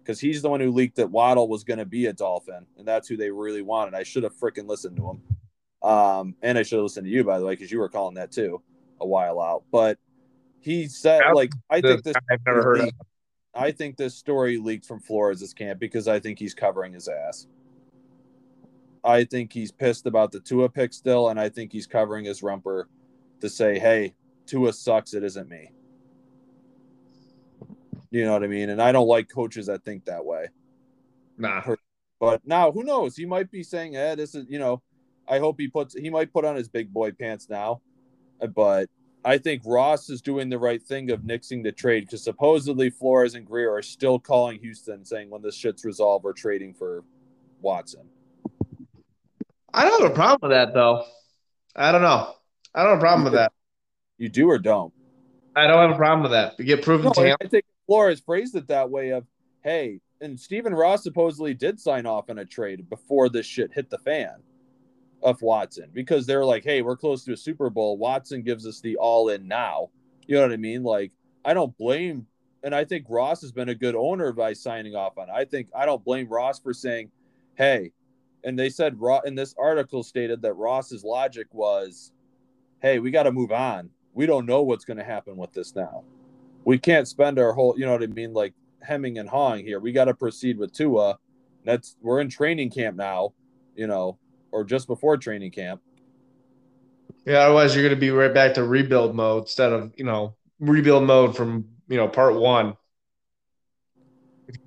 because 0.06 0.20
he's 0.20 0.44
the 0.44 0.50
one 0.50 0.60
who 0.60 0.72
leaked 0.72 0.98
that 0.98 1.10
Waddle 1.10 1.48
was 1.48 1.64
going 1.64 1.80
to 1.80 1.86
be 1.86 2.06
a 2.06 2.14
Dolphin, 2.14 2.68
and 2.78 2.88
that's 2.88 3.08
who 3.08 3.18
they 3.18 3.32
really 3.32 3.64
wanted. 3.64 3.96
I 3.96 4.04
should 4.04 4.22
have 4.22 4.38
freaking 4.38 4.68
listened 4.68 4.98
to 4.98 5.10
him. 5.10 5.22
Um, 5.82 6.36
and 6.42 6.58
I 6.58 6.64
should 6.64 6.78
have 6.78 6.84
listened 6.84 7.06
to 7.06 7.12
you, 7.12 7.24
by 7.24 7.40
the 7.40 7.46
way, 7.46 7.54
because 7.54 7.72
you 7.72 7.80
were 7.80 7.90
calling 7.90 8.16
that 8.16 8.32
too 8.32 8.62
a 9.02 9.08
while 9.08 9.42
out. 9.42 9.64
But 9.72 9.98
he 10.60 10.88
said, 10.88 11.22
like, 11.34 11.52
I 11.70 11.82
think 11.82 12.04
this 12.04 12.16
I've 12.32 12.40
never 12.46 12.64
heard 12.64 12.80
of. 12.82 12.90
I 13.54 13.72
think 13.72 13.98
this 13.98 14.16
story 14.16 14.58
leaked 14.58 14.86
from 14.86 15.00
Flores' 15.00 15.54
camp 15.54 15.80
because 15.80 16.08
I 16.08 16.20
think 16.20 16.38
he's 16.38 16.54
covering 16.54 16.94
his 16.94 17.08
ass. 17.08 17.48
I 19.04 19.24
think 19.24 19.54
he's 19.54 19.72
pissed 19.72 20.08
about 20.08 20.32
the 20.32 20.40
Tua 20.40 20.70
pick 20.70 20.94
still, 20.94 21.30
and 21.30 21.40
I 21.40 21.50
think 21.50 21.72
he's 21.72 21.88
covering 21.88 22.26
his 22.26 22.44
rumper 22.44 22.90
to 23.42 23.50
say, 23.50 23.80
hey, 23.80 24.14
Tua 24.46 24.74
sucks. 24.74 25.14
It 25.14 25.24
isn't 25.24 25.50
me. 25.50 25.72
You 28.16 28.24
know 28.24 28.32
what 28.32 28.46
I 28.46 28.48
mean? 28.48 28.70
And 28.70 28.82
I 28.82 28.94
don't 28.94 29.10
like 29.10 29.28
coaches 29.28 29.66
that 29.66 29.84
think 29.84 30.06
that 30.06 30.26
way. 30.26 30.48
Nah. 31.38 31.62
But 32.18 32.48
now, 32.48 32.72
who 32.72 32.86
knows? 32.86 33.18
He 33.18 33.26
might 33.26 33.52
be 33.52 33.62
saying, 33.62 33.98
eh, 33.98 34.16
this 34.16 34.36
is, 34.36 34.46
you 34.48 34.58
know, 34.58 34.82
I 35.28 35.40
hope 35.40 35.60
he 35.60 35.68
puts, 35.68 35.94
he 35.96 36.10
might 36.10 36.32
put 36.32 36.46
on 36.46 36.56
his 36.56 36.70
big 36.70 36.94
boy 36.94 37.12
pants 37.12 37.50
now. 37.50 37.82
Uh, 38.42 38.48
But 38.48 38.90
I 39.26 39.38
think 39.38 39.64
Ross 39.66 40.10
is 40.10 40.22
doing 40.22 40.48
the 40.48 40.58
right 40.58 40.82
thing 40.82 41.12
of 41.12 41.24
nixing 41.24 41.62
the 41.62 41.74
trade 41.74 42.06
because 42.06 42.24
supposedly 42.24 42.90
Flores 42.90 43.36
and 43.36 43.46
Grier 43.46 43.74
are 43.74 43.82
still 43.82 44.18
calling 44.18 44.62
Houston 44.62 45.04
saying 45.04 45.30
when 45.30 45.42
this 45.42 45.56
shit's 45.56 45.84
resolved, 45.84 46.24
we're 46.24 46.32
trading 46.32 46.74
for 46.74 47.04
Watson. 47.60 48.08
I 49.74 49.84
don't 49.84 50.04
have 50.04 50.12
a 50.12 50.16
problem 50.16 50.40
with 50.42 50.58
that 50.58 50.74
though. 50.74 51.04
I 51.76 51.92
don't 51.92 52.02
know. 52.02 52.34
I 52.74 52.84
don't 52.84 52.92
have 52.92 53.00
a 53.00 53.02
problem 53.02 53.26
with 53.26 53.34
that. 53.34 53.52
You 54.18 54.30
do 54.30 54.50
or 54.50 54.58
don't? 54.58 54.94
I 55.54 55.68
don't 55.68 55.82
have 55.82 55.92
a 55.92 55.98
problem 55.98 56.22
with 56.24 56.32
that. 56.32 56.54
We 56.58 56.64
get 56.64 56.82
proven 56.82 57.08
No, 57.08 57.12
talent. 57.12 57.42
I 57.44 57.48
think 57.50 57.66
Flores 57.86 58.20
phrased 58.20 58.56
it 58.56 58.68
that 58.68 58.90
way 58.90 59.10
of, 59.10 59.26
hey, 59.64 60.00
and 60.22 60.40
Stephen 60.40 60.74
Ross 60.74 61.04
supposedly 61.04 61.54
did 61.54 61.80
sign 61.80 62.06
off 62.06 62.30
on 62.30 62.40
a 62.40 62.46
trade 62.46 62.90
before 62.90 63.30
this 63.30 63.46
shit 63.46 63.74
hit 63.74 63.90
the 63.90 63.98
fan 63.98 64.36
of 65.22 65.42
Watson 65.42 65.90
because 65.94 66.26
they're 66.26 66.46
like, 66.46 66.64
hey, 66.64 66.82
we're 66.82 66.98
close 66.98 67.24
to 67.26 67.34
a 67.34 67.38
Super 67.38 67.70
Bowl. 67.70 67.98
Watson 67.98 68.42
gives 68.42 68.66
us 68.66 68.80
the 68.82 68.96
all 68.98 69.30
in 69.30 69.48
now. 69.48 69.90
You 70.28 70.36
know 70.36 70.42
what 70.42 70.52
I 70.52 70.58
mean? 70.58 70.84
Like, 70.84 71.12
I 71.44 71.54
don't 71.54 71.78
blame, 71.78 72.26
and 72.64 72.74
I 72.74 72.86
think 72.86 73.06
Ross 73.10 73.42
has 73.42 73.52
been 73.52 73.70
a 73.70 73.76
good 73.76 73.96
owner 73.96 74.32
by 74.32 74.54
signing 74.54 74.96
off 74.96 75.18
on 75.18 75.30
it. 75.30 75.34
I 75.34 75.46
think 75.46 75.68
I 75.76 75.86
don't 75.86 76.04
blame 76.04 76.28
Ross 76.28 76.60
for 76.60 76.74
saying, 76.74 77.12
hey, 77.56 77.92
and 78.44 78.58
they 78.58 78.70
said, 78.70 78.98
and 79.26 79.38
this 79.38 79.56
article 79.58 80.04
stated 80.04 80.42
that 80.42 80.54
Ross's 80.54 81.04
logic 81.04 81.48
was, 81.52 82.12
hey, 82.82 83.00
we 83.00 83.12
got 83.12 83.24
to 83.24 83.32
move 83.32 83.52
on. 83.52 83.90
We 84.14 84.26
don't 84.26 84.46
know 84.46 84.64
what's 84.64 84.86
going 84.86 84.98
to 84.98 85.04
happen 85.04 85.36
with 85.36 85.54
this 85.54 85.76
now 85.76 86.04
we 86.66 86.80
can't 86.80 87.08
spend 87.08 87.40
our 87.40 87.54
whole, 87.54 87.76
you 87.78 87.86
know 87.86 87.94
what 87.94 88.04
I 88.04 88.08
mean, 88.08 88.34
like 88.34 88.54
hemming 88.82 89.20
and 89.20 89.30
hawing 89.30 89.66
here. 89.66 89.80
We 89.80 89.94
got 89.94 90.06
to 90.06 90.14
proceed 90.14 90.58
with 90.58 90.74
Tua. 90.74 91.18
That's 91.64 91.96
we're 92.02 92.20
in 92.20 92.30
training 92.30 92.72
camp 92.72 92.98
now, 92.98 93.34
you 93.76 93.88
know, 93.88 94.18
or 94.52 94.64
just 94.64 94.88
before 94.88 95.16
training 95.18 95.52
camp. 95.52 95.82
Yeah, 97.26 97.40
otherwise 97.40 97.74
you're 97.74 97.84
going 97.84 97.96
to 97.96 98.00
be 98.00 98.12
right 98.12 98.34
back 98.34 98.56
to 98.56 98.64
rebuild 98.64 99.16
mode 99.16 99.44
instead 99.44 99.72
of 99.72 99.94
you 99.96 100.04
know 100.04 100.36
rebuild 100.60 101.04
mode 101.04 101.36
from 101.36 101.66
you 101.88 101.98
know 101.98 102.08
part 102.08 102.36
one. 102.36 102.76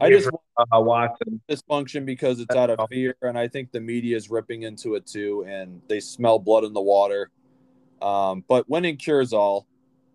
I 0.01 0.11
just 0.11 0.29
uh, 0.29 0.81
Watson. 0.81 1.41
dysfunction 1.49 2.05
because 2.05 2.41
it's 2.41 2.55
out 2.55 2.70
of 2.70 2.89
fear, 2.89 3.16
and 3.23 3.39
I 3.39 3.47
think 3.47 3.70
the 3.70 3.81
media 3.81 4.16
is 4.16 4.29
ripping 4.29 4.62
into 4.62 4.97
it 4.97 5.07
too, 5.07 5.45
and 5.49 5.81
they 5.89 6.01
smell 6.01 6.39
blood 6.41 6.65
in 6.65 6.73
the 6.73 6.81
water. 6.81 7.31
Um, 8.03 8.45
but 8.49 8.69
winning 8.69 8.97
cures 8.97 9.33
all. 9.33 9.66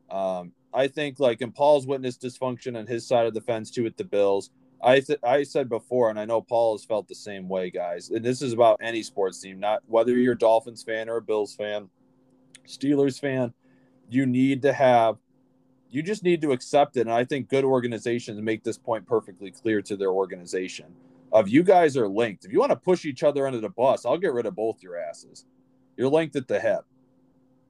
Um, 0.09 0.51
I 0.73 0.87
think 0.87 1.19
like 1.19 1.41
in 1.41 1.51
Paul's 1.51 1.85
witness 1.85 2.17
dysfunction 2.17 2.77
on 2.77 2.87
his 2.87 3.07
side 3.07 3.25
of 3.25 3.33
the 3.33 3.41
fence 3.41 3.71
too 3.71 3.83
with 3.83 3.97
the 3.97 4.03
Bills. 4.03 4.49
I 4.81 4.99
th- 4.99 5.19
I 5.23 5.43
said 5.43 5.69
before, 5.69 6.09
and 6.09 6.19
I 6.19 6.25
know 6.25 6.41
Paul 6.41 6.73
has 6.73 6.83
felt 6.83 7.07
the 7.07 7.15
same 7.15 7.47
way, 7.47 7.69
guys. 7.69 8.09
And 8.09 8.23
this 8.23 8.41
is 8.41 8.51
about 8.51 8.79
any 8.81 9.01
sports 9.01 9.39
team, 9.39 9.59
not 9.59 9.81
whether 9.87 10.11
you're 10.17 10.33
a 10.33 10.37
Dolphins 10.37 10.83
fan 10.83 11.07
or 11.07 11.17
a 11.17 11.21
Bills 11.21 11.55
fan, 11.55 11.89
Steelers 12.67 13.19
fan. 13.19 13.53
You 14.09 14.25
need 14.25 14.61
to 14.63 14.73
have, 14.73 15.17
you 15.89 16.03
just 16.03 16.23
need 16.23 16.41
to 16.41 16.51
accept 16.51 16.97
it. 16.97 17.01
And 17.01 17.13
I 17.13 17.23
think 17.23 17.47
good 17.47 17.63
organizations 17.63 18.41
make 18.41 18.63
this 18.63 18.77
point 18.77 19.07
perfectly 19.07 19.51
clear 19.51 19.81
to 19.83 19.95
their 19.95 20.11
organization. 20.11 20.93
Of 21.31 21.47
you 21.47 21.63
guys 21.63 21.95
are 21.95 22.07
linked. 22.07 22.43
If 22.45 22.51
you 22.51 22.59
want 22.59 22.71
to 22.71 22.75
push 22.75 23.05
each 23.05 23.23
other 23.23 23.47
under 23.47 23.61
the 23.61 23.69
bus, 23.69 24.05
I'll 24.05 24.17
get 24.17 24.33
rid 24.33 24.45
of 24.45 24.55
both 24.55 24.83
your 24.83 24.97
asses. 24.97 25.45
You're 25.95 26.09
linked 26.09 26.35
at 26.35 26.47
the 26.47 26.59
hip. 26.59 26.85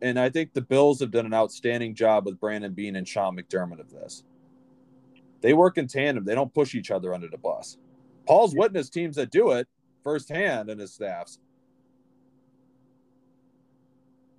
And 0.03 0.19
I 0.19 0.29
think 0.29 0.53
the 0.53 0.61
Bills 0.61 0.99
have 0.99 1.11
done 1.11 1.25
an 1.25 1.33
outstanding 1.33 1.95
job 1.95 2.25
with 2.25 2.37
Brandon 2.37 2.73
Beane 2.73 2.97
and 2.97 3.07
Sean 3.07 3.37
McDermott 3.37 3.79
of 3.79 3.89
this. 3.89 4.23
They 5.39 5.53
work 5.53 5.77
in 5.77 5.87
tandem. 5.87 6.25
They 6.25 6.35
don't 6.35 6.53
push 6.53 6.75
each 6.75 6.91
other 6.91 7.13
under 7.13 7.29
the 7.29 7.37
bus. 7.37 7.77
Paul's 8.27 8.53
witnessed 8.53 8.93
teams 8.93 9.15
that 9.15 9.31
do 9.31 9.51
it 9.51 9.67
firsthand 10.03 10.69
and 10.69 10.79
his 10.79 10.93
staffs. 10.93 11.39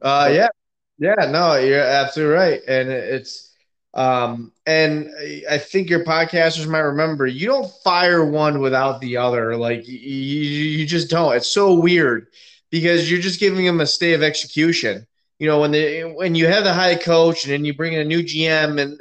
Uh, 0.03 0.31
yeah, 0.33 0.49
yeah, 0.99 1.31
no, 1.31 1.57
you're 1.57 1.81
absolutely 1.81 2.35
right, 2.35 2.61
and 2.69 2.91
it's 2.91 3.55
um, 3.95 4.53
and 4.67 5.09
I 5.51 5.57
think 5.57 5.89
your 5.89 6.05
podcasters 6.05 6.69
might 6.69 6.81
remember 6.81 7.27
you 7.27 7.47
don't 7.47 7.73
fire 7.83 8.23
one 8.25 8.61
without 8.61 9.01
the 9.01 9.17
other. 9.17 9.57
Like 9.57 9.89
you, 9.89 9.97
you 9.99 10.87
just 10.87 11.09
don't. 11.09 11.35
It's 11.35 11.51
so 11.51 11.73
weird 11.73 12.27
because 12.69 13.11
you're 13.11 13.21
just 13.21 13.41
giving 13.41 13.65
them 13.65 13.81
a 13.81 13.87
stay 13.87 14.13
of 14.13 14.23
execution. 14.23 15.07
You 15.39 15.49
know, 15.49 15.61
when 15.61 15.73
they 15.73 16.03
when 16.03 16.35
you 16.35 16.47
have 16.47 16.65
the 16.65 16.73
high 16.73 16.95
coach 16.95 17.45
and 17.45 17.53
then 17.53 17.65
you 17.65 17.75
bring 17.75 17.93
in 17.95 18.01
a 18.01 18.05
new 18.05 18.23
GM 18.23 18.81
and 18.81 19.01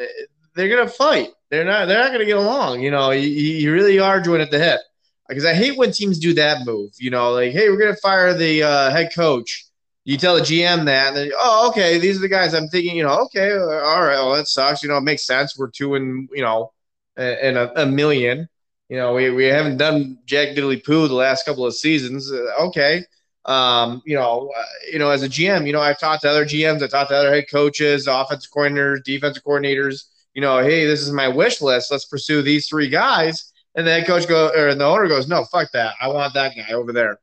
they're 0.55 0.69
gonna 0.69 0.89
fight. 0.89 1.29
They're 1.49 1.65
not. 1.65 1.87
They're 1.87 1.99
not 1.99 2.11
gonna 2.11 2.25
get 2.25 2.37
along. 2.37 2.81
You 2.81 2.91
know, 2.91 3.11
you, 3.11 3.27
you 3.27 3.71
really 3.71 3.99
are 3.99 4.19
joined 4.21 4.41
at 4.41 4.51
the 4.51 4.59
hip. 4.59 4.79
Because 5.27 5.45
I 5.45 5.53
hate 5.53 5.77
when 5.77 5.91
teams 5.91 6.19
do 6.19 6.33
that 6.33 6.65
move. 6.65 6.91
You 6.99 7.09
know, 7.11 7.31
like, 7.31 7.53
hey, 7.53 7.69
we're 7.69 7.77
gonna 7.79 7.95
fire 7.95 8.33
the 8.33 8.63
uh, 8.63 8.91
head 8.91 9.11
coach 9.15 9.65
You 10.05 10.17
tell 10.17 10.35
the 10.35 10.41
GM 10.41 10.85
that, 10.85 11.15
and 11.15 11.31
oh, 11.37 11.69
okay, 11.69 11.97
these 11.99 12.17
are 12.17 12.21
the 12.21 12.27
guys 12.29 12.53
I'm 12.53 12.67
thinking. 12.67 12.97
You 12.97 13.03
know, 13.03 13.19
okay, 13.25 13.53
all 13.53 14.03
right, 14.03 14.17
well, 14.17 14.35
that 14.35 14.47
sucks. 14.47 14.83
You 14.83 14.89
know, 14.89 14.97
it 14.97 15.01
makes 15.01 15.25
sense. 15.25 15.57
We're 15.57 15.69
two 15.69 15.95
and 15.95 16.29
you 16.33 16.41
know, 16.43 16.73
and 17.17 17.57
a, 17.57 17.83
a 17.83 17.85
million. 17.85 18.49
You 18.89 18.97
know, 18.97 19.13
we, 19.13 19.31
we 19.31 19.45
haven't 19.45 19.77
done 19.77 20.19
Jack 20.25 20.49
Diddley 20.49 20.83
Poo 20.83 21.07
the 21.07 21.13
last 21.15 21.45
couple 21.45 21.65
of 21.65 21.73
seasons. 21.73 22.31
Uh, 22.31 22.67
okay, 22.67 23.05
um, 23.45 24.01
you 24.05 24.15
know, 24.15 24.51
uh, 24.57 24.63
you 24.91 24.99
know, 24.99 25.09
as 25.09 25.23
a 25.23 25.29
GM, 25.29 25.65
you 25.67 25.73
know, 25.73 25.81
I've 25.81 25.99
talked 25.99 26.21
to 26.23 26.29
other 26.29 26.45
GMs, 26.45 26.81
I've 26.81 26.89
talked 26.91 27.09
to 27.09 27.15
other 27.17 27.33
head 27.33 27.45
coaches, 27.51 28.07
offensive 28.07 28.51
coordinators, 28.51 29.03
defensive 29.03 29.43
coordinators. 29.43 30.05
You 30.33 30.41
know, 30.41 30.59
hey, 30.63 30.85
this 30.85 31.01
is 31.01 31.11
my 31.11 31.27
wish 31.27 31.61
list. 31.61 31.91
Let's 31.91 32.05
pursue 32.05 32.41
these 32.41 32.67
three 32.67 32.89
guys. 32.89 33.51
And 33.75 33.85
the 33.87 33.91
head 33.91 34.07
coach 34.07 34.27
go 34.27 34.49
or 34.55 34.73
the 34.75 34.85
owner 34.85 35.07
goes, 35.07 35.27
no, 35.27 35.43
fuck 35.45 35.71
that. 35.73 35.95
I 36.01 36.07
want 36.07 36.33
that 36.35 36.53
guy 36.55 36.73
over 36.73 36.93
there. 36.93 37.19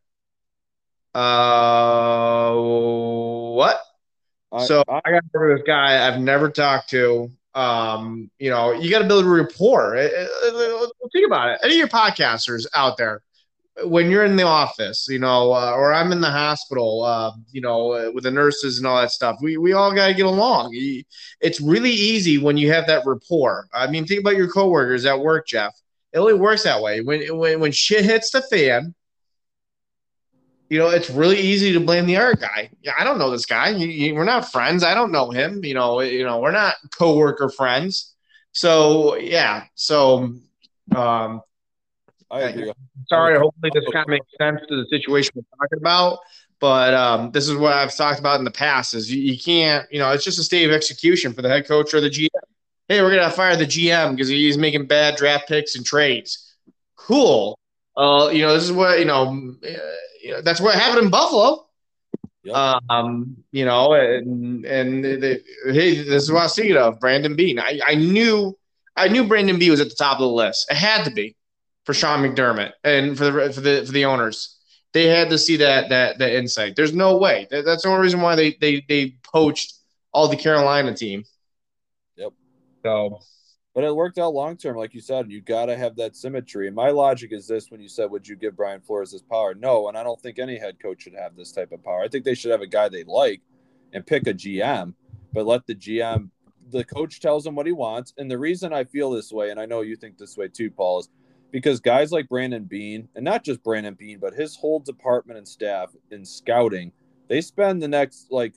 Uh, 1.15 2.55
what? 3.55 3.81
I- 4.53 4.65
so 4.65 4.83
I- 4.89 5.01
I 5.05 5.11
got 5.13 5.23
to 5.33 5.55
this 5.57 5.63
guy 5.67 6.07
I've 6.07 6.21
never 6.21 6.51
talked 6.51 6.91
to. 6.91 7.31
Um, 7.55 8.31
you 8.39 8.51
know, 8.51 8.73
you 8.73 8.91
got 8.91 9.01
to 9.01 9.09
build 9.09 9.25
a 9.25 9.29
rapport. 9.29 9.97
Uh, 9.97 10.03
uh, 10.03 10.85
uh, 10.85 10.87
Think 11.13 11.27
about 11.27 11.51
it. 11.51 11.61
Any 11.65 11.75
of 11.75 11.79
your 11.79 11.89
podcasters 11.89 12.67
out 12.75 12.97
there, 12.97 13.23
when 13.85 14.11
you're 14.11 14.25
in 14.25 14.37
the 14.37 14.45
office, 14.45 15.07
you 15.09 15.19
know, 15.19 15.53
uh, 15.53 15.73
or 15.73 15.93
I'm 15.93 16.13
in 16.13 16.21
the 16.21 16.31
hospital, 16.31 17.03
uh, 17.03 17.33
you 17.51 17.61
know, 17.61 17.93
uh, 17.93 18.11
with 18.13 18.25
the 18.25 18.31
nurses 18.31 18.79
and 18.79 18.87
all 18.87 19.01
that 19.01 19.11
stuff, 19.11 19.39
we, 19.41 19.57
we 19.57 19.73
all 19.73 19.95
got 19.95 20.09
to 20.09 20.15
get 20.15 20.27
along. 20.27 20.71
It's 21.41 21.61
really 21.61 21.91
easy 21.91 22.39
when 22.39 22.57
you 22.57 22.73
have 22.73 22.87
that 22.87 23.07
rapport. 23.07 23.69
I 23.73 23.91
mean, 23.91 24.07
think 24.07 24.21
about 24.21 24.37
your 24.37 24.49
coworkers 24.49 25.07
at 25.07 25.19
work, 25.19 25.47
Jeff. 25.47 25.75
It 26.13 26.19
only 26.19 26.35
works 26.35 26.65
that 26.65 26.83
way. 26.83 27.03
When 27.03 27.39
when 27.39 27.61
when 27.61 27.71
shit 27.73 28.05
hits 28.05 28.31
the 28.31 28.43
fan, 28.43 28.95
you 30.69 30.79
know, 30.79 30.89
it's 30.89 31.09
really 31.09 31.39
easy 31.39 31.73
to 31.73 31.81
blame 31.81 32.07
the 32.07 32.17
other 32.17 32.35
guy. 32.35 32.71
Yeah, 32.83 32.93
I 32.99 33.05
don't 33.05 33.19
know 33.19 33.31
this 33.31 33.47
guy. 33.47 33.73
We're 33.73 34.25
not 34.25 34.51
friends. 34.51 34.83
I 34.83 34.95
don't 34.95 35.13
know 35.13 35.31
him. 35.31 35.65
You 35.65 35.75
know, 35.75 36.01
you 36.01 36.25
know, 36.25 36.41
we're 36.41 36.51
not 36.51 36.75
coworker 36.91 37.49
friends. 37.49 38.15
So 38.53 39.17
yeah. 39.17 39.65
So 39.75 40.35
um, 40.95 41.43
I 42.31 42.41
agree. 42.41 42.73
sorry. 43.09 43.39
Hopefully, 43.39 43.71
this 43.75 43.85
kind 43.93 44.05
of 44.05 44.09
makes 44.09 44.27
sense 44.39 44.61
to 44.69 44.77
the 44.77 44.87
situation 44.89 45.33
we're 45.35 45.43
talking 45.59 45.79
about. 45.79 46.19
But 46.61 46.95
um, 46.95 47.31
this 47.33 47.49
is 47.49 47.57
what 47.57 47.73
I've 47.73 47.97
talked 47.97 48.21
about 48.21 48.39
in 48.39 48.45
the 48.45 48.51
past: 48.51 48.95
is 48.95 49.13
you, 49.13 49.21
you 49.21 49.39
can't, 49.39 49.87
you 49.91 49.99
know, 49.99 50.11
it's 50.13 50.25
just 50.25 50.39
a 50.39 50.45
state 50.45 50.65
of 50.65 50.73
execution 50.73 51.33
for 51.33 51.43
the 51.43 51.49
head 51.49 51.67
coach 51.67 51.95
or 51.95 52.01
the 52.01 52.11
GM. 52.11 52.29
Hey, 52.89 53.03
we're 53.03 53.15
gonna 53.15 53.31
fire 53.31 53.57
the 53.57 53.67
GM 53.67 54.13
because 54.13 54.29
he's 54.29 54.59
making 54.59 54.87
bad 54.87 55.17
draft 55.17 55.49
picks 55.49 55.75
and 55.75 55.85
trades. 55.85 56.55
Cool. 56.97 57.59
Uh, 57.97 58.31
you 58.33 58.43
know, 58.43 58.53
this 58.55 58.65
is 58.65 58.73
what 58.73 58.99
you 58.99 59.05
know. 59.05 59.55
uh, 59.65 59.69
you 60.23 60.33
know 60.33 60.43
that's 60.43 60.61
what 60.61 60.75
happened 60.75 61.05
in 61.05 61.11
Buffalo. 61.11 61.67
Yep. 62.45 62.57
Um, 62.89 63.37
you 63.53 63.65
know, 63.65 63.95
and 63.95 64.65
and 64.65 65.05
the, 65.05 65.43
hey, 65.67 65.97
this 66.03 66.25
is 66.25 66.33
what 66.33 66.41
I 66.41 66.45
was 66.45 66.55
thinking 66.55 66.77
of 66.77 67.01
Brandon 67.01 67.37
Beane. 67.37 67.59
I, 67.59 67.81
I 67.87 67.95
knew 67.95 68.57
I 68.97 69.09
knew 69.09 69.25
Brandon 69.25 69.59
B 69.59 69.71
was 69.71 69.81
at 69.81 69.89
the 69.89 69.95
top 69.95 70.15
of 70.15 70.21
the 70.21 70.29
list. 70.29 70.67
It 70.71 70.77
had 70.77 71.05
to 71.05 71.11
be 71.11 71.37
for 71.91 71.95
Sean 71.95 72.23
McDermott 72.23 72.71
and 72.85 73.19
for 73.19 73.25
the 73.25 73.53
for 73.53 73.61
the 73.61 73.83
for 73.85 73.91
the 73.91 74.05
owners. 74.05 74.59
They 74.93 75.07
had 75.07 75.29
to 75.31 75.39
see 75.39 75.57
that 75.57 75.89
that 75.89 76.19
that 76.19 76.37
insight. 76.37 76.77
There's 76.77 76.95
no 76.95 77.17
way. 77.17 77.49
That, 77.51 77.65
that's 77.65 77.83
the 77.83 77.89
only 77.89 78.03
reason 78.03 78.21
why 78.21 78.37
they 78.37 78.57
they 78.61 78.85
they 78.89 79.17
poached 79.25 79.75
all 80.13 80.29
the 80.29 80.37
Carolina 80.37 80.95
team. 80.95 81.25
Yep. 82.17 82.33
So 82.85 83.19
But 83.75 83.83
it 83.83 83.95
worked 83.95 84.19
out 84.19 84.35
long 84.35 84.57
term, 84.57 84.77
like 84.77 84.95
you 84.95 85.01
said. 85.01 85.33
You 85.33 85.41
got 85.41 85.67
to 85.67 85.77
have 85.77 85.97
that 85.97 86.15
symmetry. 86.15 86.69
And 86.69 86.77
my 86.77 86.91
logic 86.91 87.33
is 87.33 87.49
this: 87.49 87.73
when 87.73 87.81
you 87.81 87.89
said, 87.89 88.09
"Would 88.09 88.29
you 88.29 88.37
give 88.37 88.55
Brian 88.55 88.81
Flores 88.81 89.11
this 89.11 89.23
power?" 89.23 89.53
No, 89.53 89.89
and 89.89 89.99
I 89.99 90.05
don't 90.05 90.21
think 90.21 90.39
any 90.39 90.57
head 90.57 90.79
coach 90.81 91.03
should 91.03 91.15
have 91.15 91.35
this 91.35 91.51
type 91.51 91.73
of 91.73 91.83
power. 91.83 92.03
I 92.03 92.09
think 92.09 92.25
they 92.25 92.37
should 92.37 92.53
have 92.53 92.63
a 92.63 92.69
guy 92.69 92.89
they 92.89 93.03
like 93.03 93.41
and 93.93 94.07
pick 94.07 94.29
a 94.29 94.35
GM, 94.35 94.95
but 95.33 95.45
let 95.45 95.67
the 95.67 95.75
GM, 95.75 96.31
the 96.71 96.85
coach 96.85 97.19
tells 97.19 97.45
him 97.45 97.57
what 97.57 97.67
he 97.67 97.73
wants. 97.73 98.15
And 98.17 98.31
the 98.31 98.39
reason 98.39 98.73
I 98.73 98.85
feel 98.85 99.11
this 99.11 99.33
way, 99.33 99.51
and 99.51 99.59
I 99.59 99.67
know 99.67 99.81
you 99.81 99.97
think 99.97 100.19
this 100.19 100.37
way 100.37 100.47
too, 100.47 100.71
Paul, 100.71 101.01
is 101.01 101.09
because 101.51 101.81
guys 101.81 102.13
like 102.13 102.29
Brandon 102.29 102.65
Beane, 102.65 103.09
and 103.15 103.25
not 103.25 103.45
just 103.45 103.63
Brandon 103.63 103.95
Beane, 103.95 104.19
but 104.21 104.35
his 104.35 104.57
whole 104.57 104.81
department 104.81 105.39
and 105.39 105.49
staff 105.49 105.91
in 106.11 106.25
scouting, 106.25 106.93
they 107.29 107.41
spend 107.41 107.83
the 107.83 107.89
next 107.89 108.31
like 108.31 108.55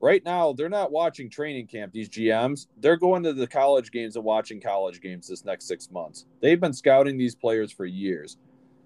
right 0.00 0.24
now 0.24 0.52
they're 0.52 0.68
not 0.68 0.90
watching 0.90 1.28
training 1.28 1.66
camp 1.66 1.92
these 1.92 2.08
gms 2.08 2.68
they're 2.78 2.96
going 2.96 3.22
to 3.22 3.34
the 3.34 3.46
college 3.46 3.90
games 3.90 4.16
and 4.16 4.24
watching 4.24 4.58
college 4.58 5.00
games 5.02 5.28
this 5.28 5.44
next 5.44 5.66
six 5.66 5.90
months. 5.90 6.26
They've 6.40 6.60
been 6.60 6.72
scouting 6.72 7.18
these 7.18 7.34
players 7.34 7.70
for 7.70 7.84
years. 7.84 8.38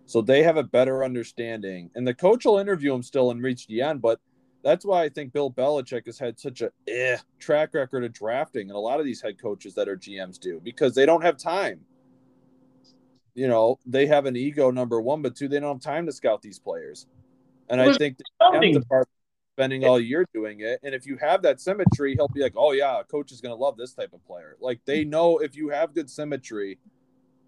So 0.07 0.21
they 0.21 0.43
have 0.43 0.59
a 0.59 0.63
better 0.63 1.03
understanding. 1.03 1.91
And 1.95 2.07
the 2.07 2.13
coach 2.13 2.45
will 2.45 2.59
interview 2.59 2.93
them 2.93 3.03
still 3.03 3.31
and 3.31 3.43
reach 3.43 3.67
the 3.67 3.81
end 3.81 4.03
but 4.03 4.21
that's 4.65 4.85
why 4.85 5.05
i 5.05 5.09
think 5.09 5.33
bill 5.33 5.51
belichick 5.51 6.07
has 6.07 6.19
had 6.19 6.41
such 6.41 6.63
a 6.63 6.71
eh, 6.89 7.19
track 7.39 7.75
record 7.75 8.03
of 8.03 8.13
drafting 8.13 8.71
and 8.71 8.77
a 8.77 8.81
lot 8.81 8.99
of 8.99 9.05
these 9.05 9.21
head 9.21 9.41
coaches 9.41 9.75
that 9.75 9.89
are 9.89 9.97
gms 9.97 10.41
do 10.41 10.61
because 10.65 10.95
they 10.95 11.07
don't 11.07 11.23
have 11.23 11.37
time 11.37 11.81
you 13.35 13.49
know 13.49 13.79
they 13.87 14.07
have 14.07 14.27
an 14.27 14.37
ego 14.37 14.71
number 14.71 15.01
one 15.01 15.23
but 15.23 15.35
two 15.35 15.49
they 15.49 15.61
don't 15.61 15.77
have 15.77 15.81
time 15.83 16.07
to 16.07 16.13
scout 16.13 16.41
these 16.41 16.59
players 16.59 17.07
and 17.69 17.81
i 17.81 17.93
think 17.95 18.19
the 18.19 18.25
something- 18.41 18.73
GM 18.73 18.81
department 18.81 19.09
spending 19.55 19.85
all 19.85 20.01
year 20.01 20.27
doing 20.35 20.61
it. 20.61 20.81
And 20.83 20.95
if 20.95 21.07
you 21.07 21.17
have 21.19 21.43
that 21.43 21.61
symmetry, 21.61 22.15
he'll 22.15 22.29
be 22.29 22.41
like, 22.41 22.55
oh, 22.57 22.73
yeah, 22.73 23.01
a 23.01 23.05
coach 23.05 23.31
is 23.31 23.41
going 23.41 23.57
to 23.57 23.61
love 23.63 23.77
this 23.77 23.95
type 23.95 24.13
of 24.13 24.25
player. 24.27 24.57
Like 24.61 24.81
they 24.85 25.05
know 25.05 25.39
if 25.39 25.55
you 25.57 25.69
have 25.69 25.95
good 25.95 26.11
symmetry, 26.11 26.79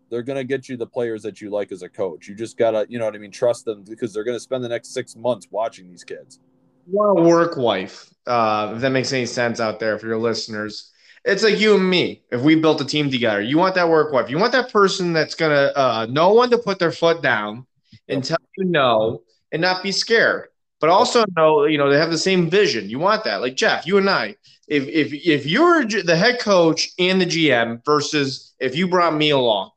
they're 0.08 0.22
going 0.22 0.36
to 0.36 0.44
get 0.44 0.68
you 0.68 0.76
the 0.76 0.86
players 0.86 1.22
that 1.22 1.40
you 1.40 1.50
like 1.50 1.72
as 1.72 1.82
a 1.82 1.88
coach. 1.88 2.28
You 2.28 2.36
just 2.36 2.56
got 2.56 2.70
to, 2.72 2.86
you 2.88 3.00
know 3.00 3.06
what 3.06 3.16
I 3.16 3.18
mean, 3.18 3.32
trust 3.32 3.64
them 3.64 3.82
because 3.82 4.14
they're 4.14 4.24
going 4.24 4.36
to 4.36 4.40
spend 4.40 4.62
the 4.62 4.68
next 4.68 4.94
six 4.94 5.16
months 5.16 5.48
watching 5.50 5.88
these 5.88 6.04
kids. 6.04 6.38
want 6.86 7.18
a 7.18 7.22
work 7.22 7.56
wife, 7.56 8.08
uh, 8.28 8.72
if 8.76 8.82
that 8.82 8.90
makes 8.90 9.12
any 9.12 9.26
sense 9.26 9.58
out 9.58 9.80
there 9.80 9.98
for 9.98 10.06
your 10.06 10.18
listeners. 10.18 10.92
It's 11.26 11.42
like 11.42 11.58
you 11.58 11.74
and 11.74 11.90
me. 11.90 12.22
If 12.30 12.42
we 12.42 12.54
built 12.54 12.80
a 12.80 12.84
team 12.84 13.10
together, 13.10 13.42
you 13.42 13.58
want 13.58 13.74
that 13.74 13.88
work 13.88 14.12
wife. 14.12 14.30
You 14.30 14.38
want 14.38 14.52
that 14.52 14.72
person 14.72 15.12
that's 15.12 15.34
gonna 15.34 15.72
uh, 15.74 16.06
know 16.08 16.32
when 16.34 16.50
to 16.50 16.58
put 16.58 16.78
their 16.78 16.92
foot 16.92 17.20
down 17.20 17.66
and 18.08 18.22
tell 18.22 18.38
you 18.56 18.64
no 18.64 19.22
and 19.50 19.60
not 19.60 19.82
be 19.82 19.90
scared, 19.90 20.48
but 20.80 20.88
also 20.88 21.24
know 21.36 21.64
you 21.64 21.78
know 21.78 21.90
they 21.90 21.98
have 21.98 22.12
the 22.12 22.18
same 22.18 22.48
vision. 22.48 22.88
You 22.88 23.00
want 23.00 23.24
that, 23.24 23.40
like 23.40 23.56
Jeff, 23.56 23.88
you 23.88 23.98
and 23.98 24.08
I. 24.08 24.36
If 24.68 24.86
if 24.86 25.12
if 25.12 25.46
you're 25.46 25.84
the 25.84 26.14
head 26.16 26.38
coach 26.38 26.90
and 27.00 27.20
the 27.20 27.26
GM 27.26 27.84
versus 27.84 28.54
if 28.60 28.76
you 28.76 28.86
brought 28.86 29.14
me 29.14 29.30
along, 29.30 29.70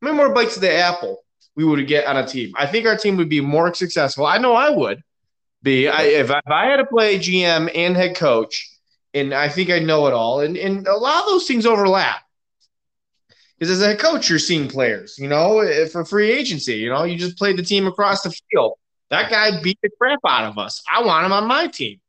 how 0.00 0.06
many 0.06 0.16
more 0.16 0.30
bites 0.30 0.56
of 0.56 0.62
the 0.62 0.72
apple 0.72 1.22
we 1.54 1.66
would 1.66 1.86
get 1.86 2.06
on 2.06 2.16
a 2.16 2.26
team? 2.26 2.54
I 2.56 2.66
think 2.66 2.86
our 2.86 2.96
team 2.96 3.18
would 3.18 3.28
be 3.28 3.42
more 3.42 3.74
successful. 3.74 4.24
I 4.24 4.38
know 4.38 4.54
I 4.54 4.70
would 4.70 5.02
be. 5.62 5.86
I, 5.86 6.04
if, 6.04 6.30
I, 6.30 6.38
if 6.38 6.50
I 6.50 6.64
had 6.64 6.76
to 6.78 6.86
play 6.86 7.18
GM 7.18 7.70
and 7.74 7.94
head 7.94 8.16
coach, 8.16 8.77
and 9.18 9.34
I 9.34 9.48
think 9.48 9.70
I 9.70 9.78
know 9.78 10.06
it 10.06 10.14
all, 10.14 10.40
and, 10.40 10.56
and 10.56 10.86
a 10.86 10.96
lot 10.96 11.24
of 11.24 11.30
those 11.30 11.46
things 11.46 11.66
overlap. 11.66 12.22
Because 13.58 13.80
as 13.80 13.82
a 13.82 13.96
coach, 13.96 14.30
you're 14.30 14.38
seeing 14.38 14.68
players, 14.68 15.18
you 15.18 15.28
know, 15.28 15.58
eh, 15.58 15.88
for 15.88 16.04
free 16.04 16.30
agency. 16.30 16.76
You 16.76 16.90
know, 16.90 17.04
you 17.04 17.18
just 17.18 17.36
played 17.36 17.56
the 17.56 17.62
team 17.62 17.86
across 17.86 18.22
the 18.22 18.30
field. 18.30 18.74
That 19.10 19.30
guy 19.30 19.60
beat 19.60 19.78
the 19.82 19.90
crap 19.98 20.20
out 20.26 20.44
of 20.44 20.58
us. 20.58 20.82
I 20.92 21.02
want 21.02 21.26
him 21.26 21.32
on 21.32 21.46
my 21.46 21.66
team. 21.66 22.00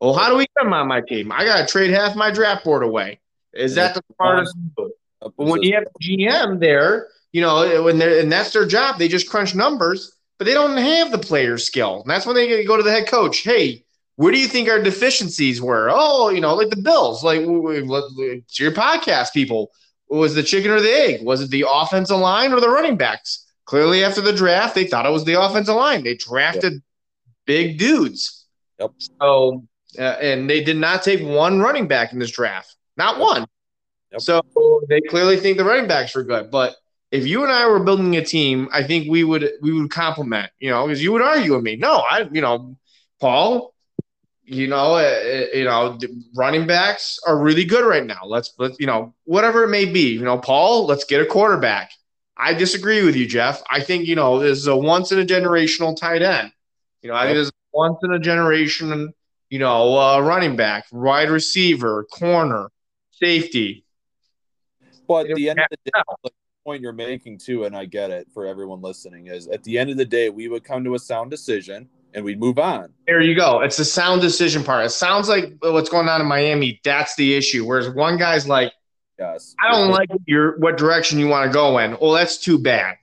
Well, 0.00 0.14
how 0.14 0.28
do 0.28 0.36
we 0.36 0.46
get 0.56 0.66
him 0.66 0.72
on 0.72 0.86
my 0.86 1.00
team? 1.00 1.32
I 1.32 1.44
got 1.44 1.60
to 1.60 1.66
trade 1.66 1.90
half 1.90 2.14
my 2.14 2.30
draft 2.30 2.64
board 2.64 2.82
away. 2.82 3.20
Is 3.52 3.74
that 3.76 3.94
the 3.94 4.02
smartest? 4.14 4.54
But 4.76 5.32
when 5.36 5.62
you 5.62 5.74
have 5.74 5.84
GM 6.00 6.60
there, 6.60 7.08
you 7.32 7.40
know, 7.40 7.82
when 7.82 7.98
they're 7.98 8.20
and 8.20 8.30
that's 8.30 8.52
their 8.52 8.66
job, 8.66 8.98
they 8.98 9.08
just 9.08 9.28
crunch 9.28 9.54
numbers, 9.54 10.12
but 10.38 10.44
they 10.44 10.54
don't 10.54 10.76
have 10.76 11.10
the 11.10 11.18
player 11.18 11.58
skill. 11.58 12.02
And 12.02 12.10
that's 12.10 12.26
when 12.26 12.36
they 12.36 12.64
go 12.64 12.76
to 12.76 12.82
the 12.82 12.90
head 12.90 13.08
coach. 13.08 13.38
Hey, 13.38 13.84
where 14.18 14.32
do 14.32 14.38
you 14.40 14.48
think 14.48 14.68
our 14.68 14.82
deficiencies 14.82 15.62
were? 15.62 15.88
Oh, 15.92 16.28
you 16.28 16.40
know, 16.40 16.52
like 16.52 16.70
the 16.70 16.82
Bills. 16.82 17.22
Like 17.22 17.38
to 17.38 18.42
your 18.58 18.72
podcast, 18.72 19.32
people, 19.32 19.70
was 20.10 20.34
the 20.34 20.42
chicken 20.42 20.72
or 20.72 20.80
the 20.80 20.92
egg? 20.92 21.24
Was 21.24 21.40
it 21.40 21.50
the 21.50 21.64
offensive 21.70 22.18
line 22.18 22.52
or 22.52 22.58
the 22.58 22.68
running 22.68 22.96
backs? 22.96 23.46
Clearly, 23.64 24.02
after 24.02 24.20
the 24.20 24.32
draft, 24.32 24.74
they 24.74 24.88
thought 24.88 25.06
it 25.06 25.12
was 25.12 25.24
the 25.24 25.40
offensive 25.40 25.76
line. 25.76 26.02
They 26.02 26.16
drafted 26.16 26.82
big 27.46 27.78
dudes. 27.78 28.44
Yep. 28.80 28.90
So, 29.20 29.64
uh, 29.96 30.02
and 30.02 30.50
they 30.50 30.64
did 30.64 30.78
not 30.78 31.04
take 31.04 31.24
one 31.24 31.60
running 31.60 31.86
back 31.86 32.12
in 32.12 32.18
this 32.18 32.32
draft, 32.32 32.74
not 32.96 33.20
one. 33.20 33.46
Yep. 34.10 34.20
So 34.20 34.42
they 34.88 35.00
clearly 35.00 35.36
think 35.36 35.58
the 35.58 35.64
running 35.64 35.86
backs 35.86 36.16
were 36.16 36.24
good. 36.24 36.50
But 36.50 36.74
if 37.12 37.24
you 37.24 37.44
and 37.44 37.52
I 37.52 37.68
were 37.68 37.78
building 37.78 38.16
a 38.16 38.24
team, 38.24 38.68
I 38.72 38.82
think 38.82 39.08
we 39.08 39.22
would 39.22 39.48
we 39.62 39.72
would 39.72 39.92
complement. 39.92 40.50
You 40.58 40.70
know, 40.70 40.88
because 40.88 41.00
you 41.00 41.12
would 41.12 41.22
argue 41.22 41.54
with 41.54 41.62
me. 41.62 41.76
No, 41.76 41.98
I 42.10 42.28
you 42.32 42.40
know, 42.40 42.76
Paul. 43.20 43.74
You 44.50 44.66
know, 44.66 44.94
uh, 44.94 45.46
you 45.52 45.64
know, 45.64 45.98
running 46.34 46.66
backs 46.66 47.18
are 47.26 47.38
really 47.38 47.66
good 47.66 47.84
right 47.84 48.04
now. 48.06 48.20
Let's 48.24 48.54
let 48.58 48.80
you 48.80 48.86
know 48.86 49.12
whatever 49.24 49.64
it 49.64 49.68
may 49.68 49.84
be. 49.84 50.14
You 50.14 50.22
know, 50.22 50.38
Paul, 50.38 50.86
let's 50.86 51.04
get 51.04 51.20
a 51.20 51.26
quarterback. 51.26 51.90
I 52.34 52.54
disagree 52.54 53.02
with 53.04 53.14
you, 53.14 53.26
Jeff. 53.26 53.62
I 53.70 53.80
think 53.80 54.06
you 54.06 54.16
know 54.16 54.38
this 54.38 54.56
is 54.56 54.66
a 54.66 54.74
once 54.74 55.12
in 55.12 55.18
a 55.18 55.24
generational 55.26 55.94
tight 55.94 56.22
end. 56.22 56.50
You 57.02 57.10
know, 57.10 57.14
I 57.14 57.26
think 57.26 57.36
this 57.36 57.48
is 57.48 57.52
once 57.74 57.98
in 58.02 58.12
a 58.12 58.18
generation. 58.18 59.12
You 59.50 59.58
know, 59.58 59.98
uh, 59.98 60.20
running 60.20 60.56
back, 60.56 60.86
wide 60.92 61.28
receiver, 61.28 62.04
corner, 62.04 62.70
safety. 63.10 63.84
But 65.06 65.28
at 65.28 65.36
the 65.36 65.50
end 65.50 65.58
of 65.58 65.66
the 65.70 65.90
day, 65.90 66.02
the 66.24 66.30
point 66.64 66.80
you're 66.80 66.92
making 66.94 67.38
too, 67.38 67.64
and 67.64 67.76
I 67.76 67.84
get 67.84 68.10
it 68.10 68.28
for 68.32 68.46
everyone 68.46 68.80
listening, 68.80 69.26
is 69.26 69.46
at 69.48 69.62
the 69.62 69.78
end 69.78 69.90
of 69.90 69.98
the 69.98 70.06
day, 70.06 70.30
we 70.30 70.48
would 70.48 70.64
come 70.64 70.84
to 70.84 70.94
a 70.94 70.98
sound 70.98 71.30
decision 71.30 71.90
and 72.18 72.24
we'd 72.24 72.38
move 72.38 72.58
on. 72.58 72.92
There 73.06 73.20
you 73.20 73.34
go. 73.34 73.60
It's 73.60 73.76
the 73.76 73.84
sound 73.84 74.20
decision 74.20 74.62
part. 74.62 74.84
It 74.84 74.90
sounds 74.90 75.28
like 75.28 75.54
what's 75.60 75.88
going 75.88 76.08
on 76.08 76.20
in 76.20 76.26
Miami. 76.26 76.80
That's 76.84 77.16
the 77.16 77.34
issue. 77.34 77.64
Whereas 77.64 77.88
one 77.88 78.18
guy's 78.18 78.46
like, 78.46 78.72
Yes. 79.18 79.56
I 79.60 79.72
don't 79.72 79.90
like 79.90 80.10
your 80.26 80.58
what 80.58 80.78
direction 80.78 81.18
you 81.18 81.26
want 81.26 81.50
to 81.50 81.52
go 81.52 81.78
in. 81.78 81.96
Oh, 82.00 82.14
that's 82.14 82.38
too 82.38 82.58
bad. 82.58 82.96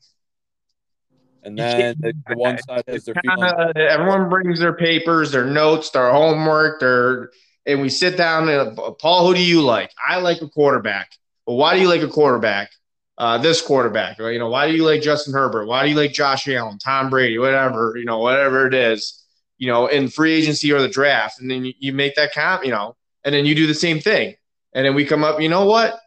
And 1.44 1.60
then 1.60 1.96
the, 2.00 2.14
the 2.28 2.38
one 2.38 2.58
side 2.64 2.84
is 2.88 3.06
they're 3.06 3.16
Kinda, 3.16 3.74
everyone 3.76 4.30
brings 4.30 4.60
their 4.60 4.74
papers, 4.74 5.32
their 5.32 5.46
notes, 5.46 5.90
their 5.92 6.12
homework, 6.12 6.80
their 6.80 7.32
and 7.66 7.82
we 7.82 7.90
sit 7.90 8.16
down 8.16 8.48
and 8.48 8.78
Paul, 9.00 9.28
who 9.28 9.36
do 9.36 9.44
you 9.44 9.62
like? 9.62 9.92
I 10.08 10.20
like 10.20 10.42
a 10.42 10.48
quarterback. 10.48 11.12
Well, 11.46 11.58
why 11.58 11.76
do 11.76 11.82
you 11.82 11.90
like 11.90 12.02
a 12.02 12.08
quarterback? 12.08 12.72
Uh, 13.18 13.38
this 13.38 13.62
quarterback, 13.62 14.20
you 14.20 14.38
know, 14.38 14.50
why 14.50 14.68
do 14.68 14.76
you 14.76 14.84
like 14.84 15.02
Justin 15.02 15.34
Herbert? 15.34 15.68
Why 15.68 15.84
do 15.84 15.90
you 15.90 15.96
like 15.96 16.12
Josh 16.12 16.50
Allen, 16.50 16.78
Tom 16.78 17.10
Brady, 17.10 17.38
whatever, 17.38 17.96
you 17.96 18.04
know, 18.04 18.20
whatever 18.20 18.68
it 18.68 18.74
is, 18.74 19.24
you 19.58 19.72
know, 19.72 19.88
in 19.88 20.10
free 20.10 20.34
agency 20.34 20.74
or 20.74 20.82
the 20.82 20.90
draft, 20.90 21.40
and 21.40 21.50
then 21.50 21.64
you, 21.64 21.74
you 21.80 21.94
make 21.94 22.16
that 22.16 22.34
comp, 22.34 22.66
you 22.66 22.72
know, 22.72 22.98
and 23.24 23.34
then 23.34 23.46
you 23.46 23.56
do 23.56 23.68
the 23.68 23.74
same 23.74 24.02
thing, 24.02 24.36
and 24.74 24.86
then 24.86 24.96
we 24.96 25.06
come 25.06 25.24
up, 25.24 25.40
you 25.40 25.48
know 25.48 25.66
what? 25.66 25.98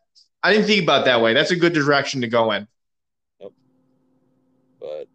I 0.43 0.53
didn't 0.53 0.67
think 0.67 0.83
about 0.83 1.07
that 1.07 1.23
way. 1.23 1.33
That's 1.33 1.51
a 1.51 1.57
good 1.57 1.73
direction 1.73 2.21
to 2.21 2.29
go 2.29 2.53
in. 2.53 2.69
but 4.79 5.09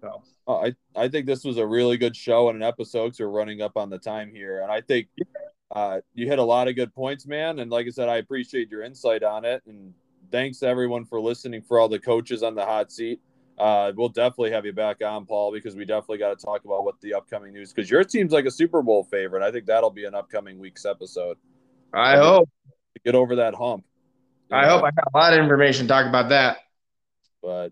So. 0.00 0.22
Oh, 0.46 0.64
I 0.64 0.74
I 0.96 1.08
think 1.08 1.26
this 1.26 1.44
was 1.44 1.58
a 1.58 1.66
really 1.66 1.98
good 1.98 2.16
show 2.16 2.48
and 2.48 2.56
an 2.56 2.62
episode 2.62 3.08
because 3.08 3.20
we're 3.20 3.28
running 3.28 3.60
up 3.60 3.76
on 3.76 3.90
the 3.90 3.98
time 3.98 4.30
here, 4.32 4.62
and 4.62 4.72
I 4.72 4.80
think 4.80 5.08
uh, 5.70 6.00
you 6.14 6.26
hit 6.26 6.38
a 6.38 6.44
lot 6.44 6.68
of 6.68 6.74
good 6.74 6.94
points, 6.94 7.26
man. 7.26 7.58
And 7.58 7.70
like 7.70 7.86
I 7.86 7.90
said, 7.90 8.08
I 8.08 8.16
appreciate 8.16 8.70
your 8.70 8.82
insight 8.82 9.22
on 9.22 9.44
it, 9.44 9.62
and 9.66 9.92
thanks 10.30 10.62
everyone 10.62 11.04
for 11.04 11.20
listening. 11.20 11.62
For 11.62 11.78
all 11.78 11.88
the 11.88 11.98
coaches 11.98 12.42
on 12.42 12.54
the 12.54 12.64
hot 12.64 12.90
seat, 12.92 13.20
uh, 13.58 13.92
we'll 13.96 14.08
definitely 14.08 14.50
have 14.52 14.64
you 14.64 14.72
back 14.72 15.02
on, 15.04 15.26
Paul, 15.26 15.52
because 15.52 15.74
we 15.76 15.84
definitely 15.84 16.18
got 16.18 16.38
to 16.38 16.44
talk 16.44 16.64
about 16.64 16.84
what 16.84 17.00
the 17.00 17.14
upcoming 17.14 17.52
news. 17.52 17.72
Because 17.72 17.90
your 17.90 18.04
team's 18.04 18.32
like 18.32 18.44
a 18.44 18.50
Super 18.50 18.82
Bowl 18.82 19.04
favorite. 19.04 19.42
I 19.42 19.50
think 19.50 19.66
that'll 19.66 19.90
be 19.90 20.04
an 20.04 20.14
upcoming 20.14 20.58
week's 20.58 20.84
episode. 20.84 21.36
I 21.92 22.16
hope. 22.16 22.48
Get 23.04 23.14
over 23.14 23.36
that 23.36 23.54
hump. 23.54 23.84
I 24.50 24.62
know? 24.62 24.68
hope 24.78 24.84
I 24.84 24.90
got 24.90 25.04
a 25.12 25.16
lot 25.16 25.32
of 25.32 25.38
information 25.38 25.86
to 25.86 25.88
talk 25.88 26.06
about 26.06 26.28
that. 26.30 26.58
but 27.42 27.70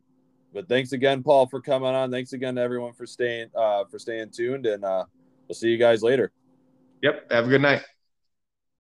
but 0.53 0.69
thanks 0.69 0.93
again 0.93 1.23
paul 1.23 1.47
for 1.47 1.61
coming 1.61 1.89
on 1.89 2.11
thanks 2.11 2.33
again 2.33 2.55
to 2.55 2.61
everyone 2.63 2.93
for 2.93 3.05
staying 3.07 3.49
uh 3.55 3.85
for 3.91 3.99
staying 3.99 4.31
tuned 4.31 4.65
and 4.65 4.85
uh 4.85 5.05
we'll 5.49 5.55
see 5.55 5.69
you 5.69 5.77
guys 5.79 6.03
later 6.03 6.33
Yep. 7.03 7.31
Have 7.31 7.47
a 7.47 7.49
good 7.49 7.61
night. 7.61 7.83